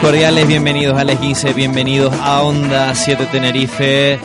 Cordiales, 0.00 0.46
bienvenidos 0.46 0.98
a 0.98 1.04
Les 1.04 1.18
15, 1.18 1.52
bienvenidos 1.52 2.12
a 2.20 2.42
Onda 2.42 2.94
7 2.94 3.26
Tenerife, 3.30 4.18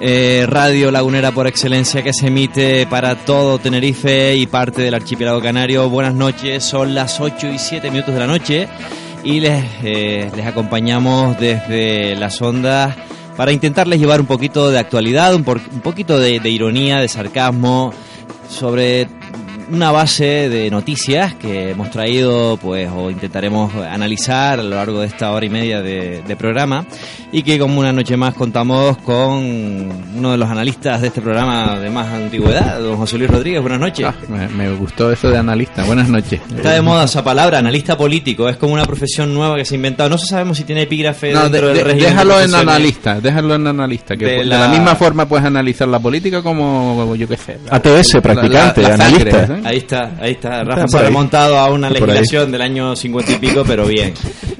eh, 0.00 0.44
radio 0.48 0.90
lagunera 0.90 1.30
por 1.30 1.46
excelencia 1.46 2.02
que 2.02 2.12
se 2.12 2.26
emite 2.28 2.86
para 2.86 3.14
todo 3.14 3.58
Tenerife 3.58 4.34
y 4.34 4.46
parte 4.46 4.82
del 4.82 4.94
archipiélago 4.94 5.40
canario. 5.40 5.88
Buenas 5.88 6.14
noches, 6.14 6.64
son 6.64 6.94
las 6.94 7.20
8 7.20 7.48
y 7.48 7.58
7 7.58 7.90
minutos 7.90 8.14
de 8.14 8.20
la 8.20 8.26
noche 8.26 8.68
y 9.22 9.40
les, 9.40 9.64
eh, 9.84 10.30
les 10.34 10.46
acompañamos 10.46 11.38
desde 11.38 12.16
las 12.16 12.40
ondas 12.42 12.96
para 13.36 13.52
intentarles 13.52 14.00
llevar 14.00 14.20
un 14.20 14.26
poquito 14.26 14.70
de 14.70 14.78
actualidad, 14.78 15.34
un, 15.34 15.44
por- 15.44 15.60
un 15.72 15.80
poquito 15.80 16.18
de, 16.18 16.40
de 16.40 16.50
ironía, 16.50 16.98
de 16.98 17.08
sarcasmo 17.08 17.92
sobre 18.48 19.06
una 19.70 19.90
base 19.92 20.48
de 20.48 20.70
noticias 20.70 21.34
que 21.34 21.70
hemos 21.70 21.90
traído, 21.90 22.56
pues, 22.60 22.88
o 22.94 23.10
intentaremos 23.10 23.72
analizar 23.74 24.58
a 24.60 24.62
lo 24.62 24.70
largo 24.76 25.00
de 25.00 25.06
esta 25.06 25.30
hora 25.32 25.46
y 25.46 25.50
media 25.50 25.80
de, 25.82 26.22
de 26.26 26.36
programa, 26.36 26.84
y 27.32 27.42
que 27.42 27.58
como 27.58 27.80
una 27.80 27.92
noche 27.92 28.16
más 28.16 28.34
contamos 28.34 28.96
con 28.98 29.36
uno 30.16 30.30
de 30.32 30.36
los 30.36 30.48
analistas 30.48 31.00
de 31.00 31.08
este 31.08 31.20
programa 31.20 31.78
de 31.78 31.88
más 31.90 32.08
antigüedad, 32.08 32.80
don 32.80 32.96
José 32.96 33.18
Luis 33.18 33.30
Rodríguez. 33.30 33.60
Buenas 33.60 33.80
noches. 33.80 34.06
Ah, 34.08 34.14
me, 34.28 34.48
me 34.48 34.72
gustó 34.74 35.12
eso 35.12 35.30
de 35.30 35.38
analista. 35.38 35.84
Buenas 35.84 36.08
noches. 36.08 36.40
Está 36.54 36.72
de 36.72 36.82
moda 36.82 37.04
esa 37.04 37.22
palabra, 37.22 37.58
analista 37.58 37.96
político. 37.96 38.48
Es 38.48 38.56
como 38.56 38.74
una 38.74 38.84
profesión 38.84 39.32
nueva 39.32 39.56
que 39.56 39.64
se 39.64 39.74
ha 39.74 39.76
inventado. 39.76 40.10
No 40.10 40.18
sabemos 40.18 40.56
si 40.58 40.64
tiene 40.64 40.82
epígrafe 40.82 41.32
No, 41.32 41.48
dentro 41.48 41.68
de- 41.68 41.74
del 41.74 41.76
de- 41.76 41.84
régimen 41.84 42.04
de 42.04 42.10
déjalo 42.10 42.40
en 42.40 42.54
analista, 42.54 43.20
déjalo 43.20 43.54
en 43.54 43.66
analista, 43.66 44.16
que 44.16 44.24
De 44.24 44.32
de, 44.38 44.44
la- 44.44 44.60
la... 44.60 44.68
misma 44.68 44.94
forma 44.96 45.26
puedes 45.26 45.46
analizar 45.46 45.86
la 45.88 45.98
política 46.00 46.42
como 46.42 47.14
yo 47.14 47.28
qué 47.28 47.36
sé. 47.36 47.58
la- 47.70 47.76
ATS, 47.76 48.14
la- 48.14 48.20
practicante, 48.20 48.82
la- 48.82 48.96
la 48.96 48.96
Ahí 49.64 49.78
está, 49.78 50.12
ahí 50.20 50.32
está. 50.32 50.64
Rafa 50.64 50.88
se 50.88 50.98
ha 50.98 51.02
remontado 51.02 51.58
a 51.58 51.70
una 51.70 51.90
legislación 51.90 52.50
del 52.52 52.62
año 52.62 52.96
50 52.96 53.32
y 53.32 53.36
pico, 53.36 53.62
pero 53.66 53.86
bien. 53.86 54.14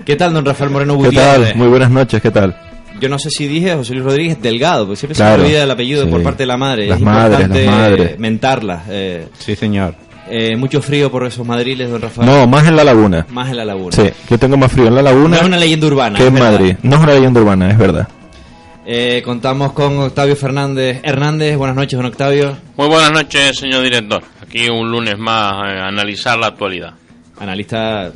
¿Qué 0.05 0.17
tal, 0.17 0.33
don 0.35 0.45
Rafael 0.45 0.71
Moreno 0.71 0.95
¿Qué 0.99 1.05
Gutiérrez? 1.07 1.49
tal? 1.51 1.57
Muy 1.57 1.69
buenas 1.69 1.91
noches, 1.91 2.21
¿qué 2.21 2.31
tal? 2.31 2.57
Yo 3.01 3.09
no 3.09 3.19
sé 3.19 3.31
si 3.31 3.47
dije 3.47 3.75
José 3.75 3.95
Luis 3.95 4.05
Rodríguez 4.05 4.43
Delgado, 4.43 4.85
porque 4.85 4.97
siempre 4.99 5.15
se 5.17 5.25
me 5.25 5.31
olvida 5.33 5.63
el 5.63 5.71
apellido 5.71 6.05
sí. 6.05 6.11
por 6.11 6.23
parte 6.23 6.43
de 6.43 6.47
la 6.49 6.57
madre. 6.59 6.87
Las 6.87 6.99
es 6.99 7.05
madres, 7.05 7.41
importante 7.41 7.65
las 7.67 7.75
madres. 7.75 8.19
mentarlas. 8.19 8.83
Eh, 8.91 9.27
Sí, 9.39 9.57
señor. 9.57 9.95
eh, 10.29 10.55
mucho 10.57 10.83
frío 10.83 11.11
por 11.11 11.25
esos 11.27 11.47
madriles, 11.47 11.91
don 11.91 12.03
Rafael. 12.03 12.27
No, 12.29 12.47
más 12.47 12.67
en 12.69 12.77
la 12.77 12.85
laguna. 12.85 13.27
Más 13.31 13.49
en 13.49 13.57
la 13.57 13.65
laguna. 13.65 13.97
Sí, 13.97 14.03
yo 14.29 14.39
tengo 14.39 14.57
más 14.59 14.71
frío 14.71 14.89
en 14.89 14.97
la 14.97 15.03
No 15.03 15.11
laguna 15.11 15.37
es 15.39 15.43
una 15.45 15.57
leyenda 15.57 15.87
urbana. 15.87 16.17
que 16.19 16.23
es 16.25 16.29
en 16.29 16.35
verdad. 16.35 16.53
Madrid. 16.53 16.77
No 16.83 16.97
es 16.97 17.03
una 17.03 17.13
leyenda 17.15 17.41
urbana, 17.41 17.71
es 17.71 17.79
verdad. 17.79 18.09
Eh, 18.87 19.23
contamos 19.25 19.73
con 19.73 19.99
Octavio 20.01 20.35
Fernández 20.37 21.01
Hernández. 21.03 21.57
Buenas 21.57 21.77
noches, 21.77 21.97
don 21.97 22.07
Octavio. 22.07 22.57
Muy 22.77 22.89
buenas 22.89 23.13
noches, 23.13 23.57
señor 23.57 23.83
director. 23.83 24.23
Aquí 24.51 24.69
un 24.69 24.91
lunes 24.91 25.17
más 25.17 25.53
a 25.53 25.87
analizar 25.87 26.37
la 26.37 26.49
actualidad. 26.49 26.95
Analista, 27.39 28.11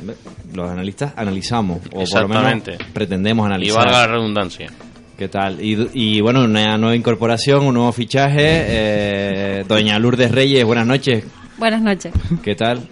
los 0.53 0.69
analistas 0.69 1.13
analizamos, 1.15 1.77
o 1.77 1.81
por 1.83 1.93
lo 1.95 2.01
Exactamente. 2.01 2.71
menos 2.71 2.87
pretendemos 2.93 3.45
Y 3.45 3.47
analizar. 3.47 3.85
valga 3.85 3.99
la 4.01 4.07
redundancia. 4.07 4.69
¿Qué 5.17 5.29
tal? 5.29 5.63
Y, 5.63 5.89
y, 5.93 6.19
bueno, 6.19 6.43
una 6.43 6.77
nueva 6.77 6.93
incorporación, 6.93 7.63
un 7.65 7.73
nuevo 7.75 7.91
fichaje. 7.93 8.35
eh, 8.67 9.63
doña 9.65 9.97
Lourdes 9.97 10.29
Reyes, 10.29 10.65
buenas 10.65 10.85
noches. 10.85 11.23
Buenas 11.57 11.81
noches. 11.81 12.13
¿Qué 12.43 12.53
tal? 12.53 12.85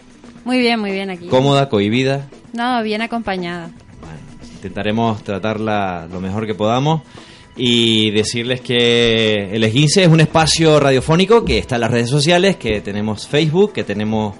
Muy 0.45 0.59
bien, 0.59 0.79
muy 0.79 0.91
bien 0.91 1.09
aquí. 1.09 1.27
¿Cómoda, 1.27 1.67
cohibida? 1.67 2.29
No, 2.53 2.81
bien 2.81 3.01
acompañada. 3.01 3.71
Bueno, 3.99 4.19
intentaremos 4.55 5.21
tratarla 5.21 6.07
lo 6.09 6.21
mejor 6.21 6.47
que 6.47 6.55
podamos 6.55 7.01
y 7.55 8.11
decirles 8.11 8.61
que 8.61 9.55
el 9.55 9.63
Esguince 9.63 10.03
es 10.03 10.09
un 10.09 10.19
espacio 10.19 10.79
radiofónico 10.79 11.45
que 11.45 11.57
está 11.57 11.75
en 11.75 11.81
las 11.81 11.91
redes 11.91 12.09
sociales, 12.09 12.57
que 12.57 12.81
tenemos 12.81 13.27
Facebook, 13.27 13.73
que 13.73 13.83
tenemos 13.83 14.35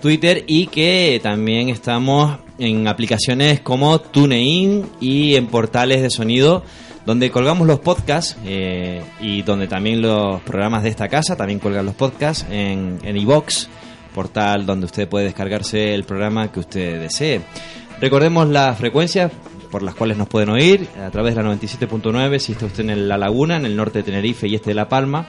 Twitter 0.00 0.44
y 0.46 0.66
que 0.66 1.20
también 1.22 1.68
estamos 1.70 2.38
en 2.58 2.86
aplicaciones 2.88 3.60
como 3.60 4.00
TuneIn 4.00 4.86
y 5.00 5.34
en 5.36 5.46
portales 5.46 6.02
de 6.02 6.10
sonido 6.10 6.62
donde 7.06 7.30
colgamos 7.30 7.66
los 7.66 7.80
podcasts 7.80 8.36
eh, 8.44 9.02
y 9.20 9.42
donde 9.42 9.66
también 9.66 10.02
los 10.02 10.42
programas 10.42 10.82
de 10.82 10.90
esta 10.90 11.08
casa 11.08 11.36
también 11.36 11.58
colgan 11.58 11.86
los 11.86 11.94
podcasts 11.94 12.44
en 12.50 12.98
en 13.02 13.26
portal 14.14 14.66
donde 14.66 14.86
usted 14.86 15.08
puede 15.08 15.26
descargarse 15.26 15.94
el 15.94 16.04
programa 16.04 16.50
que 16.50 16.60
usted 16.60 17.00
desee. 17.00 17.40
Recordemos 18.00 18.48
las 18.48 18.76
frecuencias 18.76 19.32
por 19.70 19.82
las 19.82 19.94
cuales 19.94 20.16
nos 20.16 20.28
pueden 20.28 20.50
oír 20.50 20.88
a 21.04 21.10
través 21.10 21.34
de 21.34 21.42
la 21.42 21.50
97.9 21.50 22.38
si 22.38 22.52
está 22.52 22.66
usted 22.66 22.88
en 22.88 23.08
La 23.08 23.18
Laguna, 23.18 23.56
en 23.56 23.66
el 23.66 23.76
norte 23.76 23.98
de 23.98 24.04
Tenerife 24.04 24.48
y 24.48 24.54
este 24.54 24.70
de 24.70 24.74
La 24.74 24.88
Palma, 24.88 25.26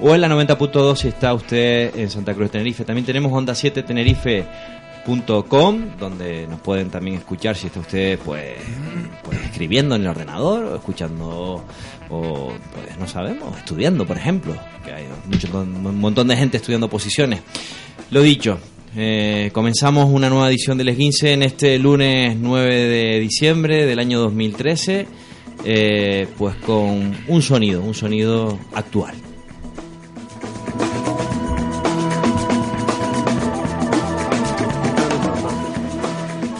o 0.00 0.14
en 0.14 0.20
la 0.20 0.28
90.2 0.28 0.96
si 0.96 1.08
está 1.08 1.34
usted 1.34 1.96
en 1.96 2.10
Santa 2.10 2.34
Cruz 2.34 2.46
de 2.46 2.52
Tenerife. 2.52 2.84
También 2.84 3.06
tenemos 3.06 3.32
Onda 3.32 3.54
7 3.54 3.82
Tenerife.com 3.82 5.96
donde 5.98 6.46
nos 6.46 6.60
pueden 6.60 6.90
también 6.90 7.16
escuchar 7.16 7.56
si 7.56 7.66
está 7.66 7.80
usted 7.80 8.18
pues, 8.24 8.54
pues 9.24 9.42
escribiendo 9.42 9.96
en 9.96 10.02
el 10.02 10.08
ordenador 10.08 10.64
o 10.64 10.76
escuchando 10.76 11.64
o 12.08 12.52
pues 12.72 12.98
no 12.98 13.08
sabemos, 13.08 13.58
estudiando 13.58 14.06
por 14.06 14.16
ejemplo, 14.16 14.54
que 14.84 14.92
hay 14.92 15.06
mucho, 15.26 15.48
un 15.52 15.98
montón 15.98 16.28
de 16.28 16.36
gente 16.36 16.58
estudiando 16.58 16.88
posiciones. 16.88 17.40
Lo 18.10 18.20
dicho, 18.20 18.58
eh, 18.94 19.50
comenzamos 19.54 20.10
una 20.10 20.28
nueva 20.28 20.50
edición 20.50 20.76
del 20.76 20.90
Esguince 20.90 21.32
en 21.32 21.42
este 21.42 21.78
lunes 21.78 22.36
9 22.36 22.74
de 22.74 23.20
diciembre 23.20 23.86
del 23.86 23.98
año 23.98 24.20
2013, 24.20 25.06
eh, 25.64 26.28
pues 26.36 26.54
con 26.56 27.16
un 27.26 27.42
sonido, 27.42 27.82
un 27.82 27.94
sonido 27.94 28.58
actual. 28.74 29.14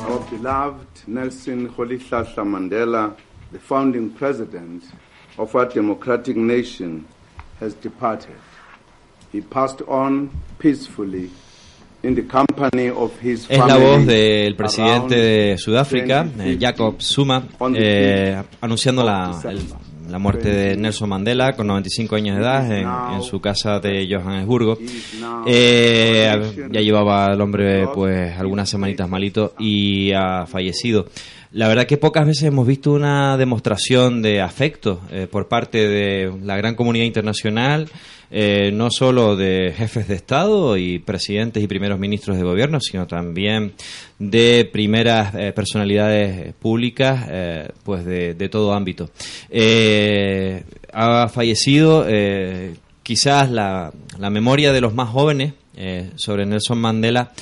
Our 0.09 0.25
beloved 0.31 1.07
Nelson 1.07 1.69
Rolihlahla 1.69 2.45
Mandela, 2.45 3.15
the 3.53 3.59
founding 3.59 4.09
president 4.11 4.85
of 5.37 5.55
our 5.55 5.67
democratic 5.67 6.37
nation, 6.37 7.05
has 7.61 7.75
departed. 7.75 8.37
He 9.33 9.43
passed 9.43 9.83
on 9.87 10.31
peacefully 10.59 11.31
Es 13.49 13.59
la 13.59 13.77
voz 13.77 14.07
del 14.07 14.57
presidente 14.57 15.15
de 15.17 15.59
Sudáfrica, 15.59 16.23
eh, 16.23 16.25
2050, 16.57 16.67
Jacob 16.67 17.01
Zuma, 17.01 17.45
eh, 17.77 18.37
5th 18.37 18.45
anunciando 18.61 19.05
la, 19.05 19.31
of 19.31 19.45
el- 19.45 19.61
la 20.11 20.19
muerte 20.19 20.51
de 20.51 20.77
Nelson 20.77 21.09
Mandela 21.09 21.53
con 21.55 21.67
95 21.69 22.17
años 22.17 22.37
de 22.37 22.43
edad 22.43 22.71
en, 22.71 22.87
en 23.17 23.23
su 23.23 23.41
casa 23.41 23.79
de 23.79 24.07
Johannesburgo. 24.11 24.77
Eh, 25.47 26.69
ya 26.71 26.81
llevaba 26.81 27.33
el 27.33 27.41
hombre 27.41 27.87
pues 27.95 28.37
algunas 28.39 28.69
semanitas 28.69 29.09
malito 29.09 29.55
y 29.59 30.13
ha 30.13 30.45
fallecido. 30.47 31.07
La 31.53 31.69
verdad 31.69 31.87
que 31.87 31.99
pocas 31.99 32.27
veces 32.27 32.45
hemos 32.45 32.67
visto 32.67 32.93
una 32.93 33.37
demostración 33.37 34.23
de 34.23 34.41
afecto 34.41 35.01
eh, 35.11 35.27
por 35.31 35.49
parte 35.49 35.87
de 35.89 36.33
la 36.43 36.57
gran 36.57 36.75
comunidad 36.75 37.05
internacional, 37.05 37.89
eh, 38.35 38.71
no 38.73 38.91
solo 38.91 39.37
de 39.37 39.75
jefes 39.77 40.09
de 40.09 40.15
Estado 40.15 40.79
y 40.79 40.99
presidentes 40.99 41.63
y 41.63 41.67
primeros 41.67 41.99
ministros 41.99 42.39
de 42.39 42.43
gobierno, 42.43 42.81
sino 42.81 43.07
también 43.07 43.75
de 44.19 44.69
primeras 44.73 45.35
eh, 45.35 45.53
personalidades 45.53 46.55
públicas 46.55 47.27
eh, 47.31 47.69
pues 47.85 48.07
de, 48.07 48.33
de 48.33 48.49
todo 48.49 48.73
ámbito. 48.73 49.11
Eh, 49.51 50.65
ha 50.95 51.29
fallecido 51.29 52.07
quizás 53.03 53.51
la, 53.51 53.93
la 54.19 54.31
memoria 54.31 54.73
de 54.73 54.81
los 54.81 54.95
más 54.95 55.11
jóvenes 55.11 55.53
sobre 56.17 56.47
Nelson 56.47 56.79
Mandela 56.79 57.33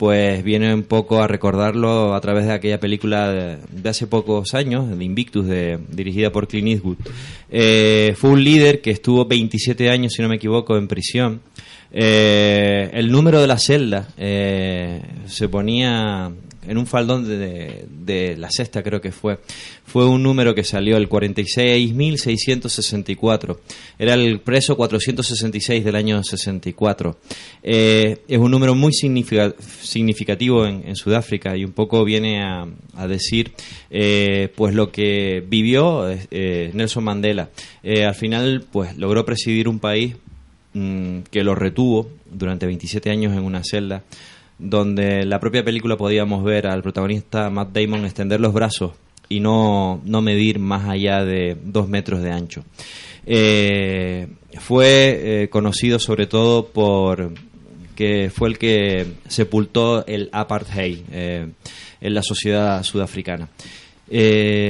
pues 0.00 0.42
viene 0.42 0.72
un 0.72 0.84
poco 0.84 1.22
a 1.22 1.26
recordarlo 1.26 2.14
a 2.14 2.20
través 2.22 2.46
de 2.46 2.54
aquella 2.54 2.80
película 2.80 3.30
de, 3.30 3.86
hace 3.86 4.06
pocos 4.06 4.54
años, 4.54 4.96
de 4.96 5.04
Invictus, 5.04 5.46
de, 5.46 5.78
dirigida 5.90 6.32
por 6.32 6.48
Clint 6.48 6.68
Eastwood. 6.68 6.96
Eh, 7.50 8.14
fue 8.16 8.30
un 8.30 8.42
líder 8.42 8.80
que 8.80 8.92
estuvo 8.92 9.26
27 9.26 9.90
años, 9.90 10.14
si 10.14 10.22
no 10.22 10.30
me 10.30 10.36
equivoco, 10.36 10.78
en 10.78 10.88
prisión 10.88 11.42
Eh, 11.92 12.88
el 12.92 13.10
número 13.10 13.40
de 13.40 13.48
la 13.48 13.58
celda 13.58 14.06
eh, 14.16 15.02
se 15.26 15.48
ponía 15.48 16.30
en 16.62 16.78
un 16.78 16.86
faldón 16.86 17.26
de, 17.26 17.86
de, 17.88 18.36
la 18.36 18.48
sexta 18.50 18.82
creo 18.82 19.00
que 19.00 19.10
fue. 19.10 19.40
Fue 19.84 20.06
un 20.06 20.22
número 20.22 20.54
que 20.54 20.62
salió 20.62 20.96
el 20.96 21.08
46.664 21.08 23.58
era 23.98 24.14
el 24.14 24.38
preso 24.40 24.76
466 24.76 25.84
del 25.84 25.96
año 25.96 26.22
64 26.22 27.18
eh, 27.62 28.18
es 28.28 28.38
un 28.38 28.52
número 28.52 28.76
muy 28.76 28.92
significativo 28.92 30.64
en, 30.66 30.94
Sudáfrica 30.94 31.56
y 31.56 31.64
un 31.64 31.72
poco 31.72 32.04
viene 32.04 32.40
a, 32.42 32.68
a 32.94 33.08
decir 33.08 33.52
pues 34.54 34.74
lo 34.74 34.92
que 34.92 35.42
vivió 35.44 36.06
Nelson 36.30 37.02
Mandela. 37.02 37.50
Al 37.82 38.14
final 38.14 38.64
pues 38.70 38.96
logró 38.96 39.24
presidir 39.24 39.66
un 39.66 39.80
país 39.80 40.14
Mm, 40.72 41.22
que 41.32 41.42
lo 41.42 41.56
retuvo 41.56 42.08
durante 42.30 42.64
27 42.64 43.10
años 43.10 43.32
en 43.32 43.42
una 43.42 43.64
celda, 43.64 44.04
donde 44.56 45.24
la 45.24 45.40
propia 45.40 45.64
película 45.64 45.96
podíamos 45.96 46.44
ver 46.44 46.68
al 46.68 46.82
protagonista 46.82 47.50
Matt 47.50 47.72
Damon 47.72 48.04
extender 48.04 48.40
los 48.40 48.52
brazos 48.52 48.92
y 49.28 49.40
no, 49.40 50.00
no 50.04 50.22
medir 50.22 50.60
más 50.60 50.88
allá 50.88 51.24
de 51.24 51.56
dos 51.60 51.88
metros 51.88 52.22
de 52.22 52.30
ancho. 52.30 52.64
Eh, 53.26 54.28
fue 54.60 55.42
eh, 55.42 55.48
conocido 55.48 55.98
sobre 55.98 56.28
todo 56.28 56.66
por 56.66 57.32
que 57.96 58.30
fue 58.32 58.48
el 58.48 58.58
que 58.58 59.06
sepultó 59.26 60.06
el 60.06 60.28
apartheid 60.32 61.00
eh, 61.10 61.48
en 62.00 62.14
la 62.14 62.22
sociedad 62.22 62.82
sudafricana. 62.84 63.48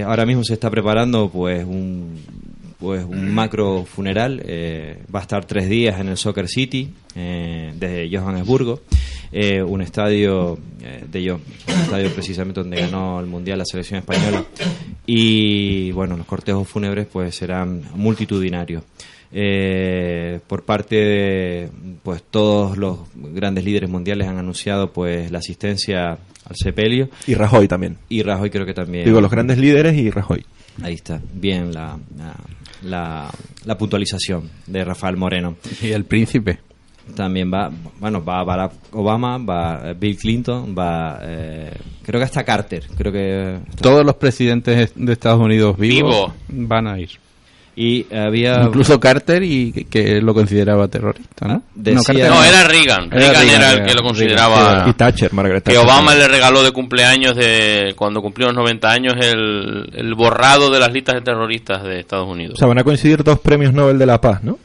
ahora 0.07 0.25
mismo 0.25 0.45
se 0.45 0.55
está 0.55 0.71
preparando 0.71 1.29
pues 1.29 1.63
un 1.65 2.50
pues 2.81 3.05
un 3.05 3.33
macro 3.33 3.85
funeral. 3.85 4.43
Eh, 4.45 5.03
va 5.15 5.21
a 5.21 5.23
estar 5.23 5.45
tres 5.45 5.69
días 5.69 6.01
en 6.01 6.09
el 6.09 6.17
Soccer 6.17 6.49
City 6.49 6.91
eh, 7.15 7.73
de 7.79 8.09
Johannesburgo, 8.11 8.81
eh, 9.31 9.63
un 9.63 9.83
estadio 9.83 10.59
de 11.07 11.23
yo, 11.23 11.35
un 11.37 11.75
estadio 11.75 12.11
precisamente 12.13 12.61
donde 12.61 12.81
ganó 12.81 13.21
el 13.21 13.27
mundial 13.27 13.59
la 13.59 13.67
selección 13.67 13.99
española. 13.99 14.45
Y 15.07 15.93
bueno, 15.93 16.17
los 16.17 16.27
cortejos 16.27 16.67
fúnebres 16.67 17.07
pues 17.13 17.35
serán 17.35 17.83
multitudinarios. 17.95 18.83
por 20.49 20.63
parte 20.65 20.97
de 20.97 21.69
pues 22.03 22.23
todos 22.31 22.79
los 22.79 23.01
grandes 23.15 23.65
líderes 23.65 23.91
mundiales 23.91 24.27
han 24.27 24.39
anunciado 24.39 24.91
pues 24.91 25.31
la 25.31 25.39
asistencia 25.39 26.13
al 26.13 26.57
sepelio 26.57 27.11
y 27.27 27.35
Rajoy 27.35 27.69
también 27.69 27.99
y 28.09 28.23
Rajoy 28.23 28.51
creo 28.51 28.67
que 28.67 28.75
también 28.75 29.05
digo 29.05 29.21
los 29.21 29.31
grandes 29.31 29.59
líderes 29.59 29.97
y 29.97 30.11
Rajoy 30.11 30.45
ahí 30.83 30.95
está 30.95 31.21
bien 31.33 31.73
la 31.73 31.97
la, 32.17 32.35
la 32.83 33.31
puntualización 33.79 34.51
de 34.67 34.85
Rafael 34.85 35.17
Moreno. 35.17 35.57
Y 35.83 35.93
el 35.93 36.05
príncipe. 36.05 36.61
También 37.15 37.51
va, 37.53 37.71
bueno, 37.99 38.25
va 38.25 38.45
Barack 38.45 38.73
Obama, 38.93 39.39
va 39.39 39.93
Bill 39.95 40.17
Clinton, 40.17 40.75
va, 40.79 41.19
eh, 41.23 41.73
creo 42.03 42.21
que 42.21 42.25
hasta 42.25 42.45
Carter, 42.45 42.87
creo 42.97 43.13
que... 43.13 43.59
Todos 43.81 44.05
los 44.05 44.15
presidentes 44.17 44.93
de 44.95 45.13
Estados 45.13 45.41
Unidos 45.41 45.77
vivos 45.77 46.33
van 46.49 46.87
a 46.87 46.99
ir. 46.99 47.11
Y 47.83 48.15
había... 48.15 48.65
Incluso 48.65 49.01
Carter 49.01 49.43
y 49.43 49.73
que, 49.73 50.21
lo 50.21 50.35
consideraba 50.35 50.87
terrorista, 50.89 51.49
¿no? 51.49 51.63
no, 51.75 52.45
era 52.45 52.65
Reagan. 52.65 53.11
Reagan, 53.11 53.49
era, 53.49 53.73
el 53.73 53.87
que 53.87 53.95
lo 53.95 54.03
consideraba... 54.03 54.85
Y 54.87 54.93
Thatcher, 54.93 55.33
Margaret 55.33 55.65
Que 55.65 55.79
Obama 55.79 56.15
le 56.15 56.29
regaló 56.29 56.63
de 56.63 56.73
cumpleaños, 56.73 57.35
de 57.37 57.95
cuando 57.97 58.21
cumplió 58.21 58.49
los 58.49 58.57
90 58.57 58.91
años, 58.91 59.15
el, 59.19 59.89
el 59.95 60.15
borrado 60.15 60.71
de 60.71 60.79
las 60.79 60.93
listas 60.93 61.15
de 61.15 61.21
terroristas 61.23 61.83
de 61.83 62.01
Estados 62.01 62.29
Unidos. 62.29 62.57
O 62.57 62.59
sea, 62.59 62.69
van 62.69 62.81
a 62.81 62.85
coincidir 62.85 63.25
dos 63.25 63.41
premios 63.41 63.73
Nobel 63.73 63.99
de 63.99 64.05
la 64.05 64.21
Paz, 64.21 64.45
¿no? 64.45 64.59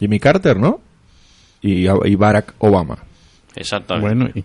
Jimmy 0.00 0.18
Carter, 0.18 0.56
¿no? 0.56 0.80
Y, 1.62 1.86
y 1.86 2.14
Barack 2.16 2.54
Obama. 2.58 2.98
Exactamente. 3.54 4.08
Bueno, 4.08 4.28
y... 4.34 4.44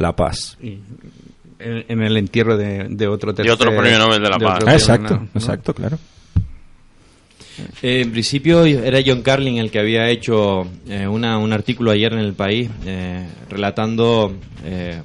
La 0.00 0.16
Paz. 0.16 0.56
Y 0.62 0.78
en, 1.58 2.02
el 2.02 2.16
entierro 2.16 2.56
de, 2.56 2.86
de 2.88 3.06
otro 3.06 3.34
tercer, 3.34 3.52
otro 3.52 3.76
premio 3.76 3.98
Nobel 3.98 4.22
de 4.22 4.30
la 4.30 4.38
Paz. 4.38 4.64
Ah, 4.66 4.72
exacto, 4.72 5.28
exacto, 5.34 5.74
claro. 5.74 5.98
Eh, 7.82 8.00
en 8.02 8.12
principio 8.12 8.64
era 8.64 9.00
John 9.04 9.22
Carlin 9.22 9.58
el 9.58 9.70
que 9.70 9.78
había 9.78 10.08
hecho 10.08 10.66
eh, 10.88 11.06
una, 11.06 11.38
un 11.38 11.52
artículo 11.52 11.90
ayer 11.90 12.12
en 12.12 12.18
el 12.18 12.34
país 12.34 12.70
eh, 12.86 13.26
relatando 13.48 14.34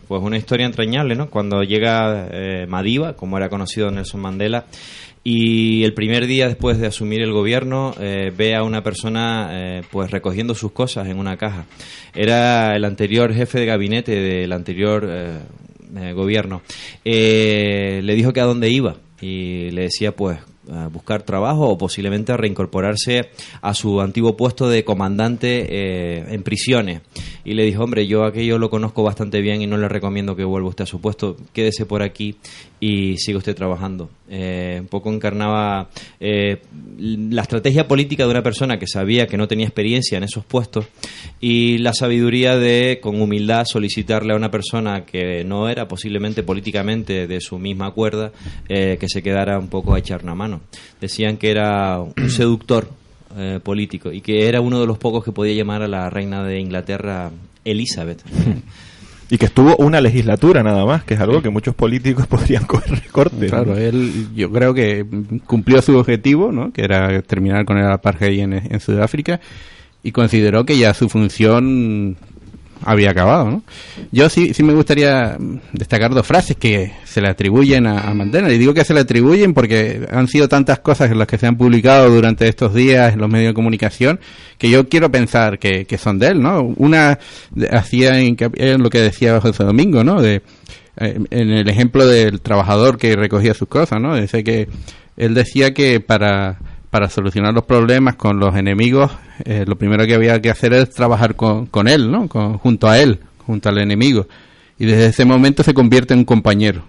pues 0.08 0.24
una 0.24 0.38
historia 0.38 0.66
entrañable, 0.66 1.16
¿no? 1.16 1.30
Cuando 1.30 1.64
llega 1.64 2.30
Madiba, 2.70 3.18
como 3.18 3.36
era 3.36 3.50
conocido 3.50 3.92
Nelson 3.92 4.22
Mandela, 4.22 4.68
y 5.22 5.84
el 5.84 5.94
primer 5.94 6.28
día 6.28 6.48
después 6.48 6.80
de 6.80 6.88
asumir 6.88 7.22
el 7.22 7.34
gobierno 7.34 7.94
ve 8.00 8.56
a 8.56 8.64
una 8.64 8.84
persona 8.84 9.84
pues 9.92 10.12
recogiendo 10.12 10.56
sus 10.56 10.72
cosas 10.72 11.10
en 11.10 11.20
una 11.20 11.36
caja. 11.36 11.66
Era 12.16 12.74
el 12.74 12.86
anterior 12.86 13.34
jefe 13.34 13.60
de 13.60 13.66
gabinete 13.66 14.16
del 14.16 14.54
anterior 14.54 15.06
gobierno. 16.14 16.62
le 17.04 18.16
dijo 18.16 18.32
que 18.32 18.40
a 18.40 18.46
dónde 18.46 18.70
iba 18.70 18.96
y 19.20 19.72
le 19.72 19.82
decía 19.82 20.16
pues 20.16 20.40
buscar 20.92 21.24
trabajo 21.24 21.68
o 21.68 21.78
posiblemente 21.78 22.36
reincorporarse 22.36 23.30
a 23.62 23.74
su 23.74 24.02
antiguo 24.02 24.38
puesto 24.38 24.70
de 24.70 24.84
comandante 24.84 25.66
eh, 25.70 26.34
en 26.34 26.44
prisiones. 26.44 27.02
Y 27.44 27.54
le 27.54 27.64
dijo, 27.64 27.84
hombre, 27.84 28.08
yo 28.08 28.24
aquello 28.24 28.58
lo 28.58 28.70
conozco 28.70 29.04
bastante 29.04 29.42
bien 29.42 29.62
y 29.62 29.68
no 29.68 29.78
le 29.78 29.88
recomiendo 29.88 30.36
que 30.36 30.44
vuelva 30.44 30.70
usted 30.70 30.84
a 30.84 30.88
su 30.88 31.00
puesto, 31.02 31.38
quédese 31.54 31.86
por 31.86 32.02
aquí 32.02 32.36
y 32.80 33.18
siga 33.18 33.38
usted 33.38 33.56
trabajando. 33.56 34.10
Eh, 34.30 34.78
un 34.80 34.88
poco 34.88 35.12
encarnaba 35.12 35.90
eh, 36.20 36.62
la 37.00 37.42
estrategia 37.42 37.88
política 37.88 38.26
de 38.26 38.32
una 38.32 38.44
persona 38.44 38.78
que 38.78 38.88
sabía 38.88 39.28
que 39.28 39.38
no 39.38 39.48
tenía 39.48 39.66
experiencia 39.66 40.18
en 40.18 40.24
esos 40.24 40.46
puestos 40.46 40.86
y 41.40 41.80
la 41.80 41.94
sabiduría 41.94 42.58
de, 42.58 43.00
con 43.02 43.22
humildad, 43.22 43.66
solicitarle 43.66 44.34
a 44.34 44.36
una 44.36 44.52
persona 44.52 45.06
que 45.06 45.44
no 45.44 45.70
era 45.70 45.88
posiblemente 45.88 46.44
políticamente 46.44 47.28
de 47.28 47.42
su 47.42 47.58
misma 47.58 47.92
cuerda, 47.92 48.32
que 48.68 49.08
se 49.08 49.24
quedara 49.24 49.58
un 49.58 49.68
poco 49.68 49.94
a 49.96 50.00
echar 50.00 50.24
una 50.24 50.36
mano. 50.36 50.62
Decían 51.02 51.38
que 51.38 51.52
era 51.52 52.00
un 52.00 52.30
seductor 52.30 52.99
eh, 53.38 53.60
político 53.62 54.12
y 54.12 54.22
que 54.22 54.48
era 54.48 54.62
uno 54.62 54.80
de 54.80 54.88
los 54.88 54.98
pocos 54.98 55.24
que 55.24 55.32
podía 55.32 55.54
llamar 55.54 55.82
a 55.82 55.88
la 55.88 56.10
reina 56.10 56.44
de 56.44 56.60
Inglaterra 56.60 57.32
Elizabeth. 57.66 58.24
Y 59.32 59.38
que 59.38 59.46
estuvo 59.46 59.76
una 59.76 60.02
legislatura 60.02 60.64
nada 60.64 60.84
más, 60.88 61.04
que 61.04 61.14
es 61.14 61.20
algo 61.20 61.40
que 61.44 61.52
muchos 61.52 61.76
políticos 61.76 62.26
podrían 62.28 62.66
coger 62.66 63.00
recorte. 63.00 63.46
Claro, 63.46 63.78
él 63.78 64.30
yo 64.36 64.52
creo 64.52 64.74
que 64.74 65.06
cumplió 65.46 65.84
su 65.84 65.96
objetivo, 65.98 66.52
¿no? 66.52 66.74
que 66.74 66.82
era 66.82 67.22
terminar 67.22 67.64
con 67.64 67.78
el 67.78 67.86
apartheid 67.92 68.40
en, 68.40 68.54
en 68.54 68.80
Sudáfrica, 68.80 69.40
y 70.02 70.12
consideró 70.12 70.66
que 70.66 70.80
ya 70.80 70.96
su 70.96 71.10
función 71.10 72.18
había 72.84 73.12
acabado, 73.12 73.50
¿no? 73.50 73.64
Yo 74.12 74.30
sí, 74.30 74.54
sí 74.54 74.64
me 74.64 74.74
gustaría 74.74 75.38
destacar 75.74 76.14
dos 76.14 76.26
frases 76.26 76.58
que 76.58 76.94
se 77.06 77.22
le 77.22 77.30
atribuyen 77.30 77.88
a, 77.88 78.14
Mandela. 78.14 78.52
Y 78.52 78.58
digo 78.58 78.74
que 78.74 78.86
se 78.86 78.94
le 78.94 79.02
atribuyen 79.02 79.54
porque 79.54 80.08
han 80.12 80.28
sido 80.28 80.48
tantas 80.48 80.80
cosas 80.80 81.12
en 81.12 81.20
las 81.20 81.28
que 81.28 81.38
se 81.38 81.48
han 81.48 81.58
publicado 81.58 82.10
durante 82.10 82.48
estos 82.48 82.74
días 82.74 83.14
en 83.14 83.20
los 83.20 83.30
medios 83.30 83.50
de 83.50 83.54
comunicación 83.54 84.20
que 84.58 84.70
yo 84.70 84.90
quiero 84.90 85.12
pensar 85.12 85.60
que, 85.60 85.86
son 85.98 86.20
de 86.20 86.28
él, 86.28 86.42
¿no? 86.42 86.62
Una 86.78 87.20
hacía 87.72 88.20
en, 88.20 88.38
en 88.56 88.84
lo 88.84 88.90
que 88.90 89.00
decía 89.00 89.40
José 89.40 89.64
Domingo, 89.64 90.04
¿no? 90.04 90.22
De, 90.22 90.42
eh, 90.98 91.18
en 91.30 91.50
el 91.50 91.70
ejemplo 91.70 92.06
del 92.06 92.42
trabajador 92.42 92.98
que 92.98 93.16
recogía 93.16 93.54
sus 93.54 93.70
cosas, 93.70 94.02
¿no? 94.02 94.20
Dice 94.20 94.44
que 94.44 94.68
él 95.16 95.34
decía 95.34 95.74
que 95.74 96.00
para 96.02 96.60
para 96.90 97.10
solucionar 97.10 97.54
los 97.54 97.66
problemas 97.66 98.16
con 98.16 98.40
los 98.40 98.56
enemigos, 98.56 99.12
eh, 99.46 99.64
lo 99.68 99.78
primero 99.78 100.06
que 100.06 100.16
había 100.16 100.42
que 100.42 100.50
hacer 100.50 100.74
es 100.74 100.90
trabajar 100.90 101.36
con, 101.36 101.68
con 101.68 101.88
él, 101.88 102.10
¿no? 102.12 102.28
junto 102.28 102.88
a 102.88 103.00
él, 103.00 103.20
junto 103.46 103.70
al 103.70 103.78
enemigo. 103.78 104.28
Y 104.78 104.86
desde 104.86 105.08
ese 105.08 105.26
momento 105.26 105.62
se 105.62 105.74
convierte 105.74 106.14
en 106.14 106.20
un 106.20 106.26
compañero. 106.26 106.84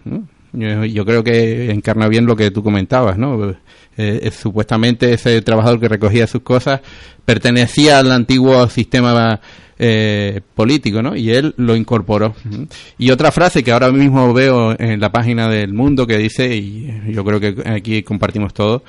Yo, 0.53 1.05
creo 1.05 1.23
que 1.23 1.71
encarna 1.71 2.09
bien 2.09 2.27
lo 2.27 2.35
que 2.35 2.51
tú 2.51 2.63
comentabas, 2.63 3.19
¿no? 3.19 3.55
Eh, 3.97 4.31
supuestamente 4.33 5.13
ese 5.13 5.43
trabajador 5.43 5.79
que 5.79 5.89
recogía 5.89 6.27
sus 6.27 6.43
cosas 6.43 6.81
pertenecía 7.25 7.99
al 7.99 8.11
antiguo 8.11 8.69
sistema 8.69 9.41
eh, 9.79 10.41
político, 10.55 11.03
¿no? 11.03 11.17
Y 11.17 11.31
él 11.31 11.55
lo 11.57 11.77
incorporó. 11.77 12.35
Y 12.99 13.11
otra 13.11 13.31
frase 13.31 13.63
que 13.63 13.73
ahora 13.73 13.91
mismo 13.91 14.33
veo 14.33 14.75
en 14.79 15.01
la 15.01 15.13
página 15.13 15.49
del 15.49 15.73
Mundo 15.73 16.07
que 16.07 16.19
dice, 16.19 16.55
y 16.57 17.13
yo 17.13 17.25
creo 17.25 17.41
que 17.41 17.55
aquí 17.65 18.03
compartimos 18.03 18.53
todo, 18.53 18.83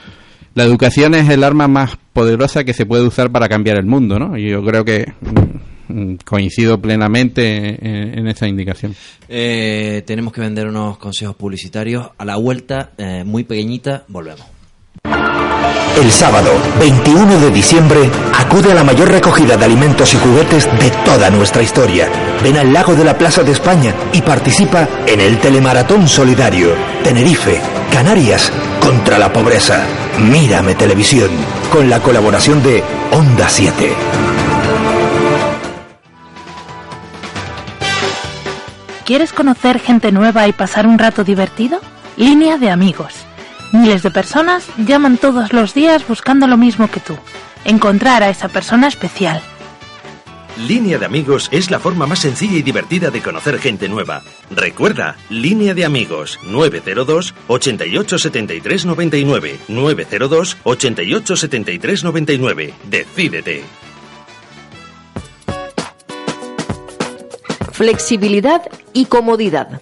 la 0.53 0.63
educación 0.63 1.15
es 1.15 1.29
el 1.29 1.43
arma 1.43 1.67
más 1.67 1.98
poderosa 2.13 2.63
que 2.63 2.74
se 2.74 2.86
puede 2.86 3.03
usar 3.05 3.31
para 3.31 3.48
cambiar 3.48 3.77
el 3.77 3.86
mundo, 3.86 4.20
¿no? 4.20 4.38
Y 4.38 4.50
yo 4.50 4.63
creo 4.63 4.84
que 4.84 5.13
mm, 5.22 5.93
mm, 5.93 6.17
coincido 6.25 6.79
plenamente 6.79 8.17
en, 8.17 8.27
esa 8.27 8.48
indicación. 8.48 8.96
Eh, 9.29 10.03
tenemos 10.05 10.34
que 10.34 10.41
vender 10.41 10.67
unos 10.67 10.98
consejos 10.98 11.36
publicitarios. 11.36 12.10
A 12.17 12.25
la 12.25 12.36
vuelta, 12.36 12.91
eh, 12.98 13.24
muy 13.25 13.43
pequeñita, 13.43 14.03
volvemos. 14.08 14.46
El 16.00 16.10
sábado 16.10 16.51
21 16.79 17.39
de 17.39 17.51
diciembre 17.51 18.10
acude 18.38 18.72
a 18.72 18.75
la 18.75 18.84
mayor 18.84 19.10
recogida 19.10 19.58
de 19.58 19.65
alimentos 19.65 20.13
y 20.13 20.17
juguetes 20.17 20.65
de 20.79 20.89
toda 21.05 21.29
nuestra 21.29 21.62
historia. 21.62 22.10
Ven 22.41 22.58
al 22.58 22.72
lago 22.74 22.96
de 22.96 23.03
la 23.03 23.17
Plaza 23.17 23.43
de 23.43 23.51
España 23.51 23.93
y 24.13 24.22
participa 24.22 24.88
en 25.05 25.20
el 25.20 25.39
Telemaratón 25.39 26.08
Solidario. 26.08 26.74
Tenerife, 27.03 27.62
Canarias, 27.91 28.51
contra 28.79 29.20
la 29.20 29.31
pobreza. 29.31 30.00
Mírame 30.20 30.75
Televisión, 30.75 31.30
con 31.72 31.89
la 31.89 32.00
colaboración 32.00 32.62
de 32.62 32.84
Onda 33.12 33.50
7. 33.50 33.94
¿Quieres 39.06 39.34
conocer 39.34 39.80
gente 39.80 40.12
nueva 40.12 40.48
y 40.48 40.53
pasar 40.53 40.86
un 40.86 41.00
rato 41.00 41.24
divertido? 41.24 41.82
Línea 42.18 42.58
de 42.58 42.70
amigos. 42.70 43.13
Miles 43.72 44.03
de 44.03 44.12
personas 44.12 44.65
llaman 44.77 45.18
todos 45.18 45.53
los 45.53 45.74
días 45.74 46.08
buscando 46.08 46.46
lo 46.46 46.58
mismo 46.58 46.89
que 46.89 47.00
tú, 47.00 47.18
encontrar 47.65 48.22
a 48.22 48.30
esa 48.30 48.48
persona 48.48 48.88
especial. 48.88 49.41
Línea 50.58 50.98
de 50.98 51.05
amigos 51.05 51.48
es 51.51 51.72
la 51.72 51.79
forma 51.79 52.05
más 52.05 52.20
sencilla 52.20 52.58
y 52.58 52.62
divertida 52.62 53.10
de 53.10 53.22
conocer 53.22 53.58
gente 53.58 53.88
nueva. 53.88 54.22
Recuerda, 54.50 55.15
Línea 55.29 55.74
de 55.74 55.86
amigos 55.86 56.39
902 56.43 57.34
88 57.48 58.17
73 58.17 58.86
99 58.86 59.60
902 59.70 60.58
88 60.63 61.36
73 61.36 62.03
99. 62.03 62.74
Decídete. 62.89 63.63
Flexibilidad 67.72 68.62
y 68.93 69.05
comodidad. 69.05 69.81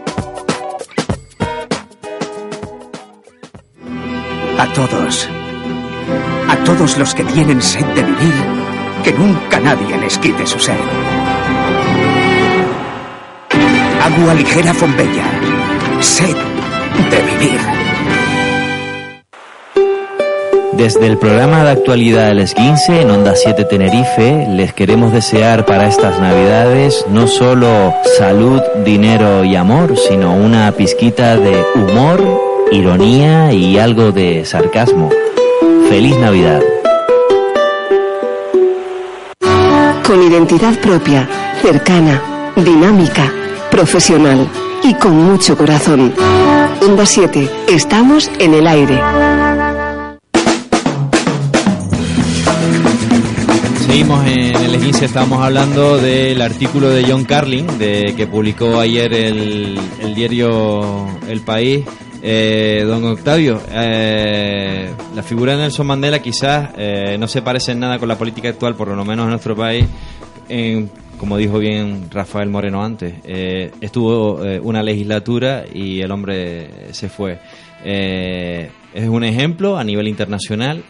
A 4.61 4.67
todos, 4.73 5.27
a 6.47 6.55
todos 6.63 6.95
los 6.99 7.15
que 7.15 7.23
tienen 7.23 7.59
sed 7.63 7.83
de 7.95 8.03
vivir, 8.03 8.33
que 9.03 9.11
nunca 9.11 9.59
nadie 9.59 9.97
les 9.97 10.19
quite 10.19 10.45
su 10.45 10.59
sed. 10.59 10.75
Agua 14.03 14.35
ligera 14.35 14.71
Fombella, 14.75 15.25
sed 15.99 16.35
de 17.09 17.21
vivir. 17.23 17.59
Desde 20.73 21.07
el 21.07 21.17
programa 21.17 21.63
de 21.63 21.71
actualidad 21.71 22.29
El 22.29 22.41
Esguince 22.41 23.01
en 23.01 23.09
Onda 23.09 23.35
7 23.35 23.63
Tenerife 23.63 24.45
les 24.47 24.73
queremos 24.75 25.11
desear 25.11 25.65
para 25.65 25.87
estas 25.87 26.19
navidades 26.19 27.03
no 27.09 27.25
solo 27.25 27.95
salud, 28.19 28.61
dinero 28.85 29.43
y 29.43 29.55
amor, 29.55 29.97
sino 29.97 30.35
una 30.35 30.71
pizquita 30.73 31.35
de 31.35 31.65
humor 31.73 32.50
ironía 32.71 33.53
y 33.53 33.77
algo 33.77 34.11
de 34.11 34.45
sarcasmo. 34.45 35.09
Feliz 35.89 36.17
Navidad. 36.17 36.61
Con 40.05 40.23
identidad 40.23 40.77
propia, 40.79 41.27
cercana, 41.61 42.51
dinámica, 42.55 43.31
profesional 43.69 44.47
y 44.83 44.93
con 44.95 45.15
mucho 45.15 45.57
corazón. 45.57 46.13
Onda 46.81 47.05
7, 47.05 47.49
estamos 47.69 48.29
en 48.39 48.53
el 48.53 48.67
aire. 48.67 48.99
Seguimos 53.85 54.25
en 54.25 54.55
el 54.55 54.79
15, 54.79 55.05
estamos 55.05 55.41
hablando 55.41 55.97
del 55.97 56.41
artículo 56.41 56.89
de 56.89 57.03
John 57.03 57.25
Carlin, 57.25 57.67
de, 57.77 58.13
que 58.15 58.25
publicó 58.25 58.79
ayer 58.79 59.13
el, 59.13 59.77
el 60.01 60.15
diario 60.15 61.07
El 61.27 61.41
País, 61.41 61.85
eh, 62.23 62.83
don 62.85 63.03
Octavio, 63.05 63.59
eh, 63.71 64.89
la 65.15 65.23
figura 65.23 65.53
de 65.53 65.63
Nelson 65.63 65.87
Mandela 65.87 66.19
quizás 66.19 66.69
eh, 66.77 67.17
no 67.19 67.27
se 67.27 67.41
parece 67.41 67.71
en 67.71 67.79
nada 67.79 67.97
con 67.97 68.07
la 68.07 68.17
política 68.17 68.49
actual, 68.49 68.75
por 68.75 68.89
lo 68.89 69.03
menos 69.03 69.23
en 69.23 69.31
nuestro 69.31 69.55
país. 69.55 69.85
como 71.17 71.37
dijo 71.37 71.57
bien 71.57 72.09
Rafael 72.11 72.49
Moreno 72.49 72.83
antes, 72.83 73.13
estuvo 73.79 74.41
una 74.61 74.83
legislatura 74.83 75.65
y 75.71 76.01
el 76.01 76.11
hombre 76.11 76.93
se 76.93 77.09
fue. 77.09 77.39
es 77.83 79.07
un 79.09 79.23
ejemplo 79.23 79.77
a 79.77 79.83
nivel 79.83 80.07
internacional. 80.07 80.83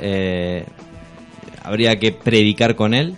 habría 1.64 1.98
que 2.00 2.12
predicar 2.12 2.76
con 2.76 2.94
él. 2.94 3.18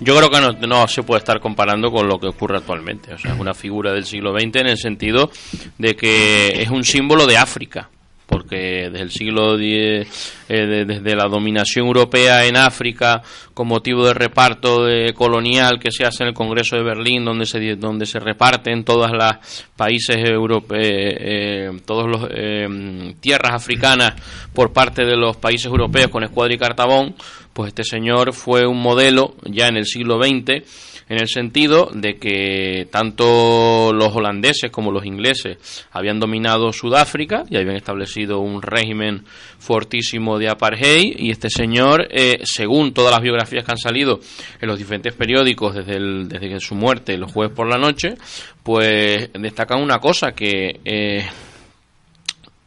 Yo 0.00 0.16
creo 0.16 0.30
que 0.30 0.40
no, 0.40 0.52
no, 0.66 0.88
se 0.88 1.02
puede 1.02 1.18
estar 1.18 1.40
comparando 1.40 1.90
con 1.90 2.06
lo 2.06 2.18
que 2.18 2.28
ocurre 2.28 2.58
actualmente. 2.58 3.14
O 3.14 3.18
sea, 3.18 3.32
es 3.32 3.40
una 3.40 3.54
figura 3.54 3.92
del 3.92 4.04
siglo 4.04 4.32
XX 4.32 4.56
en 4.56 4.66
el 4.68 4.78
sentido 4.78 5.30
de 5.76 5.96
que 5.96 6.62
es 6.62 6.70
un 6.70 6.84
símbolo 6.84 7.26
de 7.26 7.36
África 7.36 7.90
porque 8.28 8.90
desde 8.90 9.00
el 9.00 9.10
siglo 9.10 9.58
X, 9.58 10.36
eh, 10.50 10.84
desde 10.86 11.16
la 11.16 11.28
dominación 11.28 11.86
europea 11.86 12.44
en 12.44 12.58
África, 12.58 13.22
con 13.54 13.68
motivo 13.68 14.06
de 14.06 14.12
reparto 14.12 14.84
de 14.84 15.14
colonial 15.14 15.78
que 15.80 15.90
se 15.90 16.04
hace 16.04 16.24
en 16.24 16.28
el 16.28 16.34
Congreso 16.34 16.76
de 16.76 16.82
Berlín, 16.82 17.24
donde 17.24 17.46
se, 17.46 17.58
donde 17.76 18.04
se 18.04 18.20
reparten 18.20 18.84
todas 18.84 19.12
las 19.12 19.66
países 19.74 20.18
europeos, 20.18 20.82
eh, 20.84 21.16
eh, 21.20 21.80
todas 21.86 22.06
las 22.06 23.20
tierras 23.20 23.52
africanas 23.54 24.14
por 24.52 24.74
parte 24.74 25.06
de 25.06 25.16
los 25.16 25.38
países 25.38 25.66
europeos 25.66 26.08
con 26.08 26.22
Escuadra 26.22 26.52
y 26.52 26.58
Cartabón, 26.58 27.14
pues 27.54 27.68
este 27.68 27.82
señor 27.82 28.34
fue 28.34 28.66
un 28.66 28.82
modelo 28.82 29.36
ya 29.46 29.68
en 29.68 29.78
el 29.78 29.86
siglo 29.86 30.22
XX 30.22 30.97
en 31.08 31.20
el 31.20 31.28
sentido 31.28 31.90
de 31.92 32.16
que 32.16 32.86
tanto 32.90 33.92
los 33.92 34.14
holandeses 34.14 34.70
como 34.70 34.92
los 34.92 35.04
ingleses 35.04 35.86
habían 35.90 36.20
dominado 36.20 36.72
Sudáfrica 36.72 37.44
y 37.48 37.56
habían 37.56 37.76
establecido 37.76 38.40
un 38.40 38.62
régimen 38.62 39.24
fortísimo 39.58 40.38
de 40.38 40.48
apartheid 40.48 41.16
y 41.18 41.30
este 41.30 41.50
señor, 41.50 42.08
eh, 42.10 42.40
según 42.44 42.92
todas 42.92 43.12
las 43.12 43.22
biografías 43.22 43.64
que 43.64 43.72
han 43.72 43.78
salido 43.78 44.20
en 44.60 44.68
los 44.68 44.78
diferentes 44.78 45.14
periódicos 45.14 45.74
desde, 45.74 45.98
desde 46.24 46.60
su 46.60 46.74
muerte 46.74 47.16
los 47.16 47.32
jueves 47.32 47.54
por 47.54 47.68
la 47.68 47.78
noche, 47.78 48.14
pues 48.62 49.30
destacan 49.32 49.82
una 49.82 49.98
cosa 49.98 50.32
que 50.32 50.80
eh, 50.84 51.24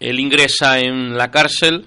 él 0.01 0.19
ingresa 0.19 0.79
en 0.79 1.17
la 1.17 1.31
cárcel 1.31 1.85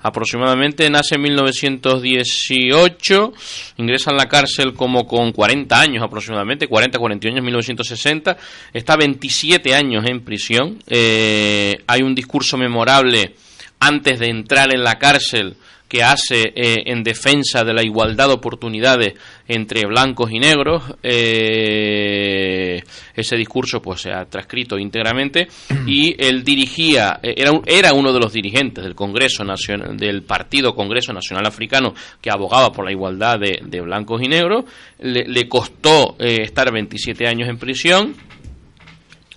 aproximadamente, 0.00 0.88
nace 0.90 1.14
en 1.14 1.22
1918, 1.22 3.32
ingresa 3.78 4.10
en 4.10 4.18
la 4.18 4.28
cárcel 4.28 4.74
como 4.74 5.06
con 5.06 5.32
40 5.32 5.80
años 5.80 6.04
aproximadamente, 6.04 6.68
40, 6.68 6.98
41 6.98 7.36
años, 7.36 7.44
1960, 7.44 8.36
está 8.72 8.96
27 8.96 9.74
años 9.74 10.04
en 10.06 10.22
prisión, 10.22 10.78
eh, 10.86 11.82
hay 11.86 12.02
un 12.02 12.14
discurso 12.14 12.58
memorable 12.58 13.34
antes 13.80 14.20
de 14.20 14.28
entrar 14.28 14.74
en 14.74 14.84
la 14.84 14.98
cárcel 14.98 15.56
que 15.94 16.02
hace 16.02 16.52
eh, 16.56 16.82
en 16.86 17.04
defensa 17.04 17.62
de 17.62 17.72
la 17.72 17.84
igualdad 17.84 18.26
de 18.26 18.34
oportunidades 18.34 19.14
entre 19.46 19.86
blancos 19.86 20.32
y 20.32 20.40
negros. 20.40 20.82
Eh, 21.04 22.82
ese 23.14 23.36
discurso 23.36 23.80
pues 23.80 24.00
se 24.00 24.10
ha 24.10 24.24
transcrito 24.24 24.76
íntegramente 24.76 25.46
y 25.86 26.16
él 26.18 26.42
dirigía, 26.42 27.20
eh, 27.22 27.34
era, 27.36 27.52
era 27.64 27.92
uno 27.92 28.12
de 28.12 28.18
los 28.18 28.32
dirigentes 28.32 28.82
del 28.82 28.96
Congreso 28.96 29.44
Nacional, 29.44 29.96
del 29.96 30.24
Partido 30.24 30.74
Congreso 30.74 31.12
Nacional 31.12 31.46
Africano 31.46 31.94
que 32.20 32.28
abogaba 32.28 32.72
por 32.72 32.84
la 32.84 32.90
igualdad 32.90 33.38
de, 33.38 33.80
blancos 33.80 34.20
y 34.20 34.26
negros. 34.26 34.64
Le, 34.98 35.48
costó 35.48 36.16
estar 36.18 36.72
27 36.72 37.28
años 37.28 37.48
en 37.48 37.58
prisión 37.58 38.16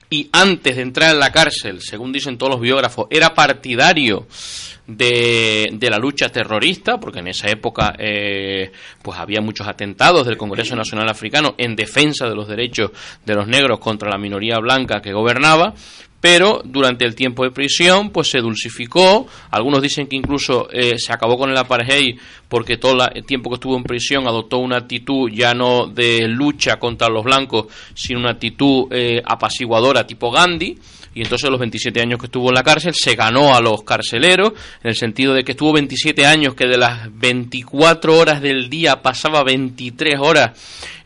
y 0.10 0.28
antes 0.32 0.76
de 0.76 0.82
entrar 0.82 1.14
en 1.14 1.20
la 1.20 1.32
cárcel, 1.32 1.82
según 1.82 2.12
dicen 2.12 2.38
todos 2.38 2.54
los 2.54 2.62
biógrafos, 2.62 3.06
era 3.12 3.36
partidario 3.36 4.26
de, 4.88 5.70
de, 5.74 5.90
la 5.90 5.98
lucha 5.98 6.30
terrorista, 6.30 6.98
porque 6.98 7.20
en 7.20 7.28
esa 7.28 7.50
época 7.50 7.94
eh, 8.00 8.72
pues 9.02 9.20
había 9.20 9.42
muchos 9.42 9.68
atentados 9.68 10.26
del 10.26 10.38
Congreso 10.38 10.76
Nacional 10.76 11.10
Africano 11.10 11.56
en 11.58 11.76
defensa 11.76 12.28
de 12.28 12.36
los 12.36 12.48
derechos 12.48 12.92
de 13.26 13.36
los 13.36 13.48
negros 13.48 13.80
contra 13.80 14.10
la 14.10 14.18
minoría 14.18 14.58
blanca 14.60 15.02
que 15.02 15.12
gobernaba, 15.12 15.74
pero 16.22 16.62
durante 16.64 17.06
el 17.06 17.16
tiempo 17.16 17.44
de 17.44 17.52
prisión 17.52 18.10
pues 18.10 18.30
se 18.30 18.40
dulcificó, 18.40 19.28
algunos 19.52 19.82
dicen 19.82 20.08
que 20.08 20.16
incluso 20.16 20.70
eh, 20.72 20.98
se 20.98 21.14
acabó 21.14 21.38
con 21.38 21.50
el 21.50 21.58
apartheid 21.58 22.18
porque 22.48 22.78
todo 22.78 23.08
el 23.14 23.26
tiempo 23.26 23.50
que 23.50 23.56
estuvo 23.56 23.76
en 23.78 23.84
prisión 23.84 24.28
adoptó 24.28 24.60
una 24.60 24.78
actitud 24.78 25.30
ya 25.32 25.54
no 25.54 25.88
de 25.88 26.28
lucha 26.28 26.78
contra 26.78 27.10
los 27.10 27.24
blancos, 27.24 27.68
sino 27.94 28.20
una 28.20 28.32
actitud 28.32 28.88
eh, 28.92 29.22
apaciguadora 29.26 30.08
tipo 30.08 30.32
Gandhi, 30.32 30.78
y 31.18 31.22
entonces 31.24 31.50
los 31.50 31.60
27 31.60 32.00
años 32.00 32.20
que 32.20 32.28
estuvo 32.28 32.50
en 32.50 32.54
la 32.54 32.62
cárcel 32.62 32.94
se 32.94 33.16
ganó 33.16 33.56
a 33.56 33.60
los 33.60 33.84
carceleros, 33.84 34.54
en 34.84 34.90
el 34.90 34.96
sentido 34.96 35.34
de 35.34 35.44
que 35.44 35.54
estuvo 35.54 35.74
27 35.74 36.28
años 36.28 36.54
que 36.54 36.68
de 36.68 36.78
las 36.78 37.10
24 37.12 38.16
horas 38.16 38.40
del 38.40 38.70
día 38.70 39.02
pasaba 39.02 39.44
23 39.44 40.20
horas 40.20 40.52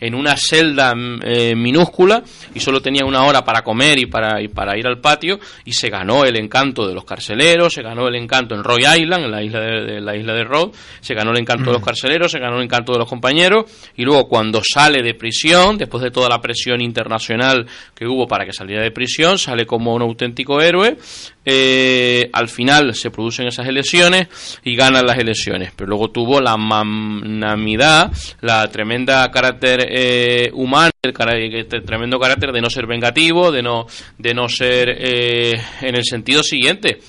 en 0.02 0.14
una 0.14 0.36
celda 0.36 0.94
mm, 0.94 1.20
eh, 1.24 1.56
minúscula 1.56 2.22
y 2.54 2.60
solo 2.60 2.82
tenía 2.82 3.06
una 3.06 3.24
hora 3.24 3.46
para 3.46 3.62
comer 3.62 4.00
y 4.00 4.08
para, 4.08 4.42
y 4.42 4.50
para 4.50 4.78
ir 4.78 4.86
al 4.86 5.00
patio 5.00 5.40
y 5.64 5.72
se 5.72 5.90
ganó 5.90 6.26
el 6.26 6.36
encanto 6.36 6.86
de 6.86 6.94
los 6.94 7.06
carceleros, 7.06 7.74
se 7.74 7.82
ganó 7.82 8.10
el 8.10 8.16
encanto 8.16 8.54
en 8.54 8.66
Roy 8.66 8.82
Island, 8.82 9.26
en 9.26 9.32
la 9.32 9.42
isla 9.42 9.60
de, 9.62 10.02
la 10.02 10.18
isla 10.18 10.34
de 10.34 10.44
Rhodes, 10.44 10.78
se 11.00 11.14
ganó 11.14 11.31
el 11.32 11.40
encanto 11.40 11.66
de 11.66 11.74
los 11.74 11.84
carceleros, 11.84 12.32
se 12.32 12.40
ganó 12.40 12.58
el 12.58 12.64
encanto 12.64 12.94
de 12.94 13.00
los 13.00 13.10
compañeros 13.10 13.66
y 13.96 14.04
luego 14.04 14.28
cuando 14.28 14.62
sale 14.64 15.02
de 15.02 15.14
prisión, 15.14 15.78
después 15.78 16.04
de 16.04 16.12
toda 16.12 16.30
la 16.30 16.40
presión 16.40 16.82
internacional 16.82 17.68
que 17.96 18.06
hubo 18.06 18.28
para 18.28 18.46
que 18.46 18.54
saliera 18.54 18.84
de 18.84 18.92
prisión, 18.92 19.38
sale 19.38 19.66
como 19.66 19.94
un 19.94 20.02
auténtico 20.02 20.62
héroe, 20.62 20.98
eh, 21.44 22.30
al 22.34 22.48
final 22.50 22.94
se 22.94 23.10
producen 23.10 23.48
esas 23.48 23.68
elecciones 23.68 24.28
y 24.64 24.76
ganan 24.76 25.06
las 25.06 25.18
elecciones, 25.18 25.72
pero 25.76 25.90
luego 25.90 26.12
tuvo 26.12 26.40
la 26.40 26.56
magnanimidad, 26.58 28.12
la 28.42 28.68
tremenda 28.70 29.30
carácter 29.32 29.88
eh, 29.90 30.52
humano, 30.54 30.92
el, 31.02 31.56
este 31.56 31.82
tremendo 31.82 32.20
carácter 32.20 32.52
de 32.52 32.62
no 32.62 32.70
ser 32.70 32.86
vengativo, 32.86 33.52
de 33.52 33.64
no, 33.64 33.88
de 34.18 34.34
no 34.34 34.48
ser 34.48 34.90
eh, 34.90 35.60
en 35.82 35.96
el 35.96 36.04
sentido 36.04 36.44
siguiente 36.44 37.00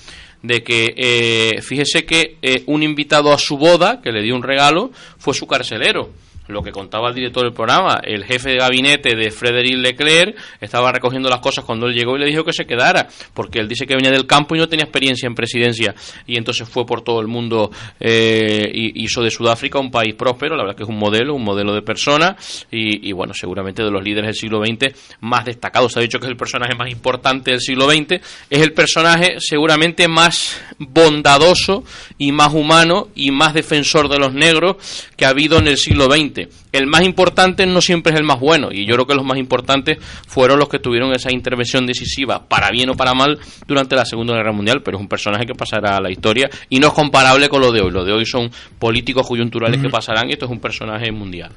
de 0.43 0.63
que 0.63 0.95
eh, 0.97 1.63
fíjese 1.63 2.05
que 2.05 2.37
un 2.67 2.83
invitado 2.83 3.33
a 3.33 3.39
su 3.39 3.57
boda 3.57 4.01
que 4.03 4.13
le 4.13 4.23
dio 4.23 4.35
un 4.35 4.43
regalo 4.43 4.91
fue 5.19 5.35
su 5.35 5.47
carcelero 5.47 6.11
lo 6.49 6.63
que 6.63 6.73
contaba 6.73 7.09
el 7.09 7.15
director 7.15 7.45
del 7.45 7.53
programa, 7.53 8.01
el 8.03 8.25
jefe 8.25 8.51
de 8.51 8.57
gabinete 8.57 9.15
de 9.15 9.31
Frédéric 9.31 9.77
Leclerc 9.77 10.37
estaba 10.61 10.91
recogiendo 10.93 11.29
las 11.29 11.41
cosas 11.41 11.65
cuando 11.65 11.87
él 11.87 11.95
llegó 11.95 12.17
y 12.17 12.21
le 12.21 12.27
dijo 12.27 12.45
que 12.45 12.53
se 12.53 12.65
quedara, 12.65 13.09
porque 13.33 13.61
él 13.61 13.69
dice 13.69 13.87
que 13.87 13.95
venía 13.95 14.11
del 14.11 14.27
campo 14.27 14.55
y 14.55 14.59
no 14.59 14.69
tenía 14.69 14.85
experiencia 14.85 15.27
en 15.27 15.35
presidencia, 15.35 15.95
y 16.27 16.37
entonces 16.37 16.69
fue 16.69 16.85
por 16.85 17.03
todo 17.03 17.21
el 17.21 17.29
mundo 17.29 17.71
eh, 18.01 18.71
y 18.73 19.05
hizo 19.05 19.23
de 19.23 19.31
Sudáfrica 19.31 19.79
un 19.79 19.91
país 19.91 20.15
próspero, 20.15 20.57
la 20.57 20.65
verdad 20.65 20.77
que 20.77 20.83
es 20.83 20.89
un 20.89 20.99
modelo, 20.99 21.35
un 21.35 21.45
modelo 21.45 21.75
de 21.75 21.83
persona, 21.83 22.37
y, 22.71 23.13
bueno, 23.13 23.35
seguramente 23.35 23.83
de 23.83 23.91
los 23.91 24.03
líderes 24.03 24.27
del 24.27 24.35
siglo 24.35 24.65
XX 24.65 25.19
más 25.21 25.45
destacados, 25.45 25.93
se 25.93 25.99
ha 25.99 26.03
dicho 26.03 26.19
que 26.19 26.27
es 26.27 26.31
el 26.31 26.37
personaje 26.37 26.75
más 26.75 26.91
importante 26.91 27.51
del 27.51 27.61
siglo 27.61 27.89
XX, 27.89 28.21
es 28.51 28.61
el 28.61 28.73
personaje 28.73 29.37
seguramente 29.39 30.09
más 30.09 30.61
bondadoso 30.79 31.85
y 32.19 32.33
más 32.33 32.53
humano 32.53 33.09
y 33.15 33.31
más 33.31 33.55
defensor 33.55 34.09
de 34.09 34.19
los 34.19 34.33
negros 34.33 34.77
que 35.17 35.25
ha 35.25 35.31
habido 35.31 35.59
en 35.59 35.69
el 35.69 35.77
siglo 35.77 36.07
XX 36.07 36.32
el 36.73 36.87
más 36.87 37.03
importante 37.03 37.67
no 37.67 37.81
siempre 37.81 38.13
es 38.13 38.19
el 38.19 38.25
más 38.25 38.41
bueno, 38.41 38.69
y 38.71 38.87
yo 38.87 38.95
creo 38.95 39.07
que 39.07 39.15
los 39.15 39.25
más 39.25 39.39
importantes 39.39 39.99
fueron 40.27 40.59
los 40.59 40.69
que 40.69 40.79
tuvieron 40.79 41.13
esa 41.13 41.33
intervención 41.33 41.87
decisiva, 41.87 42.47
para 42.47 42.71
bien 42.71 42.91
o 42.91 42.95
para 42.95 43.15
mal, 43.15 43.39
durante 43.67 43.97
la 43.97 44.05
Segunda 44.05 44.35
Guerra 44.35 44.53
Mundial, 44.53 44.83
pero 44.83 44.97
es 44.99 45.01
un 45.01 45.09
personaje 45.09 45.47
que 45.47 45.55
pasará 45.55 45.97
a 45.97 46.01
la 46.01 46.11
historia 46.11 46.49
y 46.69 46.79
no 46.79 46.89
es 46.89 46.93
comparable 46.93 47.49
con 47.49 47.61
lo 47.61 47.73
de 47.73 47.81
hoy. 47.81 47.91
Lo 47.91 48.05
de 48.05 48.13
hoy 48.13 48.27
son 48.27 48.51
políticos 48.79 49.27
coyunturales 49.27 49.81
que 49.81 49.89
pasarán 49.89 50.29
y 50.29 50.33
esto 50.33 50.47
es 50.47 50.51
un 50.51 50.61
personaje 50.61 51.11
mundial. 51.13 51.53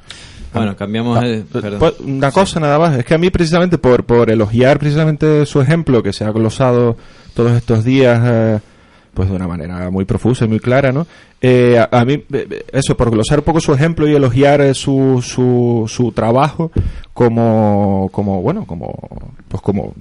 Bueno, 0.53 0.75
cambiamos. 0.75 1.20
Pues, 1.79 2.00
una 2.00 2.32
cosa 2.32 2.60
nada 2.60 2.79
más, 2.79 2.98
es 2.98 3.05
que 3.05 3.13
a 3.13 3.17
mí 3.17 3.29
precisamente 3.29 3.77
por, 3.77 4.05
por 4.05 4.29
elogiar 4.29 4.79
precisamente 4.79 5.46
su 5.46 5.60
ejemplo 5.60 6.01
que 6.01 6.13
se 6.13 6.24
ha 6.24 6.32
glosado 6.32 6.96
todos 7.34 7.51
estos 7.51 7.84
días. 7.84 8.22
Eh, 8.24 8.60
pues 9.16 9.30
de 9.30 9.36
una 9.36 9.48
manera 9.48 9.90
muy 9.90 10.06
profusa 10.06 10.46
y 10.46 10.48
muy 10.48 10.60
clara, 10.60 10.92
¿no? 10.92 11.08
Eh, 11.42 11.84
a, 11.92 12.06
mí, 12.06 12.24
eso, 12.72 12.96
por 12.96 13.10
glosar 13.10 13.40
un 13.40 13.46
poco 13.46 13.60
su 13.60 13.74
ejemplo 13.74 14.08
y 14.08 14.14
elogiar 14.14 14.62
eh, 14.62 14.74
su, 14.74 15.24
su, 15.26 15.86
su 15.88 16.12
trabajo 16.12 16.72
como, 17.14 18.10
como, 18.12 18.42
bueno, 18.42 18.66
como, 18.66 18.94
pues 19.48 19.64
como, 19.64 19.94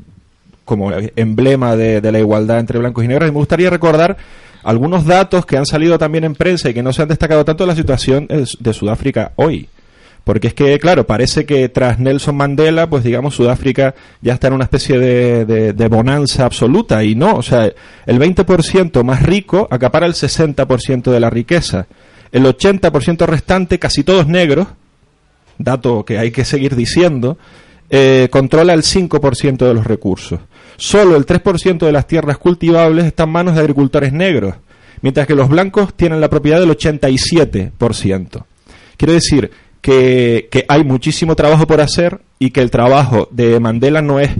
como 0.65 0.91
emblema 1.17 1.77
de, 1.77 2.01
la 2.13 2.19
igualdad 2.19 2.59
entre 2.59 2.79
blancos 2.79 3.05
y 3.05 3.09
negros, 3.09 3.29
y 3.29 3.33
me 3.33 3.39
gustaría 3.39 3.71
recordar 3.71 4.17
algunos 4.63 5.07
datos 5.07 5.47
que 5.47 5.57
han 5.57 5.67
salido 5.67 5.97
también 5.99 6.25
en 6.25 6.35
prensa 6.35 6.71
y 6.71 6.75
que 6.75 6.83
no 6.83 6.93
se 6.93 7.03
han 7.03 7.09
destacado 7.09 7.45
tanto 7.45 7.65
la 7.67 7.77
situación 7.77 8.27
de 8.29 8.73
Sudáfrica 8.73 9.33
hoy. 9.37 9.69
Porque 10.25 10.49
es 10.49 10.55
que, 10.55 10.79
claro, 10.79 11.07
parece 11.07 11.45
que 11.45 11.69
tras 11.69 11.99
Nelson 11.99 12.35
Mandela, 12.35 12.89
pues 12.89 13.05
digamos, 13.05 13.35
Sudáfrica 13.35 13.95
ya 14.23 14.33
está 14.33 14.49
en 14.49 14.55
una 14.55 14.65
especie 14.65 14.99
de, 14.99 15.45
de, 15.75 15.89
bonanza 15.89 16.47
absoluta. 16.47 17.05
Y 17.05 17.15
no, 17.15 17.37
o 17.37 17.43
sea, 17.43 17.71
el 18.07 18.19
20% 18.19 19.05
más 19.05 19.23
rico 19.23 19.69
acapara 19.71 20.07
el 20.07 20.15
60% 20.15 21.11
de 21.11 21.21
la 21.21 21.29
riqueza. 21.29 21.87
El 22.33 22.45
80% 22.47 23.27
restante, 23.27 23.79
casi 23.79 24.03
todos 24.03 24.27
negros, 24.27 24.67
dato 25.59 26.07
que 26.07 26.19
hay 26.19 26.31
que 26.31 26.47
seguir 26.47 26.75
diciendo, 26.75 27.37
eh, 27.91 28.29
controla 28.31 28.73
el 28.73 28.83
5% 28.83 29.59
de 29.59 29.75
los 29.75 29.87
recursos. 29.87 30.41
Solo 30.77 31.17
el 31.17 31.27
3% 31.27 31.85
de 31.85 31.93
las 31.93 32.07
tierras 32.07 32.39
cultivables 32.39 33.05
están 33.05 33.29
en 33.29 33.33
manos 33.33 33.55
de 33.55 33.61
agricultores 33.61 34.13
negros, 34.13 34.55
mientras 35.03 35.27
que 35.27 35.35
los 35.35 35.51
blancos 35.51 35.95
tienen 35.95 36.21
la 36.23 36.31
propiedad 36.31 36.61
del 36.61 36.71
87%. 36.71 38.45
Quiero 38.97 39.13
decir 39.13 39.51
que, 39.85 40.49
que, 40.51 40.65
hay 40.67 40.83
muchísimo 40.83 41.37
trabajo 41.37 41.67
por 41.67 41.83
hacer 41.83 42.23
y 42.39 42.53
que 42.53 42.63
el 42.63 42.71
trabajo 42.71 43.29
de 43.31 43.61
Mandela 43.61 44.01
no 44.01 44.19
es 44.19 44.31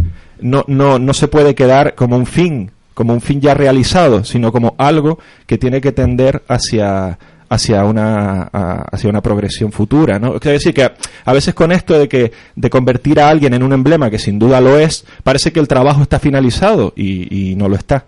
no, 0.41 0.65
no, 0.69 0.99
no 0.99 1.13
se 1.13 1.29
puede 1.29 1.55
quedar 1.55 1.95
como 1.95 2.17
un 2.17 2.25
fin, 2.25 2.71
como 2.95 3.13
un 3.13 3.21
fin 3.21 3.43
ya 3.43 3.53
realizado, 3.53 4.25
sino 4.25 4.51
como 4.51 4.75
algo 4.79 5.19
que 5.47 5.59
tiene 5.59 5.83
que 5.83 5.93
tender 5.93 6.43
hacia 6.49 7.19
hacia 7.51 7.85
una 7.85 8.45
hacia 8.45 9.11
una 9.11 9.21
progresión 9.21 9.71
futura, 9.71 10.19
¿no? 10.19 10.41
Quiero 10.41 10.55
decir 10.55 10.73
que 10.73 10.91
a, 11.27 11.33
veces 11.35 11.53
con 11.53 11.73
esto 11.73 11.99
de 11.99 12.09
que 12.09 12.33
de 12.57 12.71
convertir 12.71 13.21
a 13.21 13.29
alguien 13.29 13.53
en 13.53 13.63
un 13.63 13.75
emblema 13.75 14.09
que 14.09 14.19
sin 14.19 14.39
duda 14.39 14.63
lo 14.63 14.79
es, 14.79 15.05
parece 15.25 15.53
que 15.53 15.61
el 15.61 15.69
trabajo 15.69 16.01
está 16.01 16.19
finalizado 16.19 16.95
y, 16.97 17.51
y 17.51 17.55
no 17.55 17.69
lo 17.69 17.77
está. 17.77 18.07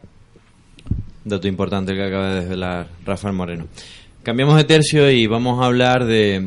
Dato 1.22 1.46
importante 1.48 1.94
que 1.94 2.02
acaba 2.02 2.30
de 2.30 2.40
desvelar 2.40 2.86
Rafael 3.04 3.34
Moreno. 3.34 3.66
Cambiamos 4.26 4.56
de 4.56 4.64
tercio 4.64 5.08
y 5.08 5.28
vamos 5.28 5.62
a 5.62 5.66
hablar 5.66 6.04
de, 6.04 6.40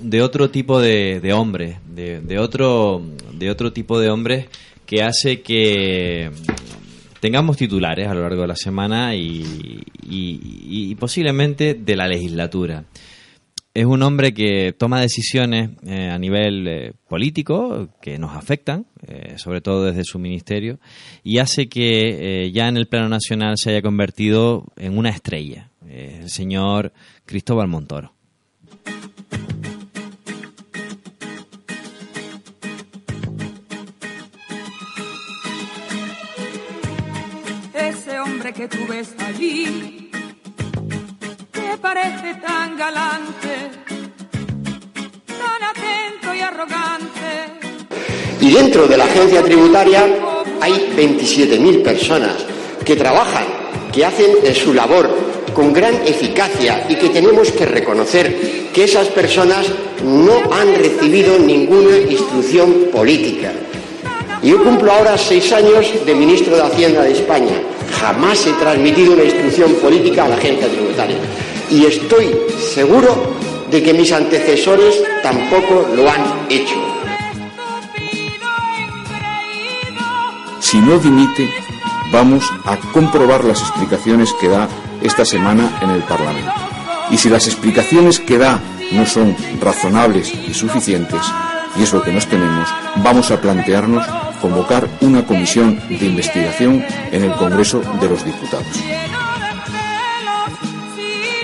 de, 0.00 0.22
otro 0.22 0.50
tipo 0.50 0.80
de, 0.80 1.18
de 1.18 1.32
hombres, 1.32 1.78
de, 1.84 2.38
otro, 2.38 3.02
de 3.32 3.50
otro 3.50 3.72
tipo 3.72 3.98
de 3.98 4.08
hombres 4.08 4.46
que 4.86 5.02
hace 5.02 5.42
que 5.42 6.30
tengamos 7.18 7.56
titulares 7.56 8.06
a 8.06 8.14
lo 8.14 8.20
largo 8.20 8.42
de 8.42 8.46
la 8.46 8.54
semana 8.54 9.16
y, 9.16 9.82
y, 10.00 10.94
posiblemente 10.94 11.74
de 11.74 11.96
la 11.96 12.06
legislatura. 12.06 12.84
Es 13.74 13.84
un 13.84 14.04
hombre 14.04 14.32
que 14.32 14.72
toma 14.78 15.00
decisiones 15.00 15.70
eh, 15.88 16.10
a 16.10 16.18
nivel 16.18 16.68
eh, 16.68 16.92
político 17.08 17.88
que 18.00 18.16
nos 18.16 18.36
afectan, 18.36 18.86
eh, 19.08 19.34
sobre 19.38 19.60
todo 19.60 19.86
desde 19.86 20.04
su 20.04 20.20
ministerio, 20.20 20.78
y 21.24 21.38
hace 21.38 21.68
que 21.68 22.48
ya 22.54 22.68
en 22.68 22.76
el 22.76 22.86
plano 22.86 23.08
nacional 23.08 23.54
se 23.56 23.70
haya 23.70 23.82
convertido 23.82 24.66
en 24.76 24.96
una 24.96 25.10
estrella 25.10 25.68
el 25.90 26.30
señor 26.30 26.92
Cristóbal 27.24 27.68
Montoro. 27.68 28.12
Ese 37.74 38.18
hombre 38.20 38.52
que 38.52 38.68
tú 38.68 38.78
ves 38.88 39.14
allí, 39.18 40.10
que 41.52 41.78
parece 41.80 42.34
tan 42.34 42.76
galante, 42.76 43.70
tan 45.26 45.62
atento 45.62 46.34
y 46.34 46.40
arrogante. 46.40 47.58
Y 48.40 48.52
dentro 48.52 48.86
de 48.86 48.96
la 48.96 49.04
agencia 49.04 49.42
tributaria 49.42 50.04
hay 50.60 50.72
27.000 50.96 51.82
personas 51.82 52.44
que 52.84 52.96
trabajan, 52.96 53.46
que 53.92 54.04
hacen 54.04 54.54
su 54.54 54.74
labor 54.74 55.27
con 55.58 55.72
gran 55.72 56.06
eficacia 56.06 56.86
y 56.88 56.94
que 56.94 57.08
tenemos 57.08 57.50
que 57.50 57.66
reconocer 57.66 58.70
que 58.72 58.84
esas 58.84 59.08
personas 59.08 59.66
no 60.04 60.54
han 60.54 60.72
recibido 60.76 61.36
ninguna 61.36 61.98
instrucción 61.98 62.86
política. 62.92 63.50
Yo 64.40 64.62
cumplo 64.62 64.92
ahora 64.92 65.18
seis 65.18 65.52
años 65.52 65.92
de 66.06 66.14
ministro 66.14 66.54
de 66.54 66.62
Hacienda 66.62 67.02
de 67.02 67.10
España. 67.10 67.60
Jamás 68.00 68.46
he 68.46 68.52
transmitido 68.52 69.14
una 69.14 69.24
instrucción 69.24 69.72
política 69.82 70.26
a 70.26 70.28
la 70.28 70.36
agencia 70.36 70.68
tributaria. 70.68 71.16
Y 71.68 71.86
estoy 71.86 72.36
seguro 72.72 73.34
de 73.68 73.82
que 73.82 73.92
mis 73.92 74.12
antecesores 74.12 75.02
tampoco 75.24 75.88
lo 75.96 76.08
han 76.08 76.46
hecho. 76.48 76.76
Si 80.60 80.78
no 80.78 81.00
dimite, 81.00 81.50
vamos 82.12 82.44
a 82.64 82.76
comprobar 82.92 83.44
las 83.44 83.60
explicaciones 83.60 84.32
que 84.40 84.48
da 84.48 84.68
esta 85.02 85.24
semana 85.24 85.78
en 85.80 85.90
el 85.90 86.02
Parlamento. 86.02 86.52
Y 87.10 87.18
si 87.18 87.28
las 87.28 87.46
explicaciones 87.46 88.20
que 88.20 88.38
da 88.38 88.60
no 88.92 89.06
son 89.06 89.36
razonables 89.60 90.32
y 90.34 90.54
suficientes, 90.54 91.20
y 91.76 91.82
es 91.82 91.92
lo 91.92 92.02
que 92.02 92.12
nos 92.12 92.26
tenemos, 92.26 92.68
vamos 92.96 93.30
a 93.30 93.40
plantearnos 93.40 94.04
convocar 94.40 94.88
una 95.00 95.24
comisión 95.24 95.80
de 95.88 96.06
investigación 96.06 96.84
en 97.12 97.24
el 97.24 97.32
Congreso 97.34 97.80
de 98.00 98.08
los 98.08 98.24
Diputados. 98.24 98.66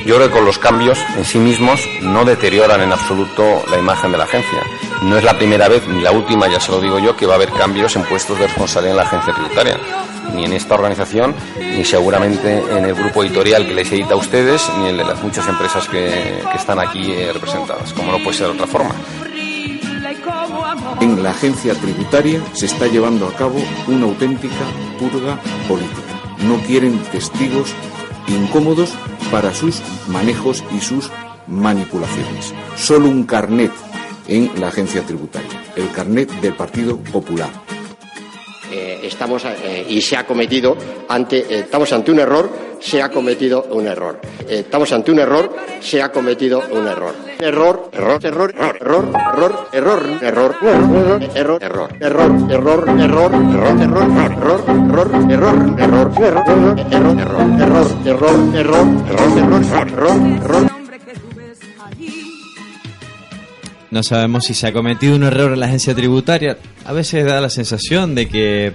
Yo 0.07 0.16
creo 0.16 0.31
que 0.31 0.40
los 0.42 0.59
cambios 0.59 0.98
en 1.16 1.24
sí 1.24 1.38
mismos 1.38 1.81
no 2.03 2.27
deterioran 2.27 2.83
en 2.83 2.92
absoluto 2.92 3.64
la 3.70 3.79
imagen 3.79 4.12
de 4.12 4.18
la 4.18 4.24
agencia. 4.24 4.61
No 5.03 5.16
es 5.16 5.24
la 5.24 5.37
primera 5.38 5.66
vez 5.68 5.88
ni 5.88 6.03
la 6.03 6.12
última, 6.12 6.46
ya 6.46 6.61
se 6.61 6.72
lo 6.72 6.81
digo 6.81 6.98
yo, 6.98 7.16
que 7.16 7.24
va 7.24 7.35
a 7.35 7.37
haber 7.37 7.50
cambios 7.53 7.96
en 7.96 8.05
puestos 8.05 8.38
de 8.38 8.46
responsabilidad 8.46 8.92
en 8.92 8.96
la 8.98 9.03
agencia 9.05 9.33
tributaria. 9.33 10.03
Ni 10.32 10.44
en 10.44 10.52
esta 10.52 10.74
organización, 10.74 11.34
ni 11.58 11.84
seguramente 11.84 12.58
en 12.58 12.84
el 12.84 12.94
grupo 12.94 13.22
editorial 13.22 13.66
que 13.66 13.74
les 13.74 13.90
edita 13.92 14.14
a 14.14 14.16
ustedes, 14.16 14.62
ni 14.78 14.88
en 14.88 14.96
las 14.96 15.22
muchas 15.22 15.46
empresas 15.48 15.88
que, 15.88 16.42
están 16.54 16.78
aquí 16.78 17.12
eh, 17.12 17.30
representadas, 17.32 17.92
como 17.92 18.12
no 18.12 18.18
puede 18.18 18.38
ser 18.38 18.46
de 18.46 18.52
otra 18.54 18.66
forma. 18.66 18.94
En 21.00 21.22
la 21.22 21.30
agencia 21.30 21.74
tributaria 21.74 22.40
se 22.52 22.66
está 22.66 22.87
llevando 22.87 23.26
a 23.26 23.34
cabo 23.34 23.56
una 23.88 24.06
auténtica 24.06 24.64
purga 24.98 25.38
política. 25.68 26.00
No 26.46 26.56
quieren 26.66 26.98
testigos 27.12 27.74
incómodos 28.28 28.94
para 29.30 29.52
sus 29.52 29.82
manejos 30.08 30.64
y 30.74 30.80
sus 30.80 31.10
manipulaciones. 31.46 32.54
Solo 32.76 33.08
un 33.08 33.24
carnet 33.24 33.72
en 34.28 34.50
la 34.60 34.68
agencia 34.68 35.02
tributaria, 35.02 35.62
el 35.76 35.90
carnet 35.90 36.30
del 36.40 36.54
Partido 36.54 36.96
Popular. 36.96 37.50
Eh, 38.76 38.98
estamos 39.04 39.44
eh, 39.44 39.87
y 39.88 40.00
se 40.00 40.16
ha 40.16 40.26
cometido 40.26 40.76
ante 41.08 41.38
eh, 41.38 41.60
estamos 41.60 41.92
ante 41.92 42.10
un 42.10 42.18
error 42.18 42.50
se 42.80 43.00
ha 43.00 43.08
cometido 43.08 43.68
un 43.70 43.87
error 43.87 44.18
Eh, 44.48 44.64
estamos 44.66 44.92
ante 44.92 45.12
un 45.12 45.20
error 45.20 45.54
se 45.80 46.02
ha 46.02 46.10
cometido 46.10 46.60
un 46.72 46.88
error 46.88 47.14
error 47.38 47.88
error 47.92 48.24
error 48.24 48.52
error 48.80 49.08
error 49.30 49.68
error 49.70 50.16
error 50.22 50.56
error 50.60 51.60
error 51.60 51.92
error 52.00 52.30
error 52.50 52.88
error 52.98 52.98
error 52.98 53.30
error 53.30 53.70
error 58.58 58.90
error 59.87 60.10
error 60.42 60.73
No 63.94 64.02
sabemos 64.02 64.44
si 64.44 64.54
se 64.54 64.66
ha 64.66 64.72
cometido 64.72 65.14
un 65.14 65.22
error 65.22 65.52
en 65.52 65.61
la 65.61 65.66
agencia 65.66 65.94
tributaria. 65.94 66.59
A 66.85 66.92
veces 66.92 67.24
da 67.24 67.40
la 67.40 67.48
sensación 67.48 68.16
de 68.16 68.26
que 68.28 68.72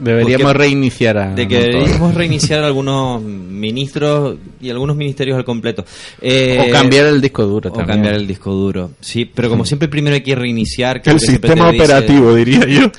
Deberíamos 0.00 0.46
Porque- 0.52 0.58
reiniciar 0.58 1.16
a 1.18 1.34
de 1.34 1.46
que 1.48 1.58
deberíamos 1.60 2.14
reiniciar 2.14 2.62
algunos 2.64 3.20
ministros 3.22 4.36
y 4.60 4.70
algunos 4.70 4.96
ministerios 4.96 5.36
al 5.36 5.44
completo. 5.44 5.84
Eh, 6.20 6.66
O 6.68 6.72
cambiar 6.72 7.06
el 7.06 7.20
disco 7.20 7.44
duro 7.44 7.70
O 7.70 7.72
también. 7.72 7.96
cambiar 7.96 8.14
el 8.14 8.26
disco 8.26 8.52
duro. 8.52 8.92
Sí, 9.00 9.24
pero 9.24 9.48
como 9.48 9.64
siempre 9.64 9.86
primero 9.88 10.14
hay 10.14 10.22
que 10.22 10.34
reiniciar. 10.36 11.00
El 11.04 11.18
sistema 11.20 11.70
dice- 11.72 11.82
operativo, 11.84 12.34
diría 12.34 12.64
yo. 12.66 12.90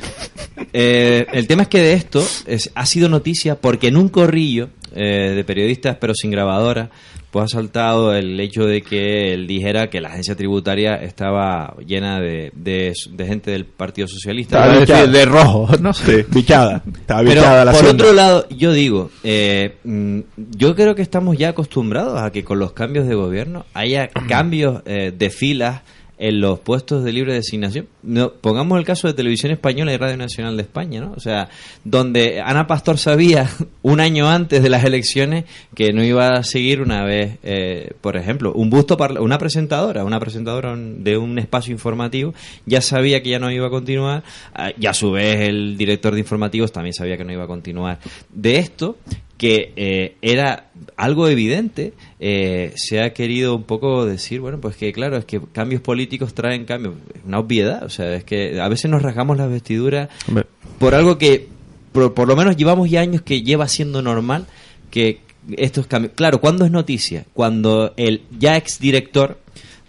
Eh, 0.74 1.26
el 1.34 1.46
tema 1.48 1.64
es 1.64 1.68
que 1.70 1.80
de 1.82 1.94
esto 1.94 2.26
es- 2.46 2.70
ha 2.76 2.86
sido 2.86 3.08
noticia 3.10 3.56
porque 3.56 3.88
en 3.88 3.98
un 3.98 4.08
corrillo 4.10 4.70
eh, 4.96 5.34
de 5.36 5.44
periodistas, 5.44 5.98
pero 6.02 6.14
sin 6.16 6.32
grabadora, 6.32 6.90
pues 7.32 7.46
ha 7.46 7.48
saltado 7.48 8.14
el 8.16 8.40
hecho 8.40 8.66
de 8.66 8.82
que 8.82 9.34
él 9.34 9.46
dijera 9.46 9.90
que 9.90 10.02
la 10.02 10.10
agencia 10.10 10.36
tributaria 10.36 10.96
estaba 10.96 11.76
llena 11.86 12.20
de, 12.20 12.52
de- 12.56 12.94
de 13.12 13.26
gente 13.26 13.52
del 13.52 13.66
Partido 13.66 14.08
Socialista. 14.08 14.58
Estaba 14.60 14.80
bichada. 14.80 15.08
de 15.08 15.26
rojo, 15.26 15.70
¿no? 15.80 15.94
Sí, 15.94 16.24
bichada. 16.30 16.82
Estaba 16.92 17.22
pero 17.22 17.36
bichada 17.42 17.66
la 17.66 17.72
por 17.72 17.86
otro 17.86 18.14
lado, 18.14 18.48
yo 18.50 18.74
digo, 18.74 19.12
eh, 19.24 19.76
mm, 19.84 20.20
yo 20.58 20.76
creo 20.76 20.96
que 20.96 21.02
estamos 21.04 21.38
ya 21.38 21.50
acostumbrados 21.50 22.20
a 22.22 22.32
que 22.32 22.44
con 22.44 22.58
los 22.60 22.72
cambios 22.74 23.08
de 23.08 23.16
gobierno 23.16 23.66
haya 23.74 24.08
cambios 24.28 24.82
eh, 24.86 25.14
de 25.16 25.30
filas 25.30 25.82
en 26.20 26.42
los 26.42 26.60
puestos 26.60 27.04
de 27.06 27.14
libre 27.14 27.34
designación. 27.34 27.88
No, 28.04 28.34
pongamos 28.34 28.78
el 28.78 28.86
caso 28.86 29.08
de 29.08 29.14
Televisión 29.14 29.54
Española 29.54 29.94
y 29.94 29.98
Radio 29.98 30.18
Nacional 30.18 30.58
de 30.58 30.64
España, 30.64 31.00
¿no? 31.00 31.14
O 31.14 31.20
sea, 31.22 31.48
donde 31.86 32.42
Ana 32.42 32.68
Pastor 32.68 32.98
sabía 32.98 33.50
un 33.82 34.00
año 34.02 34.30
antes 34.30 34.62
de 34.62 34.70
las 34.70 34.84
elecciones 34.84 35.46
que 35.74 35.94
no 35.94 36.04
iba 36.04 36.28
a 36.34 36.44
seguir 36.44 36.82
una 36.82 37.06
vez, 37.06 37.38
eh, 37.44 37.92
por 38.02 38.18
ejemplo, 38.18 38.52
un 38.54 38.70
busto, 38.70 38.98
parla- 38.98 39.22
una 39.22 39.38
presentadora, 39.38 40.04
una 40.04 40.20
presentadora 40.20 40.76
de 40.78 41.18
un 41.18 41.40
espacio 41.40 41.72
informativo, 41.72 42.34
ya 42.66 42.82
sabía 42.82 43.24
que 43.24 43.30
ya 43.30 43.40
no 43.40 43.50
iba 43.50 43.68
a 43.68 43.70
continuar, 43.72 44.24
ah, 44.54 44.72
y 44.78 44.86
a 44.88 44.94
su 44.94 45.12
vez 45.12 45.48
el 45.48 45.78
director 45.78 46.14
de 46.14 46.20
informativos 46.20 46.72
también 46.74 46.94
sabía 46.94 47.16
que 47.18 47.24
no 47.24 47.32
iba 47.32 47.46
a 47.46 47.48
continuar. 47.48 48.00
De 48.34 48.58
esto, 48.58 48.98
que 49.38 49.72
eh, 49.78 50.16
era 50.22 50.70
algo 50.98 51.30
evidente, 51.30 51.94
eh, 52.20 52.74
se 52.76 53.02
ha 53.02 53.14
querido 53.14 53.56
un 53.56 53.64
poco 53.64 54.06
decir, 54.06 54.42
bueno, 54.42 54.60
pues 54.60 54.76
que 54.76 54.92
claro, 54.92 55.18
es 55.18 55.26
que 55.26 55.40
cambios 55.54 55.82
políticos 55.82 56.34
traen 56.34 56.66
cambios, 56.66 56.96
Es 57.16 57.22
una 57.26 57.40
obviedad, 57.40 57.84
o 57.84 57.90
sea, 57.90 58.14
es 58.16 58.24
que 58.24 58.60
a 58.60 58.68
veces 58.68 58.92
nos 58.92 59.02
rasgamos 59.02 59.38
las 59.38 59.50
vestiduras 59.50 60.10
Hombre, 60.28 60.46
por 60.78 60.96
algo 60.96 61.18
que 61.18 61.48
por, 61.92 62.14
por 62.14 62.28
lo 62.28 62.36
menos 62.36 62.58
llevamos 62.58 62.90
ya 62.90 63.02
años 63.02 63.22
que 63.22 63.42
lleva 63.42 63.68
siendo 63.68 64.02
normal 64.02 64.46
que 64.92 65.20
estos 65.58 65.88
cambios. 65.88 66.14
Claro, 66.16 66.42
¿cuándo 66.42 66.66
es 66.66 66.72
noticia? 66.72 67.26
Cuando 67.34 67.94
el 67.98 68.22
ya 68.38 68.58
exdirector 68.58 69.40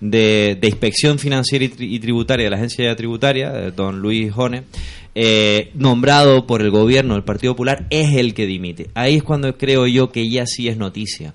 de, 0.01 0.57
de 0.59 0.69
Inspección 0.69 1.19
Financiera 1.19 1.65
y, 1.65 1.69
Tri- 1.69 1.93
y 1.93 1.99
Tributaria 1.99 2.45
de 2.45 2.51
la 2.51 2.57
Agencia 2.57 2.95
Tributaria, 2.97 3.53
eh, 3.55 3.73
don 3.75 4.01
Luis 4.01 4.33
Jone, 4.33 4.63
eh, 5.15 5.71
nombrado 5.75 6.47
por 6.47 6.63
el 6.63 6.71
gobierno 6.71 7.15
del 7.15 7.25
Partido 7.25 7.53
Popular, 7.55 7.87
es 7.91 8.17
el 8.17 8.33
que 8.33 8.47
dimite. 8.47 8.89
Ahí 8.95 9.17
es 9.17 9.23
cuando 9.23 9.59
creo 9.59 9.87
yo 9.87 10.11
que 10.11 10.31
ya 10.31 10.47
sí 10.47 10.69
es 10.69 10.79
noticia 10.79 11.35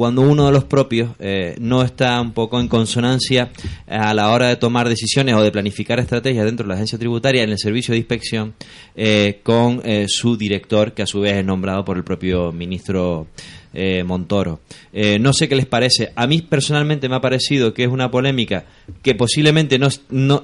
cuando 0.00 0.22
uno 0.22 0.46
de 0.46 0.52
los 0.52 0.64
propios 0.64 1.10
eh, 1.18 1.56
no 1.60 1.82
está 1.82 2.18
un 2.22 2.32
poco 2.32 2.58
en 2.58 2.68
consonancia 2.68 3.50
a 3.86 4.14
la 4.14 4.30
hora 4.30 4.48
de 4.48 4.56
tomar 4.56 4.88
decisiones 4.88 5.34
o 5.34 5.42
de 5.42 5.52
planificar 5.52 6.00
estrategias 6.00 6.46
dentro 6.46 6.64
de 6.64 6.68
la 6.68 6.76
agencia 6.76 6.98
tributaria 6.98 7.42
en 7.42 7.50
el 7.50 7.58
servicio 7.58 7.92
de 7.92 7.98
inspección 7.98 8.54
eh, 8.96 9.40
con 9.42 9.82
eh, 9.84 10.06
su 10.08 10.38
director, 10.38 10.94
que 10.94 11.02
a 11.02 11.06
su 11.06 11.20
vez 11.20 11.34
es 11.34 11.44
nombrado 11.44 11.84
por 11.84 11.98
el 11.98 12.04
propio 12.04 12.50
ministro 12.50 13.26
Montoro. 14.04 14.60
No 15.20 15.32
sé 15.34 15.48
qué 15.48 15.54
les 15.54 15.66
parece. 15.66 16.10
A 16.16 16.26
mí 16.26 16.40
personalmente 16.42 17.08
me 17.08 17.14
ha 17.16 17.20
parecido 17.20 17.72
que 17.74 17.84
es 17.84 17.88
una 17.88 18.10
polémica 18.10 18.64
que 19.02 19.14
posiblemente 19.14 19.78
no, 19.78 19.86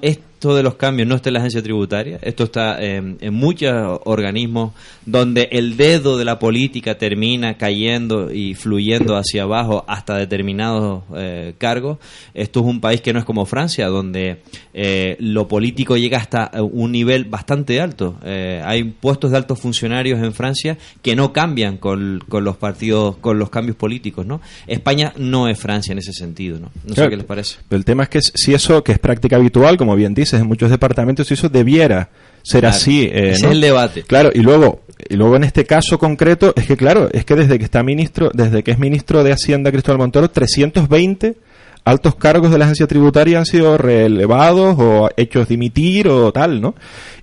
es- 0.02 0.20
esto 0.36 0.54
de 0.54 0.62
los 0.62 0.74
cambios 0.74 1.08
no 1.08 1.14
esté 1.14 1.30
en 1.30 1.34
la 1.34 1.38
agencia 1.38 1.62
tributaria. 1.62 2.18
Esto 2.20 2.44
está 2.44 2.76
eh, 2.78 3.16
en 3.18 3.34
muchos 3.34 4.00
organismos 4.04 4.74
donde 5.06 5.48
el 5.50 5.78
dedo 5.78 6.18
de 6.18 6.26
la 6.26 6.38
política 6.38 6.98
termina 6.98 7.56
cayendo 7.56 8.30
y 8.30 8.52
fluyendo 8.52 9.16
hacia 9.16 9.44
abajo 9.44 9.86
hasta 9.88 10.18
determinados 10.18 11.04
eh, 11.16 11.54
cargos. 11.56 11.96
Esto 12.34 12.60
es 12.60 12.66
un 12.66 12.82
país 12.82 13.00
que 13.00 13.14
no 13.14 13.18
es 13.18 13.24
como 13.24 13.46
Francia, 13.46 13.86
donde 13.86 14.42
eh, 14.74 15.16
lo 15.20 15.48
político 15.48 15.96
llega 15.96 16.18
hasta 16.18 16.50
un 16.60 16.92
nivel 16.92 17.24
bastante 17.24 17.80
alto. 17.80 18.18
Eh, 18.22 18.60
hay 18.62 18.84
puestos 18.84 19.30
de 19.30 19.38
altos 19.38 19.58
funcionarios 19.58 20.22
en 20.22 20.34
Francia 20.34 20.76
que 21.00 21.16
no 21.16 21.32
cambian 21.32 21.78
con, 21.78 22.22
con 22.28 22.44
los 22.44 22.58
partidos, 22.58 23.16
con 23.16 23.38
los 23.38 23.48
cambios 23.48 23.76
políticos, 23.78 24.26
¿no? 24.26 24.42
España 24.66 25.14
no 25.16 25.48
es 25.48 25.58
Francia 25.58 25.92
en 25.92 25.98
ese 25.98 26.12
sentido, 26.12 26.58
¿no? 26.58 26.70
No 26.84 26.94
sé 26.94 27.08
qué 27.08 27.16
les 27.16 27.24
parece. 27.24 27.56
pero 27.70 27.78
El 27.78 27.86
tema 27.86 28.02
es 28.02 28.10
que 28.10 28.20
si 28.20 28.52
eso, 28.52 28.84
que 28.84 28.92
es 28.92 28.98
práctica 28.98 29.36
habitual, 29.36 29.78
como 29.78 29.96
bien 29.96 30.12
en 30.34 30.46
muchos 30.46 30.70
departamentos, 30.70 31.26
si 31.26 31.34
eso 31.34 31.48
debiera 31.48 32.08
ser 32.42 32.60
Claro, 32.60 32.76
así. 32.76 33.04
eh, 33.04 33.30
ese 33.30 33.42
¿no? 33.42 33.48
es 33.48 33.54
el 33.54 33.60
debate. 33.60 34.02
Claro, 34.02 34.30
y 34.34 34.40
luego, 34.40 34.82
y 35.08 35.16
luego 35.16 35.36
en 35.36 35.44
este 35.44 35.64
caso 35.64 35.98
concreto, 35.98 36.52
es 36.56 36.66
que 36.66 36.76
claro, 36.76 37.08
es 37.12 37.24
que 37.24 37.34
desde 37.34 37.58
que 37.58 37.64
está 37.64 37.82
ministro, 37.82 38.30
desde 38.32 38.62
que 38.62 38.70
es 38.70 38.78
ministro 38.78 39.22
de 39.24 39.32
Hacienda 39.32 39.70
Cristóbal 39.72 39.98
Montoro, 39.98 40.30
320 40.30 41.36
altos 41.84 42.16
cargos 42.16 42.50
de 42.50 42.58
la 42.58 42.64
agencia 42.64 42.88
tributaria 42.88 43.38
han 43.38 43.46
sido 43.46 43.78
relevados 43.78 44.74
o 44.76 45.08
hechos 45.16 45.46
dimitir 45.46 46.08
o 46.08 46.32
tal, 46.32 46.60
¿no? 46.60 46.74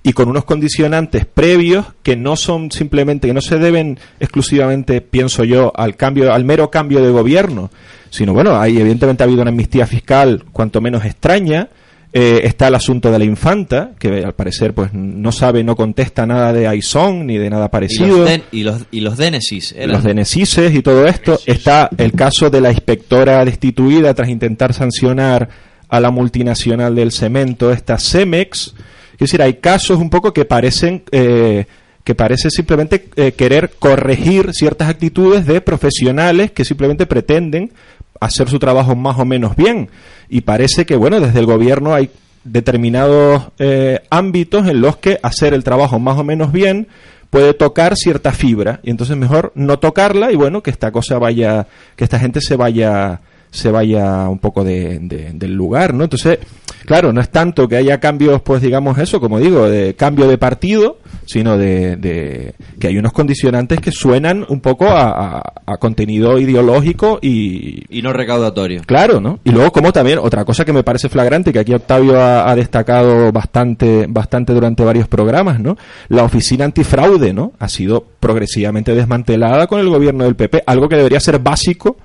Y 0.03 0.13
con 0.13 0.29
unos 0.29 0.45
condicionantes 0.45 1.25
previos 1.25 1.85
que 2.01 2.15
no 2.15 2.37
son 2.37 2.71
simplemente, 2.71 3.27
que 3.27 3.33
no 3.33 3.41
se 3.41 3.57
deben 3.57 3.99
exclusivamente, 4.21 5.01
pienso 5.01 5.43
yo, 5.43 5.73
al 5.75 5.97
cambio, 5.97 6.33
al 6.33 6.45
mero 6.45 6.71
cambio 6.71 7.01
de 7.03 7.11
gobierno, 7.11 7.71
sino 8.09 8.33
bueno, 8.33 8.57
hay 8.57 8.79
evidentemente 8.79 9.23
ha 9.23 9.25
habido 9.25 9.41
una 9.41 9.49
amnistía 9.51 9.85
fiscal 9.85 10.45
cuanto 10.53 10.79
menos 10.79 11.03
extraña, 11.03 11.67
eh, 12.13 12.41
está 12.43 12.67
el 12.67 12.75
asunto 12.75 13.11
de 13.11 13.17
la 13.17 13.25
infanta, 13.25 13.91
que 13.97 14.23
al 14.23 14.33
parecer 14.33 14.73
pues 14.73 14.93
no 14.93 15.31
sabe, 15.31 15.63
no 15.63 15.75
contesta 15.75 16.25
nada 16.27 16.53
de 16.53 16.67
Aizón 16.67 17.25
ni 17.25 17.37
de 17.37 17.49
nada 17.49 17.65
Y 17.65 17.69
parecido. 17.69 18.17
los, 18.19 18.29
den- 18.29 18.43
y 18.51 18.63
los, 18.63 18.83
y 18.91 18.99
los 19.01 19.17
Dénesis 19.17 19.71
eran- 19.75 19.91
Los 19.93 20.03
de 20.03 20.13
Necises 20.13 20.73
y 20.75 20.81
todo 20.83 21.07
esto. 21.07 21.39
Está 21.47 21.89
el 21.97 22.11
caso 22.13 22.49
de 22.49 22.61
la 22.61 22.71
inspectora 22.71 23.43
destituida 23.43 24.13
tras 24.13 24.29
intentar 24.29 24.73
sancionar 24.73 25.49
a 25.89 25.99
la 25.99 26.11
multinacional 26.11 26.95
del 26.95 27.11
cemento, 27.11 27.71
esta 27.71 27.97
Cemex. 27.97 28.75
Es 29.13 29.19
decir, 29.19 29.41
hay 29.41 29.55
casos 29.55 29.97
un 29.99 30.09
poco 30.09 30.33
que 30.33 30.45
parecen 30.45 31.03
eh, 31.11 31.65
que 32.03 32.15
parece 32.15 32.49
simplemente 32.49 33.07
eh, 33.15 33.31
querer 33.31 33.71
corregir 33.79 34.53
ciertas 34.53 34.89
actitudes 34.89 35.45
de 35.45 35.61
profesionales 35.61 36.51
que 36.51 36.65
simplemente 36.65 37.05
pretenden 37.05 37.71
hacer 38.19 38.49
su 38.49 38.59
trabajo 38.59 38.95
más 38.95 39.17
o 39.19 39.25
menos 39.25 39.55
bien. 39.55 39.89
Y 40.29 40.41
parece 40.41 40.85
que, 40.85 40.95
bueno, 40.95 41.19
desde 41.19 41.39
el 41.39 41.45
gobierno 41.45 41.93
hay 41.93 42.09
determinados 42.43 43.49
eh, 43.59 43.99
ámbitos 44.09 44.67
en 44.67 44.81
los 44.81 44.97
que 44.97 45.19
hacer 45.23 45.53
el 45.53 45.63
trabajo 45.63 45.99
más 45.99 46.17
o 46.17 46.23
menos 46.23 46.51
bien 46.51 46.87
puede 47.29 47.53
tocar 47.53 47.95
cierta 47.95 48.31
fibra. 48.31 48.79
Y 48.83 48.89
entonces 48.91 49.17
mejor 49.17 49.51
no 49.55 49.79
tocarla 49.79 50.31
y 50.31 50.35
bueno 50.35 50.61
que 50.61 50.69
esta 50.71 50.91
cosa 50.91 51.17
vaya 51.19 51.67
que 51.95 52.03
esta 52.03 52.19
gente 52.19 52.41
se 52.41 52.55
vaya 52.55 53.21
se 53.51 53.69
vaya 53.71 54.27
un 54.29 54.39
poco 54.39 54.63
de, 54.63 54.99
de- 54.99 55.31
del 55.33 55.53
lugar 55.53 55.93
no 55.93 56.03
entonces 56.05 56.39
claro 56.85 57.11
no 57.13 57.21
es 57.21 57.29
tanto 57.29 57.67
que 57.67 57.75
haya 57.77 57.99
cambios 57.99 58.41
pues 58.41 58.61
digamos 58.61 58.97
eso 58.97 59.19
como 59.19 59.39
digo 59.39 59.69
de 59.69 59.95
cambio 59.95 60.27
de 60.27 60.37
partido 60.37 60.97
sino 61.25 61.57
de, 61.57 61.95
de- 61.95 62.53
que 62.79 62.87
hay 62.87 62.97
unos 62.97 63.13
condicionantes 63.13 63.79
que 63.79 63.91
suenan 63.91 64.45
un 64.49 64.59
poco 64.59 64.85
a, 64.89 65.37
a- 65.37 65.53
a 65.65 65.77
contenido 65.77 66.37
ideológico 66.37 67.19
y 67.21 67.83
y 67.89 68.01
no 68.01 68.11
recaudatorio. 68.11 68.81
Claro, 68.85 69.21
¿no? 69.21 69.39
Y 69.45 69.51
luego 69.51 69.71
como 69.71 69.93
también 69.93 70.19
otra 70.19 70.43
cosa 70.43 70.65
que 70.65 70.73
me 70.73 70.83
parece 70.83 71.07
flagrante 71.07 71.53
que 71.53 71.59
aquí 71.59 71.73
Octavio 71.73 72.19
ha, 72.19 72.49
ha 72.49 72.55
destacado 72.55 73.31
bastante 73.31 74.05
bastante 74.09 74.51
durante 74.53 74.83
varios 74.83 75.07
programas, 75.07 75.59
¿no? 75.61 75.77
La 76.09 76.23
oficina 76.23 76.65
antifraude, 76.65 77.33
¿no? 77.33 77.53
Ha 77.59 77.69
sido 77.69 78.03
progresivamente 78.19 78.93
desmantelada 78.93 79.67
con 79.67 79.79
el 79.79 79.87
gobierno 79.89 80.25
del 80.25 80.35
PP, 80.35 80.63
algo 80.65 80.89
que 80.89 80.97
debería 80.97 81.19
ser 81.21 81.39
básico 81.39 81.95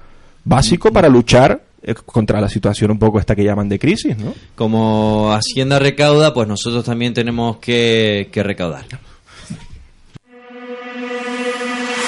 básico 0.45 0.93
para 0.93 1.09
luchar 1.09 1.63
eh, 1.89 1.95
contra 2.05 2.41
la 2.41 2.49
situación 2.49 2.91
un 2.91 2.99
poco 2.99 3.19
esta 3.19 3.35
que 3.35 3.45
llaman 3.45 3.69
de 3.69 3.79
crisis, 3.79 4.17
¿no? 4.19 4.35
Como 4.55 5.33
Hacienda 5.33 5.79
recauda, 5.79 6.35
pues 6.35 6.47
nosotros 6.47 6.85
también 6.85 7.15
tenemos 7.15 7.57
que, 7.59 8.29
que 8.31 8.43
recaudar. 8.43 8.85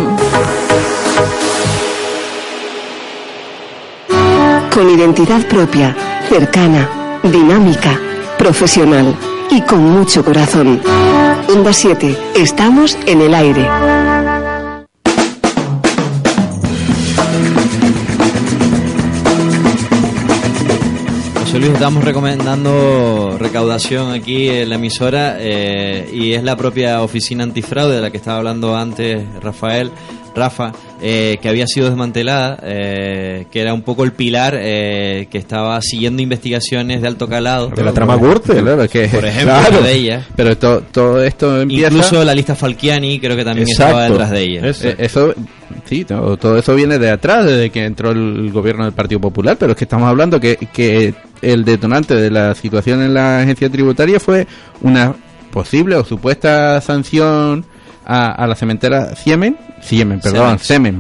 Con 4.75 4.91
identidad 4.91 5.47
propia, 5.47 5.95
cercana, 6.29 7.21
dinámica, 7.23 7.97
profesional 8.45 9.17
y 9.51 9.63
con 9.63 9.83
mucho 9.83 10.23
corazón. 10.23 10.79
Onda 11.49 11.73
7, 11.73 12.15
estamos 12.37 12.99
en 13.07 13.23
el 13.23 13.33
aire. 13.33 13.67
José 21.41 21.59
Luis, 21.59 21.73
estamos 21.73 22.05
recomendando 22.05 23.39
recaudación 23.39 24.13
aquí 24.13 24.51
en 24.51 24.69
la 24.69 24.75
emisora 24.75 25.37
eh, 25.39 26.11
y 26.13 26.35
es 26.35 26.45
la 26.45 26.55
propia 26.55 27.03
oficina 27.03 27.45
antifraude 27.45 27.97
de 27.97 28.03
la 28.03 28.11
que 28.11 28.19
estaba 28.19 28.37
hablando 28.37 28.77
antes 28.77 29.25
Rafael, 29.41 29.91
Rafa, 30.35 30.73
eh, 31.01 31.39
que 31.41 31.49
había 31.49 31.67
sido 31.67 31.87
desmantelada, 31.89 32.59
eh, 32.63 33.47
que 33.51 33.61
era 33.61 33.73
un 33.75 33.83
poco 33.83 34.05
el 34.05 34.13
pilar 34.13 34.57
eh, 34.59 35.27
que 35.31 35.39
estaba 35.39 35.81
siguiendo 35.81 36.23
investigaciones 36.23 37.01
de 37.03 37.09
alto 37.09 37.29
calado. 37.29 37.69
De 37.69 37.83
la 37.85 37.93
trama 37.93 38.17
Gürtel. 38.17 38.63
Claro, 38.63 38.89
que, 38.89 39.09
Por 39.09 39.25
ejemplo, 39.25 39.55
claro. 39.69 39.83
de 39.83 39.93
ella. 39.93 40.27
Pero 40.37 40.57
to- 40.59 40.83
todo 40.91 41.23
esto 41.23 41.61
empieza... 41.63 41.89
Incluso 41.89 42.25
la 42.25 42.35
lista 42.35 42.55
Falciani 42.55 43.21
creo 43.21 43.37
que 43.37 43.45
también 43.45 43.69
estaba 43.69 44.09
detrás 44.09 44.31
de 44.31 44.43
ella. 44.43 44.61
Eh, 44.69 44.97
Eso, 44.99 45.35
sí, 45.85 46.05
todo, 46.05 46.37
todo 46.37 46.59
eso 46.59 46.75
viene 46.75 46.99
de 46.99 47.11
atrás, 47.11 47.45
desde 47.45 47.71
que 47.71 47.85
entró 47.85 48.11
el 48.11 48.51
gobierno 48.51 48.85
del 48.85 48.93
Partido 48.93 49.21
Popular, 49.21 49.57
pero 49.59 49.73
es 49.73 49.79
que 49.79 49.85
estamos 49.85 50.09
hablando 50.09 50.41
que, 50.41 50.57
que 50.73 51.15
el 51.43 51.65
detonante 51.65 52.15
de 52.15 52.31
la 52.31 52.55
situación 52.55 53.03
en 53.03 53.15
la 53.15 53.41
agencia 53.41 53.69
tributaria 53.71 54.19
fue 54.19 54.47
una 54.83 55.15
posible 55.53 55.95
o 55.97 56.05
supuesta 56.05 56.81
sanción 56.81 57.65
a, 58.07 58.33
a 58.33 58.47
la 58.47 58.55
cementera 58.55 59.15
Siemen, 59.17 59.57
Siemen, 59.83 60.21
perdón. 60.21 60.59
Cemex. 60.59 60.97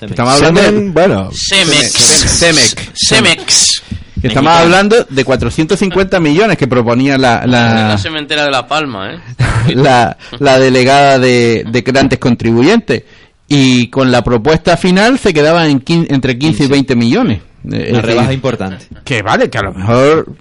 Estamos 0.00 0.34
hablando 0.34 0.62
Semen, 0.62 0.94
bueno, 0.94 1.30
Cemex. 1.32 1.92
Cemex. 2.38 2.76
Cemex. 2.94 3.82
Estamos 4.22 4.52
hablando 4.54 5.04
de 5.04 5.24
450 5.24 6.18
millones 6.20 6.56
que 6.56 6.66
proponía 6.66 7.18
la, 7.18 7.46
la, 7.46 7.88
La 7.88 7.98
cementera 7.98 8.44
de 8.44 8.50
La 8.50 8.66
Palma, 8.66 9.12
¿eh? 9.12 9.18
la, 9.74 10.16
la 10.38 10.58
delegada 10.58 11.18
de, 11.18 11.64
de 11.70 11.80
grandes 11.82 12.18
contribuyentes. 12.18 13.02
Y 13.46 13.88
con 13.88 14.10
la 14.10 14.24
propuesta 14.24 14.78
final 14.78 15.18
se 15.18 15.34
quedaba 15.34 15.66
en 15.68 15.84
quin- 15.84 16.06
entre 16.08 16.38
15 16.38 16.64
y 16.64 16.66
20 16.66 16.96
millones. 16.96 17.40
Una 17.64 17.78
rebaja 18.00 18.28
decir, 18.28 18.32
importante. 18.34 18.86
Que 19.04 19.20
vale, 19.20 19.50
que 19.50 19.58
a 19.58 19.62
lo 19.62 19.72
mejor 19.74 20.32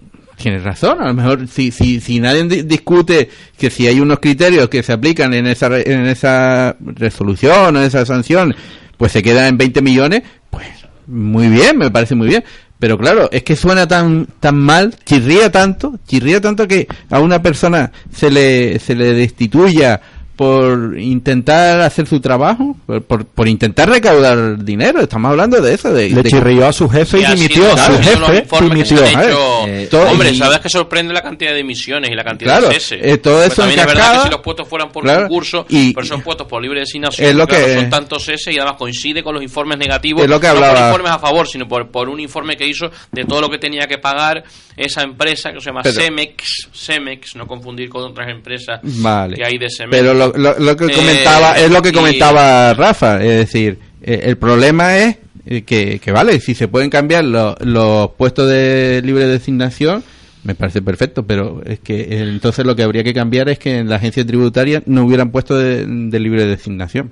tienes 0.43 0.63
razón. 0.63 1.01
A 1.01 1.07
lo 1.07 1.13
mejor 1.13 1.47
si, 1.47 1.71
si, 1.71 1.99
si 2.01 2.19
nadie 2.19 2.43
di- 2.43 2.61
discute 2.63 3.29
que 3.57 3.69
si 3.69 3.87
hay 3.87 3.99
unos 3.99 4.19
criterios 4.19 4.67
que 4.69 4.83
se 4.83 4.91
aplican 4.93 5.33
en 5.33 5.47
esa, 5.47 5.67
en 5.79 6.05
esa 6.05 6.75
resolución 6.79 7.75
o 7.75 7.79
en 7.79 7.85
esa 7.85 8.05
sanción, 8.05 8.53
pues 8.97 9.11
se 9.13 9.23
queda 9.23 9.47
en 9.47 9.57
20 9.57 9.81
millones, 9.81 10.23
pues 10.49 10.67
muy 11.07 11.47
bien, 11.47 11.77
me 11.77 11.89
parece 11.89 12.13
muy 12.15 12.27
bien. 12.27 12.43
Pero 12.77 12.97
claro, 12.97 13.29
es 13.31 13.43
que 13.43 13.55
suena 13.55 13.87
tan 13.87 14.27
tan 14.41 14.57
mal, 14.59 14.93
chirría 15.05 15.49
tanto, 15.49 15.97
chirría 16.05 16.41
tanto 16.41 16.67
que 16.67 16.85
a 17.09 17.21
una 17.21 17.41
persona 17.41 17.91
se 18.13 18.29
le 18.29 18.77
se 18.79 18.93
le 18.93 19.13
destituya 19.13 20.01
por 20.35 20.99
intentar 20.99 21.81
hacer 21.81 22.07
su 22.07 22.19
trabajo, 22.19 22.75
por, 22.87 23.03
por, 23.03 23.25
por 23.25 23.47
intentar 23.47 23.87
recaudar 23.89 24.63
dinero. 24.63 24.99
Estamos 25.01 25.29
hablando 25.29 25.61
de 25.61 25.73
eso. 25.73 25.93
De, 25.93 26.09
Le 26.09 26.23
de- 26.23 26.29
chirrió 26.29 26.67
a 26.67 26.73
su 26.73 26.89
jefe 26.89 27.19
y, 27.19 27.25
dimitió. 27.25 27.71
han 27.71 27.77
Su 27.77 27.97
jefe 28.03 28.37
informes 28.39 28.79
que 28.79 28.85
se 28.85 28.95
dimitió. 28.95 29.19
han 29.19 29.29
hecho. 29.29 29.67
Eh, 29.67 29.87
todo- 29.91 30.09
Hombre, 30.09 30.31
y- 30.31 30.37
¿sabes 30.37 30.59
que 30.59 30.69
sorprende 30.69 31.13
la 31.13 31.21
cantidad 31.21 31.53
de 31.53 31.59
emisiones 31.59 32.09
y 32.09 32.15
la 32.15 32.23
cantidad 32.23 32.57
Claro, 32.59 32.69
de 32.69 32.79
cese? 32.79 32.99
eh, 33.11 33.17
todo 33.17 33.35
Pues 33.35 33.47
eso 33.53 33.61
también 33.61 33.79
en 33.79 33.87
es 33.87 33.93
verdad 33.93 34.13
que 34.17 34.23
si 34.23 34.29
los 34.31 34.41
puestos 34.41 34.67
fueran 34.67 34.89
por 34.91 35.03
claro, 35.03 35.21
concurso, 35.27 35.65
y- 35.69 35.93
pero 35.93 36.07
son 36.07 36.21
puestos 36.21 36.47
por 36.47 36.61
libre 36.61 36.79
designación, 36.79 37.27
Es 37.29 37.35
lo 37.35 37.47
claro, 37.47 37.65
que- 37.67 37.75
son 37.75 37.89
tantos 37.89 38.23
cese 38.25 38.51
y 38.51 38.57
además 38.57 38.75
coincide 38.77 39.21
con 39.23 39.35
los 39.35 39.43
informes 39.43 39.77
negativos, 39.77 40.23
Es 40.23 40.29
lo 40.29 40.39
que 40.39 40.47
no 40.47 40.55
por 40.55 40.63
hablaba- 40.63 40.87
informes 40.87 41.11
a 41.11 41.19
favor, 41.19 41.47
sino 41.47 41.67
por, 41.67 41.91
por 41.91 42.09
un 42.09 42.19
informe 42.19 42.57
que 42.57 42.67
hizo 42.67 42.89
de 43.11 43.25
todo 43.25 43.39
lo 43.41 43.49
que 43.49 43.59
tenía 43.59 43.87
que 43.87 43.97
pagar 43.99 44.43
esa 44.75 45.03
empresa 45.03 45.51
que 45.53 45.59
se 45.59 45.67
llama 45.67 45.81
Pero- 45.83 45.95
Cemex, 46.01 46.69
Cemex, 46.73 47.35
no 47.35 47.45
confundir 47.45 47.89
con 47.89 48.03
otras 48.03 48.27
empresas 48.29 48.79
Vale. 48.81 49.35
que 49.37 49.45
hay 49.45 49.57
de 49.59 49.69
cemento. 49.69 49.97
Pero 49.97 50.13
lo, 50.29 50.37
lo- 50.37 50.59
lo 50.59 50.75
que 50.77 50.85
Eh, 50.85 50.95
comentaba 50.95 51.53
es 51.59 51.71
lo 51.71 51.81
que 51.81 51.89
y- 51.89 51.93
comentaba 51.93 52.73
Rafa, 52.73 53.23
es 53.23 53.37
decir, 53.37 53.77
eh, 54.01 54.21
el 54.25 54.37
problema 54.37 54.97
es 54.97 55.17
eh, 55.45 55.63
que, 55.63 55.99
que 55.99 56.11
vale, 56.11 56.39
si 56.39 56.55
se 56.55 56.67
pueden 56.67 56.89
cambiar 56.89 57.23
lo- 57.25 57.55
los 57.61 58.11
puestos 58.11 58.49
de 58.49 59.01
libre 59.03 59.27
designación, 59.27 60.03
me 60.43 60.55
parece 60.55 60.81
perfecto, 60.81 61.23
pero 61.23 61.61
es 61.65 61.79
que 61.79 62.19
entonces 62.19 62.65
lo 62.65 62.75
que 62.75 62.83
habría 62.83 63.03
que 63.03 63.13
cambiar 63.13 63.47
es 63.49 63.59
que 63.59 63.77
en 63.77 63.89
la 63.89 63.95
agencia 63.97 64.25
tributaria 64.25 64.83
no 64.85 65.05
hubieran 65.05 65.31
puesto 65.31 65.57
de, 65.57 65.85
de 65.85 66.19
libre 66.19 66.45
designación. 66.45 67.11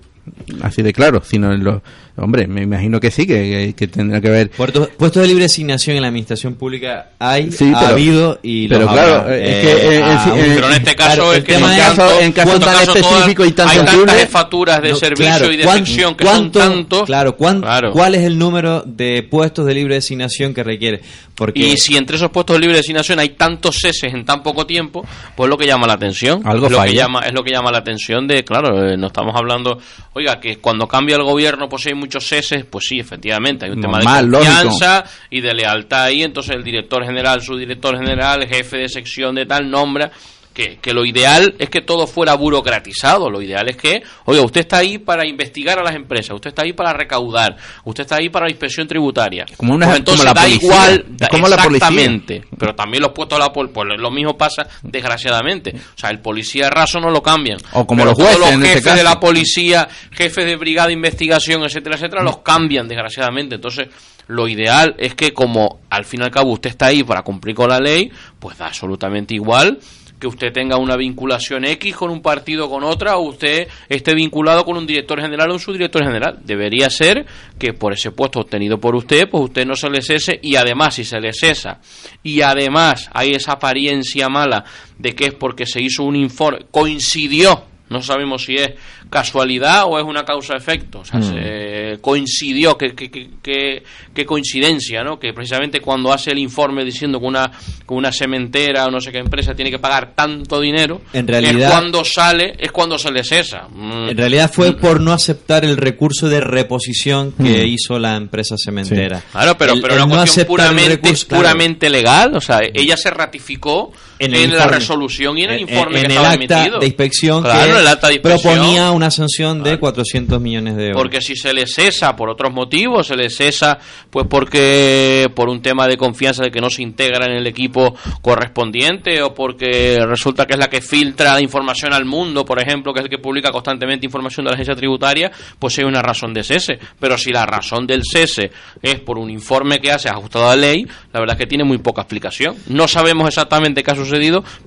Así 0.61 0.81
de 0.83 0.93
claro, 0.93 1.23
sino 1.25 1.51
en 1.53 1.63
los... 1.63 1.81
Hombre, 2.17 2.45
me 2.45 2.61
imagino 2.63 2.99
que 2.99 3.09
sí, 3.09 3.25
que, 3.25 3.73
que 3.75 3.87
tendrá 3.87 4.19
que 4.19 4.29
ver... 4.29 4.49
Puertos, 4.51 4.89
puestos 4.97 5.21
de 5.21 5.27
libre 5.29 5.43
designación 5.43 5.95
en 5.95 6.01
la 6.01 6.09
administración 6.09 6.55
pública 6.55 7.11
hay, 7.17 7.51
Sí, 7.51 7.71
ha 7.73 7.79
pero- 7.79 7.91
habido 7.93 8.39
y 8.43 8.67
pero 8.67 8.81
los 8.81 8.91
claro, 8.91 9.13
habrá. 9.21 9.37
es 9.37 9.41
Eh, 9.41 9.61
que, 9.61 9.71
eh, 9.71 9.97
en- 9.97 10.39
en- 10.45 10.55
Pero 10.55 10.67
en 10.67 10.73
este 10.73 10.95
caso 10.95 11.15
Claro, 11.15 11.31
es 11.31 11.37
el 11.39 11.43
que 11.45 11.53
es- 11.53 11.61
tantos- 11.61 12.21
en 12.21 12.31
caso 12.33 12.59
tan 12.59 12.83
específico 12.83 13.45
y 13.45 13.51
tan 13.53 13.69
hay 13.69 13.77
tantas 13.77 14.15
jefaturas 14.19 14.81
de 14.81 14.89
No, 14.89 14.95
servicio 14.97 15.25
claro, 15.25 15.51
y 15.51 15.57
de 15.57 15.63
¿cuán- 15.63 15.85
sección 15.85 16.15
que 16.15 16.25
cuánto- 16.25 16.59
son 16.59 16.69
tantos 16.73 17.03
Claro, 17.05 17.37
¿cuán- 17.37 17.61
Claro. 17.61 17.91
¿cuál 17.91 18.15
es 18.15 18.23
el 18.23 18.37
número 18.37 18.83
de 18.85 19.23
puestos 19.23 19.65
de 19.65 19.73
libre 19.73 19.95
designación 19.95 20.53
que 20.53 20.63
requiere? 20.63 21.01
Porque 21.33 21.59
Y 21.59 21.77
si 21.77 21.95
entre 21.95 22.17
esos 22.17 22.29
puestos 22.29 22.55
de 22.55 22.59
libre 22.59 22.77
designación 22.77 23.17
hay 23.19 23.29
tantos 23.29 23.77
ceses 23.79 24.13
en 24.13 24.25
tan 24.25 24.43
poco 24.43 24.67
tiempo, 24.67 25.03
pues 25.35 25.47
es 25.47 25.49
lo 25.49 25.57
que 25.57 25.65
llama 25.65 25.87
la 25.87 25.93
atención. 25.93 26.41
Algo 26.45 26.67
es 26.67 26.71
lo 26.73 26.83
que 26.83 26.93
llama 26.93 27.21
Es 27.25 27.33
lo 27.33 27.43
que 27.43 27.51
llama 27.51 27.71
la 27.71 27.79
atención 27.79 28.27
de, 28.27 28.43
claro, 28.43 28.85
eh, 28.91 28.97
no 28.97 29.07
estamos 29.07 29.33
hablando, 29.35 29.79
oiga, 30.13 30.39
que 30.39 30.57
cuando 30.57 30.87
cambia 30.87 31.15
el 31.15 31.23
gobierno 31.23 31.67
pues 31.69 31.87
hay 31.87 31.93
muchos 32.01 32.27
ceses, 32.27 32.65
pues 32.69 32.85
sí, 32.87 32.99
efectivamente, 32.99 33.65
hay 33.65 33.71
un 33.71 33.81
tema 33.81 33.99
de 33.99 34.05
lógico. 34.05 34.39
confianza 34.39 35.05
y 35.29 35.39
de 35.39 35.53
lealtad 35.53 36.03
ahí, 36.03 36.23
entonces 36.23 36.55
el 36.55 36.63
director 36.63 37.05
general, 37.05 37.41
su 37.41 37.55
director 37.55 37.97
general, 37.97 38.45
jefe 38.47 38.77
de 38.77 38.89
sección 38.89 39.35
de 39.35 39.45
tal, 39.45 39.69
nombra 39.69 40.11
que, 40.53 40.77
que 40.79 40.93
lo 40.93 41.05
ideal 41.05 41.55
es 41.59 41.69
que 41.69 41.81
todo 41.81 42.07
fuera 42.07 42.33
burocratizado, 42.35 43.29
lo 43.29 43.41
ideal 43.41 43.69
es 43.69 43.77
que, 43.77 44.03
oiga, 44.25 44.41
usted 44.43 44.61
está 44.61 44.77
ahí 44.77 44.97
para 44.97 45.25
investigar 45.25 45.79
a 45.79 45.83
las 45.83 45.95
empresas, 45.95 46.31
usted 46.35 46.49
está 46.49 46.63
ahí 46.63 46.73
para 46.73 46.91
recaudar, 46.93 47.55
usted 47.85 48.01
está 48.03 48.17
ahí 48.17 48.29
para 48.29 48.45
la 48.47 48.51
inspección 48.51 48.87
tributaria. 48.87 49.45
Como 49.57 49.73
una- 49.75 49.87
Pues 49.87 49.99
entonces 49.99 50.25
como 50.25 50.33
la 50.35 50.39
da 50.41 50.47
policía, 50.47 50.67
igual, 50.69 51.05
da- 51.09 51.27
como 51.29 51.47
la 51.47 51.55
policía. 51.57 51.87
exactamente, 51.87 52.43
pero 52.57 52.75
también 52.75 53.01
los 53.03 53.11
puestos 53.13 53.37
a 53.39 53.43
la 53.43 53.53
pol 53.53 53.69
pues 53.69 53.87
lo 53.97 54.11
mismo 54.11 54.37
pasa 54.37 54.67
desgraciadamente. 54.83 55.73
O 55.75 55.97
sea, 55.99 56.09
el 56.09 56.19
policía 56.19 56.69
raso 56.69 56.99
no 56.99 57.09
lo 57.09 57.21
cambian. 57.23 57.57
O 57.73 57.85
como 57.87 58.05
los 58.05 58.13
jueces, 58.15 58.35
todos 58.37 58.47
los 58.47 58.55
en 58.55 58.63
este 58.63 58.77
jefes 58.79 58.95
de 58.95 59.03
la 59.03 59.19
policía, 59.19 59.87
jefes 60.11 60.45
de 60.45 60.55
brigada 60.55 60.87
de 60.87 60.93
investigación, 60.93 61.63
etcétera, 61.63 61.95
etcétera, 61.95 62.23
los 62.23 62.39
cambian 62.39 62.87
desgraciadamente. 62.87 63.55
Entonces, 63.55 63.87
lo 64.27 64.47
ideal 64.47 64.95
es 64.97 65.15
que 65.15 65.33
como 65.33 65.79
al 65.89 66.05
fin 66.05 66.21
y 66.21 66.23
al 66.23 66.31
cabo 66.31 66.51
usted 66.51 66.69
está 66.69 66.87
ahí 66.87 67.03
para 67.03 67.21
cumplir 67.23 67.55
con 67.55 67.69
la 67.69 67.79
ley, 67.79 68.11
pues 68.39 68.57
da 68.57 68.67
absolutamente 68.67 69.33
igual 69.33 69.79
que 70.21 70.27
usted 70.27 70.53
tenga 70.53 70.77
una 70.77 70.95
vinculación 70.95 71.65
X 71.65 71.95
con 71.95 72.11
un 72.11 72.21
partido 72.21 72.69
con 72.69 72.83
otra, 72.83 73.17
o 73.17 73.27
usted 73.27 73.67
esté 73.89 74.13
vinculado 74.13 74.63
con 74.63 74.77
un 74.77 74.85
director 74.85 75.19
general 75.19 75.49
o 75.49 75.53
un 75.53 75.59
subdirector 75.59 76.05
general. 76.05 76.39
Debería 76.45 76.91
ser 76.91 77.25
que 77.57 77.73
por 77.73 77.91
ese 77.91 78.11
puesto 78.11 78.39
obtenido 78.39 78.79
por 78.79 78.95
usted, 78.95 79.27
pues 79.27 79.45
usted 79.45 79.65
no 79.65 79.75
se 79.75 79.89
le 79.89 80.03
cese 80.03 80.39
y 80.41 80.55
además 80.55 80.93
si 80.93 81.03
se 81.03 81.19
le 81.19 81.33
cesa 81.33 81.79
y 82.21 82.41
además 82.41 83.09
hay 83.13 83.31
esa 83.31 83.53
apariencia 83.53 84.29
mala 84.29 84.63
de 84.99 85.15
que 85.15 85.25
es 85.25 85.33
porque 85.33 85.65
se 85.65 85.81
hizo 85.81 86.03
un 86.03 86.15
informe, 86.15 86.67
coincidió 86.69 87.70
no 87.91 88.01
sabemos 88.01 88.43
si 88.45 88.55
es 88.55 88.71
casualidad 89.09 89.83
o 89.85 89.99
es 89.99 90.05
una 90.05 90.23
causa-efecto. 90.25 90.99
O 91.01 91.05
sea, 91.05 91.19
Mm. 91.19 91.23
se 91.23 91.97
coincidió, 92.01 92.77
que, 92.77 92.95
que, 92.95 93.11
que- 93.11 93.83
que- 94.13 94.25
coincidencia, 94.25 95.03
¿no? 95.03 95.19
Que 95.19 95.33
precisamente 95.33 95.81
cuando 95.81 96.13
hace 96.13 96.31
el 96.31 96.39
informe 96.39 96.85
diciendo 96.85 97.19
que 97.19 97.25
una, 97.25 97.51
que 97.51 97.93
una 97.93 98.11
cementera 98.11 98.85
o 98.85 98.91
no 98.91 99.01
sé 99.01 99.11
qué 99.11 99.17
empresa 99.17 99.53
tiene 99.53 99.69
que 99.69 99.79
pagar 99.79 100.13
tanto 100.15 100.59
dinero, 100.61 101.01
En 101.13 101.27
realidad- 101.27 101.61
es 101.67 101.69
cuando 101.69 102.05
sale, 102.05 102.55
es 102.57 102.71
cuando 102.71 102.97
se 102.97 103.11
le 103.11 103.23
cesa. 103.23 103.67
Mm. 103.69 104.09
En 104.09 104.17
realidad 104.17 104.49
fue 104.51 104.73
por 104.77 105.01
no 105.01 105.11
aceptar 105.11 105.65
el 105.65 105.75
recurso 105.77 106.29
de 106.29 106.39
reposición 106.39 107.33
que 107.33 107.63
Mm. 107.65 107.67
hizo 107.67 107.99
la 107.99 108.15
empresa 108.15 108.55
cementera. 108.63 109.21
Claro, 109.31 109.57
pero, 109.57 109.73
El- 109.73 109.81
pero 109.81 109.93
el 109.95 109.99
una 110.01 110.07
no 110.15 110.15
cuestión 110.21 110.47
puramente, 110.47 110.89
recurso, 110.95 111.27
claro. 111.27 111.41
puramente 111.43 111.89
legal, 111.89 112.35
o 112.35 112.41
sea, 112.41 112.61
ella 112.73 112.95
se 112.95 113.09
ratificó 113.09 113.91
en, 114.25 114.31
la 114.31 114.39
informe. 114.39 114.77
resolución 114.77 115.37
y 115.37 115.43
en 115.43 115.49
el 115.51 115.55
En- 115.61 115.69
informe 115.69 115.99
en 116.01 116.05
que 116.07 116.11
el 116.13 116.17
acta 116.19 116.33
emitido. 116.33 116.79
de 116.79 116.85
inspección 116.87 117.43
Claro, 117.43 117.73
que 117.73 117.79
el 117.81 117.87
acta 117.87 118.07
de 118.07 118.13
inspección. 118.15 118.53
proponía 118.55 118.91
una 118.91 119.11
sanción 119.11 119.63
de 119.63 119.79
400 119.79 120.39
millones 120.41 120.75
de 120.75 120.87
euros. 120.87 121.01
Porque 121.01 121.21
si 121.21 121.35
se 121.35 121.53
le 121.53 121.67
cesa 121.67 122.15
por 122.15 122.29
otros 122.29 122.51
motivos, 122.53 123.07
se 123.07 123.15
le 123.15 123.29
cesa 123.29 123.79
pues 124.09 124.27
porque 124.29 125.29
por 125.35 125.49
un 125.49 125.61
tema 125.61 125.87
de 125.87 125.97
confianza 125.97 126.43
de 126.43 126.51
que 126.51 126.61
no 126.61 126.69
se 126.69 126.81
integra 126.83 127.25
en 127.25 127.33
el 127.33 127.47
equipo 127.47 127.95
correspondiente 128.21 129.21
o 129.21 129.33
porque 129.33 129.99
resulta 130.07 130.45
que 130.45 130.53
es 130.53 130.59
la 130.59 130.69
que 130.69 130.81
filtra 130.81 131.33
la 131.33 131.41
información 131.41 131.93
al 131.93 132.05
mundo, 132.05 132.45
por 132.45 132.59
ejemplo, 132.61 132.93
que 132.93 132.99
es 132.99 133.05
el 133.05 133.09
que 133.09 133.17
publica 133.19 133.51
constantemente 133.51 134.05
información 134.05 134.45
de 134.45 134.51
la 134.51 134.55
agencia 134.55 134.75
tributaria, 134.75 135.31
pues 135.59 135.77
hay 135.77 135.85
una 135.85 136.01
razón 136.01 136.33
de 136.33 136.43
cese. 136.43 136.79
Pero 136.99 137.17
si 137.17 137.31
la 137.31 137.45
razón 137.45 137.85
del 137.85 138.01
cese 138.03 138.51
es 138.81 138.99
por 138.99 139.17
un 139.17 139.29
informe 139.29 139.79
que 139.79 139.91
hace 139.91 140.09
ajustado 140.09 140.49
a 140.49 140.55
la 140.55 140.61
ley, 140.61 140.85
la 141.13 141.19
verdad 141.19 141.35
es 141.35 141.39
que 141.39 141.47
tiene 141.47 141.63
muy 141.63 141.77
poca 141.77 142.01
explicación. 142.01 142.55
No 142.67 142.87
sabemos 142.87 143.27
exactamente 143.27 143.83
qué 143.83 143.91
ha 143.91 143.95
sucedido, 143.95 144.10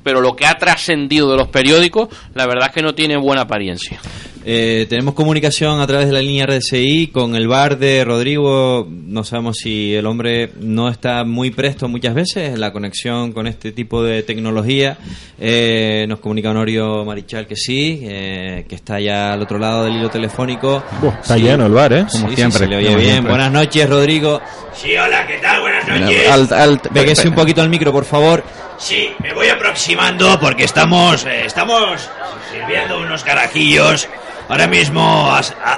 pero 0.02 0.20
lo 0.20 0.34
que 0.36 0.46
ha 0.46 0.54
trascendido 0.58 1.30
de 1.30 1.36
los 1.36 1.48
periódicos, 1.48 2.08
la 2.34 2.46
verdad 2.46 2.68
es 2.68 2.74
que 2.74 2.82
no 2.82 2.94
tiene 2.94 3.16
buena 3.16 3.42
apariencia. 3.42 4.00
Eh, 4.46 4.84
tenemos 4.90 5.14
comunicación 5.14 5.80
a 5.80 5.86
través 5.86 6.06
de 6.06 6.12
la 6.12 6.20
línea 6.20 6.44
RCI 6.44 7.06
con 7.06 7.34
el 7.34 7.48
bar 7.48 7.78
de 7.78 8.04
Rodrigo. 8.04 8.86
No 8.90 9.24
sabemos 9.24 9.56
si 9.56 9.94
el 9.94 10.04
hombre 10.04 10.50
no 10.60 10.90
está 10.90 11.24
muy 11.24 11.50
presto 11.50 11.88
muchas 11.88 12.14
veces 12.14 12.50
en 12.52 12.60
la 12.60 12.70
conexión 12.70 13.32
con 13.32 13.46
este 13.46 13.72
tipo 13.72 14.02
de 14.02 14.22
tecnología. 14.22 14.98
Eh, 15.40 16.04
nos 16.08 16.20
comunica 16.20 16.50
Honorio 16.50 17.06
Marichal 17.06 17.46
que 17.46 17.56
sí, 17.56 18.00
eh, 18.02 18.66
que 18.68 18.74
está 18.74 19.00
ya 19.00 19.32
al 19.32 19.40
otro 19.40 19.58
lado 19.58 19.84
del 19.84 19.96
hilo 19.96 20.10
telefónico. 20.10 20.82
Buah, 21.00 21.20
está 21.22 21.36
Sí. 21.36 21.42
lleno 21.42 21.64
el 21.64 21.72
bar, 21.72 21.92
¿eh? 21.94 22.06
Como 22.12 22.28
sí, 22.28 22.36
siempre, 22.36 22.58
se 22.58 22.66
le 22.66 22.76
oye 22.76 22.86
como 22.86 22.98
bien. 22.98 23.10
siempre. 23.12 23.30
Buenas 23.30 23.50
noches, 23.52 23.88
Rodrigo. 23.88 24.42
Sí, 24.74 24.94
hola, 24.94 25.26
¿qué 25.26 25.38
tal? 25.38 25.53
Buenas 25.86 26.10
Al, 26.30 26.40
noches. 26.40 26.52
al, 26.52 26.80
Péguese 26.80 27.28
un 27.28 27.34
poquito 27.34 27.62
al 27.62 27.68
micro, 27.68 27.92
por 27.92 28.04
favor. 28.04 28.42
Sí, 28.78 29.14
me 29.20 29.32
voy 29.32 29.48
aproximando 29.48 30.38
porque 30.40 30.64
estamos 30.64 31.24
eh, 31.24 31.46
estamos 31.46 32.08
sirviendo 32.52 32.98
unos 32.98 33.22
carajillos. 33.22 34.08
Ahora 34.48 34.66
mismo 34.66 35.30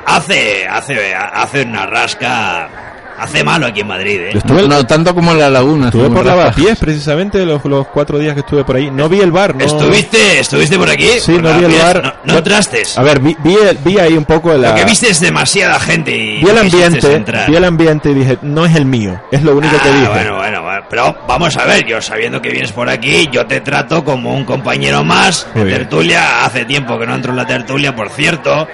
hace 0.06 0.66
hace 0.66 1.14
hace 1.14 1.62
una 1.62 1.86
rasca 1.86 2.68
hace 3.18 3.42
malo 3.44 3.66
aquí 3.66 3.80
en 3.80 3.86
Madrid, 3.86 4.20
¿eh? 4.20 4.30
Estuve- 4.34 4.66
No 4.68 4.84
tanto 4.86 5.14
como 5.14 5.32
en 5.32 5.38
la 5.38 5.50
laguna. 5.50 5.86
Estuve 5.86 6.10
por. 6.10 6.24
Lavapiés 6.26 6.78
precisamente 6.78 7.44
los, 7.46 7.64
los 7.64 7.86
cuatro 7.88 8.18
días 8.18 8.34
que 8.34 8.40
estuve 8.40 8.64
por 8.64 8.76
ahí. 8.76 8.90
No 8.90 9.08
vi 9.08 9.20
el 9.20 9.30
bar. 9.32 9.54
No... 9.54 9.64
¿Estuviste, 9.64 10.40
estuviste 10.40 10.76
por 10.78 10.90
aquí? 10.90 11.08
Sí, 11.20 11.32
Por 11.32 11.42
no 11.44 11.58
vi 11.58 11.64
el 11.66 11.80
bar. 11.80 12.02
No, 12.24 12.32
no 12.32 12.38
entraste. 12.38 12.82
A 12.96 13.02
ver, 13.02 13.20
vi, 13.20 13.36
vi, 13.44 13.54
el- 13.54 13.78
vi 13.78 13.98
ahí 13.98 14.14
un 14.16 14.24
poco 14.24 14.52
la... 14.54 14.70
Lo 14.70 14.74
que 14.74 14.84
viste 14.84 15.10
es 15.10 15.20
demasiada 15.20 15.78
gente 15.80 16.16
y 16.16 16.42
Vi 16.42 16.50
el 16.50 16.58
ambiente, 16.58 17.12
entrar. 17.14 17.48
vi 17.50 17.56
el 17.56 17.64
ambiente 17.64 18.10
y 18.10 18.14
dije, 18.14 18.38
no 18.42 18.64
es 18.66 18.74
el 18.74 18.86
mío. 18.86 19.20
Es 19.30 19.42
lo 19.42 19.56
único 19.56 19.74
que 19.80 19.88
Ah, 19.88 19.92
dije. 19.92 20.08
Bueno, 20.08 20.36
bueno, 20.36 20.62
bueno, 20.62 20.82
pero 20.90 21.16
vamos 21.28 21.56
a 21.56 21.64
ver, 21.64 21.86
yo 21.86 22.00
sabiendo 22.02 22.40
que 22.42 22.50
vienes 22.50 22.72
por 22.72 22.88
aquí, 22.88 23.28
yo 23.32 23.46
te 23.46 23.60
trato 23.60 24.04
como 24.04 24.34
un 24.34 24.44
compañero 24.44 25.04
más 25.04 25.46
de 25.54 25.64
tertulia. 25.64 26.44
Hace 26.44 26.64
tiempo 26.64 26.98
que 26.98 27.06
no 27.06 27.14
entro 27.14 27.30
en 27.32 27.36
la 27.36 27.46
tertulia, 27.46 27.94
por 27.94 28.10
cierto. 28.10 28.66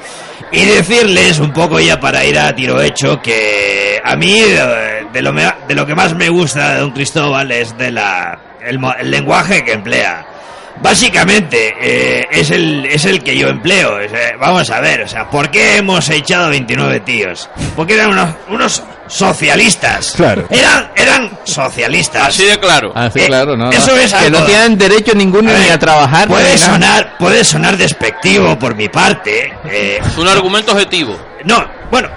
Y 0.53 0.65
decirles 0.67 1.39
un 1.39 1.53
poco 1.53 1.81
ya 1.81 1.99
para 1.99 2.25
ir 2.27 2.39
a 2.39 2.55
tiro 2.55 2.81
hecho 2.83 3.21
que 3.23 4.01
a 4.05 4.17
mí 4.17 4.39
eh, 4.39 5.07
de 5.13 5.23
lo, 5.23 5.33
me- 5.33 5.51
de 5.67 5.75
lo 5.75 5.87
que 5.87 5.95
más 5.95 6.15
me 6.15 6.29
gusta 6.29 6.75
de 6.75 6.81
Don 6.81 6.91
Cristóbal 6.91 7.51
es 7.53 7.77
de 7.79 7.91
la 7.91 8.39
el, 8.61 8.79
el 9.01 9.11
lenguaje 9.11 9.65
que 9.65 9.73
emplea. 9.73 10.27
Básicamente 10.83 11.75
eh, 11.81 12.27
es 12.31 12.51
el 12.51 12.85
es 12.87 13.05
el 13.05 13.23
que 13.23 13.37
yo 13.37 13.49
empleo. 13.49 13.99
vamos 14.41 14.69
a 14.71 14.81
ver, 14.81 15.03
o 15.03 15.09
sea, 15.09 15.31
¿por 15.31 15.51
qué 15.51 15.77
hemos 15.77 16.09
echado 16.11 16.51
29 16.51 17.01
tíos? 17.01 17.49
Porque 17.77 17.95
eran 17.95 18.11
unos, 18.11 18.29
unos 18.49 18.83
socialistas. 19.07 20.13
Claro. 20.17 20.47
Eran 20.51 20.91
eran 20.97 21.39
socialistas. 21.45 22.29
Así 22.29 22.45
de 22.45 22.59
claro. 22.59 22.93
Así, 22.95 23.21
Eh, 23.21 23.27
claro, 23.27 23.57
no, 23.57 23.67
no. 23.67 23.71
eso 23.71 23.97
es 23.97 24.13
Que 24.13 24.19
algo- 24.27 24.41
no 24.41 24.45
tienen 24.47 24.77
derecho 24.77 25.15
ninguno 25.15 25.51
A 25.51 25.55
ni 25.55 25.61
ver, 25.61 25.73
a 25.73 25.79
trabajar. 25.79 26.29
ni 26.29 26.35
Puede 26.35 26.59
sonar, 26.59 27.17
puede 27.19 27.45
sonar 27.45 27.77
despectivo 27.77 28.59
por 28.59 28.75
mi 28.75 28.89
parte. 28.89 29.53
eh, 29.71 30.01
Es 30.05 30.17
un 30.19 30.27
argumento 30.29 30.73
objetivo. 30.73 31.17
no, 31.45 31.65
bueno, 31.91 32.09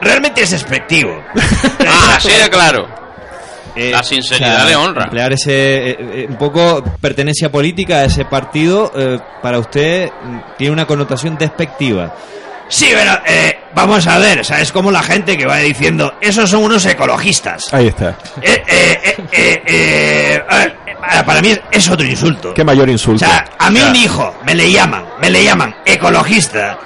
realmente 0.00 0.42
es 0.42 0.50
despectivo. 0.50 1.22
Ah, 1.90 2.14
así 2.16 2.30
de 2.32 2.50
claro. 2.50 2.88
Eh, 3.78 3.90
La 3.92 4.02
sinceridad 4.02 4.54
o 4.54 4.58
sea, 4.60 4.68
le 4.68 4.76
honra. 4.76 5.04
Emplear 5.04 5.32
ese 5.32 5.52
eh, 5.90 5.96
eh, 6.00 6.26
un 6.28 6.36
poco 6.36 6.82
pertenencia 7.00 7.50
política 7.50 7.98
a 7.98 8.04
ese 8.06 8.24
partido 8.24 8.90
eh, 8.96 9.18
para 9.42 9.58
usted 9.58 10.08
mm, 10.10 10.38
tiene 10.58 10.72
una 10.72 10.86
connotación 10.86 11.38
despectiva. 11.38 12.14
Sí, 12.70 12.88
pero 12.92 13.12
eh, 13.26 13.60
vamos 13.74 14.06
a 14.06 14.18
ver, 14.18 14.40
o 14.40 14.44
sea, 14.44 14.60
es 14.60 14.72
como 14.72 14.90
la 14.90 15.02
gente 15.02 15.38
que 15.38 15.46
va 15.46 15.56
diciendo, 15.58 16.14
esos 16.20 16.50
son 16.50 16.64
unos 16.64 16.84
ecologistas. 16.84 17.72
Ahí 17.72 17.86
está. 17.86 18.10
Eh, 18.42 18.62
eh, 18.66 19.00
eh, 19.02 19.16
eh, 19.32 19.62
eh, 19.66 20.42
ver, 20.50 20.76
eh, 20.86 21.22
para 21.24 21.40
mí 21.40 21.56
es 21.70 21.88
otro 21.88 22.04
insulto. 22.06 22.52
Qué 22.52 22.64
mayor 22.64 22.88
O 22.88 22.92
insulto. 22.92 23.24
sea, 23.24 23.44
a 23.58 23.70
mí 23.70 23.80
O 23.80 23.88
un 23.88 23.96
hijo 23.96 24.34
me 24.44 24.54
le 24.54 24.70
llaman, 24.70 25.02
me 25.20 25.30
le 25.30 25.44
llaman 25.44 25.74
ecologista. 25.86 26.78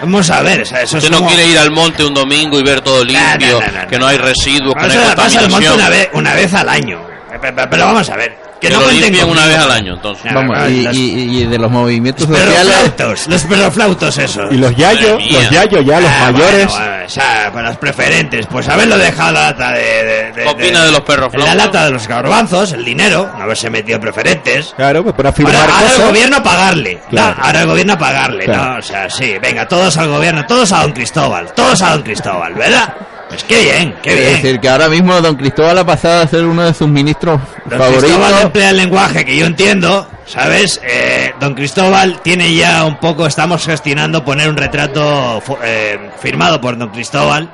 Vamos 0.00 0.30
a 0.30 0.42
ver, 0.42 0.62
o 0.62 0.64
sea, 0.64 0.82
eso 0.82 0.96
Usted 0.98 1.06
es 1.08 1.10
no 1.12 1.18
como- 1.18 1.30
quiere 1.30 1.46
ir 1.46 1.58
al 1.58 1.70
monte 1.70 2.04
un 2.04 2.12
domingo 2.14 2.58
y 2.58 2.62
ver 2.62 2.80
todo 2.80 3.04
limpio, 3.04 3.60
no, 3.60 3.82
no, 3.82 3.88
que 3.88 3.98
no 3.98 4.06
hay 4.06 4.18
residuos, 4.18 4.74
que 4.74 4.86
no 4.86 4.92
hay 4.92 4.98
a- 4.98 5.14
vas 5.14 5.36
al 5.36 5.48
monte 5.48 5.66
contaminación. 5.66 5.74
una 5.74 5.88
vez, 5.88 6.08
una 6.12 6.34
vez 6.34 6.54
al 6.54 6.68
año. 6.68 7.06
Pe- 7.40 7.52
pe- 7.52 7.66
Pero 7.68 7.84
vamos 7.86 8.08
a 8.10 8.16
ver. 8.16 8.43
Que, 8.60 8.68
Que 8.68 8.74
no 8.74 8.80
lo 8.80 8.90
limpien 8.90 9.28
una 9.28 9.44
vez 9.46 9.58
al 9.58 9.70
año, 9.70 9.94
entonces. 9.94 10.32
Vamos, 10.32 10.56
y, 10.70 10.82
Los- 10.82 10.96
y- 10.96 11.40
y 11.42 11.46
de 11.46 11.58
los 11.58 11.70
movimientos 11.70 12.26
Los 12.28 12.38
sociales. 12.38 12.72
perroflautos, 12.74 13.26
los 13.28 13.42
perroflautos 13.44 14.18
esos. 14.18 14.52
Y 14.52 14.56
los 14.56 14.74
yayos, 14.76 15.22
los 15.32 15.50
yayos 15.50 15.84
ya, 15.84 16.00
los 16.00 16.10
Ah, 16.10 16.30
mayores. 16.32 16.66
bueno, 16.68 16.86
bueno, 16.86 17.04
o 17.04 17.08
sea, 17.10 17.50
para 17.52 17.68
los 17.68 17.76
preferentes, 17.78 18.46
pues 18.46 18.66
haberlo 18.68 18.96
dejado 18.96 19.32
la 19.32 19.40
lata 19.50 19.72
de... 19.72 19.80
de, 19.82 20.32
de- 20.32 20.42
¿Qué 20.44 20.48
opina 20.48 20.84
de 20.84 20.92
los 20.92 21.00
perros 21.02 21.32
La 21.36 21.54
lata 21.54 21.84
de 21.84 21.90
los 21.90 22.08
garbanzos, 22.08 22.72
el 22.72 22.84
dinero, 22.84 23.30
no 23.36 23.42
haberse 23.44 23.68
metido 23.68 24.00
preferentes. 24.00 24.72
Claro, 24.76 25.02
pues 25.02 25.14
para 25.14 25.32
firmar 25.32 25.54
Ahora, 25.56 25.74
ahora 25.74 25.86
el 25.86 25.92
cosas. 25.92 26.06
gobierno 26.08 26.36
a 26.36 26.42
pagarle. 26.42 27.00
Claro. 27.10 27.34
No, 27.36 27.44
ahora 27.44 27.60
el 27.60 27.66
gobierno 27.66 27.92
a 27.92 27.98
pagarle. 27.98 28.44
Claro. 28.44 28.64
No, 28.72 28.78
o 28.78 28.82
sea, 28.82 29.10
sí, 29.10 29.34
venga, 29.42 29.68
todos 29.68 29.96
al 29.98 30.08
gobierno, 30.08 30.46
todos 30.46 30.72
a 30.72 30.80
don 30.82 30.92
Cristóbal, 30.92 31.52
todos 31.54 31.82
a 31.82 31.90
don 31.90 32.02
Cristóbal, 32.02 32.54
¿verdad? 32.54 32.94
Pues 33.28 33.42
qué 33.44 33.62
bien, 33.62 33.94
qué 34.02 34.10
Es 34.10 34.20
bien. 34.20 34.32
decir, 34.42 34.60
que 34.60 34.68
ahora 34.68 34.88
mismo 34.88 35.20
don 35.20 35.34
Cristóbal 35.36 35.78
ha 35.78 35.84
pasado 35.84 36.22
a 36.22 36.26
ser 36.28 36.44
uno 36.44 36.62
de 36.64 36.74
sus 36.74 36.88
ministros 36.88 37.40
Don 37.64 37.78
favoritos. 37.78 38.04
Cristóbal 38.04 38.42
emplea 38.42 38.70
el 38.70 38.76
lenguaje 38.76 39.24
que 39.24 39.36
yo 39.36 39.46
entiendo, 39.46 40.08
¿sabes? 40.26 40.80
Eh, 40.84 41.32
don 41.40 41.54
Cristóbal 41.54 42.20
tiene 42.22 42.54
ya 42.54 42.84
un 42.84 42.98
poco, 43.00 43.26
estamos 43.26 43.64
gestionando 43.66 44.24
poner 44.24 44.48
un 44.48 44.56
retrato 44.56 45.42
eh, 45.64 46.10
firmado 46.20 46.60
por 46.60 46.76
Don 46.78 46.90
Cristóbal. 46.90 47.50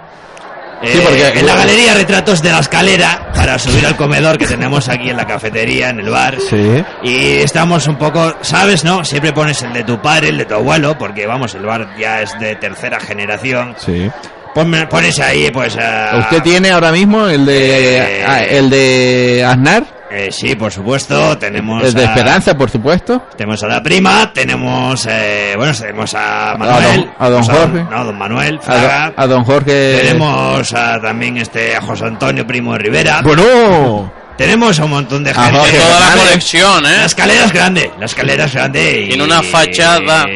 Sí, 0.82 0.88
eh, 0.98 1.00
porque- 1.04 1.38
en 1.40 1.46
la 1.46 1.54
galería 1.56 1.92
retratos 1.94 2.42
de 2.42 2.50
la 2.52 2.60
escalera 2.60 3.30
para 3.34 3.58
subir 3.58 3.84
al 3.86 3.96
comedor 3.96 4.38
que 4.38 4.46
tenemos 4.46 4.88
aquí 4.88 5.10
en 5.10 5.16
la 5.18 5.26
cafetería, 5.26 5.90
en 5.90 6.00
el 6.00 6.08
bar. 6.10 6.36
Sí. 6.40 6.82
Y 7.02 7.36
estamos 7.36 7.86
un 7.86 7.96
poco, 7.96 8.34
¿sabes, 8.40 8.82
no? 8.82 9.04
Siempre 9.04 9.32
pones 9.32 9.60
el 9.62 9.72
de 9.74 9.84
tu 9.84 10.00
padre, 10.00 10.28
el 10.30 10.38
de 10.38 10.46
tu 10.46 10.54
abuelo, 10.54 10.96
porque 10.98 11.26
vamos, 11.26 11.54
el 11.54 11.64
bar 11.66 11.86
ya 11.98 12.22
es 12.22 12.38
de 12.40 12.56
tercera 12.56 12.98
generación. 12.98 13.74
Sí. 13.78 14.10
Ponme- 14.54 14.86
pones 14.88 15.18
ahí, 15.20 15.50
pues. 15.52 15.76
a- 15.76 16.16
¿Usted 16.18 16.42
tiene 16.42 16.70
ahora 16.70 16.90
mismo 16.92 17.26
el 17.28 17.46
de 17.46 17.98
Eh, 17.98 18.24
ah, 18.26 18.40
el 18.42 18.68
de 18.70 19.44
Aznar? 19.46 19.84
Eh, 20.12 20.30
sí, 20.32 20.56
por 20.56 20.72
supuesto, 20.72 21.38
tenemos. 21.38 21.84
El 21.84 21.94
de 21.94 22.02
a- 22.02 22.06
Esperanza, 22.06 22.54
por 22.56 22.68
supuesto. 22.68 23.28
Tenemos 23.36 23.62
a 23.62 23.68
la 23.68 23.80
prima, 23.80 24.32
tenemos, 24.32 25.06
eh, 25.08 25.54
bueno, 25.56 25.72
tenemos 25.72 26.12
a 26.14 26.56
Manuel, 26.58 26.96
don- 27.04 27.14
a 27.16 27.30
don 27.30 27.44
Jorge. 27.44 27.84
no, 27.88 28.04
don 28.04 28.18
Manuel, 28.18 28.58
A, 28.58 28.62
Fraga, 28.62 29.04
don- 29.04 29.14
a 29.16 29.26
don 29.28 29.44
Jorge. 29.44 29.98
tenemos 30.02 30.74
a, 30.74 31.00
también 31.00 31.36
este, 31.36 31.76
a 31.76 31.80
José 31.80 32.06
Antonio 32.06 32.44
Primo 32.44 32.72
de 32.72 32.80
Rivera, 32.80 33.20
Bueno. 33.22 34.12
tenemos 34.36 34.80
a 34.80 34.84
un 34.84 34.90
montón 34.90 35.22
de 35.22 35.30
A 35.30 35.34
gente. 35.44 35.58
Jorge 35.60 35.78
Toda 35.78 36.00
la 36.00 36.16
colección, 36.16 36.82
La 36.82 37.02
¿eh? 37.02 37.04
escalera 37.04 37.44
es 37.44 37.52
grande, 37.52 37.90
la 37.96 38.06
escalera 38.06 38.44
es 38.46 38.52
grande. 38.54 39.00
y- 39.02 39.08
Tiene 39.10 39.22
una 39.22 39.44
fachada. 39.44 40.26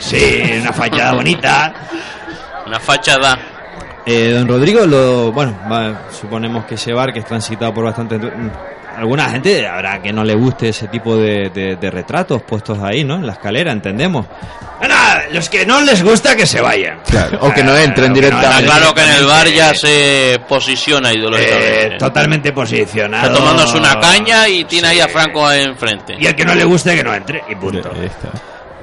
Sí, 0.00 0.52
una 0.60 0.72
fachada 0.74 1.14
bonita. 1.14 1.72
Una 2.66 2.78
fachada. 2.78 3.38
Eh, 4.06 4.32
don 4.36 4.46
Rodrigo, 4.46 4.86
lo, 4.86 5.32
bueno, 5.32 5.56
va- 5.70 6.02
suponemos 6.10 6.64
que 6.66 6.74
ese 6.74 6.92
bar 6.92 7.12
que 7.12 7.20
es 7.20 7.24
transitado 7.24 7.72
por 7.72 7.84
bastante 7.84 8.20
alguna 8.96 9.28
gente 9.30 9.66
habrá 9.66 10.00
que 10.00 10.12
no 10.12 10.22
le 10.22 10.34
guste 10.34 10.68
ese 10.68 10.86
tipo 10.88 11.16
de, 11.16 11.50
de- 11.50 11.76
de 11.76 11.90
retratos 11.90 12.42
puestos 12.42 12.78
ahí, 12.80 13.02
¿no? 13.02 13.16
En 13.16 13.26
la 13.26 13.32
escalera, 13.32 13.72
entendemos. 13.72 14.26
Bueno, 14.78 14.94
los 15.32 15.48
que 15.48 15.64
no 15.64 15.80
les 15.80 16.02
gusta 16.04 16.36
que 16.36 16.46
se 16.46 16.60
vayan. 16.60 16.98
O 17.40 17.52
que 17.54 17.64
no 17.64 17.74
entren 17.76 18.12
directamente. 18.12 18.64
Claro 18.66 18.94
que 18.94 19.02
en 19.02 19.10
el 19.10 19.24
bar 19.26 19.48
ya 19.48 19.74
se 19.74 20.38
posiciona 20.46 21.12
ideológicamente. 21.12 21.86
Eh, 21.94 21.98
totalmente 21.98 22.52
posicionado. 22.52 23.26
Está 23.28 23.38
tomándose 23.38 23.78
una 23.78 23.98
caña 23.98 24.46
y 24.48 24.64
tiene 24.64 24.88
ahí 24.88 25.00
a 25.00 25.08
Franco 25.08 25.50
enfrente. 25.50 26.14
Y 26.18 26.26
al 26.26 26.36
que 26.36 26.44
no 26.44 26.54
le 26.54 26.64
guste 26.64 26.94
que 26.94 27.02
no 27.02 27.14
entre. 27.14 27.42
Y 27.48 27.54
punto. 27.54 27.90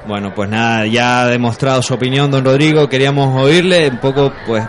Bueno, 0.06 0.34
pues 0.34 0.50
nada, 0.50 0.84
ya 0.86 1.22
ha 1.22 1.26
demostrado 1.28 1.80
su 1.82 1.94
opinión, 1.94 2.30
don 2.30 2.44
Rodrigo. 2.44 2.88
Queríamos 2.88 3.40
oírle 3.40 3.88
un 3.88 3.98
poco, 3.98 4.32
pues, 4.46 4.64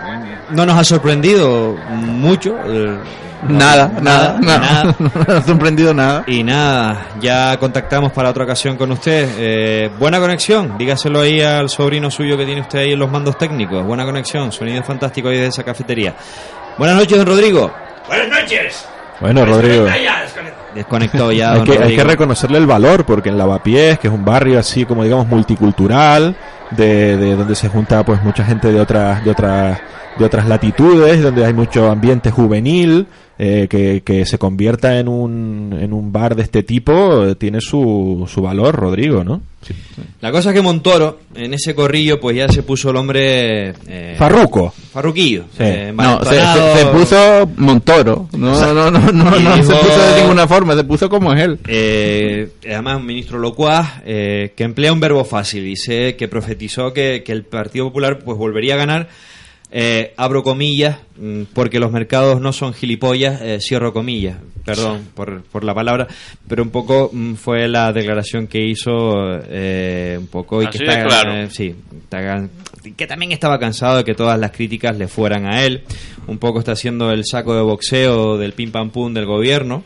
no 0.52 0.66
nos 0.66 0.78
ha 0.78 0.84
sorprendido 0.84 1.76
mucho. 1.90 2.56
eh, 2.66 2.98
Nada, 3.46 3.92
nada, 4.02 4.38
nada. 4.40 4.96
No 5.00 5.12
me 5.28 5.34
ha 5.34 5.42
sorprendido 5.42 5.94
nada. 5.94 6.24
Y 6.28 6.44
nada, 6.44 7.08
ya 7.20 7.58
contactamos 7.58 8.14
para 8.14 8.30
otra 8.30 8.46
ocasión 8.46 8.78
con 8.78 8.90
usted. 8.94 9.28
Eh, 9.38 9.90
buena 10.00 10.20
conexión, 10.20 10.78
dígaselo 10.78 11.20
ahí 11.20 11.42
al 11.42 11.68
sobrino 11.68 12.10
suyo 12.10 12.38
que 12.38 12.46
tiene 12.46 12.62
usted 12.62 12.80
ahí 12.80 12.94
en 12.94 13.00
los 13.00 13.12
mandos 13.12 13.38
técnicos. 13.38 13.84
Buena 13.86 14.06
conexión, 14.06 14.52
sonido 14.54 14.82
fantástico 14.84 15.28
ahí 15.28 15.40
de 15.40 15.48
esa 15.48 15.64
cafetería. 15.64 16.16
Buenas 16.78 16.96
noches, 16.96 17.18
don 17.18 17.28
Rodrigo. 17.28 17.74
Buenas 18.08 18.30
noches. 18.30 18.86
Bueno, 19.20 19.46
Rodrigo. 19.46 19.88
Desconectó 20.74 21.32
ya, 21.32 21.54
hay, 21.54 21.64
que, 21.64 21.78
hay 21.84 21.96
que 21.96 22.04
reconocerle 22.04 22.58
el 22.58 22.66
valor, 22.66 23.06
porque 23.06 23.30
en 23.30 23.38
Lavapiés, 23.38 24.00
que 24.00 24.08
es 24.08 24.14
un 24.14 24.26
barrio 24.26 24.60
así 24.60 24.86
como 24.86 25.04
digamos 25.04 25.28
multicultural, 25.28 26.36
de, 26.72 27.18
de 27.18 27.36
donde 27.36 27.56
se 27.56 27.70
junta 27.70 28.04
pues 28.04 28.22
mucha 28.24 28.44
gente 28.44 28.72
de 28.72 28.80
otras, 28.80 29.24
de 29.24 29.32
otras, 29.32 29.80
de 30.18 30.26
otras 30.26 30.48
latitudes, 30.48 31.22
donde 31.22 31.46
hay 31.46 31.54
mucho 31.54 31.90
ambiente 31.90 32.30
juvenil, 32.32 33.08
eh, 33.40 33.68
que, 33.70 34.04
que 34.06 34.26
se 34.28 34.38
convierta 34.38 35.00
en 35.00 35.08
un, 35.08 35.76
en 35.80 35.92
un 35.92 36.12
bar 36.12 36.36
de 36.36 36.44
este 36.44 36.62
tipo, 36.64 37.26
eh, 37.26 37.36
tiene 37.36 37.62
su, 37.62 38.30
su 38.32 38.42
valor, 38.44 38.76
Rodrigo, 38.76 39.24
¿no? 39.24 39.42
La 40.22 40.32
cosa 40.32 40.50
es 40.50 40.56
que 40.56 40.62
Montoro, 40.62 41.20
en 41.36 41.54
ese 41.54 41.74
corrillo, 41.74 42.20
pues 42.20 42.36
ya 42.36 42.48
se 42.50 42.64
puso 42.64 42.90
el 42.92 42.98
hombre... 42.98 43.74
eh, 43.88 44.16
Farruco. 44.18 44.74
Farruquillo. 44.92 45.46
Sí. 45.52 45.64
eh, 45.64 45.94
No, 45.96 46.22
se, 46.24 46.36
envalentonado. 46.36 46.74
se- 46.74 46.80
se 46.80 46.86
puso 46.88 47.50
Montoro. 47.58 48.30
No, 48.38 48.74
no, 48.74 48.92
no, 48.92 49.00
no, 49.12 49.40
no 49.40 49.56
se 49.56 49.64
puso 49.64 50.14
de 50.14 50.22
ninguna 50.22 50.48
forma, 50.48 50.76
se 50.76 50.84
puso 50.84 51.10
como 51.10 51.34
es 51.34 51.42
él. 51.44 51.60
Eh, 51.68 52.50
además, 52.66 52.98
un 52.98 53.06
ministro 53.06 53.40
locuaz 53.40 54.02
eh, 54.06 54.52
que 54.56 54.64
emplea 54.64 54.92
un 54.94 55.00
verbo 55.00 55.24
fácil. 55.24 55.64
Dice 55.64 56.16
que 56.18 56.28
profetizó 56.28 56.92
que, 56.94 57.24
que 57.26 57.32
el 57.32 57.44
Partido 57.44 57.86
Popular 57.86 58.20
pues 58.24 58.38
volvería 58.38 58.76
a 58.76 58.78
ganar. 58.78 59.08
Eh, 59.76 60.14
abro 60.18 60.44
comillas, 60.44 61.00
mm, 61.18 61.44
porque 61.54 61.80
los 61.80 61.92
mercados 61.92 62.40
no 62.40 62.54
son 62.54 62.74
gilipollas, 62.76 63.42
eh, 63.42 63.58
cierro 63.60 63.92
comillas, 63.92 64.38
perdón 64.64 65.08
por, 65.16 65.42
por 65.46 65.64
la 65.64 65.74
palabra, 65.74 66.08
pero 66.48 66.62
un 66.62 66.70
poco 66.70 67.10
mm, 67.12 67.34
fue 67.34 67.68
la 67.68 67.92
declaración 67.92 68.46
que 68.46 68.64
hizo 68.64 68.92
eh, 69.50 70.16
un 70.20 70.28
poco 70.28 70.62
y 70.62 70.66
Así 70.68 70.78
que 70.78 70.86
de 70.86 70.92
está, 70.92 71.04
claro. 71.08 71.34
eh, 71.36 71.48
sí, 71.50 71.74
está 72.04 72.22
gan- 72.22 72.50
que 72.96 73.08
también 73.08 73.32
estaba 73.32 73.58
cansado 73.60 73.98
de 73.98 74.04
que 74.04 74.14
todas 74.14 74.38
las 74.40 74.52
críticas 74.52 74.96
le 74.98 75.08
fueran 75.08 75.46
a 75.48 75.64
él, 75.66 75.84
un 76.28 76.38
poco 76.38 76.60
está 76.60 76.74
haciendo 76.74 77.10
el 77.12 77.26
saco 77.26 77.56
de 77.56 77.62
boxeo 77.62 78.38
del 78.38 78.54
pim 78.54 78.72
pam 78.72 78.92
pum 78.92 79.14
del 79.14 79.26
gobierno 79.26 79.84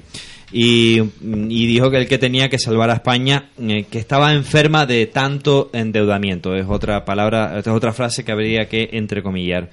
y, 0.52 1.02
dijo 1.20 1.92
que 1.92 1.98
el 1.98 2.08
que 2.08 2.18
tenía 2.18 2.50
que 2.50 2.58
salvar 2.58 2.90
a 2.90 2.94
España, 2.94 3.50
eh, 3.60 3.86
que 3.90 4.00
estaba 4.00 4.34
enferma 4.34 4.86
de 4.86 5.06
tanto 5.08 5.70
endeudamiento, 5.74 6.56
es 6.56 6.66
otra 6.68 7.04
palabra, 7.04 7.60
es 7.60 7.68
otra 7.68 7.92
frase 7.92 8.24
que 8.24 8.32
habría 8.32 8.68
que 8.68 8.90
entrecomillar, 8.94 9.70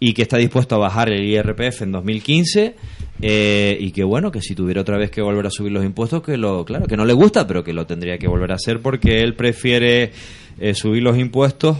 y 0.00 0.12
que 0.12 0.22
está 0.22 0.36
dispuesto 0.36 0.74
a 0.74 0.78
bajar 0.78 1.10
el 1.10 1.24
IRPF 1.24 1.82
en 1.82 1.92
2015 1.92 2.74
eh, 3.22 3.76
y 3.80 3.90
que 3.92 4.04
bueno, 4.04 4.30
que 4.30 4.40
si 4.40 4.54
tuviera 4.54 4.80
otra 4.80 4.98
vez 4.98 5.10
que 5.10 5.22
volver 5.22 5.46
a 5.46 5.50
subir 5.50 5.72
los 5.72 5.84
impuestos, 5.84 6.22
que 6.22 6.36
lo, 6.36 6.64
claro, 6.64 6.86
que 6.86 6.96
no 6.96 7.04
le 7.04 7.12
gusta, 7.12 7.46
pero 7.46 7.62
que 7.62 7.72
lo 7.72 7.86
tendría 7.86 8.18
que 8.18 8.26
volver 8.26 8.52
a 8.52 8.56
hacer 8.56 8.80
porque 8.80 9.20
él 9.20 9.34
prefiere 9.34 10.10
eh, 10.58 10.74
subir 10.74 11.02
los 11.02 11.16
impuestos 11.16 11.78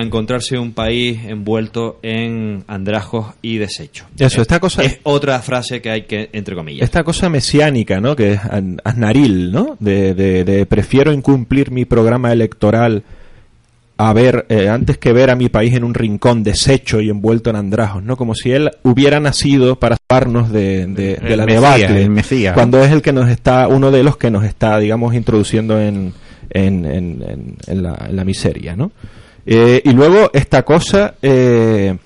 a 0.00 0.02
encontrarse 0.02 0.58
un 0.58 0.72
país 0.72 1.20
envuelto 1.26 1.98
en 2.02 2.64
andrajos 2.66 3.26
y 3.42 3.58
desechos. 3.58 4.06
Eso, 4.18 4.42
esta 4.42 4.58
cosa- 4.58 4.82
es 4.82 4.98
otra 5.04 5.40
frase 5.40 5.80
que 5.80 5.90
hay 5.90 6.02
que 6.02 6.30
entrecomillar. 6.32 6.82
Esta 6.84 7.04
cosa 7.04 7.28
mesiánica, 7.28 8.00
¿no? 8.00 8.16
Que 8.16 8.32
es 8.32 8.40
asnaril, 8.84 9.52
¿no? 9.52 9.76
De, 9.78 10.14
de- 10.14 10.44
de 10.44 10.66
prefiero 10.66 11.12
incumplir 11.12 11.70
mi 11.70 11.84
programa 11.84 12.32
electoral 12.32 13.02
a 14.02 14.14
ver, 14.14 14.46
eh, 14.48 14.66
antes 14.70 14.96
que 14.96 15.12
ver 15.12 15.28
a 15.28 15.36
mi 15.36 15.50
país 15.50 15.74
en 15.74 15.84
un 15.84 15.92
rincón 15.92 16.42
deshecho 16.42 17.02
y 17.02 17.10
envuelto 17.10 17.50
en 17.50 17.56
andrajos, 17.56 18.02
¿no? 18.02 18.16
Como 18.16 18.34
si 18.34 18.50
él 18.50 18.70
hubiera 18.82 19.20
nacido 19.20 19.78
para 19.78 19.98
salvarnos 20.08 20.50
de, 20.50 20.86
de- 20.86 21.16
de 21.16 21.32
El 21.32 21.36
la 21.36 21.44
Mesías, 21.44 21.62
debacle. 21.76 22.02
el 22.04 22.08
Mesías. 22.10 22.54
Cuando 22.54 22.82
es 22.82 22.90
el 22.92 23.02
que 23.02 23.12
nos 23.12 23.28
está, 23.28 23.68
uno 23.68 23.90
de 23.90 24.02
los 24.02 24.16
que 24.16 24.30
nos 24.30 24.44
está, 24.44 24.78
digamos, 24.78 25.14
introduciendo 25.14 25.78
en, 25.78 26.14
en, 26.48 26.86
en- 26.86 27.22
en- 27.22 27.56
en 27.66 27.82
la, 27.82 28.06
en 28.08 28.16
la 28.16 28.24
miseria, 28.24 28.74
¿no? 28.74 28.90
Eh, 29.52 29.82
y 29.84 29.90
luego 29.90 30.30
esta 30.32 30.62
cosa, 30.62 31.14
eh, 31.20 31.98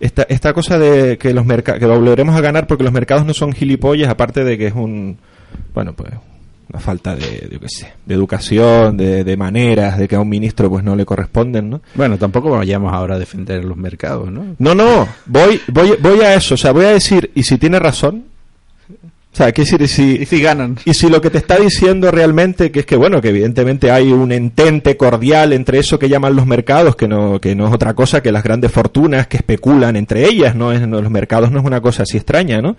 esta, 0.00 0.22
esta 0.22 0.54
cosa 0.54 0.78
de 0.78 1.18
que 1.18 1.34
los 1.34 1.44
mercados, 1.44 1.78
que 1.78 1.84
volveremos 1.84 2.34
a 2.34 2.40
ganar 2.40 2.66
porque 2.66 2.82
los 2.82 2.94
mercados 2.94 3.26
no 3.26 3.34
son 3.34 3.52
gilipollas, 3.52 4.08
aparte 4.08 4.42
de 4.42 4.56
que 4.56 4.68
es 4.68 4.72
un, 4.72 5.18
bueno, 5.74 5.92
pues 5.92 6.14
una 6.70 6.80
falta 6.80 7.14
de, 7.14 7.46
yo 7.52 7.60
qué 7.60 7.68
sé, 7.68 7.92
de 8.06 8.14
educación, 8.14 8.96
de, 8.96 9.22
de 9.22 9.36
maneras, 9.36 9.98
de 9.98 10.08
que 10.08 10.16
a 10.16 10.20
un 10.20 10.30
ministro 10.30 10.70
pues 10.70 10.82
no 10.82 10.96
le 10.96 11.04
corresponden, 11.04 11.68
¿no? 11.68 11.82
Bueno, 11.94 12.16
tampoco 12.16 12.48
vayamos 12.52 12.90
ahora 12.90 13.16
a 13.16 13.18
defender 13.18 13.66
los 13.66 13.76
mercados, 13.76 14.32
¿no? 14.32 14.56
No, 14.58 14.74
no, 14.74 15.06
voy, 15.26 15.60
voy, 15.68 15.92
voy 16.00 16.20
a 16.22 16.34
eso, 16.34 16.54
o 16.54 16.58
sea, 16.58 16.72
voy 16.72 16.86
a 16.86 16.92
decir, 16.92 17.30
y 17.34 17.42
si 17.42 17.58
tiene 17.58 17.78
razón, 17.78 18.24
sea, 19.38 19.52
¿qué 19.52 19.62
decir? 19.62 19.80
Y 19.82 19.88
si, 19.88 20.18
Y 20.20 20.26
si 20.26 20.40
ganan. 20.40 20.76
y 20.84 20.94
si 20.94 21.08
lo 21.08 21.20
que 21.20 21.30
te 21.30 21.38
está 21.38 21.56
diciendo 21.56 22.10
realmente 22.10 22.70
que 22.70 22.80
es 22.80 22.86
que 22.86 22.96
bueno 22.96 23.20
que 23.20 23.28
evidentemente 23.28 23.90
hay 23.90 24.12
un 24.12 24.32
entente 24.32 24.96
cordial 24.96 25.52
entre 25.52 25.78
eso 25.78 25.98
que 25.98 26.08
llaman 26.08 26.36
los 26.36 26.46
mercados 26.46 26.96
que 26.96 27.08
no 27.08 27.40
que 27.40 27.54
no 27.54 27.68
es 27.68 27.72
otra 27.72 27.94
cosa 27.94 28.22
que 28.22 28.32
las 28.32 28.42
grandes 28.42 28.72
fortunas 28.72 29.26
que 29.26 29.38
especulan 29.38 29.96
entre 29.96 30.26
ellas 30.26 30.54
no 30.54 30.72
es 30.72 30.86
no, 30.86 31.00
los 31.00 31.10
mercados 31.10 31.50
no 31.50 31.58
es 31.60 31.64
una 31.64 31.80
cosa 31.80 32.02
así 32.02 32.16
extraña 32.16 32.60
no 32.60 32.76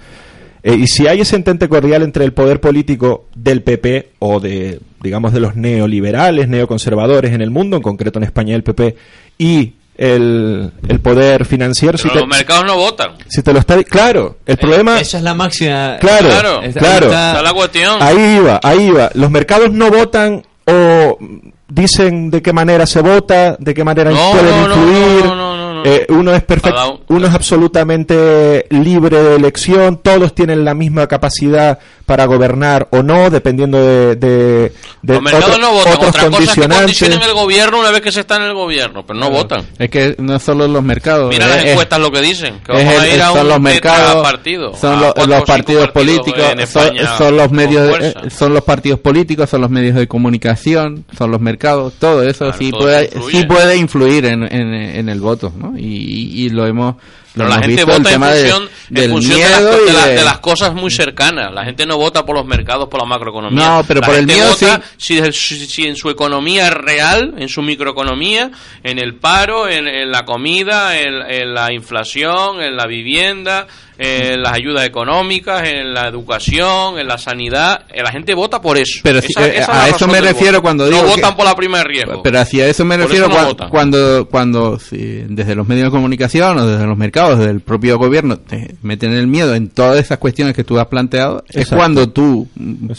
Eh, 0.61 0.75
y 0.75 0.87
si 0.87 1.07
hay 1.07 1.21
ese 1.21 1.37
entente 1.37 1.69
cordial 1.69 2.03
entre 2.03 2.25
el 2.25 2.33
poder 2.33 2.59
político 2.59 3.27
del 3.33 3.61
PP 3.63 4.09
o 4.19 4.41
de 4.41 4.81
digamos 5.01 5.31
de 5.31 5.39
los 5.39 5.55
neoliberales 5.55 6.49
neoconservadores 6.49 7.31
en 7.31 7.41
el 7.41 7.49
mundo 7.49 7.77
en 7.77 7.83
concreto 7.83 8.19
en 8.19 8.25
España 8.25 8.55
el 8.55 8.63
PP 8.63 8.95
y 9.37 9.75
el, 9.99 10.71
el 10.87 10.99
poder 11.01 11.43
financiero 11.45 11.97
si 11.97 12.03
Pero 12.03 12.13
te, 12.13 12.19
los 12.21 12.29
mercados 12.29 12.63
no 12.65 12.77
votan. 12.77 13.11
si 13.27 13.41
te 13.43 13.51
lo 13.51 13.59
está 13.59 13.75
di- 13.75 13.83
claro 13.83 14.37
el 14.45 14.57
problema 14.57 14.99
Esa 14.99 15.17
es 15.17 15.23
la 15.23 15.33
máxima. 15.33 15.97
Claro, 15.99 16.29
Claro, 16.29 16.61
Está- 16.63 16.79
claro. 16.79 17.05
está- 17.07 17.27
Está 17.31 17.41
la 17.43 17.53
cuestión. 17.53 18.01
Ahí 18.01 18.37
iba, 18.37 18.59
ahí 18.63 18.87
iba. 18.87 19.09
Los 19.13 19.29
mercados 19.29 19.71
no 19.71 19.91
votan 19.91 20.41
o 20.65 21.17
dicen 21.67 22.31
de 22.31 22.41
qué 22.41 22.53
manera 22.53 22.85
se 22.85 23.01
vota, 23.01 23.55
de 23.59 23.73
qué 23.73 23.83
manera 23.83 24.11
No, 24.11 24.31
pueden 24.31 24.49
no, 24.61 24.67
no, 24.67 24.75
influir. 24.75 25.25
no, 25.25 25.35
no, 25.35 25.57
no, 25.57 25.73
no. 25.73 25.85
Eh, 25.85 26.05
uno 26.09 26.33
es 26.33 26.43
perfecto, 26.43 27.01
uno 27.09 27.27
es 27.27 27.33
absolutamente 27.33 28.65
libre 28.69 29.21
de 29.21 29.35
elección. 29.35 29.97
Todos 30.03 30.33
tienen 30.35 30.63
la 30.65 30.73
misma 30.73 31.07
capacidad 31.07 31.79
para 32.09 32.25
gobernar 32.25 32.87
o 32.89 33.03
no, 33.03 33.29
dependiendo 33.29 33.77
de, 33.79 34.15
de, 34.15 34.73
de 35.03 35.13
los 35.13 35.21
mercados 35.21 35.49
otro- 35.49 35.61
no 35.61 35.71
votan. 35.73 35.93
otros 35.93 36.09
Otra 36.09 36.09
cosa 36.09 36.19
es 36.19 36.23
que 36.25 36.31
condicionantes. 36.31 36.77
condicionen 36.79 37.21
el 37.21 37.33
gobierno 37.33 37.79
una 37.79 37.91
vez 37.91 38.01
que 38.01 38.11
se 38.11 38.21
está 38.21 38.37
en 38.37 38.41
el 38.41 38.53
gobierno, 38.55 39.05
pero 39.05 39.19
no 39.19 39.29
votan. 39.29 39.65
Es 39.77 39.89
que 39.91 40.15
no 40.17 40.35
es 40.35 40.41
solo 40.41 40.67
los 40.67 40.81
mercados. 40.83 41.29
Mira 41.29 41.45
es- 41.45 41.51
las 41.51 41.63
es- 41.65 41.69
encuestas 41.71 41.99
lo 41.99 42.11
que 42.11 42.21
dicen, 42.21 42.59
que 42.65 42.71
es 42.73 42.83
vamos 42.85 42.99
a 43.01 43.05
el- 43.07 43.13
ir 43.15 43.21
a 43.21 43.27
son 43.27 43.39
un 43.41 43.47
los 43.49 43.59
mercados, 43.61 44.23
partido, 44.23 44.73
son 44.75 44.99
lo- 44.99 45.13
los 45.27 45.43
partidos 45.43 45.91
políticos, 45.91 46.43
son, 46.67 46.91
son 47.17 47.37
los 47.37 47.51
medios, 47.51 47.87
de- 47.99 48.07
eh, 48.07 48.13
son 48.35 48.53
los 48.55 48.63
partidos 48.63 48.99
políticos, 48.99 49.47
son 49.47 49.61
los 49.61 49.69
medios 49.69 49.93
de 49.95 50.07
comunicación, 50.07 51.05
son 51.15 51.29
los 51.29 51.39
mercados, 51.39 51.93
todo 51.99 52.23
eso 52.23 52.51
sí 52.53 52.71
todo 52.71 52.81
puede, 52.81 53.05
influye. 53.05 53.37
sí 53.39 53.45
puede 53.45 53.77
influir 53.77 54.25
en, 54.25 54.43
en, 54.43 54.73
en 54.73 55.09
el 55.09 55.19
voto, 55.21 55.53
¿no? 55.55 55.77
Y, 55.77 55.83
y- 55.85 56.45
y 56.45 56.49
lo 56.49 56.65
hemos, 56.65 56.95
Pero 57.35 57.47
la 57.47 57.59
gente 57.61 57.83
vota 57.83 57.97
en 57.97 58.03
tema 58.03 58.29
de- 58.31 58.49
función, 58.49 58.69
en 58.95 59.11
función 59.11 59.39
de, 59.39 59.49
las, 59.49 59.61
de 59.85 59.93
la- 59.93 60.07
de- 60.07 60.15
de 60.15 60.23
las 60.23 60.39
cosas 60.39 60.73
muy 60.73 60.89
cercanas. 60.89 61.53
La 61.53 61.63
gente 61.63 61.85
no 61.85 61.97
vota 61.97 62.25
por 62.25 62.35
los 62.35 62.45
mercados, 62.45 62.87
por 62.89 62.99
la 62.99 63.05
macroeconomía. 63.05 63.67
No, 63.67 63.83
pero 63.87 64.01
La 64.01 64.07
por 64.07 64.15
el 64.15 64.25
miedo 64.25 64.49
vota 64.49 64.81
sí. 64.97 65.21
Si, 65.21 65.31
si- 65.31 65.65
si 65.67 65.85
en 65.87 65.95
su 65.95 66.09
economía 66.09 66.69
real, 66.71 67.35
en 67.37 67.47
su 67.47 67.61
microeconomía, 67.61 68.49
en 68.83 68.97
el 68.99 69.15
paro, 69.15 69.67
en, 69.69 69.87
en 69.87 70.11
la 70.11 70.25
comida, 70.25 70.99
en, 70.99 71.13
en 71.29 71.53
la 71.53 71.71
inflación, 71.71 72.61
en 72.61 72.75
la 72.75 72.87
vivienda, 72.87 73.67
en 74.01 74.41
las 74.41 74.53
ayudas 74.53 74.85
económicas, 74.85 75.67
en 75.67 75.93
la 75.93 76.07
educación, 76.07 76.97
en 76.97 77.07
la 77.07 77.17
sanidad, 77.17 77.81
eh, 77.93 78.01
la 78.01 78.11
gente 78.11 78.33
vota 78.33 78.61
por 78.61 78.77
eso. 78.77 79.01
Pero 79.03 79.19
Esa- 79.19 79.45
eh, 79.45 79.57
esa 79.57 79.61
es 79.61 79.69
a 79.69 79.95
eso 79.95 80.07
me 80.07 80.21
refiero 80.21 80.53
voto. 80.53 80.61
cuando 80.61 80.85
no 80.85 80.89
digo 80.91 81.03
que- 81.03 81.21
votan 81.21 81.35
por 81.35 81.45
la 81.45 81.55
prima 81.55 81.79
de 81.79 81.83
riesgo. 81.83 82.23
Pero 82.23 82.39
hacia 82.39 82.65
eso 82.67 82.85
me 82.85 82.95
refiero 82.95 83.25
eso 83.25 83.35
no 83.35 83.41
cua- 83.41 83.47
votan. 83.47 83.69
cuando, 83.69 84.27
cuando 84.29 84.79
sí, 84.79 85.23
desde 85.27 85.53
los 85.53 85.67
medios 85.67 85.85
de 85.85 85.91
comunicación 85.91 86.57
o 86.59 86.65
desde 86.65 86.85
los 86.87 86.97
mercados, 86.97 87.39
desde 87.39 87.51
el 87.51 87.59
propio 87.59 87.97
gobierno, 87.97 88.37
te 88.39 88.75
meten 88.81 89.11
el 89.11 89.27
miedo 89.27 89.53
en 89.53 89.69
todas 89.69 89.99
esas 89.99 90.17
cuestiones 90.17 90.55
que 90.55 90.63
tú 90.63 90.79
has 90.79 90.87
planteado, 90.87 91.43
es 91.49 91.67
cuando 91.67 92.09
tú 92.09 92.47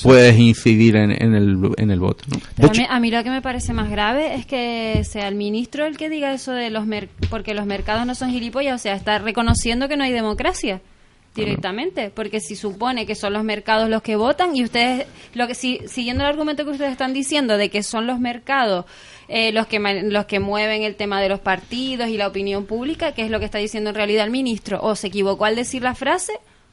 puedes 0.03 0.39
incidir 0.39 0.97
en, 0.97 1.11
en 1.13 1.35
el, 1.35 1.57
en 1.79 1.91
el 1.91 1.99
voto. 1.99 2.25
¿no? 2.29 2.39
Pero 2.57 2.69
a, 2.69 2.73
mí, 2.73 2.87
a 2.89 3.01
mí 3.01 3.11
lo 3.11 3.25
que 3.25 3.31
me 3.31 3.41
parece 3.43 3.73
más 3.73 3.91
grave 3.91 4.35
es 4.35 4.45
que 4.47 5.03
sea 5.05 5.29
el 5.29 5.35
ministro 5.35 5.87
el 5.87 5.97
que 5.97 6.11
diga 6.11 6.33
eso 6.35 6.53
de 6.53 6.69
los 6.71 6.87
mer 6.87 7.09
porque 7.31 7.55
los 7.55 7.65
mercados 7.65 8.05
no 8.07 8.15
son 8.15 8.31
gilipollas, 8.31 8.75
o 8.75 8.83
sea, 8.83 8.95
está 8.95 9.19
reconociendo 9.19 9.89
que 9.89 9.97
no 9.97 10.05
hay 10.05 10.13
democracia. 10.13 10.81
Directamente, 11.35 12.11
porque 12.11 12.41
si 12.41 12.57
supone 12.57 13.07
que 13.07 13.15
son 13.15 13.33
los 13.33 13.45
mercados 13.45 13.89
los 13.89 14.03
que 14.03 14.17
votan 14.17 14.57
y 14.57 14.65
ustedes, 14.65 15.07
lo 15.35 15.47
que 15.47 15.55
si, 15.55 15.81
siguiendo 15.87 16.25
el 16.25 16.31
argumento 16.31 16.65
que 16.65 16.71
ustedes 16.71 16.93
están 16.93 17.13
diciendo 17.13 17.57
de 17.57 17.71
que 17.71 17.83
son 17.83 18.07
los 18.07 18.19
mercados 18.19 18.87
eh, 19.29 19.53
los 19.53 19.69
que 19.69 19.79
los 19.79 20.25
que 20.27 20.41
mueven 20.41 20.83
el 20.83 20.97
tema 20.97 21.21
de 21.21 21.29
los 21.29 21.39
partidos 21.39 22.09
y 22.09 22.17
la 22.17 22.27
opinión 22.27 22.67
pública, 22.67 23.13
que 23.13 23.23
es 23.23 23.31
lo 23.31 23.39
que 23.39 23.45
está 23.45 23.59
diciendo 23.59 23.91
en 23.91 23.97
realidad 23.97 24.25
el 24.25 24.33
ministro, 24.33 24.81
o 24.83 24.97
se 24.97 25.07
equivocó 25.07 25.45
al 25.45 25.55
decir 25.55 25.83
la 25.83 25.95
frase, 25.95 26.33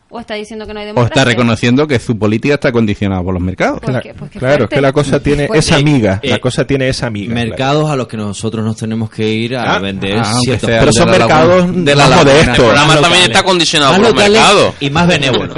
o 0.09 0.19
está 0.19 0.35
diciendo 0.35 0.65
que 0.65 0.73
no 0.73 0.79
hay 0.79 0.85
O 0.85 0.87
democracia. 0.87 1.21
está 1.21 1.25
reconociendo 1.29 1.87
que 1.87 1.99
su 1.99 2.17
política 2.17 2.53
está 2.55 2.71
condicionada 2.71 3.21
por 3.23 3.33
los 3.33 3.43
mercados. 3.43 3.79
Pues 3.81 4.01
que- 4.01 4.13
pues 4.13 4.31
que 4.31 4.39
Claro, 4.39 4.63
es 4.65 4.69
que 4.69 4.81
la 4.81 4.91
cosa 4.93 5.19
tiene 5.21 5.47
Pues- 5.47 5.65
esa 5.65 5.75
amiga, 5.75 6.19
Eh, 6.23 6.29
la 6.29 6.39
cosa 6.39 6.65
tiene 6.65 6.87
esa 6.89 7.07
amiga. 7.07 7.33
mercados 7.33 7.89
a 7.89 7.95
los 7.95 8.07
que 8.07 8.15
nosotros 8.17 8.63
nos 8.63 8.77
tenemos 8.77 9.09
que 9.09 9.27
ir 9.29 9.55
a 9.57 9.75
Ah, 9.75 9.79
vender 9.79 10.17
ah, 10.19 10.37
ciertos 10.41 10.69
Pero 10.69 10.93
son 10.93 11.11
de 11.11 11.11
la 11.11 11.25
mercados 11.25 11.57
laguna. 11.65 11.83
de 11.83 11.95
la 11.95 12.03
más 12.03 12.09
laguna. 12.09 12.31
modestos. 12.31 12.57
El 12.57 12.63
programa 12.63 13.01
también 13.01 13.23
está 13.23 13.43
condicionado 13.43 13.91
Más 13.93 13.99
por 13.99 14.07
los 14.15 14.15
mercados. 14.29 14.73
Y 14.79 14.89
más 14.89 15.07
benévolos. 15.07 15.57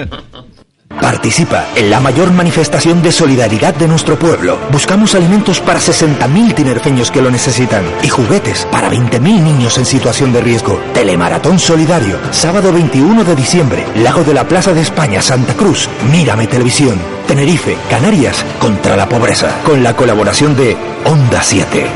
Participa 1.02 1.66
en 1.76 1.90
la 1.90 2.00
mayor 2.00 2.32
manifestación 2.32 3.02
de 3.02 3.12
solidaridad 3.12 3.74
de 3.74 3.88
nuestro 3.88 4.20
pueblo. 4.20 4.60
Buscamos 4.72 5.16
alimentos 5.16 5.60
para 5.62 5.80
60.000 5.80 6.54
tinerfeños 6.54 7.10
que 7.10 7.22
lo 7.22 7.32
necesitan 7.32 7.84
y 8.04 8.10
juguetes 8.10 8.68
para 8.72 8.92
20.000 8.92 9.20
niños 9.22 9.78
en 9.78 9.86
situación 9.86 10.34
de 10.34 10.42
riesgo. 10.42 10.80
Telemaratón 10.94 11.58
Solidario, 11.58 12.18
sábado 12.32 12.74
21 12.74 13.24
de 13.24 13.36
diciembre, 13.36 13.86
Lago 13.96 14.24
de 14.24 14.34
la 14.34 14.48
Plaza 14.48 14.74
de 14.74 14.82
España, 14.82 15.22
Santa 15.22 15.54
Cruz. 15.54 15.90
Mírame 16.12 16.48
Televisión. 16.48 17.00
Tenerife, 17.28 17.78
Canarias, 17.90 18.44
contra 18.60 18.96
la 18.96 19.08
pobreza. 19.08 19.62
Con 19.64 19.84
la 19.84 19.96
colaboración 19.96 20.56
de 20.56 20.76
Onda 21.06 21.42
7. 21.42 21.88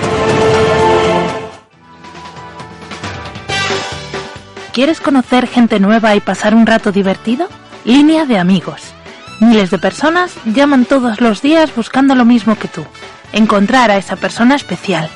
¿Quieres 4.71 4.99
conocer 4.99 5.47
gente 5.47 5.79
nueva 5.79 6.15
y 6.15 6.19
pasar 6.19 6.55
un 6.55 6.65
rato 6.65 6.91
divertido? 6.91 7.47
Línea 7.85 8.25
de 8.25 8.37
amigos. 8.37 8.81
Miles 9.41 9.69
de 9.69 9.77
personas 9.77 10.33
llaman 10.45 10.85
todos 10.85 11.19
los 11.19 11.41
días 11.41 11.75
buscando 11.75 12.15
lo 12.15 12.23
mismo 12.23 12.57
que 12.57 12.69
tú. 12.69 12.85
Encontrar 13.33 13.91
a 13.91 13.97
esa 13.97 14.15
persona 14.15 14.55
especial. 14.55 15.09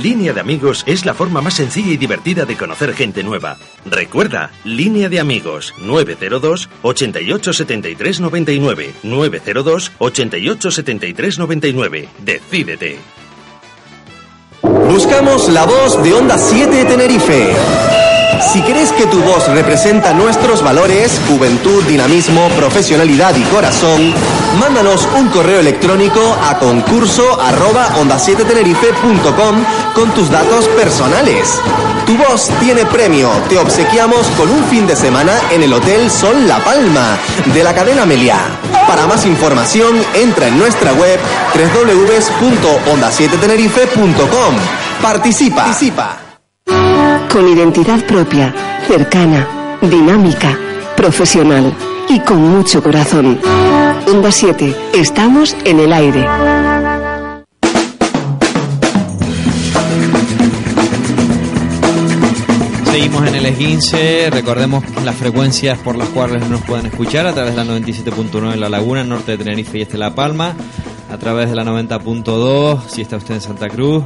Línea 0.00 0.32
de 0.32 0.38
amigos 0.38 0.84
es 0.86 1.04
la 1.04 1.14
forma 1.14 1.40
más 1.40 1.54
sencilla 1.54 1.90
y 1.90 1.96
divertida 1.96 2.44
de 2.44 2.56
conocer 2.56 2.94
gente 2.94 3.24
nueva. 3.24 3.56
Recuerda, 3.84 4.52
Línea 4.62 5.08
de 5.08 5.18
amigos 5.18 5.74
902 5.78 6.68
88 6.82 7.52
73 7.52 8.20
99 8.20 8.94
902 9.02 9.92
88 9.98 10.70
73 10.70 11.38
99. 11.40 12.08
Decídete. 12.20 13.19
Buscamos 15.10 15.48
la 15.48 15.64
voz 15.64 16.00
de 16.04 16.14
Onda 16.14 16.38
7 16.38 16.84
Tenerife. 16.84 17.56
Si 18.52 18.62
crees 18.62 18.92
que 18.92 19.06
tu 19.06 19.20
voz 19.20 19.48
representa 19.48 20.14
nuestros 20.14 20.62
valores, 20.62 21.20
juventud, 21.28 21.82
dinamismo, 21.82 22.48
profesionalidad 22.50 23.34
y 23.34 23.42
corazón, 23.42 24.14
mándanos 24.60 25.08
un 25.18 25.28
correo 25.30 25.58
electrónico 25.58 26.20
a 26.48 26.60
concurso 26.60 27.40
arroba 27.40 27.88
onda 27.98 28.20
7 28.20 28.44
tenerife.com 28.44 29.64
con 29.94 30.14
tus 30.14 30.30
datos 30.30 30.68
personales. 30.68 31.60
Tu 32.06 32.16
voz 32.16 32.48
tiene 32.60 32.86
premio. 32.86 33.32
Te 33.48 33.58
obsequiamos 33.58 34.28
con 34.38 34.48
un 34.48 34.62
fin 34.66 34.86
de 34.86 34.94
semana 34.94 35.32
en 35.50 35.64
el 35.64 35.72
Hotel 35.72 36.08
Sol 36.08 36.46
La 36.46 36.60
Palma 36.60 37.18
de 37.52 37.64
la 37.64 37.74
cadena 37.74 38.06
Meliá. 38.06 38.38
Para 38.86 39.08
más 39.08 39.26
información, 39.26 40.00
entra 40.14 40.46
en 40.46 40.56
nuestra 40.56 40.92
web 40.92 41.18
www.onda7tenerife.com. 41.54 44.54
Participa. 45.02 45.64
Participa. 45.64 46.18
Con 47.32 47.48
identidad 47.48 48.04
propia, 48.04 48.54
cercana, 48.86 49.78
dinámica, 49.80 50.58
profesional 50.94 51.74
y 52.08 52.20
con 52.20 52.42
mucho 52.42 52.82
corazón. 52.82 53.40
Onda 54.06 54.30
7, 54.30 54.76
estamos 54.92 55.56
en 55.64 55.80
el 55.80 55.92
aire. 55.94 56.26
Seguimos 62.90 63.26
en 63.28 63.34
el 63.36 63.46
esguince, 63.46 64.28
recordemos 64.30 64.84
las 65.04 65.14
frecuencias 65.14 65.78
por 65.78 65.96
las 65.96 66.08
cuales 66.08 66.46
nos 66.50 66.60
pueden 66.62 66.86
escuchar 66.86 67.26
a 67.26 67.32
través 67.32 67.56
de 67.56 67.64
la 67.64 67.72
97.9 67.72 68.52
en 68.52 68.60
La 68.60 68.68
Laguna, 68.68 69.04
norte 69.04 69.32
de 69.32 69.38
Tenerife 69.38 69.78
y 69.78 69.82
este 69.82 69.96
La 69.96 70.14
Palma, 70.14 70.54
a 71.10 71.18
través 71.18 71.50
de 71.50 71.56
la 71.56 71.64
90.2 71.64 72.82
si 72.86 73.02
está 73.02 73.16
usted 73.16 73.34
en 73.34 73.40
Santa 73.40 73.68
Cruz 73.68 74.04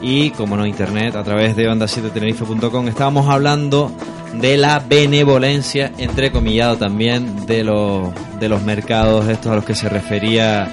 y 0.00 0.30
como 0.30 0.56
no 0.56 0.66
internet 0.66 1.16
a 1.16 1.24
través 1.24 1.56
de 1.56 1.68
onda7tenerife.com. 1.68 2.88
Estábamos 2.88 3.28
hablando 3.28 3.90
de 4.34 4.56
la 4.56 4.78
benevolencia, 4.78 5.92
entrecomillado 5.98 6.76
también, 6.76 7.46
de 7.46 7.64
los, 7.64 8.08
de 8.38 8.48
los 8.48 8.62
mercados 8.62 9.28
estos 9.28 9.52
a 9.52 9.56
los 9.56 9.64
que 9.64 9.74
se 9.74 9.88
refería 9.88 10.68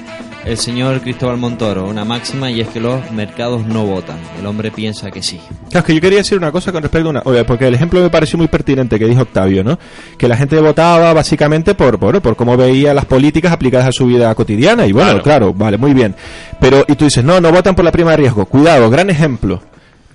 el 0.46 0.58
señor 0.58 1.00
Cristóbal 1.02 1.38
Montoro, 1.38 1.86
una 1.88 2.04
máxima 2.04 2.52
y 2.52 2.60
es 2.62 2.68
que 2.68 2.80
los 2.80 3.10
mercados 3.12 3.66
no 3.66 3.86
votan, 3.86 4.18
el 4.40 4.46
hombre 4.46 4.72
piensa 4.72 5.10
que 5.10 5.22
sí. 5.24 5.40
Claro, 5.70 5.80
es 5.80 5.84
que 5.86 5.96
yo 5.96 6.02
quería 6.02 6.18
decir 6.20 6.38
una 6.38 6.52
cosa 6.52 6.72
con 6.72 6.82
respecto 6.84 7.08
a 7.08 7.12
una... 7.12 7.22
oye, 7.26 7.44
porque 7.46 7.68
el 7.68 7.74
ejemplo 7.74 8.02
me 8.02 8.10
pareció 8.10 8.38
muy 8.38 8.48
pertinente 8.48 9.00
que 9.00 9.06
dijo 9.06 9.22
Octavio, 9.22 9.64
¿no? 9.64 9.80
Que 10.18 10.28
la 10.28 10.36
gente 10.36 10.60
votaba 10.60 11.14
básicamente 11.14 11.76
por, 11.76 11.98
por, 11.98 12.22
por 12.22 12.36
cómo 12.36 12.58
veía 12.58 12.94
las 12.94 13.06
políticas 13.06 13.52
aplicadas 13.54 13.88
a 13.88 13.92
su 13.92 14.06
vida 14.06 14.34
cotidiana. 14.36 14.86
Y 14.86 14.92
bueno, 14.92 15.10
Claro. 15.12 15.24
claro, 15.24 15.54
vale, 15.54 15.78
muy 15.78 15.94
bien. 15.94 16.14
Pero, 16.60 16.84
y 16.88 16.96
tú 16.96 17.06
dices, 17.06 17.24
no, 17.24 17.40
no 17.40 17.52
votan 17.52 17.74
por 17.76 17.86
la 17.86 17.92
prima 17.92 18.12
de 18.12 18.18
riesgo. 18.18 18.46
Cuidado, 18.46 18.90
gran 18.90 19.10
ejemplo. 19.10 19.62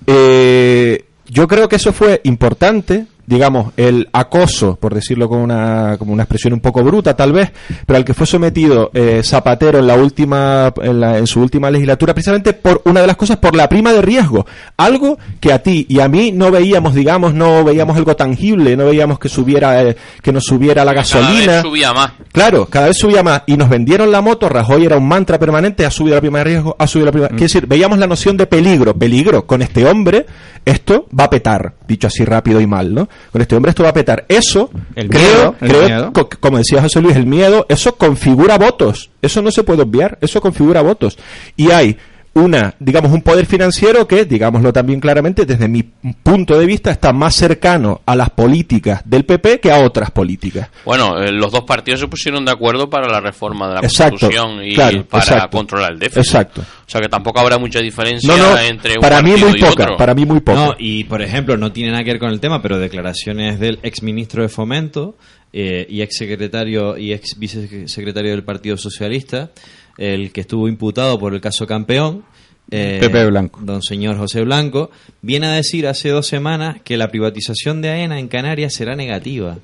Eh, 0.07 1.05
yo 1.27 1.47
creo 1.47 1.67
que 1.69 1.75
eso 1.75 1.93
fue 1.93 2.21
importante, 2.23 3.05
digamos, 3.29 3.71
el 3.77 4.09
acoso, 4.11 4.75
por 4.75 4.95
decirlo 4.95 5.29
con 5.29 5.39
una, 5.39 5.95
como 5.99 6.11
una 6.13 6.23
expresión 6.23 6.53
un 6.53 6.59
poco 6.61 6.83
bruta 6.83 7.15
tal 7.15 7.31
vez, 7.31 7.51
pero 7.85 7.97
al 7.97 8.03
que 8.03 8.13
fue 8.15 8.25
sometido 8.25 8.89
eh, 8.93 9.21
Zapatero 9.23 9.77
en 9.79 9.85
la 9.87 9.95
última, 9.95 10.73
en, 10.81 10.99
la- 10.99 11.17
en 11.19 11.27
su 11.27 11.39
última 11.39 11.69
legislatura, 11.69 12.13
precisamente 12.15 12.53
por 12.53 12.81
una 12.85 13.01
de 13.01 13.07
las 13.07 13.15
cosas, 13.17 13.37
por 13.37 13.55
la 13.55 13.69
prima 13.69 13.93
de 13.93 14.01
riesgo. 14.01 14.45
Algo 14.77 15.19
que 15.39 15.53
a 15.53 15.61
ti 15.61 15.85
y 15.87 15.99
a 15.99 16.07
mí 16.07 16.31
no 16.31 16.49
veíamos, 16.49 16.95
digamos, 16.95 17.33
no 17.35 17.63
veíamos 17.63 17.95
algo 17.97 18.15
tangible, 18.15 18.75
no 18.75 18.85
veíamos 18.85 19.19
que 19.19 19.29
subiera, 19.29 19.83
eh, 19.83 19.95
que 20.23 20.31
nos 20.33 20.45
subiera 20.45 20.83
la 20.83 20.91
Cada 20.93 21.01
gasolina. 21.03 21.51
vez 21.53 21.61
subía 21.61 21.93
más. 21.93 22.11
Claro, 22.31 22.65
cada 22.65 22.87
vez 22.87 22.97
subía 22.97 23.21
más 23.21 23.43
y 23.45 23.57
nos 23.57 23.69
vendieron 23.69 24.11
la 24.11 24.21
moto, 24.21 24.49
Rajoy 24.49 24.85
era 24.85 24.97
un 24.97 25.07
mantra 25.07 25.37
permanente, 25.37 25.85
ha 25.85 25.91
subido 25.91 26.15
la 26.15 26.21
prima 26.21 26.39
de 26.39 26.43
riesgo, 26.45 26.75
ha 26.79 26.87
subido 26.87 27.05
la 27.05 27.11
prima... 27.11 27.27
Quiere 27.27 27.43
decir, 27.43 27.67
veíamos 27.67 27.99
la 27.99 28.07
noción 28.07 28.37
de 28.37 28.47
peligro, 28.47 28.95
peligro, 28.97 29.45
con 29.45 29.61
este 29.61 29.85
hombre 29.85 30.25
esto 30.65 31.07
va 31.17 31.25
a 31.25 31.29
petar, 31.29 31.73
dicho 31.87 32.07
así 32.07 32.23
rápido 32.25 32.59
y 32.61 32.67
mal, 32.67 32.93
¿no? 32.93 33.07
Con 33.31 33.41
este 33.41 33.55
hombre 33.55 33.69
esto 33.71 33.83
va 33.83 33.89
a 33.89 33.93
petar. 33.93 34.25
Eso, 34.27 34.69
El 34.95 35.09
creo, 35.09 35.21
miedo, 35.23 35.55
el 35.61 35.69
creo, 35.69 35.85
miedo. 35.87 36.13
co- 36.13 36.29
como 36.39 36.57
decía 36.57 36.81
José 36.81 37.01
Luis, 37.01 37.15
el 37.15 37.25
miedo, 37.25 37.65
eso 37.69 37.95
configura 37.95 38.57
votos, 38.57 39.09
eso 39.21 39.41
no 39.41 39.51
se 39.51 39.63
puede 39.63 39.83
obviar, 39.83 40.17
eso 40.21 40.41
configura 40.41 40.81
votos. 40.81 41.17
Y 41.55 41.71
hay 41.71 41.97
una, 42.31 42.75
digamos, 42.79 43.11
un 43.11 43.23
poder 43.23 43.47
financiero 43.47 44.07
que, 44.07 44.23
digámoslo 44.23 44.71
también 44.71 44.99
claramente, 44.99 45.45
desde 45.45 45.67
mi 45.67 45.81
punto 45.83 46.57
de 46.57 46.65
vista, 46.67 46.91
está 46.91 47.11
más 47.11 47.33
cercano 47.35 48.01
a 48.05 48.15
las 48.15 48.29
políticas 48.29 49.01
del 49.03 49.25
PP 49.25 49.59
que 49.59 49.71
a 49.71 49.79
otras 49.79 50.11
políticas. 50.11 50.69
Bueno, 50.85 51.17
eh, 51.17 51.31
los 51.31 51.51
dos 51.51 51.63
partidos 51.63 51.99
se 52.01 52.07
pusieron 52.07 52.45
de 52.45 52.51
acuerdo 52.51 52.89
para 52.89 53.09
la 53.11 53.19
reforma 53.19 53.67
de 53.67 53.73
la 53.75 53.79
Exacto, 53.81 54.11
Constitución 54.19 54.63
y 54.63 54.75
claro, 54.75 55.03
para 55.05 55.23
exacto. 55.23 55.57
controlar 55.57 55.91
el 55.93 55.99
déficit. 55.99 56.19
Exacto. 56.25 56.61
O 56.89 56.91
sea 56.91 57.01
que 57.01 57.07
tampoco 57.07 57.39
habrá 57.39 57.59
mucha 57.59 57.81
diferencia 57.81 58.35
No, 58.35 58.35
no, 58.35 58.57
entre 58.57 58.95
un 58.95 58.99
para 59.01 59.21
mí 59.21 59.35
muy 59.37 59.51
y 59.59 59.61
poca, 59.61 59.83
otro. 59.83 59.97
para 59.97 60.15
mí 60.15 60.25
muy 60.25 60.39
poca. 60.39 60.59
No, 60.59 60.75
y 60.79 61.03
por 61.03 61.21
ejemplo, 61.21 61.55
no 61.55 61.71
tiene 61.71 61.91
nada 61.91 62.03
que 62.03 62.13
ver 62.13 62.19
con 62.19 62.31
el 62.31 62.39
tema, 62.39 62.63
pero 62.63 62.79
declaraciones 62.79 63.59
del 63.59 63.77
ex 63.83 64.01
ministro 64.01 64.41
de 64.41 64.49
Fomento 64.49 65.15
eh, 65.53 65.85
y 65.87 66.01
ex 66.01 66.17
secretario 66.17 66.97
y 66.97 67.13
ex 67.13 67.37
vicesecretario 67.37 68.31
del 68.31 68.43
Partido 68.43 68.75
Socialista, 68.75 69.51
el 69.99 70.31
que 70.31 70.41
estuvo 70.41 70.67
imputado 70.67 71.19
por 71.19 71.35
el 71.35 71.41
caso 71.41 71.67
Campeón. 71.67 72.23
eh, 72.71 72.97
Pepe 72.99 73.23
Blanco. 73.27 73.59
Don 73.61 73.83
señor 73.83 74.17
José 74.17 74.41
Blanco, 74.43 74.89
viene 75.21 75.45
a 75.45 75.51
decir 75.51 75.85
hace 75.85 76.09
dos 76.09 76.25
semanas 76.25 76.81
que 76.83 76.97
la 76.97 77.09
privatización 77.09 77.83
de 77.83 77.89
AENA 77.89 78.17
en 78.19 78.27
Canarias 78.29 78.73
será 78.73 78.95
negativa. 78.95 79.59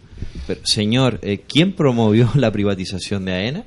Pero, 0.46 0.62
señor, 0.64 1.20
eh, 1.24 1.42
¿quién 1.48 1.74
promovió 1.74 2.30
la 2.36 2.52
privatización 2.52 3.26
de 3.26 3.34
AENA? 3.34 3.64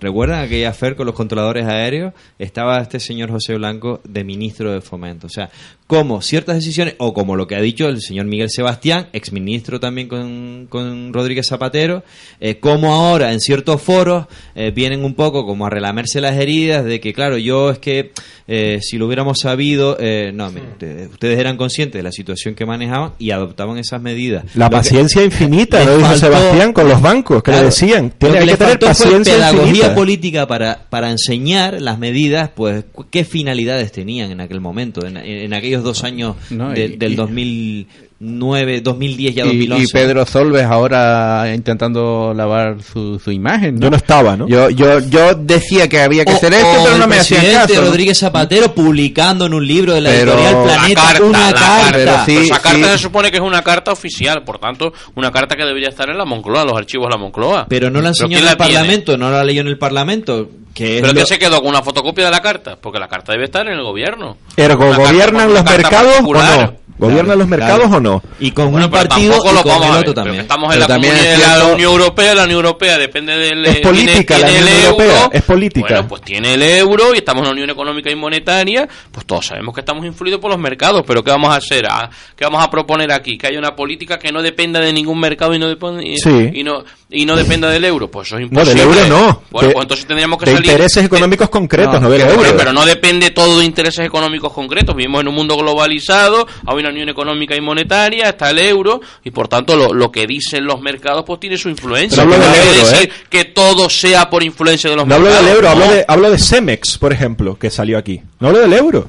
¿Recuerdan 0.00 0.40
aquella 0.40 0.70
afer 0.70 0.96
con 0.96 1.06
los 1.06 1.14
controladores 1.14 1.66
aéreos? 1.66 2.14
Estaba 2.38 2.78
este 2.80 3.00
señor 3.00 3.30
José 3.30 3.56
Blanco 3.56 4.00
de 4.04 4.24
ministro 4.24 4.72
de 4.72 4.80
Fomento. 4.80 5.26
O 5.26 5.30
sea, 5.30 5.50
como 5.88 6.20
ciertas 6.22 6.54
decisiones, 6.56 6.94
o 6.98 7.12
como 7.14 7.34
lo 7.34 7.46
que 7.48 7.56
ha 7.56 7.60
dicho 7.62 7.88
el 7.88 8.00
señor 8.00 8.26
Miguel 8.26 8.50
Sebastián, 8.50 9.08
exministro 9.14 9.80
también 9.80 10.06
con, 10.06 10.66
con 10.68 11.12
Rodríguez 11.14 11.46
Zapatero, 11.48 12.04
eh, 12.40 12.58
como 12.60 12.92
ahora 12.94 13.32
en 13.32 13.40
ciertos 13.40 13.80
foros 13.82 14.26
eh, 14.54 14.70
vienen 14.70 15.02
un 15.02 15.14
poco 15.14 15.46
como 15.46 15.64
a 15.66 15.70
relamerse 15.70 16.20
las 16.20 16.36
heridas 16.36 16.84
de 16.84 17.00
que, 17.00 17.12
claro, 17.14 17.38
yo 17.38 17.70
es 17.70 17.78
que 17.78 18.12
eh, 18.46 18.80
si 18.82 18.98
lo 18.98 19.06
hubiéramos 19.06 19.38
sabido, 19.40 19.96
eh, 19.98 20.30
no, 20.34 20.50
mire, 20.50 20.66
ustedes, 20.72 21.10
ustedes 21.10 21.38
eran 21.38 21.56
conscientes 21.56 21.98
de 21.98 22.02
la 22.02 22.12
situación 22.12 22.54
que 22.54 22.66
manejaban 22.66 23.12
y 23.18 23.30
adoptaban 23.30 23.78
esas 23.78 24.00
medidas. 24.02 24.44
La 24.54 24.66
Lo 24.66 24.70
que- 24.70 24.76
paciencia 24.76 25.24
infinita, 25.24 25.82
¿no? 25.86 25.96
Dijo 25.96 26.16
Sebastián 26.16 26.74
con 26.74 26.86
los 26.86 27.00
bancos, 27.00 27.42
que 27.42 27.50
Claro, 27.50 27.62
le 27.62 27.70
decían. 27.70 28.04
lo 28.04 28.10
Tiene, 28.28 28.34
que 28.40 28.46
que 28.52 28.56
tener 28.58 28.68
faltó 28.72 28.86
fue 28.94 29.04
paciencia 29.06 29.34
pedagogía 29.34 29.64
infinita. 29.68 29.94
política 29.94 30.46
para, 30.46 30.86
para 30.90 31.10
enseñar 31.10 31.80
las 31.80 31.98
medidas, 31.98 32.50
pues 32.54 32.84
qué 33.10 33.24
finalidades 33.24 33.90
tenían 33.90 34.30
en 34.30 34.42
aquel 34.42 34.60
momento, 34.60 35.06
en, 35.06 35.16
en 35.16 35.54
aquellos 35.54 35.77
dos 35.82 36.04
años 36.04 36.36
No, 36.50 36.70
de- 36.70 36.86
y- 36.86 36.96
del 36.96 37.12
y- 37.12 37.16
2000 37.16 37.86
9, 38.20 38.80
2010 38.80 39.34
ya 39.34 39.44
2011. 39.44 39.80
Y, 39.80 39.84
y, 39.84 39.92
Pedro 39.92 40.26
Solves 40.26 40.64
ahora 40.64 41.52
intentando 41.54 42.34
lavar 42.34 42.82
su, 42.82 43.20
su 43.20 43.30
imagen. 43.30 43.80
Yo 43.80 43.90
no 43.90 43.96
estaba, 43.96 44.36
¿no? 44.36 44.48
Yo, 44.48 44.70
yo, 44.70 44.98
yo 44.98 45.34
decía 45.34 45.88
que 45.88 46.00
había 46.00 46.24
que 46.24 46.32
o, 46.32 46.34
hacer 46.34 46.52
esto, 46.54 46.82
pero 46.84 46.98
no 46.98 47.06
me 47.06 47.18
hacían 47.18 47.46
caso. 47.52 47.74
¿no? 47.76 47.82
Rodríguez 47.82 48.18
Zapatero 48.18 48.74
publicando 48.74 49.46
en 49.46 49.54
un 49.54 49.64
libro 49.64 49.94
de 49.94 50.00
la 50.00 50.10
pero 50.10 50.32
editorial 50.32 50.62
Planeta 50.64 51.00
la 51.00 51.12
carta, 51.12 51.24
una 51.24 51.52
carta. 51.52 52.24
esa 52.26 52.60
carta 52.60 52.88
se 52.92 52.98
supone 52.98 53.30
que 53.30 53.36
es 53.36 53.42
una 53.42 53.62
carta 53.62 53.92
oficial, 53.92 54.42
por 54.44 54.58
tanto, 54.58 54.92
una 55.14 55.30
carta 55.30 55.54
que 55.54 55.64
debería 55.64 55.88
estar 55.88 56.10
en 56.10 56.18
la 56.18 56.24
Moncloa, 56.24 56.64
los 56.64 56.76
archivos 56.76 57.06
de 57.06 57.10
la 57.14 57.18
Moncloa. 57.18 57.66
Pero 57.68 57.88
no 57.88 58.00
la 58.00 58.08
enseñó 58.08 58.38
en 58.38 58.48
el 58.48 58.56
Parlamento, 58.56 59.16
no 59.16 59.30
la 59.30 59.44
leyó 59.44 59.60
en 59.60 59.68
el 59.68 59.78
Parlamento. 59.78 60.48
Que 60.74 60.98
¿Pero 61.00 61.12
lo... 61.12 61.20
que 61.20 61.26
se 61.26 61.38
quedó 61.38 61.60
con 61.60 61.70
una 61.70 61.82
fotocopia 61.82 62.24
de 62.24 62.30
la 62.32 62.40
carta? 62.40 62.76
Porque 62.80 62.98
la 62.98 63.08
carta 63.08 63.32
debe 63.32 63.44
estar 63.44 63.66
en 63.66 63.74
el 63.74 63.82
gobierno. 63.82 64.36
¿Ergo 64.56 64.92
gobiernan 64.92 65.52
los 65.52 65.64
mercados 65.64 66.16
o 66.20 66.34
no? 66.34 66.87
¿Gobierna 66.98 67.36
los 67.36 67.46
mercados 67.46 67.90
o 67.92 68.00
no? 68.00 68.22
Y 68.40 68.50
con 68.50 68.70
bueno, 68.70 68.86
un 68.86 68.92
partido 68.92 69.38
con 69.38 69.56
el 69.56 69.96
otro 69.96 70.14
también. 70.14 70.40
Estamos 70.40 70.74
en 70.74 70.80
la 70.80 70.86
también 70.86 71.14
la 71.40 71.66
Unión 71.66 71.92
Europea, 71.92 72.34
la 72.34 72.44
Unión 72.44 72.56
Europea 72.56 72.98
depende 72.98 73.36
del 73.36 73.64
Es 73.64 73.76
eh, 73.76 73.80
política 73.80 74.36
tiene, 74.36 74.50
tiene 74.50 74.84
euro, 74.84 75.30
es 75.32 75.42
política. 75.42 75.88
Bueno, 75.88 76.08
pues 76.08 76.22
tiene 76.22 76.54
el 76.54 76.62
euro 76.62 77.14
y 77.14 77.18
estamos 77.18 77.42
en 77.42 77.46
la 77.46 77.52
Unión 77.52 77.70
Económica 77.70 78.10
y 78.10 78.16
Monetaria, 78.16 78.88
pues 79.12 79.26
todos 79.26 79.46
sabemos 79.46 79.74
que 79.74 79.80
estamos 79.80 80.04
influidos 80.04 80.40
por 80.40 80.50
los 80.50 80.58
mercados, 80.58 81.04
pero 81.06 81.22
¿qué 81.22 81.30
vamos 81.30 81.50
a 81.50 81.56
hacer? 81.56 81.86
Ah, 81.88 82.10
¿Qué 82.36 82.44
vamos 82.44 82.64
a 82.64 82.70
proponer 82.70 83.12
aquí? 83.12 83.38
Que 83.38 83.46
haya 83.46 83.58
una 83.58 83.76
política 83.76 84.18
que 84.18 84.32
no 84.32 84.42
dependa 84.42 84.80
de 84.80 84.92
ningún 84.92 85.20
mercado 85.20 85.54
y 85.54 85.58
no 85.58 85.68
dependa, 85.68 86.02
y, 86.02 86.62
no 86.64 86.84
y 87.10 87.24
no 87.24 87.36
dependa 87.36 87.70
del 87.70 87.84
euro, 87.84 88.10
pues 88.10 88.28
eso 88.28 88.38
es 88.38 88.42
imposible. 88.42 88.84
No, 88.84 88.90
del 88.90 88.98
euro 88.98 89.08
no. 89.08 89.26
De, 89.28 89.38
pues 89.50 89.66
entonces 89.66 90.06
tendríamos 90.06 90.38
intereses 90.46 91.04
económicos 91.04 91.48
concretos, 91.48 92.00
no, 92.00 92.10
del 92.10 92.22
euro. 92.22 92.54
Pero 92.56 92.72
no 92.72 92.84
depende 92.84 93.30
todo 93.30 93.60
de 93.60 93.64
intereses 93.64 94.04
económicos 94.04 94.52
concretos, 94.52 94.96
vivimos 94.96 95.20
en 95.20 95.28
un 95.28 95.34
mundo 95.34 95.56
globalizado, 95.56 96.46
Unión 96.88 97.08
Económica 97.08 97.56
y 97.56 97.60
Monetaria, 97.60 98.30
está 98.30 98.50
el 98.50 98.58
euro, 98.58 99.00
y 99.24 99.30
por 99.30 99.48
tanto 99.48 99.76
lo, 99.76 99.92
lo 99.92 100.10
que 100.10 100.26
dicen 100.26 100.64
los 100.64 100.80
mercados 100.80 101.24
pues 101.26 101.40
tiene 101.40 101.56
su 101.56 101.68
influencia. 101.68 102.24
No 102.24 102.34
hablo 102.34 102.46
decir 102.46 103.08
¿eh? 103.08 103.12
que 103.28 103.44
todo 103.46 103.88
sea 103.88 104.28
por 104.30 104.42
influencia 104.42 104.90
de 104.90 104.96
los 104.96 105.06
no 105.06 105.18
mercados. 105.18 105.38
Hablo 105.38 105.48
del 105.48 105.56
euro, 105.56 105.68
hablo, 105.68 105.94
de, 105.94 106.04
hablo 106.06 106.30
de 106.30 106.38
Cemex, 106.38 106.98
por 106.98 107.12
ejemplo, 107.12 107.58
que 107.58 107.70
salió 107.70 107.98
aquí. 107.98 108.20
No 108.40 108.48
hablo 108.48 108.60
del 108.60 108.72
euro. 108.72 109.08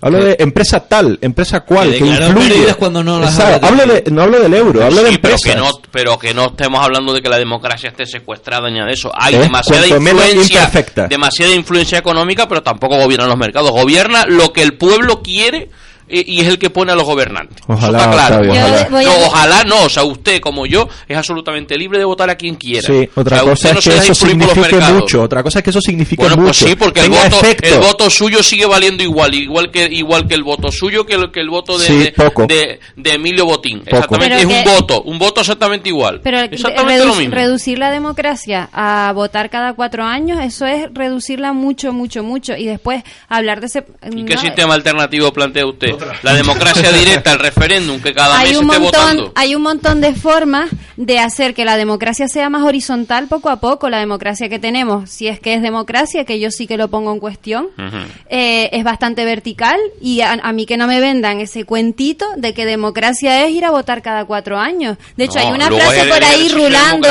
Hablo 0.00 0.22
de 0.22 0.36
empresa 0.38 0.86
tal, 0.86 1.18
empresa 1.20 1.60
cual, 1.60 1.90
que, 1.90 1.98
que 1.98 2.06
influye. 2.06 2.74
Cuando 2.74 3.02
no, 3.02 3.18
las 3.18 3.36
hablo 3.40 3.84
de, 3.84 4.04
no 4.12 4.22
hablo 4.22 4.38
del 4.38 4.54
euro, 4.54 4.84
hablo 4.84 4.98
sí, 4.98 5.04
de 5.04 5.10
empresas. 5.10 5.40
Pero 5.90 6.16
que, 6.16 6.32
no, 6.32 6.46
estemos 6.50 6.84
hablando 6.84 7.12
de 7.12 7.20
que 7.20 7.28
la 7.28 7.36
democracia 7.36 7.88
esté 7.88 8.06
secuestrada 8.06 8.70
ni 8.70 8.78
de 8.78 8.92
eso. 8.92 9.10
Hay 9.12 9.34
¿Eh? 9.34 9.38
demasiada 9.38 9.88
influencia, 9.88 10.70
demasiada 11.08 11.52
influencia 11.52 11.98
económica, 11.98 12.46
pero 12.48 12.62
tampoco 12.62 12.96
gobiernan 12.96 13.28
los 13.28 13.38
mercados. 13.38 13.72
Gobierna 13.72 14.24
lo 14.26 14.52
que 14.52 14.62
el 14.62 14.74
pueblo 14.74 15.20
quiere 15.20 15.68
y, 16.08 16.40
es 16.40 16.46
el 16.46 16.58
que 16.58 16.70
pone 16.70 16.92
a 16.92 16.94
los 16.94 17.04
gobernantes. 17.04 17.62
Ojalá, 17.66 17.98
está 17.98 18.10
claro. 18.10 18.50
Ojalá. 18.50 18.88
No, 18.90 19.26
ojalá. 19.26 19.64
No, 19.64 19.84
o 19.84 19.88
sea, 19.88 20.04
usted 20.04 20.40
como 20.40 20.66
yo 20.66 20.88
es 21.06 21.16
absolutamente 21.16 21.76
libre 21.76 21.98
de 21.98 22.04
votar 22.04 22.30
a 22.30 22.36
quien 22.36 22.54
quiera. 22.54 22.86
Sí, 22.86 23.08
otra 23.14 23.42
o 23.42 23.56
sea, 23.56 23.72
cosa 23.72 23.72
no 23.72 23.78
es 23.78 23.84
que 23.84 23.96
eso 23.96 24.14
significa 24.14 24.90
mucho. 24.92 25.22
Otra 25.22 25.42
cosa 25.42 25.58
es 25.58 25.62
que 25.64 25.70
eso 25.70 25.80
significa 25.80 26.22
pues 26.24 26.36
mucho. 26.36 26.46
Pues 26.46 26.56
sí, 26.56 26.76
porque 26.76 27.00
el 27.00 27.78
voto, 27.78 28.10
suyo 28.10 28.42
sigue 28.42 28.66
valiendo 28.66 29.02
igual, 29.02 29.34
igual 29.34 29.70
que 29.70 29.88
igual 29.90 30.26
que 30.26 30.34
el 30.34 30.42
voto 30.42 30.72
suyo 30.72 31.04
que 31.04 31.14
el, 31.14 31.30
que 31.30 31.40
el 31.40 31.50
voto 31.50 31.78
de, 31.78 32.14
de, 32.96 33.10
Emilio 33.10 33.44
Botín. 33.44 33.82
Exactamente, 33.84 34.38
es 34.38 34.44
un 34.44 34.64
voto, 34.64 35.02
un 35.02 35.18
voto 35.18 35.40
exactamente 35.40 35.88
igual. 35.88 36.20
Pero 36.22 36.40
exactamente 36.40 37.04
lo 37.04 37.14
mismo. 37.14 37.34
reducir 37.34 37.78
la 37.78 37.90
democracia 37.90 38.68
a 38.72 39.12
votar 39.14 39.50
cada 39.50 39.74
cuatro 39.74 40.04
años, 40.04 40.38
eso 40.42 40.66
es 40.66 40.88
reducirla 40.92 41.52
mucho, 41.52 41.92
mucho, 41.92 42.22
mucho. 42.22 42.56
Y 42.56 42.66
después 42.66 43.02
hablar 43.28 43.60
de 43.60 43.66
ese... 43.66 43.84
¿Y 44.10 44.24
qué 44.24 44.36
sistema 44.38 44.74
alternativo 44.74 45.32
plantea 45.32 45.66
usted? 45.66 45.97
La 46.22 46.34
democracia 46.34 46.92
directa, 46.92 47.32
el 47.32 47.38
referéndum, 47.38 48.00
que 48.00 48.14
cada 48.14 48.38
hay 48.38 48.50
mes 48.50 48.58
un 48.58 48.70
esté 48.70 48.78
montón. 48.80 49.32
Hay 49.34 49.54
un 49.54 49.62
montón 49.62 50.00
de 50.00 50.14
formas 50.14 50.70
de 50.96 51.18
hacer 51.18 51.54
que 51.54 51.64
la 51.64 51.76
democracia 51.76 52.28
sea 52.28 52.50
más 52.50 52.62
horizontal 52.62 53.28
poco 53.28 53.50
a 53.50 53.60
poco. 53.60 53.88
La 53.88 53.98
democracia 53.98 54.48
que 54.48 54.58
tenemos, 54.58 55.10
si 55.10 55.28
es 55.28 55.40
que 55.40 55.54
es 55.54 55.62
democracia, 55.62 56.24
que 56.24 56.40
yo 56.40 56.50
sí 56.50 56.66
que 56.66 56.76
lo 56.76 56.88
pongo 56.88 57.12
en 57.12 57.20
cuestión, 57.20 57.68
eh, 58.28 58.68
es 58.72 58.84
bastante 58.84 59.24
vertical. 59.24 59.78
Y 60.00 60.20
a, 60.20 60.32
a, 60.32 60.52
mí 60.52 60.66
que 60.66 60.76
no 60.76 60.86
me 60.86 61.00
vendan 61.00 61.40
ese 61.40 61.64
cuentito 61.64 62.26
de 62.36 62.54
que 62.54 62.66
democracia 62.66 63.44
es 63.44 63.52
ir 63.52 63.64
a 63.64 63.70
votar 63.70 64.02
cada 64.02 64.24
cuatro 64.24 64.58
años. 64.58 64.98
De 65.16 65.24
hecho, 65.24 65.38
hay 65.38 65.50
una 65.52 65.68
eh, 65.68 65.80
frase 65.80 66.04
por 66.06 66.24
ahí 66.24 66.48
rulando. 66.48 67.08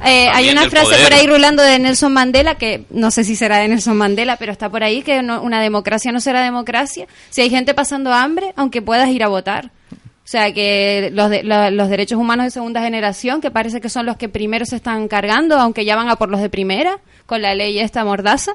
Hay 0.00 0.50
una 0.50 0.68
frase 0.68 0.96
por 1.02 1.12
ahí 1.12 1.26
rulando 1.26 1.62
de 1.62 1.78
Nelson 1.78 2.12
Mandela, 2.12 2.56
que 2.56 2.84
no 2.90 3.10
sé 3.10 3.24
si 3.24 3.36
será 3.36 3.58
de 3.58 3.68
Nelson 3.68 3.96
Mandela, 3.96 4.36
pero 4.36 4.52
está 4.52 4.68
por 4.68 4.82
ahí 4.82 5.02
que 5.02 5.22
no, 5.22 5.42
una 5.42 5.60
democracia 5.60 6.12
no 6.12 6.20
será 6.20 6.42
democracia. 6.42 7.06
Si 7.30 7.40
hay 7.40 7.50
gente 7.50 7.74
pasando 7.74 8.12
hambre, 8.12 8.25
hambre 8.26 8.52
aunque 8.56 8.82
puedas 8.82 9.08
ir 9.08 9.24
a 9.24 9.28
votar. 9.28 9.70
O 10.26 10.28
sea, 10.28 10.52
que 10.52 11.10
los, 11.12 11.30
de, 11.30 11.44
los 11.44 11.88
derechos 11.88 12.18
humanos 12.18 12.46
de 12.46 12.50
segunda 12.50 12.82
generación, 12.82 13.40
que 13.40 13.52
parece 13.52 13.80
que 13.80 13.88
son 13.88 14.06
los 14.06 14.16
que 14.16 14.28
primero 14.28 14.66
se 14.66 14.74
están 14.74 15.06
cargando, 15.06 15.56
aunque 15.56 15.84
ya 15.84 15.94
van 15.94 16.08
a 16.08 16.16
por 16.16 16.30
los 16.30 16.40
de 16.40 16.50
primera, 16.50 16.98
con 17.26 17.42
la 17.42 17.54
ley 17.54 17.78
esta 17.78 18.04
mordaza, 18.04 18.54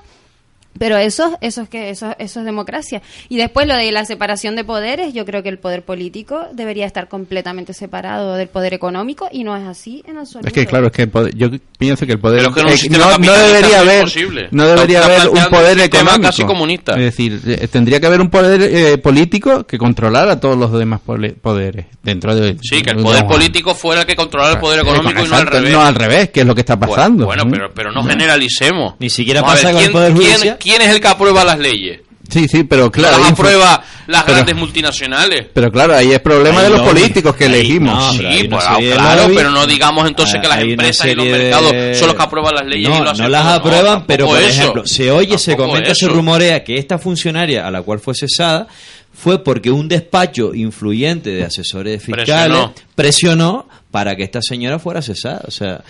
pero 0.78 0.98
eso, 0.98 1.38
eso 1.42 1.62
es 1.62 1.70
que 1.70 1.90
eso, 1.90 2.16
eso 2.18 2.40
es 2.40 2.46
democracia. 2.46 3.02
Y 3.30 3.38
después 3.38 3.68
lo 3.68 3.76
de 3.76 3.92
la 3.92 4.06
separación 4.06 4.56
de 4.56 4.64
poderes, 4.64 5.14
yo 5.14 5.26
creo 5.26 5.44
que 5.44 5.50
el 5.50 5.60
poder 5.60 5.84
político 5.84 6.48
debería 6.54 6.86
estar 6.86 7.08
completamente 7.08 7.74
separado 7.74 8.36
del 8.36 8.48
poder 8.48 8.74
económico 8.74 9.28
y 9.32 9.44
no 9.44 9.56
es 9.56 9.68
así 9.68 10.04
en 10.08 10.18
absoluto. 10.18 10.48
Es 10.48 10.54
que 10.54 10.66
claro, 10.66 10.88
es 10.88 10.94
que 10.94 11.10
yo 11.36 11.50
pienso 11.78 12.06
que 12.06 12.14
el 12.14 12.20
poder 12.20 12.48
que 12.54 12.62
eh, 12.62 12.90
no, 12.90 13.34
debería 13.34 13.80
haber 13.82 14.06
no 14.52 14.66
debería 14.66 15.06
haber 15.06 15.30
un 15.30 15.46
poder 15.50 15.78
un 15.78 15.84
económico 15.84 16.22
casi 16.22 16.44
comunista. 16.44 16.94
Es 16.94 17.04
decir, 17.04 17.42
eh, 17.46 17.68
tendría 17.68 18.00
que 18.00 18.08
haber 18.08 18.22
un 18.22 18.30
poder 18.30 18.62
eh, 18.62 18.98
político 18.98 19.66
que 19.66 19.78
controlara 19.78 20.40
todos 20.40 20.58
los 20.58 20.72
demás 20.72 21.02
poderes 21.02 21.86
dentro 22.04 22.36
de 22.36 22.58
Sí, 22.62 22.82
que 22.82 22.92
el 22.92 22.98
poder 22.98 23.26
político 23.26 23.76
fuera 23.76 24.02
el 24.02 24.08
que 24.08 24.16
controlara 24.16 24.54
el 24.54 24.60
poder 24.60 24.80
eh, 24.80 24.82
económico 24.84 25.24
y 25.24 25.28
no 25.28 25.36
al 25.36 25.48
revés. 25.48 25.72
No 25.72 25.82
al 25.82 25.96
revés, 25.96 26.30
que 26.30 26.42
es 26.42 26.46
lo 26.46 26.56
que 26.56 26.62
está 26.62 26.80
pasando. 26.80 27.26
Bueno, 27.26 27.44
pero 27.50 27.72
pero 27.74 27.92
no, 27.92 28.04
generalicemos. 28.04 28.96
Ni 29.00 29.10
siquiera 29.10 29.42
pasa 29.44 29.72
con 29.72 29.84
el 29.84 29.92
poder 29.92 30.14
¿quién 30.62 30.82
es 30.82 30.90
el 30.90 31.02
que 31.02 31.08
aprueba 31.08 31.44
las 31.44 31.60
leyes? 31.60 32.02
Sí, 32.30 32.48
sí, 32.48 32.64
pero 32.64 32.90
claro. 32.90 33.18
Las 33.18 33.32
aprueba 33.32 33.84
las 34.08 34.26
grandes 34.26 34.56
multinacionales. 34.56 35.48
Pero 35.54 35.70
claro, 35.70 35.96
ahí 35.96 36.12
es 36.12 36.20
problema 36.20 36.64
de 36.64 36.70
los 36.70 36.82
políticos 36.82 37.36
que 37.36 37.46
elegimos. 37.46 38.16
Sí, 38.16 38.48
pues, 38.50 38.64
claro, 38.94 39.30
pero 39.36 39.52
no 39.52 39.66
digamos 39.66 40.08
entonces 40.08 40.36
ah, 40.38 40.42
que 40.42 40.48
las 40.48 40.60
empresas 40.60 41.08
y 41.08 41.16
los 41.16 41.26
mercados 41.26 41.98
son 41.98 42.08
los 42.08 42.16
que 42.16 42.24
aprueban 42.24 42.56
las 42.56 42.66
leyes. 42.66 42.88
No, 42.88 42.98
y 42.98 43.04
lo 43.04 43.14
no 43.14 43.28
las 43.28 43.46
aprueban, 43.46 44.06
pero 44.06 44.28
por 44.28 44.42
ejemplo, 44.42 44.86
se 44.86 45.12
oye, 45.12 45.38
se 45.38 45.58
comenta, 45.58 45.94
se 45.94 46.08
rumorea 46.08 46.64
que 46.64 46.76
esta 46.76 46.98
funcionaria 46.98 47.68
a 47.68 47.72
la 47.72 47.82
cual 47.82 48.00
fue 48.00 48.14
cesada 48.16 48.68
fue 49.14 49.44
porque 49.44 49.72
un 49.72 49.88
despacho 49.88 50.54
influyente 50.54 51.30
de 51.32 51.44
asesores 51.44 52.04
fiscales 52.04 52.70
presionó, 52.96 53.68
para 53.92 54.16
que 54.16 54.24
esta 54.24 54.42
señora 54.42 54.80
fuera 54.80 55.02
cesada. 55.02 55.42
O 55.46 55.52
sea, 55.52 55.84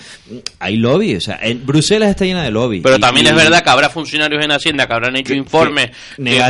hay 0.60 0.76
lobby. 0.76 1.16
O 1.16 1.22
sea, 1.22 1.40
en 1.42 1.66
Bruselas 1.66 2.10
está 2.10 2.26
llena 2.26 2.44
de 2.44 2.52
lobby. 2.52 2.82
Pero 2.82 3.00
también 3.00 3.28
es 3.28 3.36
verdad 3.36 3.64
que 3.64 3.70
habrá 3.70 3.90
funcionarios 3.90 4.44
en 4.44 4.52
Hacienda 4.52 4.88
que 4.88 4.94
habrán 4.94 5.16
hecho 5.16 5.34
informes 5.34 5.92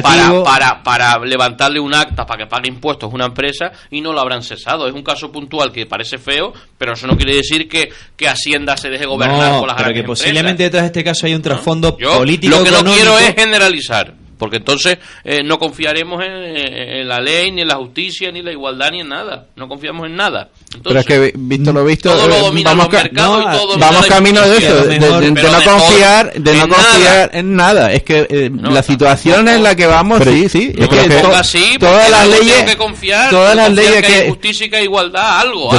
para, 0.02 0.44
para, 0.44 0.84
para 0.84 1.20
levantarle 1.20 1.80
un 1.80 1.94
acta 1.94 2.26
para 2.26 2.44
que 2.44 2.50
pague 2.50 2.70
impuestos 2.70 3.12
a 3.12 3.14
una 3.14 3.26
empresa 3.26 3.72
y 3.92 4.02
no 4.02 4.14
lo 4.14 4.22
habrán 4.22 4.42
cesado. 4.42 4.88
Es 4.88 4.94
un 4.94 5.04
caso 5.04 5.32
puntual 5.32 5.72
que 5.72 5.86
parece 5.86 6.18
feo, 6.18 6.54
pero 6.78 6.94
eso 6.94 7.06
no 7.06 7.18
quiere 7.18 7.36
decir 7.36 7.68
que, 7.68 7.92
Hacienda 8.32 8.78
se 8.78 8.90
deje 8.90 9.06
gobernar 9.06 9.60
por 9.60 9.68
las 9.68 9.76
pero 9.76 9.94
que 9.94 10.04
posiblemente 10.04 10.64
empresas. 10.64 10.72
detrás 10.72 10.84
de 10.84 10.88
este 10.88 11.04
caso 11.04 11.26
hay 11.26 11.34
un 11.34 11.42
trasfondo 11.42 11.90
¿No? 11.92 11.98
Yo, 12.00 12.18
político. 12.20 12.56
Lo 12.56 12.64
que 12.64 12.72
no 12.72 12.84
quiero 12.84 13.20
es 13.20 13.36
generalizar 13.36 14.14
porque 14.42 14.58
entonces 14.58 14.98
eh, 15.24 15.44
no 15.44 15.60
confiaremos 15.60 16.20
en, 16.26 17.08
la 17.08 17.20
ley, 17.20 17.52
ni 17.52 17.62
en 17.62 17.68
la 17.68 17.76
justicia, 17.76 18.32
ni 18.32 18.40
en 18.40 18.46
la 18.46 18.52
igualdad, 18.52 18.90
ni 18.90 19.02
en 19.02 19.10
nada. 19.10 19.46
No 19.56 19.68
confiamos 19.68 20.08
en 20.08 20.16
nada. 20.16 20.50
Entonces, 20.74 21.06
pero 21.06 21.26
es 21.26 21.32
que, 21.32 21.38
visto 21.38 21.72
lo 21.72 21.86
visto, 21.86 22.12
todo 22.12 22.28
lo 22.28 22.36
eh, 22.58 22.64
vamos, 22.64 22.88
los 22.92 23.06
y 23.06 23.10
todo 23.10 23.78
vamos 23.78 24.08
camino 24.08 24.42
de 24.42 24.58
eso, 24.58 24.84
de, 24.88 25.00
no 25.00 25.10
confiar, 25.64 26.34
de 26.34 26.56
no 26.56 26.68
confiar 26.70 27.30
en 27.34 27.56
nada. 27.56 27.92
Es 27.92 28.02
que 28.02 28.26
eh, 28.28 28.50
la 28.52 28.82
situación 28.82 29.48
en 29.48 29.62
la 29.62 29.76
que 29.76 29.86
vamos, 29.86 30.18
pero, 30.18 30.32
sí, 30.32 30.50
sí. 30.50 30.74
Todas 31.80 32.10
las 32.10 32.28
leyes, 32.28 32.64
que 32.64 32.78
confiar, 32.78 33.30
todas 33.30 33.56
las 33.56 33.72
leyes 33.72 34.02
que, 34.02 34.14
hay 34.14 34.30
justicia 34.30 34.82
y 34.82 34.84
igualdad, 34.86 35.42
algo. 35.42 35.70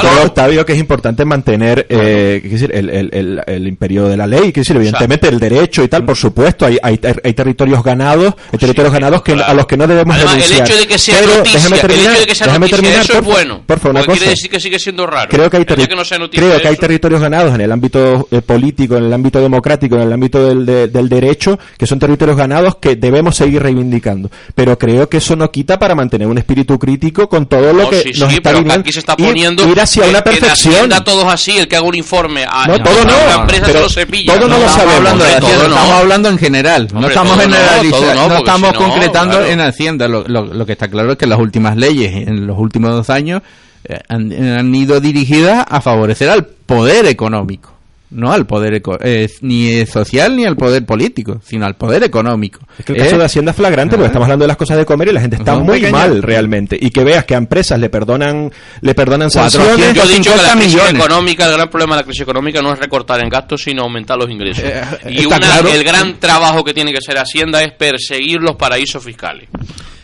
Yo 0.53 0.65
que 0.65 0.71
es 0.71 0.79
importante 0.79 1.25
mantener 1.25 1.85
eh, 1.89 2.39
decir, 2.41 2.71
el, 2.73 3.41
el, 3.45 3.67
imperio 3.67 4.07
de 4.07 4.15
la 4.15 4.25
ley, 4.25 4.53
que 4.53 4.61
decir, 4.61 4.77
evidentemente 4.77 5.27
el 5.27 5.39
derecho 5.39 5.83
y 5.83 5.89
tal, 5.89 6.05
por 6.05 6.15
supuesto, 6.15 6.65
hay, 6.65 6.77
hay, 6.81 6.97
hay 7.23 7.33
territorios 7.33 7.83
ganados 7.83 8.35
territorios 8.59 8.91
sí, 8.93 8.99
ganados 8.99 9.21
claro. 9.21 9.43
que, 9.45 9.51
a 9.51 9.53
los 9.53 9.65
que 9.67 9.77
no 9.77 9.87
debemos 9.87 10.15
Además, 10.15 10.33
renunciar. 10.33 10.61
El 10.61 10.67
hecho 10.67 10.79
de 10.79 10.87
que 10.87 10.97
sea 10.97 11.19
Pero, 11.19 11.37
noticia, 11.37 11.59
déjame 11.59 11.77
terminar, 11.79 12.03
el 12.03 12.11
hecho 12.11 12.19
de 12.19 12.27
que 12.27 12.35
sea 12.35 12.47
noticia, 12.47 12.77
terminar, 12.77 13.01
eso 13.01 13.13
por, 13.13 13.21
es 13.21 13.27
bueno. 13.27 13.61
Por 13.65 13.79
favor, 13.79 13.95
una 13.95 14.05
cosa. 14.05 14.17
quiere 14.17 14.29
decir 14.31 14.49
que 14.49 14.59
sigue 14.59 14.79
siendo 14.79 15.05
raro. 15.05 15.29
Creo 15.29 15.49
que 15.49 15.57
hay, 15.57 15.65
terri 15.65 15.87
que 15.87 15.95
no 15.95 16.03
noticia, 16.03 16.29
creo 16.29 16.61
que 16.61 16.67
hay 16.67 16.75
territorios 16.77 17.21
ganados 17.21 17.55
en 17.55 17.61
el 17.61 17.71
ámbito 17.71 18.27
eh, 18.31 18.41
político, 18.41 18.97
en 18.97 19.05
el 19.05 19.13
ámbito 19.13 19.39
democrático, 19.39 19.95
en 19.95 20.01
el 20.01 20.13
ámbito 20.13 20.47
del, 20.47 20.65
de, 20.65 20.87
del 20.87 21.09
derecho, 21.09 21.59
que 21.77 21.87
son 21.87 21.99
territorios 21.99 22.37
ganados 22.37 22.77
que 22.77 22.95
debemos 22.95 23.35
seguir 23.35 23.61
reivindicando. 23.61 24.29
Pero 24.55 24.77
creo 24.77 25.09
que 25.09 25.17
eso 25.17 25.35
no 25.35 25.49
quita 25.51 25.79
para 25.79 25.95
mantener 25.95 26.27
un 26.27 26.37
espíritu 26.37 26.77
crítico 26.77 27.27
con 27.29 27.47
todo 27.47 27.73
lo 27.73 27.83
no, 27.83 27.89
que 27.89 28.01
sí, 28.01 28.19
nos 28.19 28.29
sí, 28.29 28.37
está 28.37 28.53
pero 28.53 28.71
aquí 28.71 28.91
se 28.91 28.99
está 28.99 29.15
poniendo 29.15 29.67
ir 29.69 29.79
hacia 29.79 30.03
que, 30.03 30.09
una 30.09 30.23
perfección. 30.23 30.89
Que 30.89 31.01
todos 31.01 31.25
así, 31.25 31.57
el 31.57 31.67
que 31.67 31.75
haga 31.75 31.87
un 31.87 31.95
informe 31.95 32.45
ah, 32.47 32.63
a, 32.63 32.67
no, 32.67 32.83
todo 32.83 33.01
a 33.01 33.05
no, 33.05 33.13
una 33.25 33.41
empresa 33.41 33.65
se 33.65 33.73
lo 33.73 33.89
cepilla. 33.89 34.33
Todo 34.33 34.47
no, 34.47 34.59
lo 34.59 34.69
sabemos. 34.69 35.21
Estamos 35.23 35.91
hablando 35.91 36.29
en 36.29 36.37
general, 36.37 36.87
no 36.93 37.07
estamos 37.07 37.39
generalizando. 37.39 38.29
No, 38.29 38.42
estamos 38.45 38.73
concretando 38.73 39.43
en 39.45 39.59
Hacienda. 39.61 40.07
Lo, 40.07 40.23
lo, 40.27 40.45
lo, 40.45 40.65
que 40.65 40.73
está 40.73 40.87
claro 40.87 41.13
es 41.13 41.17
que 41.17 41.27
las 41.27 41.39
últimas 41.39 41.77
leyes 41.77 42.27
en 42.27 42.47
los 42.47 42.57
últimos 42.57 42.91
dos 42.91 43.09
años 43.09 43.41
eh, 43.85 43.99
han, 44.07 44.31
eh, 44.31 44.57
han 44.59 44.73
ido 44.73 44.99
dirigidas 44.99 45.65
a 45.69 45.81
favorecer 45.81 46.29
al 46.29 46.45
poder 46.45 47.05
económico. 47.05 47.72
No 48.13 48.31
al 48.31 48.45
poder 48.45 48.75
eco- 48.75 48.97
eh, 49.01 49.29
ni 49.41 49.85
social 49.85 50.35
ni 50.35 50.45
al 50.45 50.55
poder 50.55 50.85
político, 50.85 51.41
sino 51.43 51.65
al 51.65 51.75
poder 51.75 52.03
económico. 52.03 52.59
Es 52.77 52.85
que 52.85 52.93
el 52.93 52.99
caso 52.99 53.15
Eh, 53.15 53.17
de 53.19 53.25
Hacienda 53.25 53.51
es 53.51 53.57
flagrante 53.57 53.95
porque 53.95 54.07
estamos 54.07 54.25
hablando 54.27 54.43
de 54.43 54.47
las 54.47 54.57
cosas 54.57 54.77
de 54.77 54.85
comer 54.85 55.07
y 55.09 55.11
la 55.13 55.21
gente 55.21 55.35
está 55.37 55.55
muy 55.55 55.79
pequeñas. 55.79 55.91
mal 55.91 56.21
realmente. 56.21 56.77
Y 56.79 56.91
que 56.91 57.03
veas 57.03 57.25
que 57.25 57.33
a 57.35 57.37
empresas 57.37 57.79
le 57.79 57.89
perdonan, 57.89 58.51
le 58.81 58.93
perdonan 58.95 59.29
400 59.29 59.67
sanciones. 59.67 59.95
Yo 59.95 60.03
he 60.03 60.17
dicho 60.17 60.31
que 60.31 60.37
la 60.37 60.43
50 60.43 60.53
crisis 60.59 60.73
millones. 60.81 61.03
económica, 61.05 61.45
el 61.47 61.53
gran 61.53 61.69
problema 61.69 61.95
de 61.95 62.01
la 62.01 62.05
crisis 62.05 62.21
económica 62.21 62.61
no 62.61 62.71
es 62.73 62.79
recortar 62.79 63.19
en 63.23 63.29
gastos, 63.29 63.61
sino 63.63 63.81
aumentar 63.83 64.17
los 64.17 64.29
ingresos. 64.29 64.63
Eh, 64.63 64.81
y 65.09 65.25
una- 65.25 65.37
claro. 65.39 65.69
el 65.69 65.83
gran 65.83 66.19
trabajo 66.19 66.63
que 66.63 66.73
tiene 66.73 66.91
que 66.91 66.99
hacer 66.99 67.17
Hacienda 67.17 67.63
es 67.63 67.71
perseguir 67.73 68.39
los 68.41 68.55
paraísos 68.55 69.03
fiscales. 69.03 69.49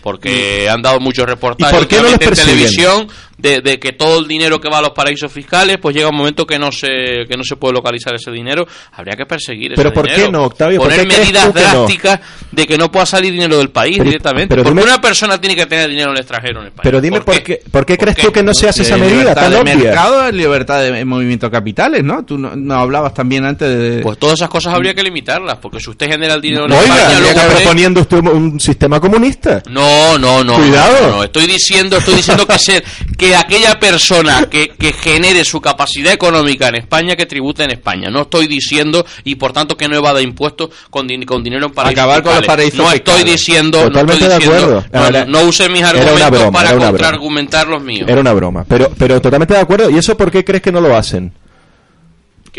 Porque 0.02 0.70
han 0.70 0.82
dado 0.82 1.00
muchos 1.00 1.26
reportajes 1.26 1.74
¿Y 1.74 1.78
por 1.78 1.88
qué 1.88 1.98
no 1.98 2.04
los 2.04 2.14
últimamente 2.14 2.42
en 2.42 2.48
televisión 2.48 3.08
de, 3.40 3.62
de 3.62 3.80
que 3.80 3.94
todo 3.94 4.20
el 4.20 4.28
dinero 4.28 4.60
que 4.60 4.70
va 4.70 4.80
a 4.80 4.82
los 4.82 4.92
paraísos 4.92 5.32
fiscales, 5.32 5.78
pues 5.82 5.96
llega 5.96 6.10
un 6.10 6.16
momento 6.18 6.46
que 6.46 6.60
no 6.60 6.72
se 6.72 7.26
que 7.28 7.38
no 7.38 7.44
se 7.44 7.56
puede 7.56 7.74
localizar 7.74 8.14
ese 8.14 8.30
dinero. 8.32 8.68
Habría 8.92 9.16
que 9.16 9.26
perseguir 9.26 9.72
ese 9.74 9.82
Pero 9.82 9.94
¿por 9.94 10.08
qué 10.08 10.30
no, 10.30 10.44
Octavio? 10.44 10.80
¿Por 10.80 10.90
Poner 10.90 11.08
medidas 11.08 11.46
no? 11.48 11.52
drásticas 11.54 12.20
de 12.52 12.68
que 12.68 12.78
no 12.78 12.92
pueda 12.92 13.06
salir 13.06 13.32
dinero 13.32 13.58
del 13.58 13.70
país 13.70 13.98
Pero- 13.98 14.10
directamente. 14.10 14.50
pero 14.50 14.64
porque 14.64 14.80
dime- 14.82 14.92
una 14.92 15.02
persona 15.02 15.40
tiene 15.40 15.56
que 15.56 15.66
tener 15.66 15.90
dinero 15.90 16.10
en 16.12 16.18
el 16.18 16.20
extranjero 16.22 16.60
en 16.62 16.68
España. 16.68 16.84
Pero 16.84 17.00
dime 17.02 17.22
por 17.22 17.42
qué, 17.42 17.62
por 17.72 17.86
qué 17.86 17.98
crees 17.98 18.18
tú 18.18 18.32
que 18.32 18.44
no 18.44 18.54
se 18.54 18.68
hace 18.68 18.82
esa 18.84 18.96
Eh, 18.96 19.00
medida 19.00 19.18
libertad 19.20 19.42
tan 19.44 19.52
de 19.52 19.58
obvia? 19.60 19.76
mercado, 19.76 20.32
libertad 20.32 20.82
de 20.84 21.06
movimiento 21.06 21.46
de 21.48 21.52
capitales, 21.52 22.04
¿no? 22.04 22.26
Tú 22.26 22.38
no, 22.38 22.56
no 22.56 22.76
hablabas 22.76 23.14
también 23.14 23.46
antes 23.46 23.70
de... 23.78 24.00
Pues 24.02 24.18
todas 24.20 24.40
esas 24.40 24.50
cosas 24.50 24.74
habría 24.74 24.94
que 24.94 25.04
limitarlas, 25.04 25.58
porque 25.60 25.80
si 25.80 25.90
usted 25.90 26.08
genera 26.10 26.34
el 26.34 26.42
dinero 26.42 26.66
en 26.66 26.74
Oiga, 26.74 26.84
España, 26.84 27.08
¿está 27.08 27.20
luego 27.22 27.40
ve- 27.40 27.56
proponiendo 27.56 28.02
usted 28.02 28.18
un, 28.18 28.60
sistema 28.60 29.00
comunista? 29.00 29.64
No, 29.70 30.18
no, 30.18 30.44
no. 30.44 30.56
Cuidado. 30.56 31.10
no. 31.12 31.24
Estoy 31.24 31.48
diciendo, 31.48 31.98
estoy 31.98 32.16
diciendo 32.16 32.46
que 32.46 32.60
ser 32.60 32.84
que 33.18 33.29
aquella 33.36 33.80
persona 33.80 34.48
que, 34.50 34.70
que 34.70 34.94
genere 34.94 35.44
su 35.46 35.62
capacidad 35.62 36.14
económica 36.14 36.68
en 36.70 36.76
España 36.76 37.16
que 37.16 37.26
tribute 37.26 37.64
en 37.64 37.72
España. 37.72 38.10
No 38.10 38.22
estoy 38.24 38.48
diciendo 38.48 39.06
y 39.24 39.36
por 39.36 39.54
tanto 39.54 39.76
que 39.78 39.88
no 39.88 39.96
evada 39.96 40.22
impuestos 40.22 40.70
con, 40.90 41.08
din- 41.08 41.26
con 41.26 41.44
dinero 41.44 41.66
en 41.68 41.72
paraísos 41.74 42.00
Acabar 42.00 42.24
con 42.24 42.36
los 42.36 42.46
paraísos 42.46 42.80
No 42.80 42.92
estoy 42.92 43.24
diciendo, 43.24 43.82
Totalmente 43.84 44.24
no 44.24 44.30
de 44.30 44.36
estoy 44.38 44.54
diciendo, 44.54 44.84
acuerdo. 44.88 45.26
no, 45.26 45.42
no 45.42 45.48
use 45.48 45.70
mis 45.70 45.84
argumentos 45.84 46.30
broma, 46.32 46.52
para 46.52 46.78
contraargumentar 46.78 47.68
los 47.68 47.82
míos. 47.82 48.08
Era 48.10 48.22
una 48.22 48.34
broma. 48.34 48.66
Pero, 48.68 48.92
pero 48.98 49.22
totalmente 49.22 49.54
de 49.54 49.60
acuerdo. 49.60 49.90
¿Y 49.90 49.98
eso 49.98 50.16
por 50.18 50.32
qué 50.32 50.44
crees 50.44 50.62
que 50.62 50.72
no 50.72 50.82
lo 50.82 50.96
hacen? 50.96 51.34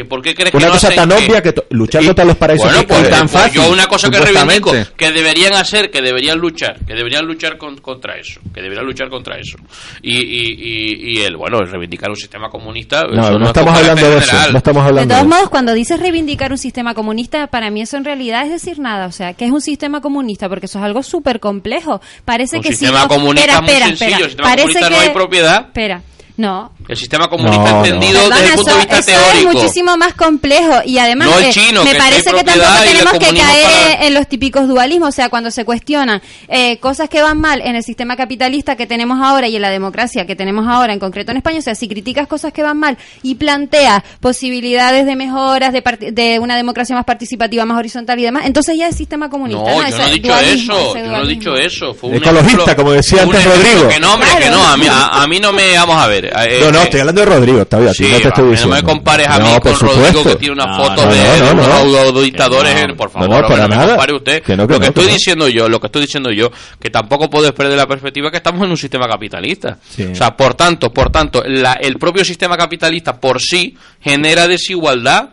¿Que 0.00 0.04
¿Por 0.06 0.22
qué 0.22 0.34
crees 0.34 0.54
Una 0.54 0.60
que 0.62 0.66
no 0.66 0.72
cosa 0.72 0.86
hacen 0.88 0.96
tan 0.96 1.08
que- 1.10 1.26
obvia 1.26 1.42
que 1.42 1.52
to- 1.52 1.64
luchar 1.68 2.02
contra 2.06 2.24
los 2.24 2.36
paraísos 2.38 2.66
Bueno, 2.72 2.86
pues, 2.88 3.00
fiscales. 3.00 3.30
pues 3.32 3.52
yo 3.52 3.70
una 3.70 3.86
cosa 3.86 4.08
que 4.10 4.18
reivindico 4.18 4.72
que 4.96 5.12
deberían 5.12 5.52
hacer, 5.52 5.90
que 5.90 6.00
deberían 6.00 6.38
luchar, 6.38 6.78
que 6.86 6.94
deberían 6.94 7.26
luchar 7.26 7.58
con- 7.58 7.76
contra 7.76 8.16
eso, 8.16 8.40
que 8.54 8.62
deberían 8.62 8.86
luchar 8.86 9.10
contra 9.10 9.36
eso. 9.38 9.58
Y, 10.00 10.16
y, 10.16 10.54
y, 10.58 11.18
y 11.18 11.22
el, 11.22 11.36
bueno, 11.36 11.58
el 11.58 11.70
reivindicar 11.70 12.08
un 12.08 12.16
sistema 12.16 12.48
comunista. 12.48 13.02
No, 13.02 13.22
eso 13.24 13.38
no 13.38 13.44
es 13.44 13.48
estamos 13.50 13.76
hablando 13.76 14.10
de 14.10 14.16
eso. 14.16 14.26
general. 14.30 14.52
No 14.52 14.58
estamos 14.58 14.82
De 14.84 14.88
hablando 14.88 15.14
de 15.14 15.20
todos 15.20 15.26
eso. 15.30 15.36
modos, 15.36 15.50
cuando 15.50 15.74
dices 15.74 16.00
reivindicar 16.00 16.50
un 16.50 16.58
sistema 16.58 16.94
comunista, 16.94 17.46
para 17.48 17.70
mí 17.70 17.82
eso 17.82 17.98
en 17.98 18.06
realidad 18.06 18.44
es 18.46 18.50
decir 18.52 18.78
nada. 18.78 19.06
O 19.06 19.12
sea, 19.12 19.34
¿qué 19.34 19.44
es 19.44 19.50
un 19.52 19.60
sistema 19.60 20.00
comunista? 20.00 20.48
Porque 20.48 20.64
eso 20.64 20.78
es 20.78 20.84
algo 20.86 21.02
súper 21.02 21.40
complejo. 21.40 22.00
Parece 22.24 22.56
Un 22.56 22.62
que 22.62 22.70
si 22.70 22.76
sistema 22.78 23.02
no- 23.02 23.08
comunista 23.08 23.58
espera, 23.58 23.58
es 23.58 23.62
muy 23.62 23.70
espera, 23.74 23.86
sencillo. 23.98 24.06
espera. 24.06 24.24
El 24.24 24.30
sistema 24.30 24.48
Parece 24.48 24.62
comunista 24.62 24.90
no 24.90 24.96
que- 24.96 25.02
hay 25.08 25.14
propiedad. 25.14 25.60
Espera, 25.66 26.02
no. 26.38 26.72
El 26.90 26.96
sistema 26.96 27.28
comunista 27.28 27.70
No, 27.70 27.84
entendido 27.84 28.20
Perdona, 28.20 28.36
desde 28.36 28.48
el 28.50 28.54
punto 28.56 28.70
de 28.74 28.78
eso- 28.80 28.88
vista 28.88 28.98
eso 28.98 29.20
teórico. 29.20 29.50
es 29.50 29.54
muchísimo 29.56 29.96
más 29.96 30.14
complejo 30.14 30.80
y 30.84 30.98
además 30.98 31.28
No 31.28 31.50
chino, 31.52 31.84
me 31.84 31.92
que 31.92 31.98
parece 31.98 32.32
que 32.32 32.44
tampoco 32.44 32.82
tenemos 32.84 33.12
que 33.12 33.18
caer 33.40 33.64
para- 33.94 34.06
en 34.06 34.14
los 34.14 34.26
típicos 34.28 34.68
dualismos, 34.68 35.08
o 35.08 35.12
sea, 35.12 35.28
cuando 35.28 35.50
se 35.50 35.64
cuestionan 35.64 36.20
eh, 36.48 36.78
cosas 36.78 37.08
que 37.08 37.22
van 37.22 37.38
mal 37.40 37.60
en 37.62 37.76
el 37.76 37.82
sistema 37.84 38.16
capitalista 38.16 38.76
que 38.76 38.86
tenemos 38.86 39.18
ahora 39.22 39.46
y 39.48 39.56
en 39.56 39.62
la 39.62 39.70
democracia 39.70 40.26
que 40.26 40.34
tenemos 40.36 40.66
ahora, 40.68 40.92
en 40.92 40.98
concreto 40.98 41.30
en 41.30 41.36
España, 41.38 41.58
o 41.60 41.62
sea, 41.62 41.74
si 41.74 41.86
criticas 41.88 42.26
cosas 42.26 42.52
que 42.52 42.62
van 42.62 42.76
mal 42.78 42.98
y 43.22 43.36
planteas 43.36 44.02
posibilidades 44.20 45.06
de 45.06 45.16
mejoras, 45.16 45.72
de, 45.72 45.82
parti- 45.82 46.10
de 46.12 46.38
una 46.38 46.56
democracia 46.56 46.96
más 46.96 47.04
participativa, 47.04 47.64
más 47.64 47.78
horizontal 47.78 48.18
y 48.18 48.22
demás, 48.22 48.44
entonces 48.46 48.76
ya 48.76 48.88
es 48.88 48.96
sistema 48.96 49.28
comunista. 49.28 49.60
No, 49.62 49.88
yo 49.88 49.96
no 49.96 50.06
he 50.06 50.10
dicho 50.12 50.28
dualismo, 50.28 50.74
eso, 50.78 50.96
yo 50.98 51.06
no 51.06 51.22
he 51.22 51.26
dicho 51.28 51.56
eso. 51.56 51.94
Fue 51.94 52.10
un 52.10 52.16
Ecologista, 52.16 52.62
ejemplo- 52.62 52.76
como 52.76 52.92
decía 52.92 53.22
antes 53.22 53.44
Rodrigo. 53.44 53.88
Que 53.88 54.00
no, 54.00 54.14
hombre, 54.14 54.28
que 54.40 54.50
no, 54.50 54.64
a 54.66 54.76
mí, 54.76 54.86
a, 54.88 55.22
a 55.22 55.26
mí 55.26 55.38
no 55.40 55.52
me, 55.52 55.74
vamos 55.76 55.96
a 56.02 56.06
ver. 56.06 56.26
eh, 56.26 56.58
No, 56.62 56.70
no, 56.72 56.79
eh, 56.80 56.84
estoy 56.84 57.00
hablando 57.00 57.20
de 57.20 57.26
Rodrigo, 57.26 57.60
a 57.60 57.64
ti 57.64 57.76
Sí, 57.94 58.02
no 58.04 58.18
te 58.18 58.28
estoy 58.28 58.44
va, 58.44 58.50
diciendo. 58.50 58.76
no 58.76 58.82
me 58.82 58.88
compares 58.88 59.28
a 59.28 59.38
No, 59.38 59.46
mí 59.54 59.60
con 59.60 59.78
Rodrigo 59.80 60.24
que 60.24 60.36
tiene 60.36 60.54
una 60.54 60.66
No, 60.66 60.76
foto 60.84 61.04
no, 61.06 61.12
de, 61.12 61.18
no, 61.18 61.36
no, 61.38 61.52
unos 61.52 61.68
no. 61.68 62.86
no. 62.88 62.96
por 62.96 63.10
favor, 63.10 63.28
No, 63.30 63.48
para 63.48 63.68
no 63.68 63.76
me 63.76 63.86
compare 63.86 64.12
usted. 64.14 64.42
Que 64.42 64.56
no, 64.56 64.66
que 64.66 64.72
lo 64.74 64.80
que 64.80 64.86
no, 64.86 64.88
estoy 64.90 65.06
no. 65.06 65.12
diciendo 65.12 65.48
yo, 65.48 65.68
lo 65.68 65.80
que 65.80 65.86
estoy 65.86 66.02
diciendo 66.02 66.30
yo, 66.32 66.50
que 66.80 66.90
tampoco 66.90 67.28
puedes 67.30 67.52
perder 67.52 67.76
la 67.76 67.86
perspectiva 67.86 68.30
que 68.30 68.36
estamos 68.38 68.62
en 68.64 68.70
un 68.70 68.76
sistema 68.76 69.06
capitalista. 69.08 69.78
Sí. 69.88 70.04
O 70.04 70.14
sea, 70.14 70.36
por 70.36 70.54
tanto, 70.54 70.92
por 70.92 71.10
tanto, 71.10 71.42
la- 71.46 71.74
el 71.74 71.96
propio 71.96 72.24
sistema 72.24 72.56
capitalista 72.56 73.18
por 73.18 73.40
sí 73.40 73.76
genera 74.00 74.46
desigualdad. 74.48 75.30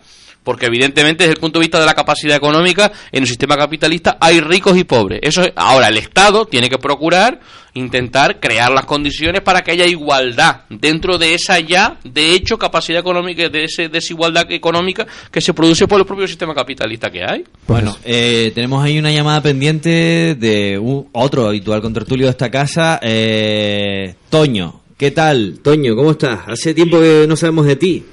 Porque 0.47 0.67
evidentemente 0.67 1.25
desde 1.25 1.33
el 1.33 1.41
punto 1.41 1.59
de 1.59 1.63
vista 1.65 1.77
de 1.77 1.85
la 1.85 1.93
capacidad 1.93 2.37
económica, 2.37 2.89
en 3.11 3.23
el 3.23 3.27
sistema 3.27 3.57
capitalista 3.57 4.17
hay 4.17 4.39
ricos 4.39 4.77
y 4.77 4.85
pobres. 4.85 5.19
Eso 5.21 5.41
es- 5.41 5.51
ahora 5.57 5.89
el 5.89 5.97
Estado 5.97 6.45
tiene 6.45 6.69
que 6.69 6.77
procurar 6.77 7.41
intentar 7.73 8.39
crear 8.39 8.71
las 8.71 8.85
condiciones 8.85 9.41
para 9.41 9.61
que 9.61 9.71
haya 9.71 9.85
igualdad 9.85 10.61
dentro 10.69 11.17
de 11.17 11.33
esa 11.33 11.59
ya, 11.59 11.97
de 12.05 12.31
hecho, 12.33 12.57
capacidad 12.57 13.01
económica, 13.01 13.49
de 13.49 13.65
esa 13.65 13.89
desigualdad 13.89 14.49
económica 14.49 15.05
que 15.29 15.41
se 15.41 15.53
produce 15.53 15.85
por 15.85 15.99
el 15.99 16.05
propio 16.05 16.25
sistema 16.29 16.55
capitalista 16.55 17.11
que 17.11 17.23
hay. 17.25 17.43
Bueno, 17.67 17.97
eh, 18.05 18.53
tenemos 18.55 18.81
ahí 18.85 18.97
una 18.97 19.11
llamada 19.11 19.41
pendiente 19.41 20.35
de 20.35 20.79
un- 20.79 21.09
otro 21.11 21.45
habitual 21.47 21.81
contertulio 21.81 22.27
de 22.27 22.31
esta 22.31 22.49
casa, 22.49 23.01
eh, 23.03 24.15
Toño. 24.29 24.81
¿Qué 24.97 25.11
tal? 25.11 25.59
Toño, 25.61 25.93
¿cómo 25.95 26.11
estás? 26.11 26.39
Hace 26.47 26.73
tiempo 26.73 26.99
que 27.01 27.25
no 27.27 27.35
sabemos 27.35 27.65
de 27.65 27.75
ti. 27.75 28.03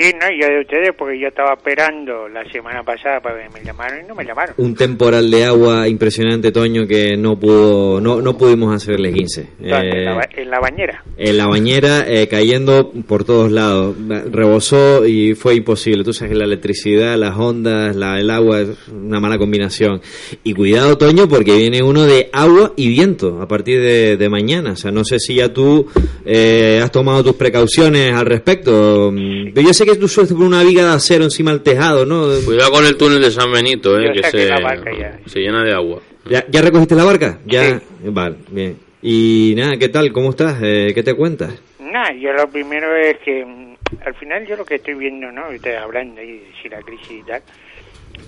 Sí, 0.00 0.12
no, 0.18 0.26
yo 0.30 0.48
de 0.48 0.60
ustedes 0.62 0.90
porque 0.96 1.20
yo 1.20 1.28
estaba 1.28 1.52
esperando 1.52 2.26
la 2.26 2.42
semana 2.50 2.82
pasada 2.82 3.20
para 3.20 3.42
que 3.42 3.50
me 3.50 3.62
llamaron 3.62 4.02
y 4.02 4.08
no 4.08 4.14
me 4.14 4.24
llamaron. 4.24 4.54
Un 4.56 4.74
temporal 4.74 5.30
de 5.30 5.44
agua 5.44 5.86
impresionante, 5.88 6.52
Toño, 6.52 6.86
que 6.86 7.18
no 7.18 7.38
pudo, 7.38 8.00
no, 8.00 8.22
no 8.22 8.38
pudimos 8.38 8.74
hacerle 8.74 9.12
15. 9.12 9.48
¿Dónde? 9.58 9.76
en, 9.90 10.04
la, 10.06 10.22
Eh, 10.22 10.28
en 10.38 10.50
la 10.50 10.58
bañera. 10.58 11.04
en 11.18 11.36
la 11.36 11.46
bañera 11.46 12.04
eh, 12.08 12.28
cayendo 12.28 12.90
por 13.06 13.24
todos 13.24 13.52
lados. 13.52 13.94
Rebosó 14.30 15.06
y 15.06 15.34
fue 15.34 15.54
imposible. 15.56 16.02
Tú 16.02 16.14
sabes 16.14 16.32
que 16.32 16.38
la 16.38 16.46
electricidad, 16.46 17.18
las 17.18 17.36
ondas, 17.36 17.94
la, 17.94 18.18
el 18.18 18.30
agua 18.30 18.62
es 18.62 18.88
una 18.88 19.20
mala 19.20 19.36
combinación. 19.36 20.00
Y 20.44 20.54
cuidado, 20.54 20.96
Toño, 20.96 21.28
porque 21.28 21.54
viene 21.56 21.82
uno 21.82 22.06
de 22.06 22.30
agua 22.32 22.72
y 22.74 22.88
viento 22.88 23.42
a 23.42 23.46
partir 23.48 23.82
de, 23.82 24.16
de 24.16 24.28
mañana. 24.30 24.72
O 24.72 24.76
sea, 24.76 24.90
no 24.92 25.04
sé 25.04 25.18
si 25.18 25.34
ya 25.34 25.52
tú 25.52 25.86
eh, 26.24 26.80
has 26.82 26.90
tomado 26.90 27.22
tus 27.22 27.34
precauciones 27.34 28.14
al 28.14 28.24
respecto. 28.24 29.12
Pero 29.52 29.66
yo 29.66 29.74
sé 29.74 29.84
que 29.84 29.89
tú 29.98 30.08
sueltas 30.08 30.36
con 30.36 30.46
una 30.46 30.62
viga 30.62 30.84
de 30.84 30.90
acero 30.92 31.24
encima 31.24 31.50
del 31.52 31.62
tejado, 31.62 32.04
¿no? 32.06 32.26
Cuidado 32.44 32.70
con 32.72 32.86
el 32.86 32.96
túnel 32.96 33.20
de 33.20 33.30
San 33.30 33.50
Benito, 33.52 33.98
eh, 33.98 34.06
Yo 34.14 34.22
que 34.22 34.30
se, 34.30 34.48
la 34.48 34.60
barca 34.60 34.90
ya. 34.98 35.18
se 35.26 35.40
llena 35.40 35.62
de 35.64 35.72
agua. 35.72 36.00
¿Ya, 36.28 36.44
ya 36.48 36.62
recogiste 36.62 36.94
la 36.94 37.04
barca? 37.04 37.38
Ya. 37.46 37.80
Vale, 38.04 38.36
bien. 38.50 38.76
Y 39.02 39.54
nada, 39.56 39.76
¿qué 39.78 39.88
tal? 39.88 40.12
¿Cómo 40.12 40.30
estás? 40.30 40.58
Eh, 40.62 40.92
¿Qué 40.94 41.02
te 41.02 41.14
cuentas? 41.14 41.52
Nada, 41.80 42.12
yo 42.12 42.32
lo 42.32 42.48
primero 42.50 42.94
es 42.96 43.16
que 43.24 43.44
mm, 43.44 43.76
al 44.04 44.14
final 44.14 44.46
yo 44.46 44.56
lo 44.56 44.64
que 44.64 44.76
estoy 44.76 44.94
viendo, 44.94 45.32
¿no? 45.32 45.48
Ustedes 45.54 45.78
hablando 45.78 46.20
ahí 46.20 46.32
de 46.32 46.46
si 46.62 46.68
la 46.68 46.80
crisis 46.82 47.10
y 47.10 47.22
tal. 47.22 47.42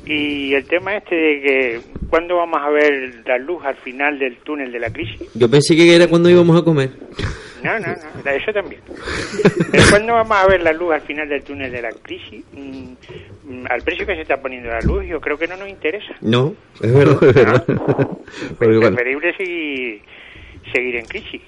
Y 0.06 0.54
el 0.54 0.64
tema 0.66 0.96
este 0.96 1.14
de 1.14 1.40
que 1.42 1.80
cuándo 2.08 2.36
vamos 2.36 2.58
a 2.60 2.70
ver 2.70 3.22
la 3.26 3.38
luz 3.38 3.62
al 3.64 3.76
final 3.76 4.18
del 4.18 4.36
túnel 4.38 4.72
de 4.72 4.80
la 4.80 4.90
crisis. 4.90 5.28
Yo 5.34 5.48
pensé 5.50 5.76
que 5.76 5.94
era 5.94 6.08
cuando 6.08 6.28
íbamos 6.30 6.60
a 6.60 6.64
comer. 6.64 6.90
No, 7.62 7.78
no, 7.78 7.86
no, 7.86 8.30
eso 8.30 8.52
también. 8.52 8.80
Pero 9.70 9.84
¿Cuándo 9.90 10.12
vamos 10.14 10.36
a 10.36 10.46
ver 10.48 10.62
la 10.62 10.72
luz 10.72 10.94
al 10.94 11.00
final 11.02 11.28
del 11.28 11.42
túnel 11.42 11.70
de 11.70 11.82
la 11.82 11.90
crisis? 11.90 12.44
Mm, 12.52 12.92
mm, 13.44 13.66
al 13.70 13.82
precio 13.82 14.04
que 14.06 14.14
se 14.14 14.22
está 14.22 14.40
poniendo 14.40 14.68
la 14.68 14.80
luz, 14.80 15.04
yo 15.06 15.20
creo 15.20 15.38
que 15.38 15.46
no 15.46 15.56
nos 15.56 15.68
interesa. 15.68 16.14
No, 16.20 16.54
es 16.80 16.92
verdad, 16.92 17.22
es 17.22 17.34
verdad. 17.34 17.64
Bueno, 18.58 18.80
Preferible 18.80 19.36
seguir, 19.36 20.02
seguir 20.72 20.96
en 20.96 21.04
crisis. 21.06 21.42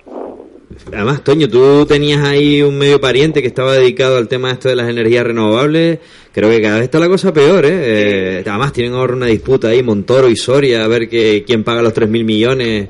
además, 0.93 1.25
Toño, 1.25 1.49
tú 1.49 1.87
tenías 1.87 2.23
ahí 2.23 2.63
un 2.63 2.77
medio 2.79 3.01
pariente 3.01 3.41
que 3.41 3.49
estaba 3.49 3.73
dedicado 3.73 4.19
al 4.19 4.29
tema 4.29 4.53
esto 4.53 4.69
de 4.69 4.77
las 4.77 4.89
energías 4.89 5.25
renovables. 5.25 5.99
Creo 6.33 6.51
que 6.51 6.61
cada 6.61 6.77
vez 6.77 6.85
está 6.85 6.99
la 6.99 7.09
cosa 7.09 7.33
peor, 7.33 7.65
¿eh? 7.65 8.39
Eh, 8.39 8.45
además, 8.47 8.73
tienen 8.73 8.93
ahora 8.95 9.15
una 9.15 9.27
disputa 9.27 9.69
ahí, 9.69 9.83
Montoro 9.83 10.29
y 10.29 10.37
Soria, 10.37 10.85
a 10.85 10.89
ver 10.89 11.09
que, 11.09 11.43
quién 11.47 11.65
paga 11.65 11.83
los 11.83 11.95
3.000 11.95 12.25
millones 12.25 12.89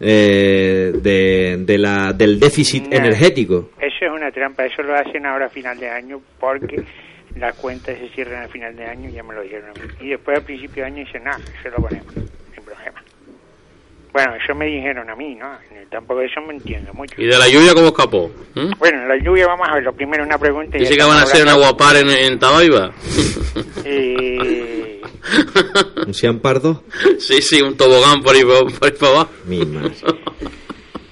eh, 0.00 0.92
de, 0.94 1.56
de 1.60 1.78
la, 1.78 2.12
del 2.12 2.38
déficit 2.38 2.92
energético. 2.92 3.70
Eso 3.80 4.06
es 4.06 4.10
una 4.10 4.30
trampa, 4.30 4.64
eso 4.64 4.82
lo 4.82 4.94
hacen 4.94 5.26
ahora 5.26 5.46
a 5.46 5.50
final 5.50 5.78
de 5.78 5.88
año 5.88 6.20
porque 6.38 6.82
las 7.36 7.54
cuentas 7.56 7.98
se 7.98 8.08
cierran 8.08 8.44
a 8.44 8.48
final 8.48 8.74
de 8.76 8.84
año, 8.84 9.10
ya 9.10 9.22
me 9.22 9.34
lo 9.34 9.42
dijeron 9.42 9.70
a 9.70 9.72
mí. 9.74 9.88
Y 10.00 10.10
después 10.10 10.38
al 10.38 10.44
principio 10.44 10.82
de 10.82 10.90
año 10.90 11.04
dicen, 11.04 11.24
nada, 11.24 11.38
eso 11.58 11.70
lo 11.70 11.76
ponemos. 11.76 12.14
Bueno, 14.16 14.34
eso 14.42 14.54
me 14.54 14.64
dijeron 14.64 15.10
a 15.10 15.14
mí, 15.14 15.34
¿no? 15.34 15.46
Tampoco 15.90 16.20
de 16.20 16.26
eso 16.26 16.40
me 16.40 16.54
entiendo 16.54 16.90
mucho. 16.94 17.14
¿Y 17.20 17.26
de 17.26 17.38
la 17.38 17.48
lluvia 17.48 17.74
cómo 17.74 17.88
escapó? 17.88 18.30
¿Mm? 18.54 18.70
Bueno, 18.78 19.06
la 19.06 19.16
lluvia, 19.22 19.46
vamos 19.46 19.68
a 19.68 19.74
ver, 19.74 19.82
lo 19.84 19.92
primero 19.92 20.24
una 20.24 20.38
pregunta. 20.38 20.78
y 20.78 20.80
Dice 20.80 20.96
que 20.96 21.04
van 21.04 21.18
a 21.18 21.22
hacer 21.24 21.42
un 21.42 21.48
hablando. 21.50 21.66
aguapar 21.66 21.96
en, 21.96 22.08
en 22.08 22.38
Tabaiba. 22.38 22.92
Eh, 23.84 25.02
¿Un 26.06 26.14
Cian 26.14 26.38
Pardo? 26.38 26.82
sí, 27.18 27.42
sí, 27.42 27.60
un 27.60 27.76
tobogán 27.76 28.22
por 28.22 28.34
ahí, 28.34 28.42
por, 28.42 28.72
por 28.78 28.88
ahí 28.90 28.96
para 28.98 29.12
abajo. 29.12 29.30
Mi 29.44 29.64
madre. 29.66 29.92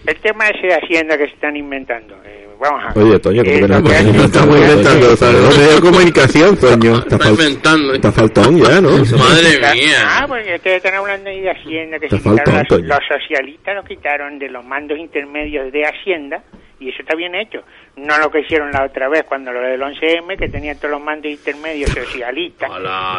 El 0.06 0.16
tema 0.20 0.46
ese 0.48 0.66
de 0.68 0.74
Hacienda 0.74 1.16
que 1.18 1.24
se 1.26 1.34
están 1.34 1.56
inventando. 1.56 2.14
eh, 2.24 2.46
vamos 2.60 2.82
a 2.84 2.92
ver. 2.92 3.04
Oye, 3.04 3.18
Toño, 3.18 3.42
¿cómo 3.42 3.56
Eh, 3.56 3.60
que 3.60 3.68
no 4.12 4.24
Estamos 4.24 4.56
inventando, 4.58 5.12
o 5.12 5.16
sea, 5.16 5.32
los 5.32 5.58
medios 5.58 5.74
de 5.76 5.80
comunicación, 5.80 6.56
Toño. 6.60 6.98
Está, 6.98 7.18
fal- 7.18 7.30
inventando. 7.30 7.94
está 7.94 8.12
faltón 8.12 8.58
ya, 8.62 8.80
¿no? 8.80 8.90
Madre 8.90 9.58
mía. 9.74 9.98
Ah, 10.06 10.24
porque 10.28 10.54
ustedes 10.56 10.76
están 10.78 10.94
hablando 10.94 11.30
ahí 11.30 11.40
de 11.40 11.50
Hacienda, 11.50 11.98
que 11.98 12.08
se 12.08 12.16
un 12.16 12.22
Toño. 12.66 12.86
los, 12.88 12.98
socialistas 13.08 13.74
los 13.74 13.84
quitaron 13.86 14.38
de 14.38 14.48
los 14.48 14.64
mandos 14.64 14.98
intermedios 14.98 15.72
de 15.72 15.84
Hacienda 15.86 16.42
y 16.80 16.88
eso 16.90 16.98
está 17.00 17.14
bien 17.14 17.34
hecho. 17.34 17.62
No 17.96 18.18
lo 18.18 18.30
que 18.30 18.40
hicieron 18.40 18.70
la 18.72 18.84
otra 18.84 19.08
vez 19.08 19.22
cuando 19.24 19.52
lo 19.52 19.60
del 19.60 19.80
11M, 19.80 20.36
que 20.36 20.48
tenían 20.48 20.76
todos 20.76 20.90
los 20.90 21.00
mandos 21.02 21.30
intermedios 21.30 21.90
socialistas. 21.90 22.68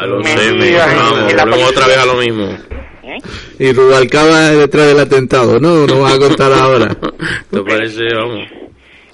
el 0.04 0.12
11M, 0.12 0.54
metidos 0.58 0.92
en- 0.92 0.98
vamos, 0.98 1.34
volvemos 1.34 1.70
otra 1.72 1.88
vez 1.88 1.98
a 1.98 2.06
lo 2.06 2.14
mismo. 2.16 2.58
¿Eh? 3.06 3.18
Y 3.60 3.72
Rubalcaba 3.72 4.50
detrás 4.52 4.88
del 4.88 5.00
atentado, 5.00 5.60
¿no? 5.60 5.86
No 5.86 6.02
vas 6.02 6.14
a 6.16 6.18
contar 6.20 6.52
ahora. 6.54 6.88
¿Te 7.52 7.62
parece, 7.62 8.02
vamos? 8.16 8.48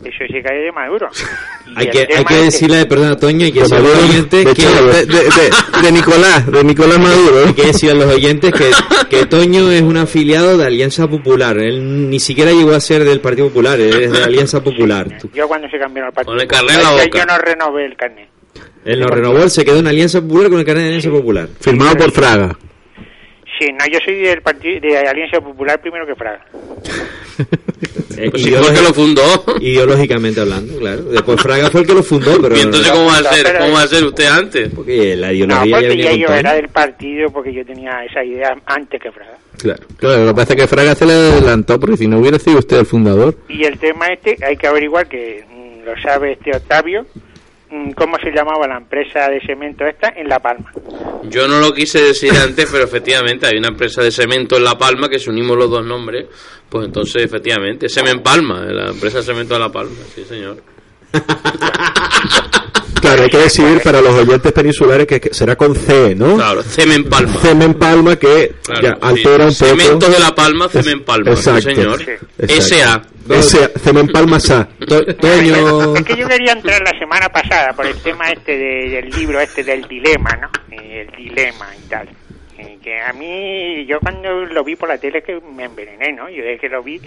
Eso 0.04 0.18
se 0.32 0.42
cae 0.42 0.58
de 0.62 0.72
Maduro. 0.72 1.10
Hay 1.76 1.90
que, 1.90 2.00
hay 2.14 2.26
que 2.26 2.34
decirle, 2.36 2.86
perdón, 2.86 3.18
Toño, 3.18 3.46
hay 3.46 3.52
que 3.54 3.62
De 3.62 3.68
decirle 3.70 3.88
a 3.88 3.94
los 3.94 4.04
oyentes 4.10 4.46
de 4.46 4.54
que... 4.54 4.66
De- 4.66 5.06
de- 5.06 5.24
de- 5.24 5.82
de 5.84 5.92
Nicolás, 5.94 6.52
de 6.52 6.64
Nicolás 6.66 7.00
Maduro. 7.00 7.46
Hay 7.48 7.54
que 7.54 7.68
decir 7.68 7.92
a 7.92 7.94
los 7.94 8.14
oyentes 8.14 8.52
que, 8.52 8.72
que 9.10 9.26
Toño 9.26 9.72
es 9.72 9.82
un 9.82 9.96
afiliado 9.96 10.58
de 10.58 10.66
Alianza 10.66 11.08
Popular. 11.08 11.58
Él 11.60 12.10
ni 12.10 12.20
siquiera 12.20 12.52
llegó 12.52 12.72
a 12.74 12.82
ser 12.82 13.06
del 13.06 13.22
Partido 13.22 13.48
Popular, 13.48 13.80
él 13.80 14.02
es 14.04 14.12
de 14.12 14.22
Alianza 14.24 14.62
Popular. 14.62 15.18
Yo 15.34 15.48
cuando 15.48 15.70
se 15.70 15.80
cambió 15.80 16.06
el 16.06 16.12
partido, 16.12 16.34
Con 16.34 16.42
el 16.42 16.48
carnet 16.48 16.72
en 16.76 16.84
la 16.84 16.90
yo- 16.90 17.04
boca. 17.06 17.20
yo 17.20 17.26
no 17.26 17.38
renové 17.38 17.86
el 17.86 17.96
carnet. 17.96 18.30
Él 18.84 19.00
no 19.00 19.08
renovó, 19.08 19.44
él 19.44 19.50
se 19.50 19.64
quedó 19.64 19.78
en 19.80 19.88
Alianza 19.88 20.20
Popular 20.22 20.50
con 20.50 20.60
el 20.60 20.66
carnet 20.66 20.84
de 20.84 20.90
Alianza 20.90 21.10
Popular. 21.10 21.48
Firmado 21.62 21.96
por 21.96 22.12
Fraga. 22.12 22.58
Sí, 23.62 23.68
no, 23.74 23.86
yo 23.94 24.00
soy 24.04 24.16
del 24.16 24.42
partido 24.42 24.80
de 24.82 24.98
Alianza 24.98 25.40
Popular 25.40 25.80
primero 25.80 26.04
que 26.08 26.16
Fraga. 26.16 26.44
Eh, 28.18 28.30
Pues 28.32 28.42
fue 28.50 28.58
el 28.70 28.76
que 28.76 28.82
lo 28.82 28.94
fundó. 28.94 29.22
Ideológicamente 29.60 30.42
hablando, 30.42 30.80
claro. 30.80 31.04
Después 31.04 31.40
Fraga 31.42 31.70
fue 31.70 31.82
el 31.82 31.88
que 31.88 31.94
lo 31.94 32.02
fundó, 32.02 32.42
pero... 32.42 32.56
¿Y 32.58 32.62
entonces 32.62 32.92
cómo 32.92 33.06
va 33.06 33.18
a 33.18 33.24
ser? 33.24 33.58
¿Cómo 33.60 33.74
va 33.74 33.84
a 33.84 33.88
ser 33.88 34.04
usted 34.04 34.26
antes? 34.26 34.70
Porque 34.74 35.16
la 35.16 35.28
No, 35.28 35.34
ideología 35.34 35.66
ya 35.66 35.72
porque 35.76 35.88
venía 35.90 36.06
ya 36.06 36.12
con 36.12 36.20
yo 36.22 36.34
era 36.40 36.54
del 36.54 36.70
partido 36.70 37.30
porque 37.32 37.54
yo 37.54 37.64
tenía 37.66 38.04
esa 38.06 38.24
idea 38.24 38.56
antes 38.66 39.00
que 39.00 39.12
Fraga. 39.12 39.38
Claro. 39.60 39.84
Claro, 39.98 40.26
lo 40.26 40.32
que 40.32 40.36
pasa 40.36 40.54
es 40.54 40.62
que 40.62 40.68
Fraga 40.68 40.96
se 40.96 41.06
le 41.06 41.14
adelantó, 41.14 41.80
porque 41.80 41.98
si 41.98 42.08
no 42.08 42.18
hubiera 42.18 42.40
sido 42.40 42.58
usted 42.58 42.80
el 42.80 42.86
fundador. 42.88 43.36
Y 43.48 43.64
el 43.64 43.78
tema 43.78 44.08
este, 44.08 44.38
hay 44.44 44.58
que 44.58 44.66
averiguar 44.66 45.08
que 45.08 45.44
mm, 45.48 45.86
lo 45.86 46.02
sabe 46.02 46.32
este 46.34 46.56
Octavio, 46.56 47.06
cómo 47.96 48.18
se 48.18 48.32
llamaba 48.32 48.68
la 48.68 48.78
empresa 48.78 49.30
de 49.30 49.40
cemento 49.46 49.86
esta 49.86 50.10
en 50.16 50.28
La 50.28 50.40
Palma. 50.40 50.72
Yo 51.24 51.48
no 51.48 51.60
lo 51.60 51.72
quise 51.74 52.02
decir 52.02 52.32
antes, 52.34 52.70
pero 52.72 52.84
efectivamente 52.84 53.48
hay 53.48 53.58
una 53.58 53.70
empresa 53.70 54.02
de 54.02 54.12
cemento 54.12 54.58
en 54.58 54.64
La 54.64 54.78
Palma 54.78 55.08
que 55.08 55.20
si 55.20 55.30
unimos 55.30 55.58
los 55.58 55.70
dos 55.70 55.86
nombres, 55.86 56.28
pues 56.70 56.86
entonces 56.86 57.24
efectivamente, 57.24 57.88
Semen 57.88 58.22
Palma, 58.22 58.66
la 58.66 58.92
empresa 58.92 59.20
de 59.20 59.24
cemento 59.24 59.54
de 59.54 59.60
La 59.60 59.72
Palma, 59.72 59.96
sí 60.14 60.24
señor. 60.26 60.62
Claro, 63.02 63.24
hay 63.24 63.30
que 63.30 63.38
decir 63.38 63.82
para 63.84 64.00
los 64.02 64.14
oyentes 64.14 64.52
peninsulares 64.52 65.08
que, 65.08 65.20
que 65.20 65.34
será 65.34 65.56
con 65.56 65.76
C, 65.76 66.16
¿no? 66.16 66.36
Claro, 66.36 66.62
Semen 66.64 67.10
Palma. 67.10 67.34
Cemen 67.42 67.74
Palma 67.74 68.16
que 68.16 68.54
Claro, 68.64 68.82
ya 68.82 68.92
sí. 68.94 69.00
altera 69.02 69.46
un 69.48 69.54
poco. 69.54 69.66
Cementos 69.66 70.12
de 70.14 70.20
La 70.20 70.36
Palma, 70.36 70.70
Cemen 70.70 71.04
Palma, 71.04 71.36
sí, 71.36 71.50
Exacto. 71.50 71.62
señor. 71.76 72.02
SA. 72.48 73.02
SA, 73.42 73.70
Cemen 73.80 74.08
Palma 74.08 74.40
SA. 74.40 74.68
Toño. 75.20 75.96
Es 75.96 76.04
que 76.04 76.16
yo 76.16 76.28
quería 76.28 76.54
entrar 76.54 76.82
la 76.82 76.98
semana 77.00 77.30
pasada 77.30 77.74
por 77.74 77.86
el 77.86 77.96
tema 78.02 78.30
este 78.32 78.58
de- 78.58 78.90
del 78.90 79.10
libro 79.10 79.40
este 79.40 79.64
del 79.64 79.88
dilema, 79.88 80.30
¿no? 80.42 80.50
Eh, 80.72 81.08
El 81.10 81.16
dilema 81.26 81.68
y 81.78 81.88
tal. 81.90 82.10
Eh, 82.58 82.78
que 82.84 83.00
a 83.02 83.14
mí, 83.14 83.86
yo 83.88 84.00
cuando 84.00 84.46
lo 84.46 84.64
vi 84.64 84.76
por 84.76 84.90
la 84.90 84.98
tele 84.98 85.22
que 85.24 85.40
me 85.56 85.66
envenené, 85.66 86.14
¿no? 86.14 86.30
Yo 86.30 86.44
desde 86.44 86.60
que 86.60 86.70
lo 86.70 86.84
vi, 86.84 87.00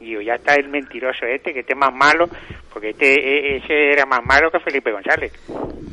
digo, 0.00 0.20
ya 0.20 0.34
está 0.34 0.54
el 0.54 0.68
mentiroso 0.68 1.26
este, 1.26 1.52
que 1.52 1.60
este 1.60 1.72
es 1.72 1.78
más 1.78 1.92
malo, 1.94 2.28
porque 2.72 2.90
este 2.90 3.14
e- 3.14 3.56
ese 3.56 3.92
era 3.92 4.06
más 4.06 4.24
malo 4.24 4.50
que 4.50 4.60
Felipe 4.60 4.92
González. 4.92 5.32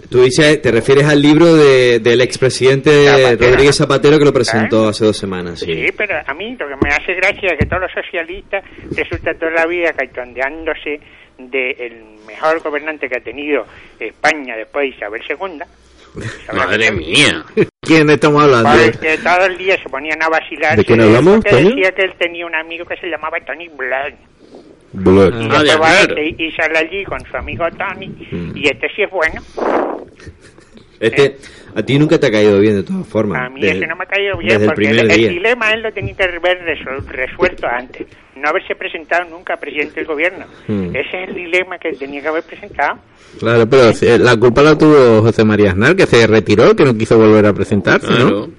Tú 0.10 0.22
dices, 0.24 0.62
te 0.62 0.72
refieres 0.72 1.06
al 1.08 1.22
libro 1.22 1.54
de, 1.56 2.00
del 2.00 2.22
expresidente 2.22 3.06
Zapatero. 3.06 3.52
Rodríguez 3.52 3.76
Zapatero 3.76 4.20
que 4.20 4.26
lo 4.26 4.34
presentó 4.34 4.88
hace 4.88 5.06
dos 5.06 5.18
semanas. 5.18 5.60
Sí. 5.60 5.74
Sí, 5.74 5.88
pero 5.98 6.16
a 6.26 6.34
mí 6.34 6.56
lo 6.58 6.68
que 6.68 6.76
me 6.76 6.90
hace 6.94 7.14
gracia 7.16 7.50
es 7.54 7.60
que 7.60 7.66
todos 7.66 7.82
los 7.84 7.92
socialistas 7.92 8.64
resultan 8.96 9.38
toda 9.40 9.52
la 9.52 9.66
vida 9.66 9.92
cachondeándose 9.94 11.00
del 11.38 12.04
mejor 12.28 12.62
gobernante 12.62 13.10
que 13.10 13.18
ha 13.18 13.22
tenido 13.24 13.66
España 14.00 14.56
después 14.56 14.84
de 14.90 14.96
Isabel 14.96 15.22
II. 15.28 15.60
Madre 16.54 16.92
mía. 16.92 17.44
¿Quién 17.82 18.10
estamos 18.10 18.44
hablando? 18.44 18.70
Porque 18.92 19.18
todo 19.18 19.46
el 19.46 19.58
día 19.58 19.82
se 19.82 19.90
ponían 19.90 20.22
a 20.22 20.30
vacilar. 20.30 20.78
¿De 20.78 20.86
quién 20.86 21.02
hablamos, 21.02 21.44
decía 21.44 21.92
que 21.92 22.02
él 22.04 22.14
tenía 22.18 22.46
un 22.46 22.56
amigo 22.56 22.86
que 22.86 22.98
se 22.98 23.08
llamaba 23.08 23.40
Tony 23.46 23.70
Blair. 23.70 24.16
Blood. 24.94 25.42
Y 25.42 25.50
Ah, 25.52 26.02
este 26.02 26.36
y 26.42 26.52
sale 26.52 26.78
allí 26.78 27.04
con 27.04 27.20
su 27.26 27.36
amigo 27.36 27.66
Tony. 27.72 28.08
Mm. 28.08 28.56
Y 28.56 28.68
este 28.68 28.90
sí 28.96 29.04
es 29.04 29.12
bueno. 29.12 29.42
Este, 31.00 31.38
a 31.76 31.84
ti 31.84 32.00
nunca 32.00 32.18
te 32.20 32.28
ha 32.28 32.32
caído 32.32 32.60
bien 32.60 32.76
de 32.76 32.84
todas 32.84 33.06
formas. 33.08 33.46
A 33.46 33.50
mí 33.50 33.62
Desde- 33.62 33.78
ese 33.78 33.88
no 33.88 33.96
me 33.96 34.04
ha 34.04 34.08
caído 34.08 34.38
bien 34.38 34.54
porque 34.66 34.68
el, 34.68 34.74
primer 34.96 35.12
el 35.12 35.18
día. 35.18 35.30
dilema 35.30 35.72
él 35.74 35.82
lo 35.82 35.92
tenía 35.92 36.14
que 36.16 36.24
haber 36.24 36.60
resuelto 37.08 37.68
antes. 37.68 38.08
No 38.36 38.50
haberse 38.50 38.76
presentado 38.76 39.30
nunca 39.30 39.54
a 39.56 39.58
presidente 39.58 39.96
del 39.96 40.06
gobierno. 40.06 40.46
Hmm. 40.68 40.96
Ese 40.96 41.24
es 41.24 41.30
el 41.30 41.36
dilema 41.36 41.78
que 41.78 41.92
tenía 41.94 42.22
que 42.22 42.28
haber 42.28 42.44
presentado. 42.44 43.00
Claro, 43.40 43.68
pero 43.70 43.92
si- 43.94 44.18
la 44.18 44.38
culpa 44.38 44.62
la 44.62 44.78
tuvo 44.78 45.22
José 45.22 45.44
María 45.44 45.72
Aznar, 45.72 45.96
que 45.96 46.06
se 46.06 46.26
retiró, 46.28 46.76
que 46.76 46.86
no 46.86 46.98
quiso 46.98 47.18
volver 47.18 47.46
a 47.46 47.54
presentarse, 47.54 48.08
¿no? 48.12 48.50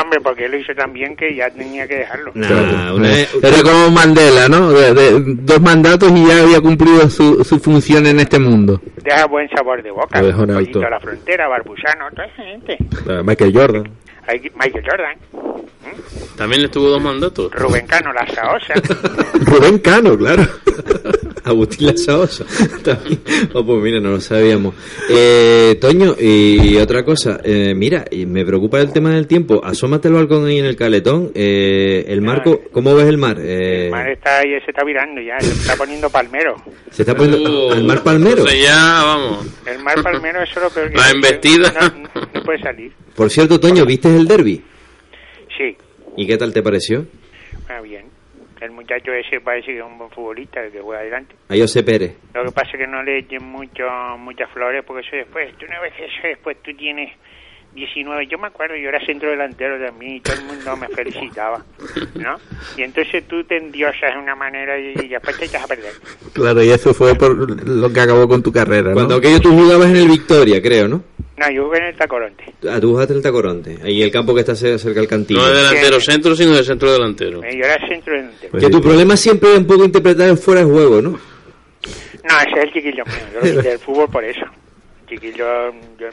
Hombre, 0.00 0.20
porque 0.20 0.46
él 0.46 0.50
lo 0.52 0.58
hizo 0.58 0.74
tan 0.74 0.92
bien 0.92 1.14
que 1.14 1.34
ya 1.36 1.48
tenía 1.50 1.86
que 1.86 1.96
dejarlo. 1.98 2.32
Nah, 2.34 2.92
una 2.94 3.08
vez- 3.08 3.32
Era 3.42 3.62
como 3.62 3.90
Mandela, 3.90 4.48
¿no? 4.48 4.70
De- 4.72 4.92
de- 4.92 5.20
dos 5.36 5.60
mandatos 5.60 6.10
y 6.10 6.26
ya 6.26 6.42
había 6.42 6.60
cumplido 6.60 7.08
su, 7.08 7.44
su 7.44 7.60
función 7.60 8.04
en 8.06 8.18
este 8.18 8.38
mundo. 8.40 8.80
Deja 9.04 9.26
buen 9.26 9.48
sabor 9.50 9.82
de 9.84 9.90
boca. 9.92 10.20
Lo 10.20 10.26
dejó 10.26 10.42
en 10.42 10.54
Pollito 10.54 10.78
alto. 10.80 10.86
a 10.88 10.90
la 10.90 11.00
frontera, 11.00 11.46
Barbusano, 11.48 12.10
toda 12.10 12.26
esa 12.26 12.42
gente. 12.42 12.76
Michael 13.24 13.52
Jordan. 13.54 13.90
Hay 14.26 14.40
Michael 14.56 14.84
Jordan, 14.88 15.16
También 16.36 16.62
le 16.62 16.66
estuvo 16.66 16.88
dos 16.88 17.02
mandatos. 17.02 17.50
Rubén 17.52 17.86
Cano, 17.86 18.12
la 18.12 18.26
Saosa. 18.32 18.74
Rubén 19.40 19.78
Cano, 19.78 20.16
claro. 20.16 20.46
Agustín 21.44 21.88
Lasaosa. 21.88 22.44
También. 22.82 23.20
Oh, 23.52 23.64
pues 23.64 23.82
mira, 23.82 24.00
no 24.00 24.10
lo 24.12 24.20
sabíamos. 24.20 24.74
Eh, 25.10 25.76
Toño, 25.80 26.16
y 26.18 26.76
otra 26.78 27.04
cosa, 27.04 27.38
eh, 27.44 27.74
mira, 27.76 28.04
y 28.10 28.24
me 28.24 28.44
preocupa 28.46 28.80
el 28.80 28.92
tema 28.92 29.10
del 29.10 29.26
tiempo. 29.26 29.60
Asómate 29.62 30.08
al 30.08 30.14
balcón 30.14 30.46
ahí 30.46 30.58
en 30.58 30.64
el 30.64 30.74
caletón. 30.74 31.30
Eh, 31.34 32.06
el 32.08 32.22
marco, 32.22 32.62
¿cómo 32.72 32.94
ves 32.94 33.06
el 33.08 33.18
mar? 33.18 33.36
Eh, 33.40 33.84
El 33.86 33.90
mar 33.90 34.08
está 34.08 34.38
ahí, 34.38 34.52
se 34.64 34.70
está 34.70 34.84
virando 34.84 35.20
ya, 35.20 35.38
se 35.38 35.52
está 35.52 35.76
poniendo 35.76 36.08
palmero. 36.08 36.56
se 36.90 37.02
está 37.02 37.14
poniendo 37.14 37.68
Uh, 37.68 37.72
al 37.72 37.84
mar 37.84 38.02
palmero. 38.02 38.44
ya, 38.46 39.02
vamos. 39.04 39.46
El 39.66 39.82
mar 39.82 40.02
palmero 40.02 40.42
es 40.42 40.54
lo 40.56 40.70
peor 40.70 40.90
que 40.90 40.96
La 40.96 41.10
embestida. 41.10 41.72
No, 42.14 42.20
no 42.32 42.42
puede 42.42 42.58
salir. 42.60 42.90
Por 43.14 43.28
cierto, 43.30 43.60
Toño, 43.60 43.84
¿viste 43.84 44.08
el 44.08 44.26
derby? 44.26 44.64
Sí, 45.56 45.76
¿Y 46.16 46.26
qué 46.26 46.36
tal 46.36 46.52
te 46.52 46.62
pareció? 46.62 47.06
ah, 47.68 47.80
bien. 47.80 48.06
El 48.60 48.70
muchacho 48.70 49.12
ese 49.12 49.40
parece 49.40 49.72
que 49.72 49.78
es 49.78 49.84
un 49.84 49.98
buen 49.98 50.10
futbolista 50.10 50.62
el 50.62 50.72
que 50.72 50.80
juega 50.80 51.00
adelante. 51.02 51.34
A 51.48 51.56
José 51.56 51.82
Pérez. 51.82 52.16
Lo 52.32 52.44
que 52.44 52.52
pasa 52.52 52.70
es 52.72 52.78
que 52.78 52.86
no 52.86 53.02
le 53.02 53.18
echen 53.18 53.44
mucho, 53.44 53.82
muchas 54.18 54.50
flores 54.52 54.82
porque 54.86 55.06
eso 55.06 55.16
después, 55.16 55.52
tú 55.58 55.66
una 55.66 55.80
vez 55.80 55.92
eso 55.98 56.28
después 56.28 56.56
tú 56.62 56.72
tienes 56.74 57.10
19, 57.74 58.26
yo 58.28 58.38
me 58.38 58.46
acuerdo, 58.46 58.76
yo 58.76 58.88
era 58.88 59.04
centro 59.04 59.28
delantero 59.30 59.84
también 59.84 60.16
y 60.16 60.20
todo 60.20 60.36
el 60.36 60.44
mundo 60.44 60.76
me 60.76 60.88
felicitaba, 60.88 61.64
¿no? 62.14 62.36
Y 62.76 62.82
entonces 62.82 63.26
tú 63.26 63.42
te 63.44 63.56
endiosas 63.56 64.14
de 64.14 64.18
una 64.20 64.36
manera 64.36 64.78
y, 64.78 64.94
y 65.04 65.08
después 65.08 65.36
te 65.36 65.46
echas 65.46 65.64
a 65.64 65.66
perder. 65.66 65.92
Claro, 66.32 66.62
y 66.62 66.70
eso 66.70 66.94
fue 66.94 67.14
por 67.16 67.68
lo 67.68 67.92
que 67.92 68.00
acabó 68.00 68.28
con 68.28 68.42
tu 68.42 68.52
carrera, 68.52 68.90
¿no? 68.90 68.94
Cuando 68.94 69.16
aquello 69.16 69.40
tú 69.40 69.50
jugabas 69.50 69.90
en 69.90 69.96
el 69.96 70.08
Victoria, 70.08 70.62
creo, 70.62 70.86
¿no? 70.88 71.02
No, 71.36 71.50
yo 71.50 71.64
jugué 71.64 71.78
en 71.78 71.84
el 71.86 71.96
Tacoronte. 71.96 72.44
Ah, 72.70 72.78
tú 72.80 72.90
jugaste 72.92 73.12
en 73.12 73.16
el 73.18 73.22
Tacoronte. 73.22 73.78
Ahí 73.82 74.02
el 74.02 74.10
campo 74.12 74.32
que 74.34 74.40
está 74.40 74.54
ce- 74.54 74.78
cerca 74.78 75.00
del 75.00 75.08
cantillo. 75.08 75.40
No 75.40 75.48
de 75.48 75.56
delantero 75.56 76.00
centro, 76.00 76.34
sino 76.36 76.52
de 76.54 76.62
centro 76.62 76.92
delantero. 76.92 77.42
Eh, 77.42 77.56
Yo 77.58 77.64
era 77.64 77.88
centro 77.88 78.14
delantero. 78.14 78.58
Que 78.58 78.70
tu 78.70 78.80
problema 78.80 79.16
siempre 79.16 79.52
es 79.52 79.58
un 79.58 79.66
poco 79.66 79.84
interpretar 79.84 80.28
el 80.28 80.38
fuera 80.38 80.60
de 80.64 80.66
juego, 80.70 81.02
¿no? 81.02 81.10
No, 81.10 82.40
ese 82.40 82.50
es 82.58 82.64
el 82.64 82.72
chiquillo 82.72 83.04
mío, 83.04 83.14
yo 83.34 83.40
lo 83.40 83.56
quité 83.56 83.68
del 83.70 83.78
fútbol 83.78 84.08
por 84.10 84.24
eso. 84.24 84.44
Chiquillo, 85.08 85.72
yo, 85.98 86.06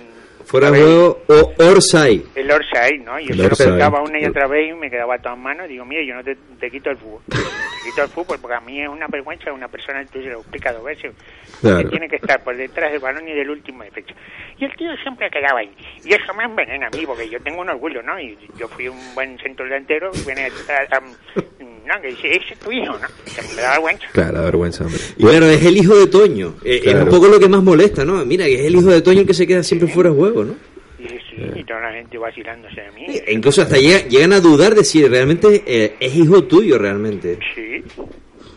Fuera 0.44 0.70
de 0.72 0.82
juego 0.82 1.24
o 1.28 1.54
Orsay. 1.70 2.26
El 2.36 2.52
Orsay, 2.52 2.98
¿no? 3.06 3.18
Yo 3.20 3.34
se 3.36 3.44
lo 3.44 3.50
pescaba 3.50 4.02
una 4.02 4.20
y 4.20 4.26
otra 4.26 4.48
vez 4.48 4.70
y 4.70 4.74
me 4.74 4.90
quedaba 4.90 5.16
a 5.16 5.22
todas 5.22 5.38
manos. 5.38 5.70
Digo, 5.70 5.86
mire, 5.86 6.06
yo 6.06 6.16
no 6.16 6.24
te, 6.24 6.36
te 6.60 6.70
quito 6.70 6.90
el 6.90 6.98
fútbol. 6.98 7.22
Te 7.30 7.90
quito 7.90 8.04
el 8.04 8.10
fútbol 8.10 8.38
porque 8.40 8.56
a 8.56 8.60
mí 8.60 8.80
es 8.82 8.88
una 8.90 9.08
vergüenza 9.08 9.52
una 9.52 9.68
persona, 9.68 10.06
tú 10.06 10.22
se 10.22 10.30
lo 10.30 10.42
explica 10.42 10.72
dos 10.72 10.84
veces, 10.84 11.14
Claro. 11.62 11.78
que 11.80 11.86
tiene 11.86 12.08
que 12.08 12.18
estar 12.18 12.44
por 12.44 12.56
detrás 12.56 12.92
del 12.92 13.00
balón 13.02 13.28
y 13.28 13.34
del 13.34 13.50
último 13.50 13.84
de 13.84 13.90
fecha. 13.90 14.14
Y 14.62 14.66
el 14.66 14.76
tío 14.76 14.90
siempre 15.02 15.28
quedaba 15.32 15.60
ahí. 15.62 15.72
Y 16.06 16.14
eso 16.14 16.34
me 16.38 16.44
envenena 16.44 16.86
a 16.88 16.90
mí 16.96 17.04
porque 17.06 17.28
yo 17.28 17.40
tengo 17.42 17.62
un 17.62 17.70
orgullo, 17.70 18.04
¿no? 18.04 18.20
Y 18.20 18.38
yo 18.60 18.68
fui 18.68 18.88
un 18.88 19.16
buen 19.16 19.38
centro 19.40 19.66
delantero 19.66 20.12
y 20.14 20.24
viene 20.26 20.44
a, 20.46 20.48
a- 20.96 20.98
a- 20.98 21.02
no, 21.02 22.00
que 22.02 22.10
dice, 22.10 22.36
ese 22.36 22.54
es 22.54 22.60
tu 22.60 22.72
hijo, 22.72 22.94
¿no? 22.94 23.08
Que 23.26 23.42
me 23.56 23.62
da 23.62 23.72
vergüenza. 23.72 24.06
Claro, 24.14 24.34
da 24.34 24.42
vergüenza, 24.46 24.84
hombre. 24.86 25.00
Y 25.18 25.24
claro, 25.24 25.46
es 25.48 25.66
el 25.66 25.78
hijo 25.78 25.96
de 25.96 26.06
Toño. 26.08 26.54
Eh, 26.64 26.82
Es 26.86 26.94
un 26.94 27.10
poco 27.10 27.28
lo 27.28 27.40
que 27.40 27.50
más 27.50 27.64
molesta, 27.64 28.06
¿no? 28.06 28.24
Mira, 28.24 28.46
que 28.46 28.54
es 28.54 28.66
el 28.68 28.76
hijo 28.76 28.92
de 28.92 29.02
Toño 29.02 29.22
el 29.22 29.26
que 29.28 29.34
se 29.34 29.48
queda 29.48 29.64
siempre 29.64 29.90
fuera 29.90 30.12
de 30.12 30.16
juego, 30.16 30.44
¿no? 30.44 30.56
Y 31.00 31.08
sí, 31.08 31.42
y 31.56 31.64
toda 31.64 31.80
la 31.82 31.94
gente 31.94 32.18
vacilándose 32.20 32.82
de 32.82 32.92
mí. 32.92 33.06
E 33.26 33.34
incluso 33.34 33.64
hasta 33.64 33.78
llega- 33.78 34.08
llegan 34.08 34.34
a 34.34 34.40
dudar 34.40 34.76
de 34.76 34.84
si 34.84 35.04
realmente 35.08 35.64
eh, 35.66 35.96
es 36.00 36.16
hijo 36.16 36.44
tuyo 36.44 36.78
realmente. 36.78 37.40
Sí, 37.56 37.84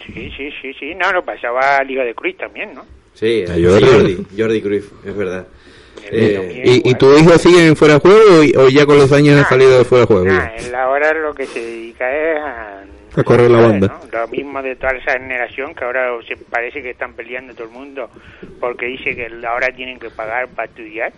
Sí, 0.06 0.30
sí, 0.36 0.50
sí, 0.60 0.74
sí. 0.78 0.94
No, 0.94 1.10
lo 1.12 1.24
pasaba 1.24 1.78
al 1.78 1.90
hijo 1.90 2.02
de 2.02 2.14
Cruz 2.14 2.36
también, 2.36 2.74
¿no? 2.74 2.84
Sí, 3.14 3.42
A 3.48 3.52
a 3.52 3.56
Jordi. 3.56 4.18
Jordi, 4.36 4.60
Cruyff, 4.60 4.92
es 5.02 5.16
verdad. 5.16 5.46
Eh, 6.10 6.62
¿Y, 6.64 6.90
y 6.90 6.94
tu 6.94 7.16
hijo 7.16 7.36
sigue 7.38 7.66
en 7.66 7.76
fuera 7.76 7.94
de 7.94 8.00
juego 8.00 8.20
o, 8.58 8.64
o 8.64 8.68
ya 8.68 8.86
con 8.86 8.98
los 8.98 9.12
años 9.12 9.40
ha 9.40 9.48
salido 9.48 9.78
de 9.78 9.84
fuera 9.84 10.02
de 10.02 10.06
juego? 10.06 10.24
Nah, 10.26 10.48
él 10.56 10.74
ahora 10.74 11.12
lo 11.14 11.34
que 11.34 11.46
se 11.46 11.60
dedica 11.60 12.10
es 12.14 12.38
a... 12.40 12.84
A 13.16 13.22
correr 13.22 13.48
la 13.48 13.60
banda. 13.60 13.86
¿no? 13.86 14.20
Lo 14.20 14.28
mismo 14.28 14.60
de 14.60 14.74
toda 14.74 14.92
esa 14.94 15.12
generación 15.12 15.72
que 15.74 15.84
ahora 15.84 16.10
se 16.26 16.36
parece 16.36 16.82
que 16.82 16.90
están 16.90 17.14
peleando 17.14 17.54
todo 17.54 17.68
el 17.68 17.72
mundo 17.72 18.10
porque 18.58 18.86
dice 18.86 19.14
que 19.14 19.28
ahora 19.46 19.68
tienen 19.74 20.00
que 20.00 20.10
pagar 20.10 20.48
para 20.48 20.66
estudiar. 20.68 21.12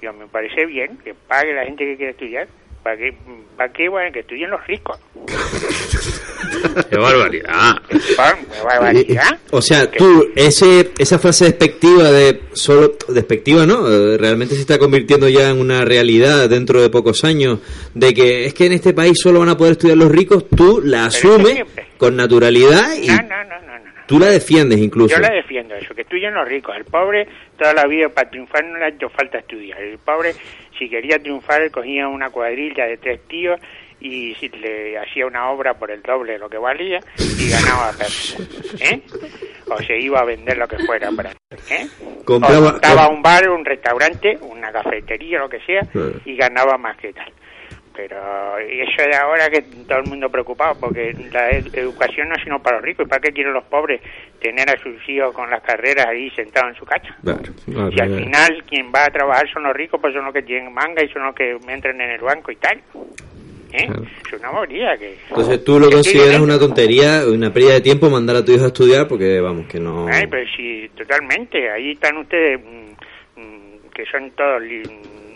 Yo 0.00 0.12
me 0.14 0.26
parece 0.26 0.64
bien 0.64 0.96
que 1.04 1.14
pague 1.14 1.52
la 1.52 1.64
gente 1.64 1.84
que 1.84 1.96
quiere 1.96 2.12
estudiar. 2.12 2.48
¿Para 2.82 2.96
qué? 2.96 3.14
¿Para 3.56 3.72
qué? 3.72 3.88
Bueno, 3.88 4.12
que 4.12 4.20
estudien 4.20 4.50
los 4.50 4.66
ricos. 4.66 4.98
¡Qué 6.90 6.96
barbaridad! 6.96 7.76
Qué 7.88 8.62
barbaridad. 8.64 9.38
O 9.50 9.62
sea, 9.62 9.90
tú, 9.90 10.28
ese, 10.34 10.90
esa 10.98 11.18
frase 11.18 11.44
despectiva 11.46 12.10
de 12.10 12.42
solo 12.52 12.94
despectiva, 13.08 13.66
¿no? 13.66 13.88
Eh, 13.88 14.18
Realmente 14.18 14.54
se 14.54 14.62
está 14.62 14.78
convirtiendo 14.78 15.28
ya 15.28 15.50
en 15.50 15.60
una 15.60 15.84
realidad 15.84 16.48
dentro 16.48 16.80
de 16.82 16.90
pocos 16.90 17.24
años 17.24 17.60
de 17.94 18.14
que 18.14 18.46
es 18.46 18.54
que 18.54 18.66
en 18.66 18.72
este 18.72 18.92
país 18.92 19.18
solo 19.20 19.40
van 19.40 19.50
a 19.50 19.56
poder 19.56 19.72
estudiar 19.72 19.96
los 19.98 20.10
ricos, 20.10 20.46
tú 20.48 20.80
la 20.84 21.06
asumes 21.06 21.62
con 21.98 22.16
naturalidad 22.16 22.94
y 22.96 23.08
no, 23.08 23.16
no, 23.16 23.44
no. 23.44 23.61
Tú 24.12 24.18
la 24.18 24.26
defiendes 24.26 24.78
incluso. 24.78 25.14
Yo 25.16 25.20
la 25.22 25.30
defiendo 25.30 25.74
eso, 25.74 25.94
que 25.94 26.02
estudien 26.02 26.34
los 26.34 26.46
ricos. 26.46 26.76
El 26.76 26.84
pobre 26.84 27.26
toda 27.58 27.72
la 27.72 27.86
vida 27.86 28.08
para 28.10 28.28
triunfar 28.28 28.64
no 28.64 28.78
le 28.78 28.84
ha 28.84 28.88
hecho 28.88 29.08
falta 29.08 29.38
estudiar. 29.38 29.80
El 29.82 29.98
pobre, 29.98 30.34
si 30.78 30.88
quería 30.88 31.18
triunfar, 31.18 31.70
cogía 31.70 32.06
una 32.08 32.30
cuadrilla 32.30 32.84
de 32.86 32.98
tres 32.98 33.20
tíos 33.28 33.58
y 34.00 34.34
si 34.34 34.48
le 34.48 34.98
hacía 34.98 35.26
una 35.26 35.50
obra 35.50 35.74
por 35.74 35.90
el 35.90 36.02
doble 36.02 36.32
de 36.32 36.38
lo 36.40 36.50
que 36.50 36.58
valía 36.58 36.98
y 37.38 37.48
ganaba 37.50 37.92
pesos. 37.96 38.36
¿eh? 38.80 39.00
O 39.68 39.78
se 39.78 39.98
iba 39.98 40.20
a 40.20 40.24
vender 40.24 40.58
lo 40.58 40.66
que 40.68 40.78
fuera. 40.80 41.10
Para, 41.12 41.30
¿eh? 41.30 41.86
Compraba- 42.24 42.58
o 42.58 42.62
montaba 42.72 43.08
un 43.08 43.22
bar, 43.22 43.48
un 43.48 43.64
restaurante, 43.64 44.38
una 44.42 44.70
cafetería, 44.72 45.38
lo 45.38 45.48
que 45.48 45.60
sea, 45.60 45.82
y 46.24 46.36
ganaba 46.36 46.76
más 46.78 46.96
que 46.98 47.12
tal. 47.12 47.32
Pero 47.94 48.56
eso 48.58 49.02
de 49.06 49.14
ahora 49.16 49.50
que 49.50 49.60
todo 49.86 49.98
el 49.98 50.08
mundo 50.08 50.30
preocupado, 50.30 50.74
porque 50.80 51.12
la 51.30 51.50
ed- 51.50 51.74
educación 51.74 52.28
no 52.30 52.36
es 52.36 52.42
sino 52.42 52.62
para 52.62 52.76
los 52.76 52.84
ricos. 52.86 53.04
¿Y 53.06 53.08
para 53.08 53.20
qué 53.20 53.32
quieren 53.32 53.52
los 53.52 53.64
pobres 53.64 54.00
tener 54.40 54.68
a 54.70 54.78
sus 54.82 54.96
hijos 55.08 55.34
con 55.34 55.50
las 55.50 55.62
carreras 55.62 56.06
ahí 56.06 56.30
sentados 56.30 56.70
en 56.70 56.78
su 56.78 56.86
casa? 56.86 57.14
Si 57.24 58.00
al 58.00 58.16
final 58.16 58.64
quien 58.68 58.90
va 58.94 59.04
a 59.04 59.10
trabajar 59.10 59.46
son 59.52 59.64
los 59.64 59.74
ricos, 59.74 60.00
pues 60.00 60.14
son 60.14 60.24
los 60.24 60.32
que 60.32 60.42
tienen 60.42 60.72
manga 60.72 61.02
y 61.04 61.08
son 61.08 61.24
los 61.24 61.34
que 61.34 61.56
entran 61.68 62.00
en 62.00 62.10
el 62.10 62.20
banco 62.20 62.50
y 62.50 62.56
tal. 62.56 62.80
¿Eh? 63.74 63.88
Es 64.26 64.38
una 64.38 64.52
moría 64.52 64.96
que... 64.98 65.16
Entonces 65.30 65.64
tú 65.64 65.78
lo 65.80 65.90
consideras 65.90 66.40
una 66.40 66.58
tontería, 66.58 67.22
una 67.26 67.50
pérdida 67.52 67.74
de 67.74 67.80
tiempo 67.80 68.10
mandar 68.10 68.36
a 68.36 68.44
tu 68.44 68.52
hijo 68.52 68.64
a 68.64 68.68
estudiar 68.68 69.08
porque 69.08 69.40
vamos, 69.40 69.66
que 69.66 69.80
no... 69.80 70.06
Ay, 70.08 70.26
pero 70.30 70.46
sí, 70.56 70.90
totalmente. 70.96 71.70
Ahí 71.70 71.92
están 71.92 72.18
ustedes 72.18 72.60
mm, 72.62 73.40
mm, 73.40 73.90
que 73.94 74.04
son 74.06 74.30
todos 74.32 74.60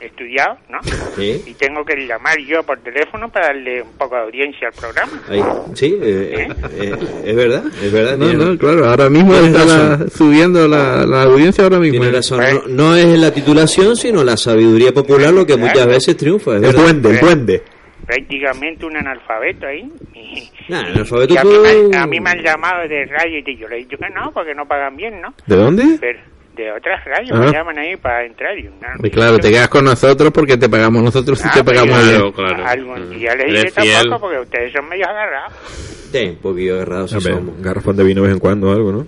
estudiados, 0.00 0.58
¿no? 0.68 0.78
Sí. 1.16 1.42
Y 1.46 1.54
tengo 1.54 1.84
que 1.84 1.96
llamar 2.06 2.36
yo 2.38 2.62
por 2.62 2.78
teléfono 2.80 3.28
para 3.30 3.48
darle 3.48 3.82
un 3.82 3.92
poco 3.98 4.16
de 4.16 4.22
audiencia 4.22 4.68
al 4.68 4.74
programa. 4.74 5.12
Ahí, 5.28 5.42
sí, 5.74 5.98
eh, 6.00 6.48
eh, 6.72 6.96
es 7.24 7.36
verdad, 7.36 7.64
es 7.82 7.92
verdad. 7.92 8.16
No, 8.16 8.32
no, 8.32 8.58
claro, 8.58 8.86
ahora 8.88 9.08
mismo 9.10 9.34
está 9.34 9.64
la- 9.64 10.08
subiendo 10.08 10.66
la, 10.68 11.04
la 11.06 11.22
audiencia 11.22 11.64
ahora 11.64 11.78
mismo. 11.78 12.00
Tiene 12.00 12.16
razón, 12.16 12.40
no, 12.66 12.90
no 12.90 12.94
es 12.96 13.18
la 13.18 13.32
titulación, 13.32 13.96
sino 13.96 14.22
la 14.24 14.36
sabiduría 14.36 14.92
popular 14.92 15.32
lo 15.32 15.46
que 15.46 15.56
muchas 15.56 15.86
veces 15.86 16.16
triunfa. 16.16 16.52
Es 16.52 16.56
El 16.56 16.62
verdad. 16.62 16.82
duende, 16.82 17.10
el 17.10 17.18
duende. 17.20 17.62
Prácticamente 18.06 18.86
un 18.86 18.96
analfabeto 18.96 19.66
ahí. 19.66 19.90
Y, 20.14 20.48
Nah, 20.68 20.80
analfabeto 20.80 21.34
y 21.34 21.36
a, 21.38 21.44
mí 21.44 21.50
tú- 21.54 21.60
me, 21.62 21.68
han- 21.96 22.02
a 22.02 22.06
mí 22.06 22.20
me 22.20 22.30
han 22.30 22.42
llamado 22.42 22.88
de 22.88 23.04
radio 23.06 23.38
y 23.44 23.56
yo 23.56 23.68
le 23.68 23.76
he 23.76 23.78
dicho 23.78 23.96
que 23.96 24.08
no, 24.14 24.30
porque 24.32 24.54
no 24.54 24.66
pagan 24.66 24.96
bien, 24.96 25.20
¿no? 25.20 25.34
¿De 25.46 25.56
dónde? 25.56 25.84
Pero 26.00 26.18
de 26.56 26.72
otras 26.72 27.04
radios 27.04 27.38
Ah. 27.38 27.44
me 27.44 27.52
llaman 27.52 27.78
ahí 27.78 27.96
para 27.96 28.24
entrar 28.24 28.58
y 28.58 28.64
no, 28.64 28.70
Y 29.06 29.10
claro, 29.10 29.38
te 29.38 29.50
quedas 29.50 29.68
con 29.68 29.84
nosotros 29.84 30.32
porque 30.32 30.56
te 30.56 30.68
pagamos 30.68 31.02
nosotros 31.02 31.38
si 31.38 31.46
Ah, 31.48 31.52
te 31.54 31.64
pero 31.64 31.80
pagamos 31.82 32.06
ya- 32.06 32.18
bien. 32.46 32.66
Algún 32.66 33.10
día 33.10 33.34
les 33.36 33.46
Eres 33.48 33.74
dije 33.76 33.92
tampoco 33.94 34.20
porque 34.22 34.40
ustedes 34.40 34.72
son 34.72 34.88
medio 34.88 35.06
agarrados. 35.06 35.52
Sí, 36.12 36.18
un 36.30 36.36
poquillo 36.36 36.74
agarrados 36.76 37.10
sí 37.10 37.20
somos. 37.20 37.40
un 37.56 37.62
garrafón 37.62 37.96
de 37.96 38.04
vino 38.04 38.22
de 38.22 38.28
vez 38.28 38.34
en 38.34 38.40
cuando, 38.40 38.72
algo, 38.72 38.90
¿no? 38.92 39.06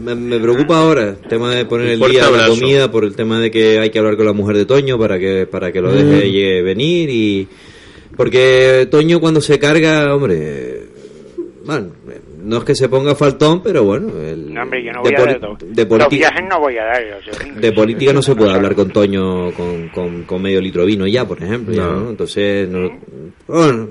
Me, 0.00 0.14
me 0.14 0.38
preocupa 0.38 0.76
ahora 0.78 1.10
el 1.10 1.16
tema 1.28 1.54
de 1.54 1.64
poner 1.64 1.88
el 1.92 1.98
día 2.00 2.22
la 2.22 2.26
abrazo. 2.28 2.60
comida 2.60 2.90
por 2.90 3.04
el 3.04 3.14
tema 3.16 3.38
de 3.40 3.50
que 3.50 3.78
hay 3.78 3.88
que 3.90 3.98
hablar 3.98 4.16
con 4.16 4.26
la 4.26 4.32
mujer 4.34 4.56
de 4.56 4.66
Toño 4.66 4.98
para 4.98 5.18
que 5.18 5.46
para 5.46 5.72
que 5.72 5.80
lo 5.80 5.90
Mm. 5.90 5.94
deje 5.94 6.62
venir 6.62 7.08
y 7.10 7.48
porque 8.16 8.86
Toño 8.90 9.20
cuando 9.20 9.40
se 9.40 9.58
carga, 9.58 10.14
hombre, 10.14 10.82
bueno, 11.64 11.88
no 12.44 12.58
es 12.58 12.64
que 12.64 12.74
se 12.74 12.88
ponga 12.88 13.14
faltón, 13.14 13.62
pero 13.62 13.82
bueno, 13.84 14.08
el- 14.20 14.52
No, 14.52 14.62
hombre, 14.62 14.84
yo 14.84 14.92
no 14.92 15.02
de, 15.02 15.10
voy 15.10 15.14
a 15.14 15.24
dar 15.26 15.58
de 15.58 15.84
Los 15.98 16.08
viajes 16.08 16.44
no 16.48 16.60
voy 16.60 16.76
a 16.78 16.84
dar. 16.84 17.02
o 17.04 17.22
sea, 17.32 17.52
de 17.54 17.72
política 17.72 18.12
no 18.12 18.22
se 18.22 18.34
puede 18.36 18.52
hablar 18.52 18.74
con 18.74 18.90
Toño 18.90 19.50
con, 19.52 19.88
con, 19.88 20.22
con 20.24 20.42
medio 20.42 20.60
litro 20.60 20.82
de 20.82 20.86
vino 20.88 21.06
ya, 21.06 21.24
por 21.26 21.42
ejemplo, 21.42 21.74
ya, 21.74 21.82
No. 21.82 22.00
¿no? 22.00 22.10
Entonces, 22.10 22.68
no- 22.68 22.90
bueno, 23.46 23.88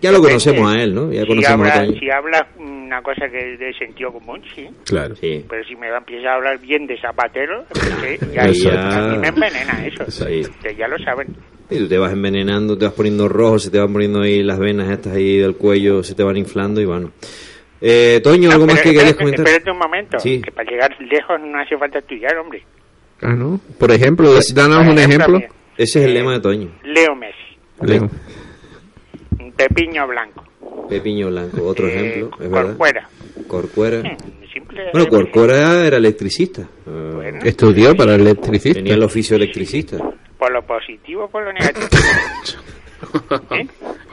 ya 0.00 0.12
lo 0.12 0.20
conocemos 0.20 0.74
a 0.74 0.82
él, 0.82 0.94
¿no? 0.94 1.12
Ya 1.12 1.22
si, 1.22 1.26
conocemos 1.28 1.66
a 1.68 1.72
habla, 1.72 1.86
Toño. 1.86 1.98
si 2.00 2.10
hablas 2.10 2.42
una 2.58 3.02
cosa 3.02 3.28
que 3.30 3.54
es 3.54 3.58
de 3.58 3.72
sentido 3.74 4.12
común, 4.12 4.42
sí. 4.54 4.66
Claro. 4.84 5.16
Sí. 5.16 5.44
Pero 5.48 5.64
si 5.64 5.74
me 5.76 5.88
va 5.88 5.96
a 5.96 5.98
empezar 6.00 6.26
a 6.28 6.34
hablar 6.34 6.58
bien 6.60 6.86
de 6.86 7.00
Zapatero, 7.00 7.64
pues, 7.70 7.82
sí, 8.20 8.26
ya, 8.34 8.42
Eso. 8.44 8.70
a 8.70 9.08
mí 9.08 9.18
me 9.18 9.28
envenena 9.28 9.86
eso. 9.86 10.04
Sí. 10.10 10.40
Ustedes 10.40 10.76
ya 10.76 10.86
lo 10.88 10.98
saben. 10.98 11.28
Y 11.70 11.78
tú 11.78 11.88
te 11.88 11.96
vas 11.96 12.12
envenenando, 12.12 12.76
te 12.76 12.84
vas 12.84 12.92
poniendo 12.92 13.28
rojo, 13.28 13.58
se 13.58 13.70
te 13.70 13.78
van 13.78 13.92
poniendo 13.94 14.20
ahí 14.20 14.42
las 14.42 14.58
venas 14.58 14.90
estas 14.90 15.14
ahí 15.14 15.38
del 15.38 15.56
cuello, 15.56 16.02
se 16.02 16.14
te 16.14 16.22
van 16.22 16.36
inflando 16.36 16.82
y 16.82 16.84
bueno. 16.84 17.12
Eh, 17.84 18.20
Toño, 18.22 18.48
¿algo 18.52 18.64
más 18.66 18.76
Pero 18.76 18.90
que 18.92 18.96
querías 18.96 19.14
comentar? 19.16 19.44
espérate 19.46 19.70
un 19.72 19.78
momento, 19.78 20.18
Sí. 20.20 20.40
que 20.40 20.52
para 20.52 20.70
llegar 20.70 20.96
lejos 21.00 21.40
no 21.40 21.58
hace 21.60 21.76
falta 21.76 21.98
estudiar, 21.98 22.36
hombre. 22.38 22.64
Ah, 23.20 23.34
¿no? 23.34 23.60
Por 23.78 23.90
ejemplo, 23.90 24.32
danos 24.54 24.78
Por 24.78 24.86
un 24.92 24.98
ejemplo, 24.98 25.36
ejemplo. 25.38 25.56
Ese 25.76 25.98
es 26.00 26.04
el 26.06 26.14
lema 26.14 26.32
de 26.34 26.40
Toño. 26.40 26.70
Leo 26.84 27.14
Messi, 27.16 27.58
Leo. 27.82 28.08
pepiño 29.56 30.06
blanco, 30.06 30.44
Pepiño 30.88 31.28
Blanco, 31.28 31.62
otro 31.64 31.88
Eh, 31.88 31.94
ejemplo, 31.94 32.30
es 32.40 32.50
verdad. 32.50 32.66
Corcuera. 32.76 33.08
Corcuera. 33.48 34.16
simple. 34.52 34.82
Bueno, 34.92 35.08
Corcuera 35.08 35.86
era 35.86 35.96
electricista. 35.96 36.62
Eh, 36.86 37.38
Estudió 37.44 37.94
para 37.96 38.14
electricista. 38.14 38.78
Tenía 38.78 38.94
el 38.94 39.02
oficio 39.02 39.36
de 39.38 39.44
electricista. 39.44 39.96
Por 40.38 40.52
lo 40.52 40.62
positivo, 40.66 41.28
por 41.28 41.44
lo 41.44 41.52
negativo. 41.52 41.86
¿Eh? 43.50 43.66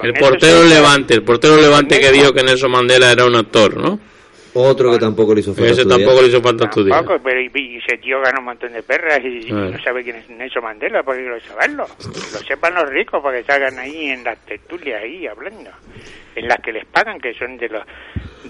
El 0.03 0.13
portero. 0.13 0.63
Levante, 0.63 1.13
el 1.13 1.23
portero 1.23 1.57
Levante 1.57 1.99
que 1.99 2.11
dijo 2.11 2.31
que 2.33 2.43
Nelson 2.43 2.71
Mandela 2.71 3.11
era 3.11 3.25
un 3.25 3.35
actor, 3.35 3.75
¿no? 3.77 3.99
Otro 4.53 4.91
que 4.91 4.97
tampoco 4.97 5.33
le 5.35 5.41
hizo 5.41 5.53
falta 5.53 5.71
Ese 5.71 5.81
estudiar. 5.81 5.99
tampoco 5.99 6.21
le 6.23 6.27
hizo 6.29 6.41
falta 6.41 6.65
estudiar. 6.65 6.97
Tampoco, 6.97 7.21
pero 7.23 7.39
y, 7.39 7.51
y 7.53 7.77
ese 7.77 7.97
tío 7.99 8.19
gana 8.19 8.39
un 8.39 8.45
montón 8.45 8.73
de 8.73 8.81
perras 8.81 9.19
y, 9.23 9.47
y 9.47 9.51
Ah. 9.51 9.69
no 9.71 9.83
sabe 9.83 10.03
quién 10.03 10.15
es 10.17 10.29
Nelson 10.29 10.63
Mandela, 10.63 11.03
porque 11.03 11.21
lo 11.21 11.39
saberlo. 11.41 11.85
Lo 12.03 12.39
sepan 12.39 12.73
los 12.73 12.89
ricos, 12.89 13.19
porque 13.21 13.43
salgan 13.43 13.77
ahí 13.77 14.07
en 14.09 14.23
las 14.23 14.37
tertulias 14.45 15.01
ahí 15.03 15.27
hablando. 15.27 15.69
En 16.35 16.47
las 16.47 16.57
que 16.61 16.71
les 16.71 16.85
pagan, 16.85 17.19
que 17.19 17.33
son 17.35 17.57
de 17.57 17.69
los 17.69 17.83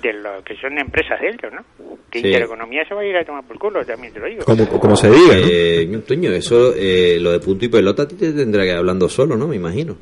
de 0.02 0.14
los 0.14 0.44
que 0.44 0.56
son 0.56 0.78
empresas 0.78 1.20
de 1.20 1.28
ellos, 1.30 1.52
¿no? 1.52 1.66
Que 2.10 2.22
Sí. 2.22 2.28
Intereconomía 2.28 2.86
se 2.88 2.94
va 2.96 3.02
a 3.02 3.06
ir 3.06 3.18
a 3.18 3.26
tomar 3.26 3.44
por 3.44 3.58
culo, 3.60 3.84
también 3.86 4.14
te 4.14 4.20
lo 4.20 4.28
digo. 4.28 4.46
Como, 4.46 4.68
como 4.80 4.96
se 4.96 5.10
diga, 5.10 5.36
¿no? 5.36 5.42
Eh, 5.50 6.02
Toño, 6.08 6.32
eso, 6.32 6.74
eh, 6.78 7.18
lo 7.20 7.32
de 7.32 7.40
punto 7.40 7.66
y 7.66 7.68
pelota 7.68 8.04
a 8.04 8.08
ti 8.08 8.16
te 8.16 8.32
tendrá 8.32 8.64
que 8.64 8.70
ir 8.70 8.78
hablando 8.78 9.10
solo, 9.10 9.36
¿no? 9.36 9.48
Me 9.48 9.58
imagino. 9.58 9.98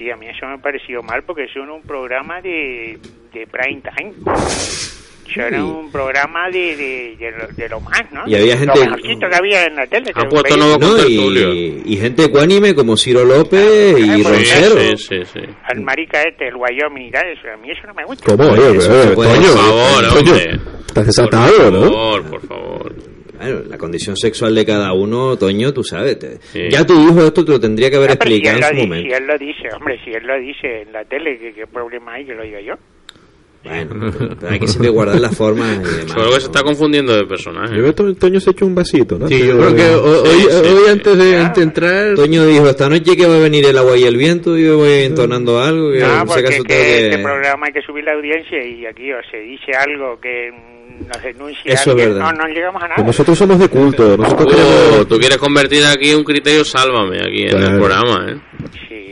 Sí, 0.00 0.10
a 0.10 0.16
mí 0.16 0.26
eso 0.28 0.46
me 0.46 0.54
ha 0.54 0.56
parecido 0.56 1.02
mal 1.02 1.22
porque 1.26 1.46
son 1.52 1.68
un 1.68 1.82
programa 1.82 2.40
de, 2.40 2.98
de 3.34 3.46
prime 3.46 3.82
time. 3.82 4.14
Eso 5.30 5.42
era 5.42 5.62
un 5.62 5.92
programa 5.92 6.48
de, 6.50 6.74
de, 6.74 7.16
de, 7.18 7.30
lo, 7.32 7.46
de 7.48 7.68
lo 7.68 7.80
más, 7.80 8.02
¿no? 8.10 8.22
Y 8.26 8.34
había 8.34 8.56
gente- 8.56 8.78
Lo 8.80 8.84
mejorcito 8.86 9.28
que 9.28 9.36
había 9.36 9.64
en 9.66 9.76
la 9.76 9.86
tele. 9.86 10.10
puesto 10.30 10.56
nuevo 10.56 10.78
No, 10.78 11.06
y, 11.06 11.82
y 11.84 11.96
gente 11.98 12.24
ecuánime 12.24 12.74
como 12.74 12.96
Ciro 12.96 13.26
López 13.26 13.98
y 13.98 14.02
Sí, 14.04 14.22
Roncero. 14.24 14.80
Sí, 14.80 14.96
sí, 14.96 15.16
sí. 15.34 15.40
Al 15.64 15.82
marica 15.82 16.22
este, 16.22 16.48
el 16.48 16.56
Wyoming 16.56 17.08
y 17.08 17.10
tal, 17.10 17.28
eso, 17.28 17.42
a 17.52 17.56
mí 17.58 17.70
eso 17.70 17.86
no 17.86 17.92
me 17.94 18.04
gusta. 18.06 18.24
¿Cómo? 18.24 18.50
Oye, 18.52 18.78
Eso 18.78 18.90
oye, 18.90 19.14
Toño, 19.14 19.14
Por 19.14 19.56
favor, 19.58 20.18
hombre. 20.18 20.60
Estás 20.88 21.06
desatado, 21.06 21.56
Por 21.58 21.72
¿no? 21.74 21.80
favor, 21.82 22.24
por 22.30 22.46
favor. 22.48 22.94
Bueno, 23.40 23.60
la 23.68 23.78
condición 23.78 24.16
sexual 24.16 24.54
de 24.54 24.64
cada 24.66 24.92
uno, 24.92 25.36
Toño, 25.36 25.72
tú 25.72 25.82
sabes. 25.82 26.18
te- 26.18 26.38
Sí. 26.40 26.68
Ya 26.70 26.84
tu 26.86 26.92
hijo 26.94 27.26
esto 27.26 27.44
te 27.44 27.52
lo 27.52 27.60
tendría 27.60 27.90
que 27.90 27.96
haber 27.96 28.10
Ah, 28.10 28.12
si 28.12 28.16
explicado 28.34 28.58
él, 28.58 28.64
en 28.64 28.68
su 28.68 28.74
momento. 28.86 29.08
si 29.08 29.14
él 29.14 29.26
lo 29.26 29.38
dice, 29.38 29.68
hombre, 29.74 29.98
si 30.04 30.10
él 30.12 30.26
lo 30.26 30.38
dice 30.38 30.82
en 30.82 30.92
la 30.92 31.04
tele, 31.04 31.38
¿qué, 31.38 31.52
qué 31.54 31.66
problema 31.66 32.14
hay 32.14 32.24
que 32.26 32.34
lo 32.34 32.42
diga 32.42 32.60
yo? 32.60 32.74
Bueno, 33.62 34.10
pero 34.40 34.52
hay 34.52 34.58
que 34.58 34.66
siempre 34.66 34.88
guardar 34.90 35.20
las 35.20 35.36
formas 35.36 35.68
y 35.76 35.78
demás. 35.80 36.12
Solo 36.12 36.30
que 36.30 36.40
se 36.40 36.46
está 36.46 36.62
confundiendo 36.62 37.14
de 37.14 37.26
personaje. 37.26 37.76
Yo 37.76 37.82
veo 37.82 37.94
que 37.94 38.14
Toño 38.14 38.40
se 38.40 38.50
echó 38.52 38.64
un 38.64 38.74
vasito, 38.74 39.18
¿no? 39.18 39.28
Sí, 39.28 39.38
yo 39.46 39.58
creo 39.58 39.74
que 39.74 39.82
ho- 39.94 40.22
hoy, 40.22 40.28
Sí, 40.40 40.48
sí. 40.50 40.68
hoy 40.72 40.88
antes 40.90 41.18
de 41.18 41.36
antes 41.36 41.56
de 41.56 41.62
entrar... 41.62 42.14
Toño 42.14 42.46
dijo, 42.46 42.68
esta 42.70 42.88
noche 42.88 43.14
que 43.16 43.26
va 43.26 43.36
a 43.36 43.38
venir 43.38 43.66
el 43.66 43.76
agua 43.76 43.98
y 43.98 44.04
el 44.04 44.16
viento, 44.16 44.56
y 44.56 44.64
yo 44.64 44.78
voy 44.78 45.02
entonando 45.02 45.60
algo, 45.60 45.92
que 45.92 45.98
No, 46.00 46.20
si 46.20 46.26
porque 46.26 46.42
que 46.44 46.62
que- 46.64 47.04
este 47.10 47.18
programa 47.22 47.66
hay 47.66 47.72
que 47.74 47.82
subir 47.82 48.04
la 48.04 48.12
audiencia 48.14 48.64
y 48.64 48.86
aquí 48.86 49.12
o 49.12 49.16
se 49.30 49.36
dice 49.38 49.72
algo 49.78 50.18
que 50.20 50.50
nos 51.06 51.22
denuncia 51.22 51.72
Eso 51.74 51.90
es 51.90 51.96
verdad. 51.96 52.20
no, 52.20 52.32
no 52.32 52.46
llegamos 52.48 52.82
a 52.82 52.88
nada. 52.88 52.96
Pues 52.96 53.06
nosotros 53.08 53.36
somos 53.38 53.58
de 53.58 53.68
culto, 53.68 54.16
nosotros 54.16 54.54
Oh, 55.00 55.06
tú 55.06 55.18
quieres 55.18 55.36
convertir 55.38 55.84
aquí 55.84 56.14
un 56.14 56.24
criterio 56.24 56.64
sálvame 56.64 57.18
aquí 57.22 57.42
en 57.44 57.58
el 57.62 57.76
programa, 57.78 58.26
¿eh? 58.30 58.36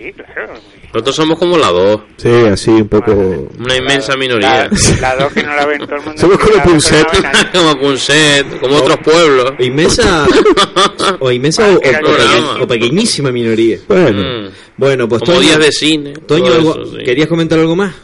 Sí, 0.09 0.23
claro. 0.23 0.55
Nosotros 0.95 1.17
somos 1.17 1.39
como 1.39 1.59
la 1.59 1.69
dos. 1.69 2.01
Sí, 2.17 2.31
así 2.51 2.71
un 2.71 2.89
poco... 2.89 3.13
Una 3.59 3.77
inmensa 3.77 4.17
minoría. 4.17 4.69
La 5.01 5.17
dos 5.17 5.33
que 5.35 5.43
no 5.43 5.55
la 5.55 5.67
ven 5.67 5.81
todo 5.81 5.97
el 5.97 6.03
mundo. 6.03 6.19
Somos 6.19 6.39
como 6.39 6.57
la 6.57 6.63
Punset. 6.63 7.07
la 7.23 7.51
como 7.53 7.79
Punset, 7.81 8.61
como 8.61 8.77
otros 8.77 8.97
pueblos. 8.99 9.53
Inmensa 9.59 10.27
o 11.21 11.31
inmensa 11.31 11.69
o, 11.69 11.77
o- 11.77 11.83
Era 11.83 11.99
o 11.99 12.03
programa. 12.03 12.63
o 12.63 12.67
pequeñísima 12.67 13.31
minoría. 13.31 13.79
Bueno. 13.87 14.51
Bueno, 14.79 15.09
pues 15.09 15.21
Como 15.23 15.35
Toño, 15.35 15.47
días 15.49 15.59
de 15.59 15.73
cine. 15.73 16.13
Toño, 16.27 16.45
todo 16.47 16.55
algo- 16.55 16.83
eso, 16.83 16.97
sí. 16.97 17.05
¿querías 17.05 17.29
comentar 17.29 17.59
algo 17.59 17.77
más? 17.77 17.95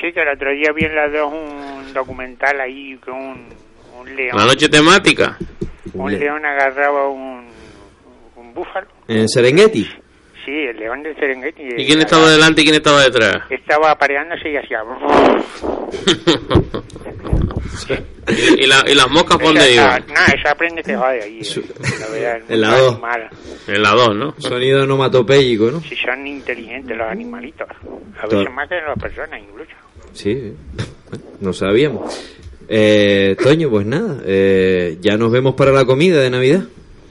Sí, 0.00 0.12
que 0.12 0.20
el 0.20 0.28
otro 0.34 0.50
día 0.50 0.72
vi 0.74 0.84
en 0.86 0.94
las 0.94 1.12
dos 1.12 1.32
un 1.32 1.92
documental 1.92 2.60
ahí 2.60 2.96
con 3.04 3.14
un, 3.14 3.44
un 4.00 4.16
león. 4.16 4.36
La 4.36 4.44
noche 4.46 4.68
temática. 4.68 5.36
Un 5.94 6.18
león 6.18 6.44
agarraba 6.44 7.08
un, 7.08 7.46
un 8.36 8.54
búfalo. 8.54 8.86
En 9.06 9.28
Serengeti. 9.28 9.88
Sí, 10.48 10.54
el 10.70 10.78
león 10.78 11.02
del 11.02 11.14
Serengeti. 11.16 11.62
¿Y 11.76 11.84
quién 11.86 11.98
estaba 12.00 12.30
delante 12.30 12.62
y 12.62 12.64
quién 12.64 12.76
estaba 12.76 13.02
detrás? 13.02 13.42
Estaba 13.50 13.90
apareándose 13.90 14.50
y 14.50 14.56
hacía... 14.56 14.78
¿Y, 18.58 18.66
la- 18.66 18.84
y 18.88 18.94
las 18.94 19.10
moscas 19.10 19.36
por 19.36 19.46
dónde 19.48 19.72
Esa- 19.72 19.98
iban? 19.98 20.04
No, 20.08 20.20
eso 20.34 20.48
aprende 20.50 20.82
que 20.82 20.96
jode 20.96 21.22
ahí. 21.22 21.40
eh, 21.40 21.62
La 22.00 22.08
verdad, 22.08 22.40
En 22.48 22.60
la 22.60 22.68
muchos 22.68 22.80
dos. 22.84 22.92
animales. 22.94 23.30
En 23.66 23.82
la 23.82 23.90
2, 23.90 24.16
¿no? 24.16 24.34
Sonido 24.38 24.82
onomatopéyico, 24.84 25.70
¿no? 25.70 25.80
Si 25.82 25.96
son 25.96 26.26
inteligentes 26.26 26.96
los 26.96 27.08
animalitos. 27.10 27.68
A 28.18 28.26
Todo. 28.26 28.38
veces 28.40 28.54
más 28.54 28.68
que 28.70 28.74
las 28.76 28.98
personas 28.98 29.40
incluso. 29.40 29.70
Sí, 30.12 30.54
no 31.40 31.52
sabíamos. 31.52 32.26
Eh, 32.68 33.36
Toño, 33.42 33.68
pues 33.70 33.86
nada, 33.86 34.18
eh, 34.24 34.96
ya 35.00 35.16
nos 35.18 35.30
vemos 35.30 35.54
para 35.54 35.72
la 35.72 35.84
comida 35.84 36.20
de 36.20 36.30
Navidad. 36.30 36.62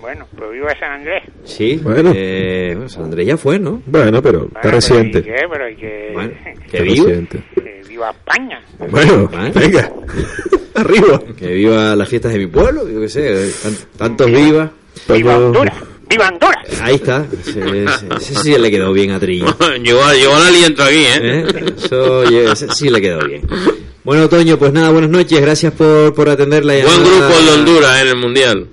Bueno, 0.08 0.26
pues 0.38 0.52
viva 0.54 0.70
San 0.80 0.92
Andrés. 0.94 1.24
Sí, 1.44 1.82
Bueno. 1.84 2.14
eh, 2.16 2.72
bueno, 2.76 2.88
San 2.88 3.04
Andrés 3.04 3.28
ya 3.28 3.36
fue, 3.36 3.60
¿no? 3.60 3.82
Bueno, 3.88 4.22
pero 4.22 4.46
está 4.56 4.72
reciente. 4.72 5.22
Pero, 5.22 5.36
¿y 5.36 5.36
qué? 5.36 5.48
Pero 5.52 5.66
hay 5.66 5.76
que... 5.82 6.10
Bueno, 6.14 6.32
que 6.72 6.82
viva, 6.82 7.06
reciente. 7.08 7.44
que 7.56 7.82
viva 7.90 8.12
España. 8.12 8.62
Bueno, 8.90 9.30
¿Eh? 9.34 9.52
venga. 9.54 9.92
Arriba. 10.76 11.22
que 11.38 11.48
viva 11.48 11.94
las 11.98 12.08
fiestas 12.08 12.32
de 12.32 12.40
mi 12.40 12.48
pueblo, 12.48 12.88
yo 12.88 13.02
qué 13.02 13.10
sé, 13.10 13.52
tan- 13.62 13.76
tantos 13.98 14.28
viva. 14.28 14.72
¡Viva 15.10 15.34
Toño- 15.34 15.46
Honduras! 15.48 15.74
¡Viva 16.10 16.28
Honduras! 16.30 16.82
Ahí 16.82 16.96
está, 16.96 17.26
ese, 17.42 17.60
ese- 17.60 18.08
ese 18.16 18.36
sí 18.36 18.58
le 18.58 18.72
quedó 18.72 18.94
bien 18.94 19.12
a 19.12 19.20
Trillo. 19.20 19.48
llegó, 19.84 20.10
llegó 20.14 20.38
el 20.38 20.44
aliento 20.48 20.84
aquí, 20.84 20.96
¿eh? 21.00 21.20
¿eh? 21.22 21.66
Eso 21.76 22.24
ese 22.24 22.70
sí 22.70 22.90
le 22.90 23.02
quedó 23.02 23.28
bien. 23.28 23.42
Bueno, 24.06 24.30
Toño, 24.30 24.58
pues 24.58 24.72
nada, 24.72 24.90
buenas 24.92 25.10
noches, 25.10 25.42
gracias 25.42 25.74
por, 25.74 26.14
por 26.14 26.30
atender 26.30 26.64
la 26.64 26.76
llamada. 26.76 26.98
Buen 26.98 27.10
grupo 27.10 27.42
de 27.42 27.52
Honduras 27.60 28.02
en 28.04 28.08
el 28.08 28.16
Mundial. 28.16 28.68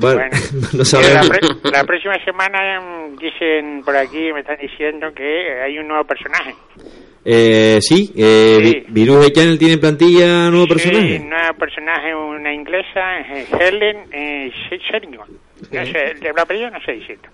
Bueno, 0.00 0.20
no 0.72 0.78
La, 0.78 0.84
sabemos. 0.84 1.28
pre- 1.30 1.70
la 1.72 1.84
próxima 1.84 2.14
semana 2.24 2.76
em, 2.76 3.16
dicen 3.16 3.82
por 3.84 3.96
aquí, 3.96 4.32
me 4.32 4.40
están 4.40 4.56
diciendo 4.60 5.08
que 5.14 5.60
hay 5.64 5.78
un 5.78 5.88
nuevo 5.88 6.04
personaje. 6.04 6.54
Eh, 7.24 7.78
sí, 7.80 8.12
eh, 8.16 8.58
Vi- 8.62 8.84
Virus 8.88 9.24
de 9.26 9.32
Channel 9.32 9.58
tiene 9.58 9.74
en 9.74 9.80
plantilla 9.80 10.50
nuevo 10.50 10.64
Sí, 10.64 10.68
personaje. 10.74 11.18
nuevo 11.18 11.58
personaje, 11.58 12.14
una 12.14 12.54
inglesa, 12.54 13.20
eh, 13.20 13.46
Helen 13.60 13.96
eh. 14.12 14.50
No 15.72 15.84
sé, 15.84 16.10
el 16.12 16.20
de 16.20 16.32
la 16.34 16.42
apellido 16.42 16.70
no 16.70 16.78
sé 16.86 16.92
decirlo. 16.92 17.28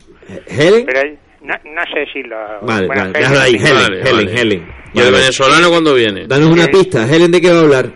¿Helen? 0.49 0.87
Pero 0.87 1.01
no, 1.43 1.55
no 1.75 1.83
sé 1.93 2.01
decirlo. 2.01 2.37
Vale, 2.63 2.87
Bueno, 2.87 3.13
vale, 3.13 3.39
ahí, 3.39 3.55
Helen, 3.57 3.75
Vale, 3.75 4.01
Helen, 4.01 4.27
vale. 4.27 4.41
Helen. 4.41 4.69
¿Y 4.95 5.01
el 5.01 5.13
venezolano 5.13 5.69
cuándo 5.69 5.95
viene? 5.95 6.27
Danos 6.27 6.49
una 6.49 6.67
pista, 6.69 7.07
Helen, 7.07 7.31
¿de 7.31 7.41
qué 7.41 7.51
va 7.53 7.59
a 7.59 7.63
hablar? 7.63 7.91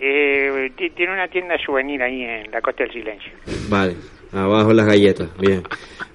Eh, 0.00 0.70
ti- 0.76 0.90
tiene 0.90 1.12
una 1.12 1.28
tienda 1.28 1.54
de 1.56 1.64
souvenir 1.64 2.02
ahí 2.02 2.22
en 2.22 2.50
la 2.50 2.60
Costa 2.60 2.84
del 2.84 2.92
Silencio. 2.92 3.32
Vale, 3.68 3.94
abajo 4.32 4.72
las 4.72 4.86
galletas, 4.86 5.28
bien. 5.38 5.62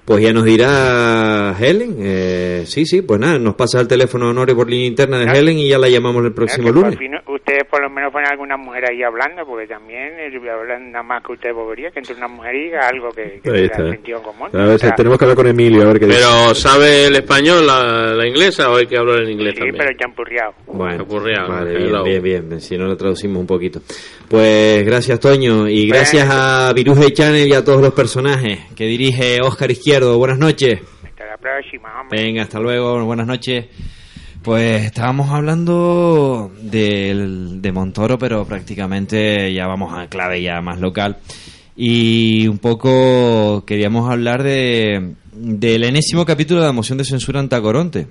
Pues 0.04 0.22
ya 0.22 0.32
nos 0.32 0.44
dirá 0.44 1.54
Helen. 1.58 1.96
Eh, 2.00 2.62
sí, 2.66 2.84
sí, 2.86 3.02
pues 3.02 3.18
nada, 3.20 3.38
nos 3.38 3.54
pasa 3.54 3.80
el 3.80 3.88
teléfono 3.88 4.26
de 4.26 4.30
Honore 4.32 4.54
por 4.54 4.68
línea 4.68 4.86
interna 4.86 5.18
de 5.18 5.38
Helen 5.38 5.58
y 5.58 5.68
ya 5.68 5.78
la 5.78 5.88
llamamos 5.88 6.24
el 6.24 6.32
próximo 6.32 6.70
lunes. 6.70 6.98
fin 6.98 7.12
ustedes 7.54 7.70
por 7.70 7.80
lo 7.82 7.88
menos 7.90 8.12
ponen 8.12 8.28
alguna 8.30 8.56
mujer 8.56 8.84
ahí 8.90 9.02
hablando, 9.02 9.44
porque 9.46 9.66
también 9.66 10.12
eh, 10.18 10.50
hablan 10.50 10.90
nada 10.90 11.04
más 11.04 11.22
que 11.22 11.32
usted 11.32 11.52
podría 11.52 11.90
que 11.90 12.00
entre 12.00 12.14
una 12.16 12.28
mujer 12.28 12.54
y 12.54 12.72
algo 12.74 13.10
que, 13.10 13.40
que 13.42 13.50
Ahí 13.50 13.62
tenga 13.62 13.64
está. 13.66 13.90
sentido 13.90 14.22
común. 14.22 14.48
A 14.52 14.56
ver, 14.58 14.74
O 14.74 14.78
sea, 14.78 14.94
tenemos 14.94 15.18
que 15.18 15.24
hablar 15.24 15.36
con 15.36 15.46
Emilio 15.46 15.82
a 15.82 15.86
ver 15.86 16.00
qué 16.00 16.06
dice. 16.06 16.18
Pero 16.18 16.54
¿sabe 16.54 17.06
el 17.06 17.16
español, 17.16 17.66
la, 17.66 18.14
la 18.14 18.26
inglesa 18.26 18.70
o 18.70 18.76
hay 18.76 18.86
que 18.86 18.96
hablar 18.98 19.22
en 19.22 19.30
inglés 19.30 19.54
sí, 19.54 19.60
también? 19.60 19.76
pero 19.78 19.98
champurriado. 19.98 20.54
Bueno, 20.66 21.04
vale, 21.48 22.20
bien, 22.20 22.48
bien, 22.48 22.60
si 22.60 22.76
no 22.76 22.86
lo 22.86 22.96
traducimos 22.96 23.38
un 23.38 23.46
poquito. 23.46 23.80
Pues 24.28 24.84
gracias, 24.84 25.20
Toño, 25.20 25.68
y 25.68 25.88
gracias 25.88 26.28
a 26.30 26.72
Virus 26.74 26.98
de 26.98 27.12
Channel 27.12 27.48
y 27.48 27.54
a 27.54 27.64
todos 27.64 27.80
los 27.80 27.94
personajes 27.94 28.60
que 28.76 28.84
dirige 28.84 29.38
Óscar 29.42 29.70
Izquierdo. 29.70 30.18
Buenas 30.18 30.38
noches. 30.38 30.80
Hasta 31.04 31.26
la 31.26 31.36
próxima, 31.36 32.00
hombre. 32.00 32.20
Venga, 32.22 32.42
hasta 32.42 32.58
luego, 32.58 33.04
buenas 33.04 33.26
noches. 33.26 33.66
Pues 34.44 34.84
estábamos 34.84 35.30
hablando 35.30 36.52
del, 36.60 37.62
de 37.62 37.72
Montoro, 37.72 38.18
pero 38.18 38.44
prácticamente 38.44 39.50
ya 39.54 39.66
vamos 39.66 39.94
a 39.96 40.08
clave 40.08 40.42
ya 40.42 40.60
más 40.60 40.78
local. 40.80 41.16
Y 41.74 42.46
un 42.46 42.58
poco 42.58 43.64
queríamos 43.64 44.10
hablar 44.10 44.42
de 44.42 45.14
del 45.32 45.84
enésimo 45.84 46.26
capítulo 46.26 46.60
de 46.60 46.66
la 46.66 46.72
moción 46.74 46.98
de 46.98 47.06
censura 47.06 47.40
ante 47.40 47.58
Coronte. 47.62 48.06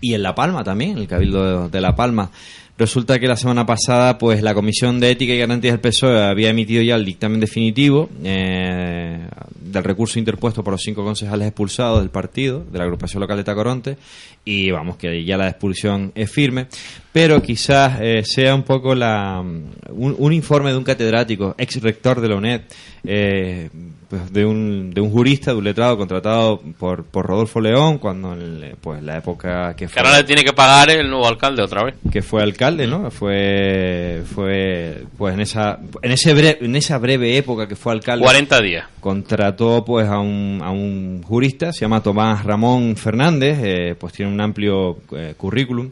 Y 0.00 0.14
en 0.14 0.24
La 0.24 0.34
Palma 0.34 0.64
también, 0.64 0.98
el 0.98 1.06
Cabildo 1.06 1.68
de 1.68 1.80
La 1.80 1.94
Palma. 1.94 2.32
Resulta 2.78 3.18
que 3.18 3.26
la 3.26 3.34
semana 3.34 3.66
pasada, 3.66 4.18
pues 4.18 4.40
la 4.40 4.54
Comisión 4.54 5.00
de 5.00 5.10
Ética 5.10 5.32
y 5.32 5.38
Garantías 5.38 5.72
del 5.72 5.80
PSOE 5.80 6.22
había 6.22 6.50
emitido 6.50 6.80
ya 6.80 6.94
el 6.94 7.04
dictamen 7.04 7.40
definitivo 7.40 8.08
eh, 8.22 9.18
del 9.60 9.82
recurso 9.82 10.20
interpuesto 10.20 10.62
por 10.62 10.74
los 10.74 10.82
cinco 10.82 11.02
concejales 11.02 11.48
expulsados 11.48 11.98
del 11.98 12.10
partido, 12.10 12.64
de 12.70 12.78
la 12.78 12.84
agrupación 12.84 13.20
local 13.20 13.36
de 13.36 13.42
Tacoronte, 13.42 13.96
y 14.44 14.70
vamos, 14.70 14.96
que 14.96 15.24
ya 15.24 15.36
la 15.36 15.48
expulsión 15.48 16.12
es 16.14 16.30
firme, 16.30 16.68
pero 17.12 17.40
quizás 17.42 17.98
eh, 18.00 18.22
sea 18.24 18.54
un 18.54 18.62
poco 18.62 18.94
la 18.94 19.40
un, 19.40 20.14
un 20.18 20.32
informe 20.32 20.70
de 20.70 20.76
un 20.76 20.84
catedrático, 20.84 21.54
ex 21.58 21.80
rector 21.82 22.20
de 22.20 22.28
la 22.28 22.36
UNED, 22.36 22.60
eh, 23.04 23.70
pues 24.08 24.32
de 24.32 24.44
un, 24.46 24.90
de 24.90 25.00
un 25.00 25.10
jurista, 25.10 25.50
de 25.52 25.58
un 25.58 25.64
letrado 25.64 25.96
contratado 25.98 26.60
por, 26.78 27.04
por 27.04 27.26
Rodolfo 27.26 27.60
León, 27.60 27.98
cuando 27.98 28.32
en 28.32 28.74
pues, 28.80 29.02
la 29.02 29.18
época 29.18 29.74
que 29.76 29.84
Que 29.84 29.88
fue 29.88 30.00
ahora 30.02 30.18
le 30.18 30.24
tiene 30.24 30.44
que 30.44 30.52
pagar 30.52 30.90
el 30.90 31.08
nuevo 31.10 31.26
alcalde 31.26 31.62
otra 31.62 31.84
vez. 31.84 31.94
que 32.10 32.22
fue 32.22 32.42
alcalde, 32.42 32.86
¿no? 32.86 33.10
Fue 33.10 34.22
fue 34.34 35.02
pues 35.16 35.34
en 35.34 35.40
esa 35.40 35.78
en 36.02 36.12
ese 36.12 36.34
bre- 36.34 36.58
en 36.60 36.76
esa 36.76 36.98
breve 36.98 37.36
época 37.36 37.66
que 37.68 37.76
fue 37.76 37.92
alcalde 37.92 38.24
40 38.24 38.60
días. 38.62 38.86
contrató 39.00 39.84
pues 39.84 40.08
a 40.08 40.18
un, 40.18 40.60
a 40.62 40.70
un 40.70 41.22
jurista, 41.22 41.72
se 41.72 41.80
llama 41.80 42.02
Tomás 42.02 42.44
Ramón 42.44 42.96
Fernández, 42.96 43.58
eh, 43.62 43.94
pues 43.98 44.12
tiene 44.14 44.32
un 44.32 44.40
amplio 44.40 44.98
eh, 45.12 45.34
currículum, 45.36 45.90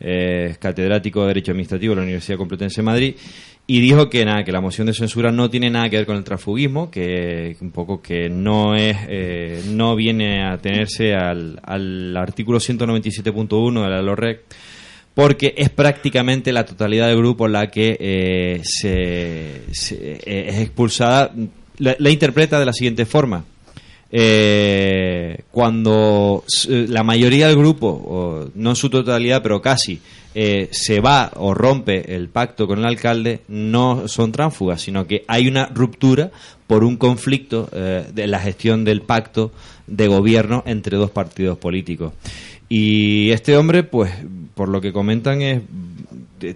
eh, 0.00 0.56
catedrático 0.58 1.22
de 1.22 1.28
Derecho 1.28 1.52
Administrativo 1.52 1.92
de 1.92 1.96
la 1.96 2.02
Universidad 2.02 2.38
Complutense 2.38 2.80
de 2.80 2.84
Madrid 2.84 3.14
y 3.70 3.80
dijo 3.80 4.08
que 4.08 4.24
nada, 4.24 4.44
que 4.44 4.50
la 4.50 4.62
moción 4.62 4.86
de 4.86 4.94
censura 4.94 5.30
no 5.30 5.50
tiene 5.50 5.68
nada 5.68 5.90
que 5.90 5.98
ver 5.98 6.06
con 6.06 6.16
el 6.16 6.24
transfugismo, 6.24 6.90
que 6.90 7.54
un 7.60 7.70
poco 7.70 8.00
que 8.00 8.30
no 8.30 8.74
es, 8.74 8.96
eh, 9.08 9.62
no 9.68 9.94
viene 9.94 10.42
a 10.42 10.56
tenerse 10.56 11.14
al, 11.14 11.60
al 11.62 12.16
artículo 12.16 12.60
197.1 12.60 13.82
de 13.82 13.90
la 13.90 14.00
LOREC, 14.00 14.40
porque 15.12 15.52
es 15.54 15.68
prácticamente 15.68 16.50
la 16.50 16.64
totalidad 16.64 17.08
del 17.08 17.18
grupo 17.18 17.46
la 17.46 17.66
que 17.66 17.94
eh, 18.00 18.60
se, 18.62 19.64
eh, 20.00 20.46
es 20.48 20.60
expulsada. 20.60 21.34
La 21.76 22.10
interpreta 22.10 22.58
de 22.58 22.64
la 22.64 22.72
siguiente 22.72 23.04
forma. 23.04 23.44
Eh, 24.10 25.42
cuando 25.50 26.44
s- 26.46 26.86
la 26.88 27.02
mayoría 27.02 27.48
del 27.48 27.56
grupo, 27.56 27.88
o 27.88 28.50
no 28.54 28.70
en 28.70 28.76
su 28.76 28.88
totalidad, 28.90 29.42
pero 29.42 29.60
casi, 29.60 30.00
eh, 30.34 30.68
se 30.72 31.00
va 31.00 31.30
o 31.36 31.52
rompe 31.54 32.14
el 32.14 32.28
pacto 32.28 32.66
con 32.66 32.78
el 32.78 32.84
alcalde, 32.86 33.40
no 33.48 34.08
son 34.08 34.32
tránsfugas, 34.32 34.80
sino 34.80 35.06
que 35.06 35.24
hay 35.28 35.46
una 35.48 35.66
ruptura 35.66 36.30
por 36.66 36.84
un 36.84 36.96
conflicto 36.96 37.68
eh, 37.72 38.04
de 38.14 38.26
la 38.26 38.38
gestión 38.40 38.84
del 38.84 39.02
pacto 39.02 39.52
de 39.86 40.06
gobierno 40.06 40.62
entre 40.66 40.96
dos 40.96 41.10
partidos 41.10 41.58
políticos. 41.58 42.12
Y 42.68 43.30
este 43.30 43.56
hombre, 43.56 43.82
pues, 43.82 44.12
por 44.54 44.68
lo 44.68 44.80
que 44.80 44.92
comentan, 44.92 45.42
es 45.42 45.62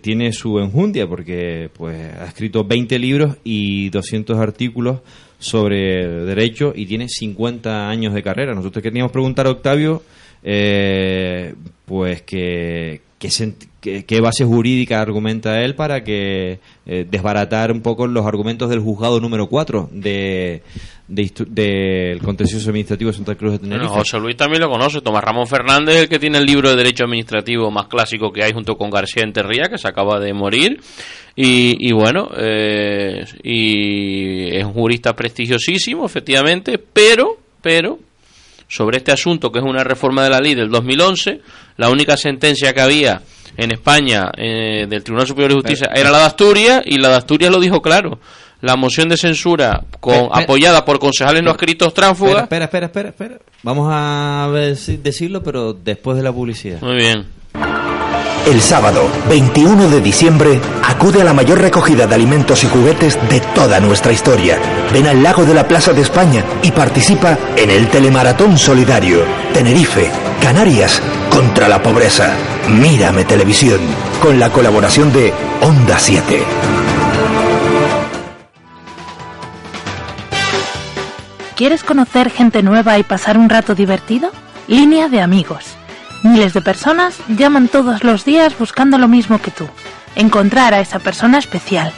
tiene 0.00 0.32
su 0.32 0.60
enjundia 0.60 1.08
porque 1.08 1.68
pues 1.76 1.96
ha 2.14 2.26
escrito 2.26 2.62
20 2.62 3.00
libros 3.00 3.36
y 3.42 3.88
200 3.90 4.38
artículos 4.38 5.00
sobre 5.42 6.06
derecho 6.24 6.72
y 6.74 6.86
tiene 6.86 7.08
50 7.08 7.88
años 7.88 8.14
de 8.14 8.22
carrera. 8.22 8.54
Nosotros 8.54 8.82
queríamos 8.82 9.10
preguntar 9.10 9.46
a 9.46 9.50
Octavio 9.50 10.02
eh, 10.42 11.54
pues 11.84 12.22
que, 12.22 13.00
qué 13.82 14.20
base 14.20 14.44
jurídica 14.44 15.00
argumenta 15.00 15.60
él 15.60 15.74
para 15.74 16.04
que 16.04 16.60
eh, 16.86 17.06
desbaratar 17.10 17.72
un 17.72 17.82
poco 17.82 18.06
los 18.06 18.24
argumentos 18.24 18.70
del 18.70 18.78
juzgado 18.78 19.20
número 19.20 19.48
4 19.48 19.90
de, 19.92 20.62
del 21.08 22.20
contencioso 22.22 22.70
administrativo 22.70 23.10
de 23.10 23.16
Santa 23.16 23.34
Cruz 23.34 23.52
de 23.52 23.58
Tenerife. 23.58 23.88
Bueno, 23.88 23.98
José 23.98 24.18
Luis 24.20 24.36
también 24.36 24.62
lo 24.62 24.70
conoce. 24.70 25.00
Tomás 25.00 25.24
Ramón 25.24 25.48
Fernández, 25.48 25.96
el 25.96 26.08
que 26.08 26.20
tiene 26.20 26.38
el 26.38 26.46
libro 26.46 26.70
de 26.70 26.76
Derecho 26.76 27.04
Administrativo 27.04 27.70
más 27.72 27.88
clásico 27.88 28.32
que 28.32 28.44
hay 28.44 28.52
junto 28.52 28.76
con 28.76 28.88
García 28.88 29.24
Enterría, 29.24 29.64
que 29.68 29.78
se 29.78 29.88
acaba 29.88 30.20
de 30.20 30.32
morir. 30.32 30.80
Y, 31.34 31.88
y 31.88 31.92
bueno, 31.92 32.30
eh, 32.36 33.24
y 33.42 34.56
es 34.56 34.64
un 34.64 34.74
jurista 34.74 35.14
prestigiosísimo, 35.14 36.06
efectivamente, 36.06 36.78
pero, 36.78 37.38
pero 37.60 37.98
sobre 38.68 38.98
este 38.98 39.12
asunto, 39.12 39.50
que 39.50 39.58
es 39.58 39.64
una 39.64 39.82
reforma 39.82 40.22
de 40.24 40.30
la 40.30 40.38
ley 40.38 40.54
del 40.54 40.70
2011. 40.70 41.40
La 41.78 41.90
única 41.90 42.16
sentencia 42.16 42.72
que 42.72 42.80
había 42.80 43.22
en 43.56 43.72
España 43.72 44.30
eh, 44.36 44.86
del 44.88 45.02
Tribunal 45.02 45.26
Superior 45.26 45.50
de 45.50 45.54
Justicia 45.56 45.90
era 45.94 46.10
la 46.10 46.18
de 46.20 46.24
Asturias 46.24 46.82
y 46.84 46.98
la 46.98 47.08
de 47.10 47.14
Asturias 47.16 47.50
lo 47.50 47.60
dijo 47.60 47.80
claro. 47.82 48.18
La 48.60 48.76
moción 48.76 49.08
de 49.08 49.16
censura 49.16 49.82
con, 49.98 50.28
apoyada 50.32 50.84
por 50.84 51.00
concejales 51.00 51.42
no 51.42 51.50
escritos 51.50 51.92
tránsfugas. 51.92 52.44
Espera, 52.44 52.66
espera, 52.66 52.86
espera, 52.86 53.08
espera, 53.08 53.34
espera. 53.34 53.52
Vamos 53.64 53.88
a 53.90 54.48
ver 54.52 54.76
si- 54.76 54.98
decirlo, 54.98 55.42
pero 55.42 55.72
después 55.72 56.16
de 56.16 56.22
la 56.22 56.32
publicidad. 56.32 56.80
Muy 56.80 56.94
bien. 56.96 57.26
El 58.46 58.60
sábado, 58.60 59.08
21 59.28 59.88
de 59.88 60.00
diciembre, 60.00 60.60
acude 60.84 61.22
a 61.22 61.24
la 61.24 61.32
mayor 61.32 61.60
recogida 61.60 62.06
de 62.08 62.14
alimentos 62.16 62.62
y 62.64 62.68
juguetes 62.68 63.16
de 63.28 63.40
toda 63.54 63.78
nuestra 63.80 64.12
historia. 64.12 64.58
Ven 64.92 65.06
al 65.06 65.22
lago 65.22 65.44
de 65.44 65.54
la 65.54 65.66
Plaza 65.66 65.92
de 65.92 66.02
España 66.02 66.44
y 66.62 66.70
participa 66.72 67.38
en 67.56 67.70
el 67.70 67.88
Telemaratón 67.88 68.58
Solidario. 68.58 69.24
Tenerife, 69.52 70.10
Canarias, 70.40 71.00
contra 71.30 71.68
la 71.68 71.80
pobreza. 71.82 72.32
Mírame 72.68 73.24
Televisión, 73.24 73.80
con 74.22 74.38
la 74.38 74.50
colaboración 74.50 75.12
de 75.12 75.32
Onda 75.60 75.98
7. 75.98 76.42
¿Quieres 81.56 81.84
conocer 81.84 82.30
gente 82.30 82.62
nueva 82.62 82.98
y 82.98 83.02
pasar 83.02 83.36
un 83.36 83.50
rato 83.50 83.74
divertido? 83.74 84.30
Línea 84.68 85.08
de 85.08 85.20
amigos. 85.20 85.64
Miles 86.22 86.54
de 86.54 86.62
personas 86.62 87.18
llaman 87.28 87.68
todos 87.68 88.04
los 88.04 88.24
días 88.24 88.56
buscando 88.58 88.96
lo 88.96 89.08
mismo 89.08 89.40
que 89.40 89.50
tú. 89.50 89.68
Encontrar 90.14 90.72
a 90.72 90.80
esa 90.80 90.98
persona 90.98 91.38
especial. 91.38 91.92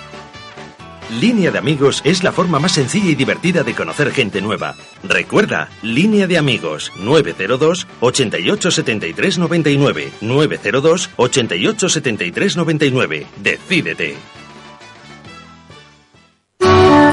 Línea 1.11 1.51
de 1.51 1.59
amigos 1.59 2.01
es 2.05 2.23
la 2.23 2.33
forma 2.33 2.59
más 2.59 2.73
sencilla 2.73 3.11
y 3.11 3.15
divertida 3.15 3.63
de 3.63 3.75
conocer 3.75 4.11
gente 4.11 4.41
nueva. 4.41 4.75
Recuerda, 5.03 5.69
Línea 5.83 6.27
de 6.27 6.39
amigos 6.39 6.93
902 6.97 7.87
88 8.01 8.71
73 8.71 9.39
99 9.39 10.13
902 10.21 11.11
88 11.17 11.89
73 11.89 12.57
99. 12.57 13.27
Decídete. 13.37 14.17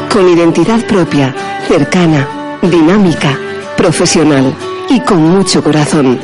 Con 0.09 0.29
identidad 0.29 0.85
propia, 0.87 1.33
cercana, 1.67 2.59
dinámica, 2.61 3.37
profesional 3.77 4.53
y 4.89 4.99
con 5.01 5.21
mucho 5.21 5.63
corazón. 5.63 6.19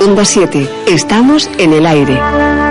Onda 0.00 0.24
7, 0.24 0.68
estamos 0.88 1.48
en 1.58 1.72
el 1.72 1.86
aire. 1.86 2.63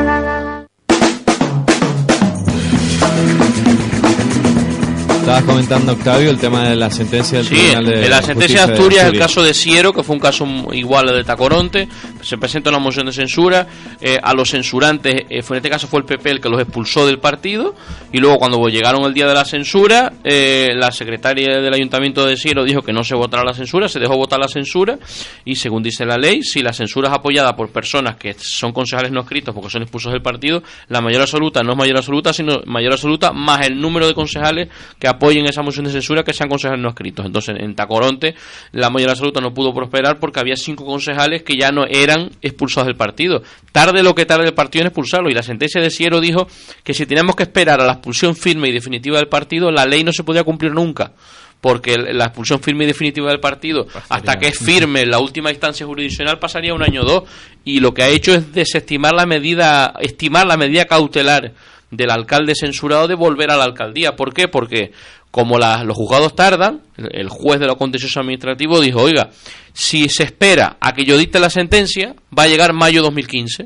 Estabas 5.23 5.43
comentando, 5.45 5.93
Octavio, 5.93 6.29
el 6.29 6.37
tema 6.37 6.67
de 6.67 6.75
la 6.75 6.91
sentencia 6.91 7.37
del 7.37 7.47
Sí, 7.47 7.55
Tribunal 7.55 7.85
de 7.85 8.03
en 8.03 8.09
la 8.09 8.21
sentencia 8.21 8.67
de 8.67 8.73
Asturias, 8.73 9.05
el 9.05 9.17
caso 9.17 9.41
de 9.41 9.53
Ciero, 9.53 9.93
que 9.93 10.03
fue 10.03 10.15
un 10.15 10.19
caso 10.19 10.45
igual 10.73 11.07
al 11.07 11.15
de 11.15 11.23
Tacoronte, 11.23 11.87
se 12.21 12.37
presenta 12.37 12.69
una 12.69 12.79
moción 12.79 13.05
de 13.05 13.13
censura, 13.13 13.65
eh, 14.01 14.19
a 14.21 14.33
los 14.33 14.49
censurantes, 14.49 15.23
eh, 15.29 15.41
fue, 15.41 15.55
en 15.55 15.59
este 15.59 15.69
caso 15.69 15.87
fue 15.87 16.01
el 16.01 16.05
PP 16.05 16.29
el 16.29 16.41
que 16.41 16.49
los 16.49 16.59
expulsó 16.61 17.05
del 17.05 17.19
partido, 17.19 17.73
y 18.11 18.17
luego 18.17 18.37
cuando 18.37 18.67
llegaron 18.67 19.05
el 19.05 19.13
día 19.13 19.25
de 19.25 19.33
la 19.33 19.45
censura, 19.45 20.11
eh, 20.25 20.73
la 20.75 20.91
secretaria 20.91 21.61
del 21.61 21.73
Ayuntamiento 21.73 22.25
de 22.25 22.35
Ciero 22.35 22.65
dijo 22.65 22.81
que 22.81 22.91
no 22.91 23.05
se 23.05 23.15
votara 23.15 23.45
la 23.45 23.53
censura, 23.53 23.87
se 23.87 24.01
dejó 24.01 24.17
votar 24.17 24.41
la 24.41 24.49
censura, 24.49 24.99
y 25.45 25.55
según 25.55 25.83
dice 25.83 26.05
la 26.05 26.17
ley, 26.17 26.43
si 26.43 26.61
la 26.61 26.73
censura 26.73 27.07
es 27.07 27.15
apoyada 27.15 27.55
por 27.55 27.69
personas 27.69 28.17
que 28.17 28.35
son 28.37 28.73
concejales 28.73 29.13
no 29.13 29.21
escritos 29.21 29.55
porque 29.55 29.69
son 29.69 29.83
expulsos 29.83 30.11
del 30.11 30.21
partido, 30.21 30.63
la 30.89 30.99
mayor 30.99 31.21
absoluta 31.21 31.63
no 31.63 31.71
es 31.71 31.77
mayor 31.77 31.95
absoluta, 31.95 32.33
sino 32.33 32.61
mayor 32.65 32.91
absoluta 32.91 33.31
más 33.31 33.65
el 33.65 33.79
número 33.79 34.05
de 34.05 34.13
concejales 34.13 34.67
que 34.99 35.12
apoyen 35.15 35.45
esa 35.45 35.61
moción 35.61 35.85
de 35.85 35.91
censura 35.91 36.23
que 36.23 36.33
sean 36.33 36.49
concejales 36.49 36.81
no 36.81 36.89
escritos. 36.89 37.25
Entonces, 37.25 37.55
en 37.59 37.75
Tacoronte, 37.75 38.35
la 38.71 38.89
mayor 38.89 39.11
absoluta 39.11 39.41
no 39.41 39.53
pudo 39.53 39.73
prosperar 39.73 40.19
porque 40.19 40.39
había 40.39 40.55
cinco 40.55 40.85
concejales 40.85 41.43
que 41.43 41.55
ya 41.57 41.71
no 41.71 41.85
eran 41.85 42.31
expulsados 42.41 42.87
del 42.87 42.95
partido. 42.95 43.41
Tarde 43.71 44.03
lo 44.03 44.13
que 44.15 44.25
tarde 44.25 44.45
el 44.45 44.53
partido 44.53 44.81
en 44.81 44.87
expulsarlo. 44.87 45.29
Y 45.29 45.33
la 45.33 45.43
sentencia 45.43 45.81
de 45.81 45.89
Siero 45.89 46.19
dijo 46.19 46.47
que 46.83 46.93
si 46.93 47.05
teníamos 47.05 47.35
que 47.35 47.43
esperar 47.43 47.81
a 47.81 47.85
la 47.85 47.93
expulsión 47.93 48.35
firme 48.35 48.69
y 48.69 48.71
definitiva 48.71 49.17
del 49.17 49.27
partido, 49.27 49.71
la 49.71 49.85
ley 49.85 50.03
no 50.03 50.11
se 50.11 50.23
podía 50.23 50.43
cumplir 50.43 50.73
nunca. 50.73 51.13
Porque 51.61 51.95
la 51.97 52.25
expulsión 52.25 52.61
firme 52.61 52.83
y 52.83 52.87
definitiva 52.87 53.29
del 53.29 53.39
partido, 53.39 53.87
hasta 54.09 54.37
que 54.37 54.49
es 54.49 54.57
firme 54.57 55.05
la 55.05 55.19
última 55.19 55.49
instancia 55.49 55.85
jurisdiccional, 55.85 56.37
pasaría 56.37 56.73
un 56.73 56.83
año 56.83 57.03
o 57.03 57.05
dos. 57.05 57.23
Y 57.63 57.79
lo 57.79 57.93
que 57.93 58.03
ha 58.03 58.09
hecho 58.09 58.33
es 58.33 58.51
desestimar 58.51 59.13
la 59.13 59.25
medida, 59.25 59.93
estimar 60.01 60.45
la 60.45 60.57
medida 60.57 60.83
cautelar 60.83 61.53
del 61.95 62.11
alcalde 62.11 62.53
censurado 62.55 63.07
de 63.07 63.15
volver 63.15 63.51
a 63.51 63.57
la 63.57 63.63
alcaldía. 63.63 64.15
¿Por 64.15 64.33
qué? 64.33 64.47
Porque 64.47 64.91
como 65.31 65.57
los 65.57 65.95
juzgados 65.97 66.35
tardan, 66.35 66.81
el 66.97 67.29
juez 67.29 67.59
de 67.59 67.65
lo 67.67 67.75
contencioso 67.77 68.19
administrativo 68.19 68.79
dijo, 68.79 69.01
oiga, 69.01 69.29
si 69.73 70.07
se 70.09 70.23
espera 70.23 70.77
a 70.79 70.93
que 70.93 71.05
yo 71.05 71.17
dicte 71.17 71.39
la 71.39 71.49
sentencia, 71.49 72.15
va 72.37 72.43
a 72.43 72.47
llegar 72.47 72.73
mayo 72.73 73.01
2015. 73.01 73.65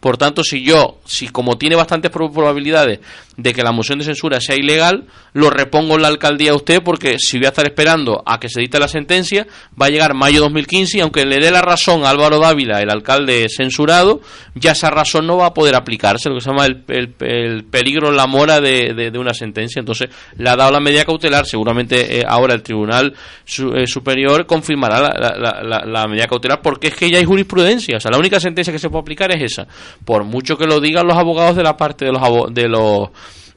Por 0.00 0.18
tanto, 0.18 0.42
si 0.44 0.62
yo, 0.64 0.98
si 1.04 1.28
como 1.28 1.56
tiene 1.58 1.74
bastantes 1.76 2.10
pro- 2.10 2.30
probabilidades 2.30 3.00
de 3.36 3.52
que 3.52 3.62
la 3.62 3.72
moción 3.72 3.98
de 3.98 4.04
censura 4.04 4.40
sea 4.40 4.56
ilegal, 4.56 5.04
lo 5.34 5.50
repongo 5.50 5.96
en 5.96 6.02
la 6.02 6.08
alcaldía 6.08 6.52
a 6.52 6.54
usted 6.56 6.82
porque 6.82 7.16
si 7.18 7.36
voy 7.38 7.46
a 7.46 7.50
estar 7.50 7.66
esperando 7.66 8.22
a 8.24 8.40
que 8.40 8.48
se 8.48 8.60
dicte 8.60 8.78
la 8.78 8.88
sentencia, 8.88 9.46
va 9.80 9.86
a 9.86 9.90
llegar 9.90 10.14
mayo 10.14 10.40
2015 10.40 10.98
y 10.98 11.00
aunque 11.02 11.26
le 11.26 11.36
dé 11.38 11.50
la 11.50 11.60
razón 11.62 12.04
a 12.04 12.10
Álvaro 12.10 12.38
Dávila, 12.38 12.80
el 12.80 12.90
alcalde 12.90 13.46
censurado, 13.48 14.20
ya 14.54 14.72
esa 14.72 14.90
razón 14.90 15.26
no 15.26 15.36
va 15.36 15.46
a 15.46 15.54
poder 15.54 15.74
aplicarse, 15.74 16.28
lo 16.28 16.36
que 16.36 16.40
se 16.40 16.50
llama 16.50 16.66
el, 16.66 16.82
el- 16.88 17.14
el 17.20 17.64
peligro, 17.64 18.10
la 18.10 18.26
mora 18.26 18.60
de, 18.60 18.94
de- 18.94 19.16
una 19.18 19.32
sentencia. 19.34 19.80
Entonces, 19.80 20.10
le 20.36 20.48
ha 20.50 20.56
dado 20.56 20.70
la 20.72 20.80
medida 20.80 21.04
cautelar, 21.04 21.46
seguramente 21.46 22.20
eh, 22.20 22.24
ahora 22.26 22.54
el 22.54 22.62
Tribunal 22.62 23.14
su- 23.44 23.72
eh, 23.74 23.86
Superior 23.86 24.46
confirmará 24.46 25.00
la, 25.00 25.34
la- 25.38 25.62
la- 25.62 25.84
la- 25.86 26.06
medida 26.06 26.26
cautelar 26.26 26.60
porque 26.62 26.88
es 26.88 26.94
que 26.94 27.10
ya 27.10 27.18
hay 27.18 27.24
jurisprudencia, 27.24 27.96
o 27.96 28.00
sea, 28.00 28.10
la 28.10 28.18
única 28.18 28.38
sentencia 28.40 28.72
que 28.72 28.78
se 28.78 28.88
puede 28.90 29.02
aplicar 29.02 29.30
es 29.34 29.52
esa, 29.52 29.66
por 30.04 30.24
mucho 30.24 30.56
que 30.56 30.66
lo 30.66 30.80
digan 30.80 31.06
los 31.06 31.16
abogados 31.16 31.56
de 31.56 31.62
la 31.62 31.76
parte 31.76 32.04
de 32.06 32.12
los 32.12 32.20
de 32.54 32.68
los 32.68 33.08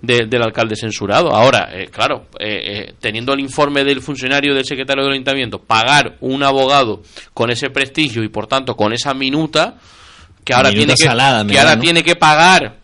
de- 0.02 0.26
del 0.28 0.42
alcalde 0.42 0.76
censurado. 0.76 1.34
Ahora, 1.34 1.70
eh, 1.74 1.88
claro, 1.92 2.28
eh, 2.40 2.62
eh, 2.90 2.94
teniendo 3.00 3.34
el 3.34 3.40
informe 3.40 3.84
del 3.84 4.02
funcionario 4.02 4.54
del 4.54 4.66
secretario 4.66 5.04
del 5.04 5.14
ayuntamiento, 5.14 5.60
pagar 5.60 6.16
un 6.22 6.44
abogado 6.44 7.02
con 7.34 7.52
ese 7.52 7.70
prestigio 7.70 8.24
y 8.24 8.30
por 8.30 8.48
tanto 8.48 8.76
con 8.76 8.94
esa 8.94 9.14
minuta 9.14 9.76
que 10.44 10.54
ahora 10.54 10.70
Minuta 10.70 10.86
tiene 10.86 10.96
que 10.98 11.04
salada, 11.06 11.46
que 11.46 11.60
ahora 11.60 11.76
¿no? 11.76 11.82
tiene 11.82 12.04
que 12.04 12.16
pagar 12.16 12.78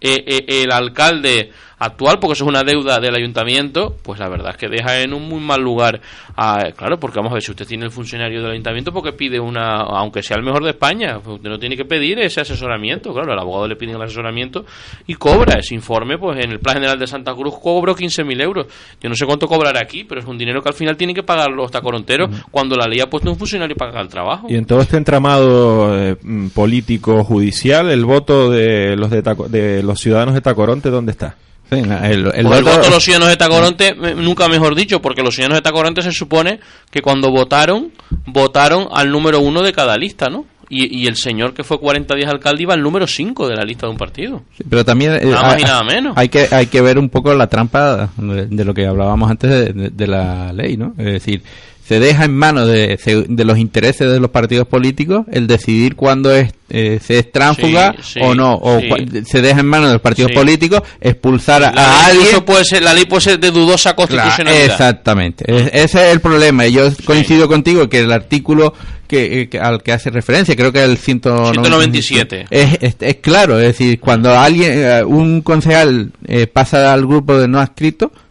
eh, 0.00 0.24
eh, 0.26 0.62
el 0.62 0.72
alcalde 0.72 1.50
actual 1.80 2.18
porque 2.20 2.34
eso 2.34 2.44
es 2.44 2.48
una 2.48 2.62
deuda 2.62 3.00
del 3.00 3.14
ayuntamiento 3.16 3.96
pues 4.02 4.20
la 4.20 4.28
verdad 4.28 4.50
es 4.52 4.56
que 4.56 4.68
deja 4.68 5.00
en 5.00 5.12
un 5.14 5.28
muy 5.28 5.40
mal 5.40 5.60
lugar 5.60 6.00
a, 6.36 6.70
claro 6.76 7.00
porque 7.00 7.16
vamos 7.18 7.32
a 7.32 7.34
ver 7.34 7.42
si 7.42 7.50
usted 7.50 7.66
tiene 7.66 7.86
el 7.86 7.90
funcionario 7.90 8.42
del 8.42 8.52
ayuntamiento 8.52 8.92
porque 8.92 9.12
pide 9.12 9.40
una 9.40 9.78
aunque 9.80 10.22
sea 10.22 10.36
el 10.36 10.42
mejor 10.44 10.62
de 10.62 10.70
España 10.70 11.18
pues 11.24 11.36
usted 11.36 11.48
no 11.50 11.58
tiene 11.58 11.76
que 11.76 11.84
pedir 11.84 12.18
ese 12.20 12.40
asesoramiento 12.42 13.12
claro 13.12 13.32
el 13.32 13.38
abogado 13.38 13.66
le 13.66 13.76
pide 13.76 13.92
el 13.92 14.02
asesoramiento 14.02 14.64
y 15.06 15.14
cobra 15.14 15.58
ese 15.58 15.74
informe 15.74 16.18
pues 16.18 16.38
en 16.44 16.52
el 16.52 16.60
plan 16.60 16.76
general 16.76 16.98
de 16.98 17.06
Santa 17.06 17.34
Cruz 17.34 17.54
cobro 17.60 17.96
15.000 17.96 18.40
euros. 18.42 18.66
Yo 19.00 19.08
no 19.08 19.14
sé 19.14 19.24
cuánto 19.26 19.46
cobrará 19.48 19.80
aquí 19.80 20.04
pero 20.04 20.20
es 20.20 20.26
un 20.26 20.36
dinero 20.38 20.62
que 20.62 20.68
al 20.68 20.74
final 20.74 20.96
tienen 20.96 21.16
que 21.16 21.22
pagar 21.22 21.50
los 21.50 21.70
tacoronteros 21.70 22.28
cuando 22.50 22.76
la 22.76 22.86
ley 22.86 23.00
ha 23.00 23.08
puesto 23.08 23.30
un 23.30 23.36
funcionario 23.38 23.74
para 23.74 23.90
pagar 23.90 24.04
el 24.04 24.10
trabajo. 24.10 24.46
Y 24.50 24.54
en 24.56 24.66
todo 24.66 24.82
este 24.82 24.96
entramado 24.98 25.98
eh, 25.98 26.16
mm, 26.22 26.48
político 26.48 27.24
judicial, 27.24 27.90
el 27.90 28.04
voto 28.04 28.50
de 28.50 28.96
los 28.96 29.10
de, 29.10 29.22
Taco- 29.22 29.48
de 29.48 29.82
los 29.82 29.98
ciudadanos 30.00 30.34
de 30.34 30.40
Tacoronte, 30.42 30.90
¿dónde 30.90 31.12
está? 31.12 31.36
El, 31.70 31.90
el 31.92 32.26
el 32.34 32.46
voto- 32.46 32.62
voto 32.64 32.80
de 32.82 32.90
los 32.90 33.02
ciudadanos 33.04 33.28
de 33.28 33.36
Tacoronte, 33.36 33.88
eh, 33.88 34.14
nunca 34.16 34.48
mejor 34.48 34.74
dicho, 34.74 35.00
porque 35.00 35.22
los 35.22 35.34
ciudadanos 35.34 35.58
de 35.58 35.62
Tacoronte 35.62 36.02
se 36.02 36.12
supone 36.12 36.60
que 36.90 37.00
cuando 37.02 37.30
votaron, 37.30 37.92
votaron 38.26 38.88
al 38.92 39.10
número 39.10 39.40
uno 39.40 39.62
de 39.62 39.72
cada 39.72 39.96
lista, 39.96 40.28
¿no? 40.28 40.46
Y, 40.72 41.00
y 41.02 41.06
el 41.08 41.16
señor 41.16 41.52
que 41.52 41.64
fue 41.64 41.80
40 41.80 42.14
días 42.14 42.30
alcalde 42.30 42.62
iba 42.62 42.74
al 42.74 42.80
número 42.82 43.04
5 43.08 43.48
de 43.48 43.56
la 43.56 43.64
lista 43.64 43.86
de 43.86 43.92
un 43.92 43.98
partido. 43.98 44.42
Pero 44.68 44.84
también 44.84 45.14
eh, 45.14 45.20
Nada 45.24 45.42
más 45.42 45.54
hay- 45.56 45.62
y 45.62 45.64
nada 45.64 45.82
menos. 45.82 46.12
Hay 46.16 46.28
que 46.28 46.46
hay 46.52 46.66
que 46.66 46.80
ver 46.80 46.96
un 46.96 47.08
poco 47.08 47.34
la 47.34 47.48
trampa 47.48 48.10
de, 48.16 48.46
de 48.46 48.64
lo 48.64 48.72
que 48.72 48.86
hablábamos 48.86 49.28
antes 49.30 49.50
de, 49.50 49.72
de- 49.72 49.90
de 49.90 50.06
la 50.06 50.52
ley, 50.52 50.76
¿no? 50.76 50.94
Es 50.96 51.06
decir, 51.06 51.42
se 51.90 51.98
deja 51.98 52.24
en 52.24 52.36
manos 52.36 52.68
de, 52.68 52.96
de 53.28 53.44
los 53.44 53.58
intereses 53.58 54.08
de 54.08 54.20
los 54.20 54.30
partidos 54.30 54.68
políticos 54.68 55.26
el 55.32 55.48
decidir 55.48 55.96
cuándo 55.96 56.32
es 56.32 56.52
eh, 56.72 57.00
se 57.04 57.18
es 57.18 57.32
tránsfuga 57.32 57.96
Sí, 58.00 58.12
sí, 58.14 58.20
o 58.22 58.32
no, 58.36 58.54
o 58.54 58.78
sí. 58.78 58.88
se 59.26 59.42
deja 59.42 59.58
en 59.58 59.66
manos 59.66 59.88
de 59.88 59.94
los 59.94 60.00
partidos 60.02 60.30
políticos 60.30 60.82
expulsar 61.00 61.64
a, 61.64 61.72
La 61.72 61.82
a 61.84 62.06
alguien 62.06 62.42
puede 62.44 62.64
ser, 62.64 62.84
la 62.84 62.94
ley 62.94 63.06
puede 63.06 63.22
ser 63.22 63.40
de 63.40 63.50
dudosa 63.50 63.96
constitucionalidad. 63.96 64.66
Exactamente. 64.66 65.44
Es- 65.52 65.70
ese 65.72 66.06
es 66.06 66.12
el 66.12 66.20
problema. 66.20 66.64
Y 66.68 66.72
Yo 66.74 66.88
coincido 67.04 67.48
contigo 67.48 67.88
que 67.88 67.98
el 67.98 68.12
artículo 68.12 68.72
que, 69.08 69.40
eh, 69.40 69.48
que- 69.48 69.58
al 69.58 69.82
que 69.82 69.90
hace 69.90 70.10
referencia, 70.10 70.54
creo 70.54 70.70
que 70.72 70.78
es 70.84 70.88
el 70.88 70.96
197. 70.96 72.46
Es, 72.50 72.78
es, 72.80 72.96
es 73.00 73.16
claro. 73.16 73.58
Es 73.58 73.66
decir, 73.76 73.98
cuando 73.98 74.30
alguien, 74.38 74.72
eh, 74.76 75.02
un 75.04 75.42
concejal 75.42 76.12
eh, 76.28 76.46
pasa 76.46 76.92
al 76.92 77.06
grupo 77.06 77.36
de 77.36 77.48
no 77.48 77.58
adscrito, 77.58 78.12
mm, 78.12 78.29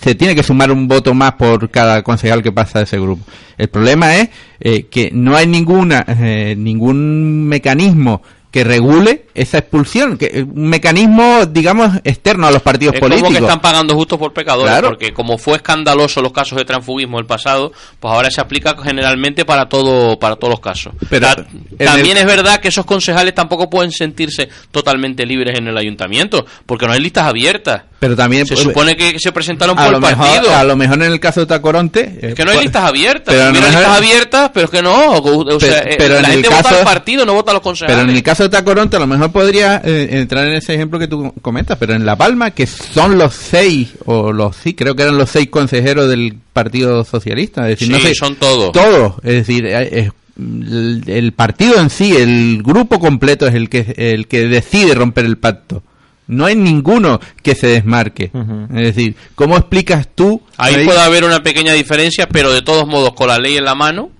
se 0.00 0.14
tiene 0.14 0.34
que 0.34 0.42
sumar 0.42 0.70
un 0.70 0.88
voto 0.88 1.14
más 1.14 1.32
por 1.34 1.70
cada 1.70 2.02
concejal 2.02 2.42
que 2.42 2.52
pasa 2.52 2.78
de 2.80 2.84
ese 2.84 2.98
grupo. 2.98 3.24
El 3.56 3.68
problema 3.68 4.16
es 4.16 4.30
eh, 4.60 4.84
que 4.84 5.10
no 5.12 5.36
hay 5.36 5.46
ninguna 5.46 6.04
eh, 6.08 6.54
ningún 6.56 7.46
mecanismo 7.46 8.22
que 8.50 8.64
regule 8.64 9.23
esa 9.34 9.58
expulsión, 9.58 10.16
que 10.16 10.44
un 10.48 10.68
mecanismo, 10.68 11.46
digamos, 11.46 11.90
externo 12.04 12.46
a 12.46 12.50
los 12.50 12.62
partidos 12.62 12.94
Es 12.94 13.00
políticos. 13.00 13.28
como 13.28 13.38
que 13.38 13.44
están 13.44 13.60
pagando 13.60 13.94
justos 13.94 14.18
por 14.18 14.32
pecadores, 14.32 14.70
Claro. 14.70 14.88
porque 14.90 15.12
como 15.12 15.38
fue 15.38 15.56
escandaloso 15.56 16.22
los 16.22 16.32
casos 16.32 16.56
de 16.58 16.64
transfugismo 16.64 17.16
del 17.18 17.26
pasado, 17.26 17.72
pues 17.98 18.14
ahora 18.14 18.30
se 18.30 18.40
aplica 18.40 18.76
generalmente 18.82 19.44
para 19.44 19.68
todo 19.68 20.18
para 20.18 20.36
todos 20.36 20.50
los 20.52 20.60
casos. 20.60 20.94
Pero 21.10 21.26
Ta- 21.26 21.46
también 21.84 22.16
el- 22.16 22.22
es 22.22 22.26
verdad 22.26 22.60
que 22.60 22.68
esos 22.68 22.84
concejales 22.86 23.34
tampoco 23.34 23.68
pueden 23.68 23.90
sentirse 23.92 24.48
totalmente 24.70 25.26
libres 25.26 25.58
en 25.58 25.68
el 25.68 25.76
ayuntamiento, 25.76 26.46
porque 26.66 26.86
no 26.86 26.92
hay 26.92 27.00
listas 27.00 27.24
abiertas. 27.26 27.82
Pero 27.98 28.14
también 28.16 28.46
Se 28.46 28.54
pues, 28.54 28.64
supone 28.64 28.96
que 28.96 29.18
se 29.18 29.32
presentaron 29.32 29.74
por 29.76 29.86
el 29.86 29.98
mejor, 30.00 30.16
partido. 30.28 30.54
a 30.54 30.62
lo 30.64 30.76
mejor 30.76 31.02
en 31.02 31.10
el 31.12 31.18
caso 31.20 31.40
de 31.40 31.46
Tacoronte 31.46 32.18
Es 32.20 32.34
que 32.34 32.44
no 32.44 32.50
hay 32.50 32.60
listas 32.60 32.84
abiertas. 32.84 33.34
Pero 33.34 33.50
Hubiera 33.50 33.66
mejor- 33.68 33.80
listas 33.82 33.96
abiertas, 33.98 34.50
pero 34.52 34.64
es 34.66 34.70
que 34.70 34.82
no. 34.82 35.10
O 35.12 35.58
sea, 35.60 35.70
Pero- 35.80 35.90
eh, 35.90 35.94
pero 35.96 36.16
en 36.16 36.22
la 36.22 36.28
el 36.28 36.34
gente 36.34 36.48
vota 36.50 36.62
caso- 36.62 36.78
al 36.78 36.84
partido, 36.84 37.24
no 37.24 37.32
vota 37.32 37.50
a 37.52 37.54
los 37.54 37.62
concejales. 37.62 37.96
Pero 37.96 38.10
en 38.10 38.14
el 38.16 38.22
caso 38.22 38.42
de 38.42 38.48
Tacoronte 38.50 38.96
a 38.96 39.00
lo 39.00 39.06
mejor 39.06 39.23
podría 39.32 39.80
eh, 39.84 40.08
entrar 40.12 40.46
en 40.46 40.54
ese 40.54 40.74
ejemplo 40.74 40.98
que 40.98 41.08
tú 41.08 41.32
comentas, 41.42 41.76
pero 41.78 41.94
en 41.94 42.04
La 42.06 42.16
Palma, 42.16 42.50
que 42.52 42.66
son 42.66 43.18
los 43.18 43.34
seis, 43.34 43.94
o 44.06 44.32
los 44.32 44.56
sí, 44.56 44.74
creo 44.74 44.94
que 44.96 45.02
eran 45.02 45.18
los 45.18 45.30
seis 45.30 45.48
consejeros 45.48 46.08
del 46.08 46.36
Partido 46.52 47.04
Socialista, 47.04 47.68
es 47.68 47.78
decir, 47.80 47.90
no 47.92 47.98
Sí, 47.98 48.06
sé, 48.08 48.14
son 48.14 48.36
todos. 48.36 48.72
Todos, 48.72 49.14
es 49.22 49.32
decir, 49.46 49.66
eh, 49.66 49.88
es- 49.92 50.10
el, 50.36 51.04
el 51.06 51.32
partido 51.32 51.78
en 51.80 51.90
sí, 51.90 52.12
el 52.16 52.60
grupo 52.64 52.98
completo 52.98 53.46
es 53.46 53.54
el 53.54 53.68
que, 53.68 53.94
el 53.96 54.26
que 54.26 54.48
decide 54.48 54.94
romper 54.94 55.24
el 55.26 55.38
pacto. 55.38 55.82
No 56.26 56.46
hay 56.46 56.56
ninguno 56.56 57.20
que 57.42 57.54
se 57.54 57.66
desmarque. 57.68 58.30
Es 58.74 58.94
decir, 58.96 59.14
¿cómo 59.36 59.56
explicas 59.56 60.08
tú? 60.14 60.40
Ahí 60.56 60.84
puede 60.86 60.98
haber 61.00 61.22
una 61.22 61.42
pequeña 61.44 61.72
diferencia, 61.74 62.26
pero 62.28 62.50
de 62.52 62.62
todos 62.62 62.84
modos, 62.88 63.12
con 63.14 63.28
la 63.28 63.38
ley 63.38 63.56
en 63.58 63.64
la 63.64 63.74
mano, 63.76 64.10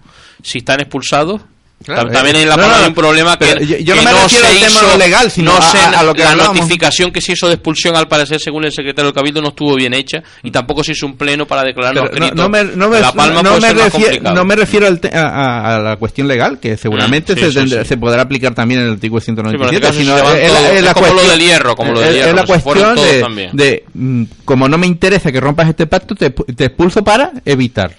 si 0.42 0.58
están 0.58 0.78
expulsados. 0.80 1.40
Claro, 1.84 2.08
tam- 2.08 2.12
también 2.14 2.36
en 2.36 2.48
La 2.48 2.56
no, 2.56 2.66
no, 2.66 2.74
hay 2.76 2.86
un 2.86 2.94
problema 2.94 3.36
que, 3.38 3.46
yo- 3.66 3.76
yo 3.76 3.94
no 3.94 4.00
que 4.00 4.06
me 4.06 4.12
refiero 4.14 4.46
al 4.46 4.54
tema 4.54 4.66
hizo- 4.68 4.96
legal, 4.96 5.30
sino 5.30 5.52
no 5.52 5.60
se- 5.60 5.76
a- 5.78 6.00
a 6.00 6.02
lo 6.02 6.14
que 6.14 6.22
la 6.24 6.30
hablábamos. 6.30 6.56
notificación 6.60 7.10
que 7.12 7.20
se 7.20 7.32
hizo 7.32 7.46
de 7.46 7.54
expulsión, 7.54 7.94
al 7.94 8.08
parecer, 8.08 8.40
según 8.40 8.64
el 8.64 8.72
secretario 8.72 9.08
del 9.10 9.14
Cabildo, 9.14 9.42
no 9.42 9.48
estuvo 9.48 9.74
bien 9.74 9.92
hecha 9.92 10.22
y 10.42 10.50
tampoco 10.50 10.82
se 10.82 10.92
hizo 10.92 11.04
un 11.04 11.16
pleno 11.18 11.46
para 11.46 11.62
declarar 11.62 11.94
no 11.94 12.04
no, 12.04 12.30
no 12.30 12.48
me, 12.48 12.64
no 12.64 12.88
me- 12.88 13.00
La 13.00 13.12
Palma 13.12 13.42
no 13.42 13.60
me 13.60 13.74
refiero, 13.74 14.32
no 14.34 14.44
me 14.46 14.56
refiero 14.56 14.86
al 14.86 14.98
te- 14.98 15.14
a, 15.14 15.74
a- 15.76 15.78
la 15.80 15.96
cuestión 15.96 16.26
legal, 16.26 16.58
que 16.58 16.78
seguramente 16.78 17.34
Mm, 17.34 17.36
sí, 17.36 17.40
se, 17.42 17.48
sí, 17.50 17.54
tendrá- 17.58 17.82
sí. 17.82 17.88
se 17.88 17.96
podrá 17.98 18.22
aplicar 18.22 18.54
también 18.54 18.80
en 18.80 18.86
el 18.86 18.92
artículo 18.94 19.20
Sí, 19.20 19.32
pero 19.36 19.50
en 19.50 19.58
197, 19.58 19.86
este 19.88 20.00
sino 20.04 20.16
es, 20.16 20.82
la- 20.84 20.94
como 20.94 21.12
lo 21.12 21.28
del 21.28 21.40
hierro, 21.40 21.76
como 21.76 21.92
lo 21.92 22.00
del 22.00 22.08
es- 22.08 22.14
es 22.16 22.22
hierro, 22.24 22.36
la 22.36 22.46
cuestión 22.46 22.94
de, 22.96 23.50
de, 23.52 23.84
mm, 23.92 24.22
como 24.46 24.68
no 24.70 24.78
me 24.78 24.86
interesa 24.86 25.30
que 25.30 25.38
rompas 25.40 25.68
este 25.68 25.86
pacto, 25.86 26.14
te, 26.14 26.30
te 26.30 26.64
expulso 26.64 27.04
para 27.04 27.30
evitar. 27.44 27.94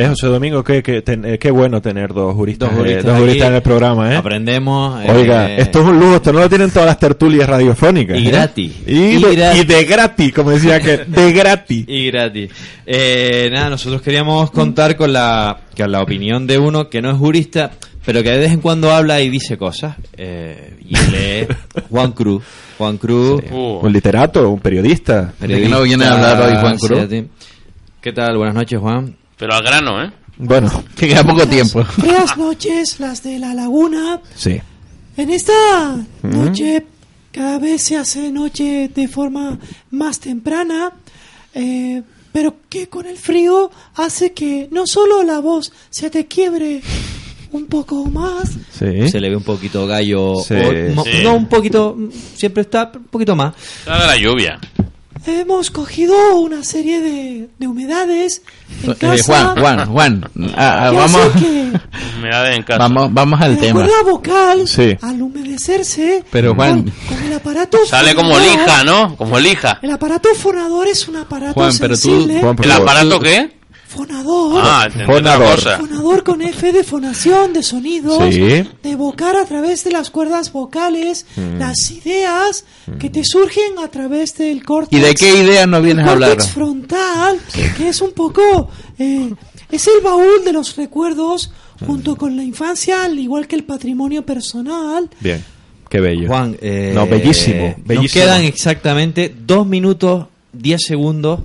Eh, 0.00 0.06
José 0.06 0.28
Domingo, 0.28 0.62
qué, 0.62 0.80
qué, 0.80 1.02
ten- 1.02 1.24
eh, 1.24 1.38
qué 1.40 1.50
bueno 1.50 1.82
tener 1.82 2.14
dos 2.14 2.32
juristas, 2.32 2.70
Dos 2.72 2.86
eh, 2.86 3.02
dos 3.02 3.18
juristas 3.18 3.48
en 3.48 3.54
el 3.56 3.62
programa, 3.62 4.12
¿eh? 4.12 4.16
Aprendemos. 4.16 5.04
Oiga, 5.08 5.50
eh, 5.50 5.60
esto 5.62 5.80
es 5.80 5.86
un 5.88 5.98
lujo, 5.98 6.14
esto 6.16 6.32
no 6.32 6.38
lo 6.38 6.48
tienen 6.48 6.70
todas 6.70 6.86
las 6.86 7.00
tertulias 7.00 7.48
radiofónicas. 7.48 8.16
Y 8.16 8.28
¿eh? 8.28 8.30
gratis. 8.30 8.72
Y, 8.86 8.92
Y 8.96 9.20
de, 9.20 9.34
gratis. 9.34 9.60
y 9.62 9.66
de 9.66 9.84
gratis, 9.84 10.32
como 10.32 10.50
decía 10.52 10.78
que 10.80 10.98
de 10.98 11.32
gratis. 11.32 11.84
Y 11.88 12.06
gratis. 12.12 12.50
Eh, 12.86 13.48
nada, 13.52 13.70
nosotros 13.70 14.00
queríamos 14.00 14.52
contar 14.52 14.96
con 14.96 15.12
la, 15.12 15.62
con 15.76 15.90
la 15.90 16.00
opinión 16.00 16.46
de 16.46 16.58
uno 16.58 16.88
que 16.88 17.02
no 17.02 17.10
es 17.10 17.16
jurista, 17.16 17.72
pero 18.06 18.22
que 18.22 18.30
de 18.30 18.38
vez 18.38 18.52
en 18.52 18.60
cuando 18.60 18.92
habla 18.92 19.20
y 19.20 19.28
dice 19.30 19.58
cosas. 19.58 19.96
Eh, 20.16 20.74
y 20.88 20.96
él 20.96 21.14
es 21.16 21.48
Juan 21.90 22.12
Cruz. 22.12 22.44
Juan 22.78 22.98
Cruz. 22.98 23.42
Un 23.50 23.92
literato, 23.92 24.48
un 24.48 24.60
periodista. 24.60 25.32
¿De 25.40 25.48
qué 25.60 25.68
no 25.68 25.82
viene 25.82 26.04
a 26.04 26.12
hablar 26.12 26.40
hoy 26.40 26.56
Juan 26.60 26.78
Cruz? 26.78 27.00
Sí. 27.10 27.26
¿Qué 28.00 28.12
tal? 28.12 28.36
Buenas 28.36 28.54
noches, 28.54 28.78
Juan. 28.78 29.16
Pero 29.38 29.54
al 29.54 29.62
grano, 29.62 30.02
¿eh? 30.04 30.10
Bueno, 30.36 30.84
que 30.96 31.08
queda 31.08 31.24
poco 31.24 31.46
tiempo. 31.46 31.84
Buenas 31.98 32.36
noches, 32.36 33.00
las 33.00 33.22
de 33.22 33.38
la 33.38 33.54
laguna. 33.54 34.20
Sí. 34.34 34.60
En 35.16 35.30
esta 35.30 35.52
Ujú. 36.22 36.36
noche, 36.36 36.86
cada 37.32 37.58
vez 37.58 37.82
se 37.82 37.96
hace 37.96 38.30
noche 38.30 38.90
de 38.94 39.08
forma 39.08 39.58
más 39.90 40.20
temprana, 40.20 40.92
eh, 41.54 42.02
pero 42.32 42.56
que 42.68 42.88
con 42.88 43.06
el 43.06 43.16
frío 43.16 43.70
hace 43.96 44.32
que 44.32 44.68
no 44.70 44.86
solo 44.86 45.22
la 45.22 45.40
voz 45.40 45.72
se 45.90 46.08
te 46.10 46.26
quiebre 46.26 46.82
un 47.50 47.66
poco 47.66 48.04
más, 48.06 48.50
Se 48.72 49.18
le 49.20 49.30
ve 49.30 49.36
un 49.36 49.42
poquito 49.42 49.86
gallo. 49.86 50.34
Sí. 50.46 50.54
o- 50.54 51.04
Sí. 51.04 51.22
No, 51.24 51.34
un 51.34 51.48
poquito. 51.48 51.94
mm, 51.96 52.10
Siempre 52.36 52.62
está 52.62 52.92
un 52.94 53.04
poquito 53.04 53.34
más. 53.34 53.54
De 53.84 53.90
la 53.90 54.16
lluvia. 54.16 54.58
Hemos 55.26 55.70
cogido 55.70 56.14
una 56.38 56.62
serie 56.64 57.00
de, 57.00 57.48
de 57.58 57.66
humedades 57.66 58.42
en 58.84 58.90
Eh, 58.92 58.94
casa. 58.96 59.24
Juan, 59.54 59.58
Juan, 59.60 59.86
Juan, 59.92 60.30
ah, 60.56 60.86
ah, 60.86 60.90
vamos, 60.90 61.20
que 61.38 61.72
Humedades 62.18 62.56
en 62.56 62.62
casa. 62.62 62.78
vamos, 62.78 63.12
vamos 63.12 63.40
al 63.40 63.54
la 63.54 63.60
tema. 63.60 63.80
cuerda 63.84 64.02
vocal, 64.10 64.68
Sí. 64.68 64.96
al 65.00 65.22
humedecerse, 65.22 66.24
Pero 66.30 66.54
Juan, 66.54 66.84
con 67.08 67.22
el 67.22 67.32
aparato 67.32 67.78
Sale 67.86 68.14
como 68.14 68.34
fonador, 68.34 68.58
lija, 68.58 68.84
¿no? 68.84 69.16
Como 69.16 69.38
lija. 69.38 69.78
El 69.82 69.90
aparato 69.90 70.28
fonador 70.34 70.86
es 70.88 71.06
un 71.08 71.16
aparato 71.16 71.54
Juan, 71.54 71.72
pero 71.78 71.94
tú- 71.94 72.00
sensible. 72.00 72.40
Juan, 72.40 72.56
por 72.56 72.64
¿El 72.66 72.72
aparato 72.72 73.16
tú- 73.18 73.20
qué? 73.24 73.57
Fonador. 73.88 74.60
Ah, 74.62 74.88
Fonador. 75.06 75.54
cosa. 75.56 75.78
Fonador 75.78 76.22
con 76.22 76.42
F 76.42 76.72
de 76.72 76.84
fonación, 76.84 77.52
de 77.54 77.62
sonidos, 77.62 78.22
Sí. 78.34 78.40
de 78.40 78.68
evocar 78.90 79.34
a 79.36 79.46
través 79.46 79.82
de 79.84 79.90
las 79.92 80.10
cuerdas 80.10 80.52
vocales 80.52 81.24
Mm. 81.36 81.58
las 81.58 81.90
ideas 81.90 82.64
que 83.00 83.08
te 83.08 83.22
surgen 83.24 83.78
a 83.82 83.88
través 83.88 84.36
del 84.36 84.62
córtex. 84.64 85.00
¿Y 85.00 85.04
de 85.04 85.14
qué 85.14 85.42
ideas 85.42 85.66
nos 85.66 85.82
vienes 85.82 86.06
a 86.06 86.12
hablar? 86.12 86.30
córtex 86.30 86.50
frontal, 86.52 87.38
que 87.78 87.88
es 87.88 88.00
un 88.02 88.12
poco... 88.12 88.68
eh, 88.98 89.32
es 89.70 89.86
el 89.86 90.02
baúl 90.02 90.44
de 90.44 90.52
los 90.52 90.76
recuerdos 90.76 91.50
junto 91.86 92.16
con 92.16 92.36
la 92.36 92.42
infancia, 92.42 93.04
al 93.04 93.18
igual 93.18 93.46
que 93.46 93.56
el 93.56 93.64
patrimonio 93.64 94.24
personal. 94.24 95.08
Bien, 95.20 95.42
qué 95.90 96.00
bello. 96.00 96.26
Juan, 96.26 96.56
eh, 96.60 96.92
no, 96.94 97.06
bellísimo, 97.06 97.74
Nos 97.78 97.86
bellísimo. 97.86 98.24
quedan 98.24 98.42
exactamente 98.44 99.34
dos 99.46 99.66
minutos, 99.66 100.26
diez 100.52 100.82
segundos 100.86 101.40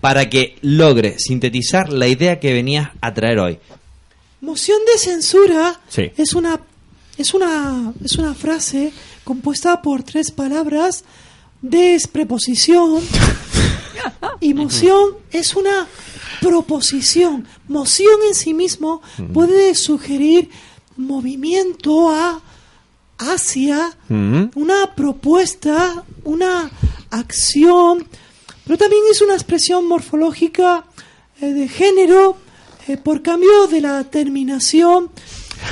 para 0.00 0.28
que 0.28 0.56
logre 0.62 1.18
sintetizar 1.18 1.92
la 1.92 2.06
idea 2.06 2.40
que 2.40 2.52
venías 2.52 2.90
a 3.00 3.14
traer 3.14 3.38
hoy. 3.38 3.58
Moción 4.40 4.78
de 4.92 4.98
censura 4.98 5.80
Sí. 5.88 6.10
es 6.16 6.34
una 6.34 6.60
es 7.16 7.34
una 7.34 7.92
es 8.04 8.16
una 8.16 8.34
frase 8.34 8.92
compuesta 9.24 9.82
por 9.82 10.04
tres 10.04 10.30
palabras 10.30 11.04
despreposición 11.60 13.02
y 14.40 14.54
moción 14.54 15.14
es 15.32 15.56
una 15.56 15.86
proposición. 16.40 17.46
Moción 17.66 18.14
en 18.28 18.34
sí 18.34 18.54
mismo 18.54 19.02
puede 19.32 19.74
sugerir 19.74 20.50
movimiento 20.96 22.10
a 22.10 22.40
hacia 23.18 23.96
una 24.08 24.94
propuesta, 24.94 26.04
una 26.22 26.70
acción, 27.10 28.06
pero 28.68 28.78
también 28.78 29.02
es 29.10 29.20
una 29.22 29.32
expresión 29.34 29.88
morfológica 29.88 30.84
eh, 31.40 31.46
de 31.46 31.66
género 31.68 32.36
eh, 32.86 32.96
por 32.98 33.22
cambio 33.22 33.66
de 33.66 33.80
la 33.80 34.04
terminación 34.04 35.10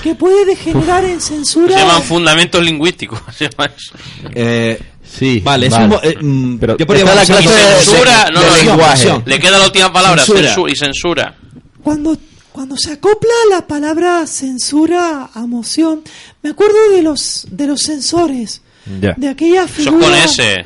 que 0.02 0.16
puede 0.16 0.44
degenerar 0.46 1.04
en 1.04 1.20
Se 1.20 1.34
censura. 1.34 1.76
llaman 1.78 2.02
fundamentos 2.02 2.60
lingüísticos. 2.64 3.20
se 3.36 3.44
eso. 3.44 3.94
Eh, 4.34 4.80
sí, 5.08 5.40
vale, 5.44 5.68
es 5.68 5.72
un 5.74 5.92
eh, 6.02 6.16
mm, 6.20 6.56
Pero 6.58 6.76
yo 6.76 6.86
podría 6.86 7.04
la 7.14 7.24
clase 7.24 7.48
de- 7.48 7.82
censura, 7.84 8.30
no, 8.32 8.40
de 8.40 8.46
no, 8.50 8.56
lenguaje. 8.56 9.08
no. 9.08 9.22
Le 9.24 9.38
queda 9.38 9.58
la 9.60 9.66
última 9.66 9.92
palabra, 9.92 10.24
Censura. 10.24 10.54
censu- 10.56 10.72
y 10.72 10.74
censura. 10.76 11.36
Cuando, 11.84 12.16
cuando 12.50 12.76
se 12.76 12.92
acopla 12.94 13.30
la 13.50 13.66
palabra 13.66 14.26
censura 14.26 15.30
a 15.32 15.46
moción, 15.46 16.02
me 16.42 16.50
acuerdo 16.50 16.76
de 16.90 17.02
los, 17.02 17.46
de 17.50 17.66
los 17.68 17.82
sensores, 17.82 18.62
Ya. 19.00 19.14
de 19.16 19.28
aquella 19.28 19.64
Eso 19.64 19.72
es 19.72 19.84
figura. 19.84 20.06
con 20.06 20.14
S. 20.16 20.64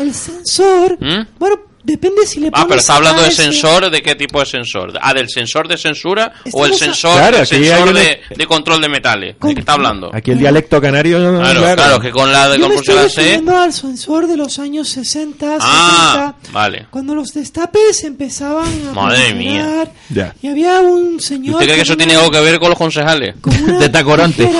El 0.00 0.14
sensor, 0.14 0.96
¿Mm? 1.00 1.26
bueno, 1.38 1.56
depende 1.82 2.26
si 2.26 2.40
le 2.40 2.48
Ah, 2.48 2.50
pones 2.52 2.66
pero 2.68 2.80
está 2.80 2.96
hablando 2.96 3.22
de 3.22 3.30
sensor, 3.30 3.90
¿de 3.90 4.02
qué 4.02 4.14
tipo 4.14 4.38
de 4.40 4.46
sensor? 4.46 4.92
Ah, 5.00 5.14
¿del 5.14 5.28
sensor 5.30 5.66
de 5.66 5.76
censura 5.78 6.32
o 6.52 6.66
el 6.66 6.74
sensor, 6.74 7.16
Claro, 7.16 7.38
hay 7.38 7.46
sensor 7.46 7.88
una- 7.88 8.00
de, 8.00 8.20
de 8.36 8.46
control 8.46 8.80
de 8.82 8.88
metales? 8.88 9.36
¿De 9.40 9.54
qué 9.54 9.60
está 9.60 9.72
hablando? 9.74 10.10
Aquí 10.12 10.30
el 10.30 10.38
dialecto 10.38 10.80
canario. 10.80 11.18
Claro, 11.18 11.74
claro, 11.74 12.00
que 12.00 12.10
con 12.10 12.30
la 12.32 12.48
de 12.50 12.58
Yo 12.58 12.68
me 12.68 12.74
con 12.74 12.82
estoy 12.84 12.94
la 12.96 13.08
C. 13.08 13.20
refiriendo 13.22 13.56
al 13.58 13.72
sensor 13.72 14.26
de 14.26 14.36
los 14.36 14.58
años 14.58 14.88
60, 14.90 15.56
Ah, 15.60 16.34
70, 16.36 16.52
vale. 16.52 16.86
cuando 16.90 17.14
los 17.14 17.32
destapes 17.32 18.04
empezaban 18.04 18.68
a 18.90 18.92
Madre 18.92 19.32
mía. 19.34 19.90
Ya. 20.10 20.34
y 20.42 20.48
había 20.48 20.80
un 20.80 21.16
¿Y 21.16 21.20
señor 21.20 21.54
usted 21.54 21.64
cree 21.66 21.76
que 21.76 21.82
eso 21.82 21.96
tiene 21.96 22.14
algo 22.16 22.30
que 22.30 22.40
ver 22.40 22.58
con 22.58 22.68
los 22.70 22.78
concejales? 22.78 23.34
de 23.78 23.88
Tacoronte. 23.88 24.50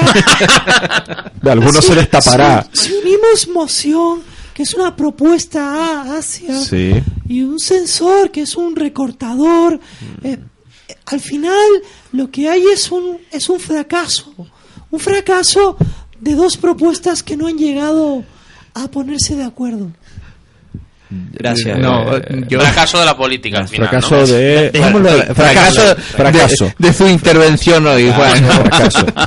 De 1.42 1.50
algunos 1.50 1.84
se 1.84 1.94
les 1.94 2.08
tapará. 2.10 2.66
Si, 2.72 2.88
si 2.88 2.92
unimos 2.94 3.48
moción, 3.48 4.22
que 4.54 4.62
es 4.64 4.74
una 4.74 4.94
propuesta 4.96 6.16
hacia, 6.16 6.54
Sí. 6.64 6.92
y 7.28 7.42
un 7.42 7.58
sensor, 7.58 8.30
que 8.30 8.42
es 8.42 8.56
un 8.56 8.76
recortador, 8.76 9.80
eh, 10.22 10.38
eh, 10.88 10.94
al 11.06 11.20
final 11.20 11.56
lo 12.12 12.30
que 12.30 12.48
hay 12.48 12.64
es 12.72 12.90
un, 12.90 13.18
es 13.30 13.48
un 13.48 13.60
fracaso. 13.60 14.32
Un 14.90 14.98
fracaso 15.00 15.76
de 16.20 16.34
dos 16.34 16.56
propuestas 16.56 17.22
que 17.22 17.36
no 17.36 17.46
han 17.46 17.56
llegado 17.56 18.24
a 18.74 18.88
ponerse 18.90 19.36
de 19.36 19.44
acuerdo. 19.44 19.90
Gracias. 21.32 21.76
No, 21.78 22.16
Eh, 22.16 22.44
yo- 22.48 22.60
Fracaso 22.60 23.00
de 23.00 23.04
la 23.06 23.16
política 23.16 23.58
al 23.58 23.66
final, 23.68 23.88
fracaso 23.88 24.16
¿no? 24.16 24.26
de-. 24.26 24.70
Fracaso- 24.72 25.34
Fracaso, 25.34 25.96
fracaso. 26.16 26.64
De, 26.78 26.88
de 26.88 26.92
su 26.94 27.08
intervención 27.08 27.84
hoy, 27.86 28.12
Juan. 28.14 28.44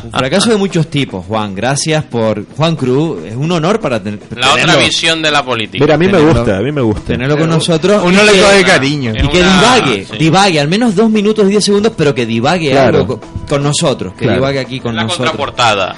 Un 0.06 0.12
fracaso 0.12 0.50
de 0.52 0.56
muchos 0.58 0.88
tipos, 0.88 1.26
Juan. 1.26 1.54
Gracias 1.54 2.04
por 2.06 2.46
Juan 2.56 2.76
Cruz. 2.78 3.26
Es 3.26 3.36
un 3.36 3.52
honor 3.52 3.82
para 3.82 4.02
ten- 4.02 4.20
La 4.36 4.52
otra 4.54 4.64
tenerlo- 4.66 4.80
visión 4.86 5.22
de 5.22 5.32
la 5.32 5.44
política. 5.44 5.84
Mira, 5.84 5.96
a 5.96 5.98
mí 5.98 6.06
me 6.06 6.14
Tenerlo- 6.14 6.34
gusta, 6.40 6.58
a 6.58 6.62
mí 6.62 6.72
me 6.72 6.82
gusta. 6.82 7.02
tenerlo 7.08 7.38
con 7.38 7.50
nosotros. 7.50 8.02
Uno 8.06 8.22
y 8.24 8.26
le 8.28 8.32
que- 8.32 8.42
coge 8.42 8.64
cariño. 8.64 9.12
Y 9.12 9.28
que 9.28 9.42
una- 9.42 9.54
divague, 9.60 10.08
sí. 10.10 10.18
divague, 10.18 10.60
al 10.62 10.68
menos 10.70 10.96
dos 10.96 11.10
minutos 11.10 11.46
y 11.48 11.50
diez 11.50 11.66
segundos, 11.66 11.92
pero 11.98 12.16
que 12.16 12.26
divague 12.26 12.72
Claro. 12.72 13.00
algo 13.00 13.20
co- 13.20 13.28
con, 13.50 13.62
nosotros, 13.62 14.14
que 14.14 14.20
Claro. 14.26 14.36
divague 14.40 14.60
aquí 14.60 14.80
con 14.80 14.96
la 14.96 15.04
nosotros. 15.04 15.32
contraportada. 15.32 15.96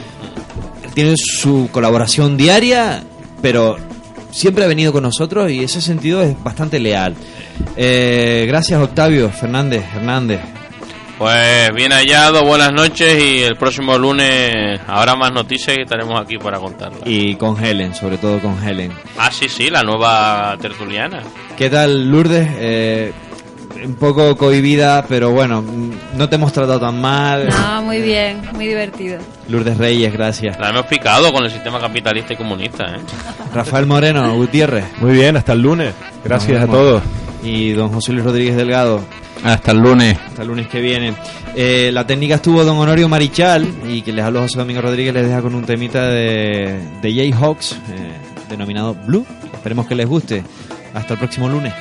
Tiene 0.95 1.13
su 1.17 1.69
colaboración 1.71 2.37
diaria, 2.37 3.03
pero 3.41 3.77
siempre 4.35 4.65
ha 4.65 4.67
venido 4.67 4.91
con 4.91 5.03
nosotros 5.03 5.49
y 5.49 5.63
ese 5.63 5.81
sentido 5.81 6.21
es 6.21 6.41
bastante 6.43 6.79
leal. 6.79 7.15
Eh, 7.77 8.45
gracias 8.47 8.81
Octavio 8.81 9.29
Fernández 9.29 9.83
Hernández. 9.95 10.41
Pues 11.17 11.73
bien 11.73 11.93
hallado, 11.93 12.43
buenas 12.43 12.73
noches 12.73 13.23
y 13.23 13.43
el 13.43 13.55
próximo 13.55 13.97
lunes 13.97 14.81
habrá 14.85 15.15
más 15.15 15.31
noticias 15.31 15.77
y 15.77 15.83
estaremos 15.83 16.19
aquí 16.19 16.37
para 16.37 16.59
contarlas. 16.59 17.03
Y 17.05 17.35
con 17.35 17.63
Helen, 17.63 17.95
sobre 17.95 18.17
todo 18.17 18.39
con 18.39 18.61
Helen. 18.61 18.91
Ah, 19.17 19.31
sí, 19.31 19.47
sí, 19.47 19.69
la 19.69 19.81
nueva 19.81 20.57
tertuliana. 20.61 21.23
¿Qué 21.55 21.69
tal, 21.69 22.11
Lourdes? 22.11 22.49
Eh, 22.57 23.13
un 23.83 23.95
poco 23.95 24.35
cohibida, 24.37 25.05
pero 25.07 25.31
bueno, 25.31 25.61
mm, 25.61 26.17
no 26.17 26.29
te 26.29 26.35
hemos 26.35 26.53
tratado 26.53 26.79
tan 26.79 26.99
mal. 26.99 27.47
No, 27.49 27.83
muy 27.83 28.01
bien, 28.01 28.41
muy 28.53 28.67
divertido. 28.67 29.19
Lourdes 29.49 29.77
Reyes, 29.77 30.11
gracias. 30.13 30.59
La 30.59 30.69
hemos 30.69 30.85
picado 30.85 31.31
con 31.31 31.43
el 31.43 31.51
sistema 31.51 31.79
capitalista 31.79 32.33
y 32.33 32.37
comunista, 32.37 32.85
¿eh? 32.85 32.99
Rafael 33.53 33.85
Moreno, 33.85 34.35
Gutiérrez. 34.35 34.85
Muy 34.99 35.13
bien, 35.13 35.37
hasta 35.37 35.53
el 35.53 35.61
lunes. 35.61 35.93
Gracias 36.23 36.63
a 36.63 36.67
todos. 36.67 37.03
Y 37.43 37.71
don 37.71 37.89
José 37.89 38.13
Luis 38.13 38.25
Rodríguez 38.25 38.55
Delgado. 38.55 39.01
Hasta 39.43 39.71
el 39.71 39.77
lunes. 39.79 40.17
Hasta 40.27 40.41
el 40.41 40.47
lunes 40.47 40.67
que 40.67 40.81
viene. 40.81 41.13
Eh, 41.55 41.91
la 41.93 42.05
técnica 42.07 42.35
estuvo 42.35 42.63
don 42.63 42.77
Honorio 42.77 43.07
Marichal 43.07 43.67
y 43.87 44.01
que 44.01 44.11
les 44.11 44.25
habló 44.25 44.41
José 44.41 44.57
Domingo 44.57 44.81
Rodríguez 44.81 45.13
les 45.13 45.27
deja 45.27 45.41
con 45.41 45.55
un 45.55 45.63
temita 45.65 46.07
de, 46.07 46.79
de 47.01 47.13
Jayhawks 47.13 47.73
eh, 47.73 47.77
denominado 48.49 48.93
Blue. 48.93 49.25
Esperemos 49.53 49.87
que 49.87 49.95
les 49.95 50.07
guste. 50.07 50.43
Hasta 50.93 51.13
el 51.13 51.19
próximo 51.19 51.47
lunes. 51.47 51.73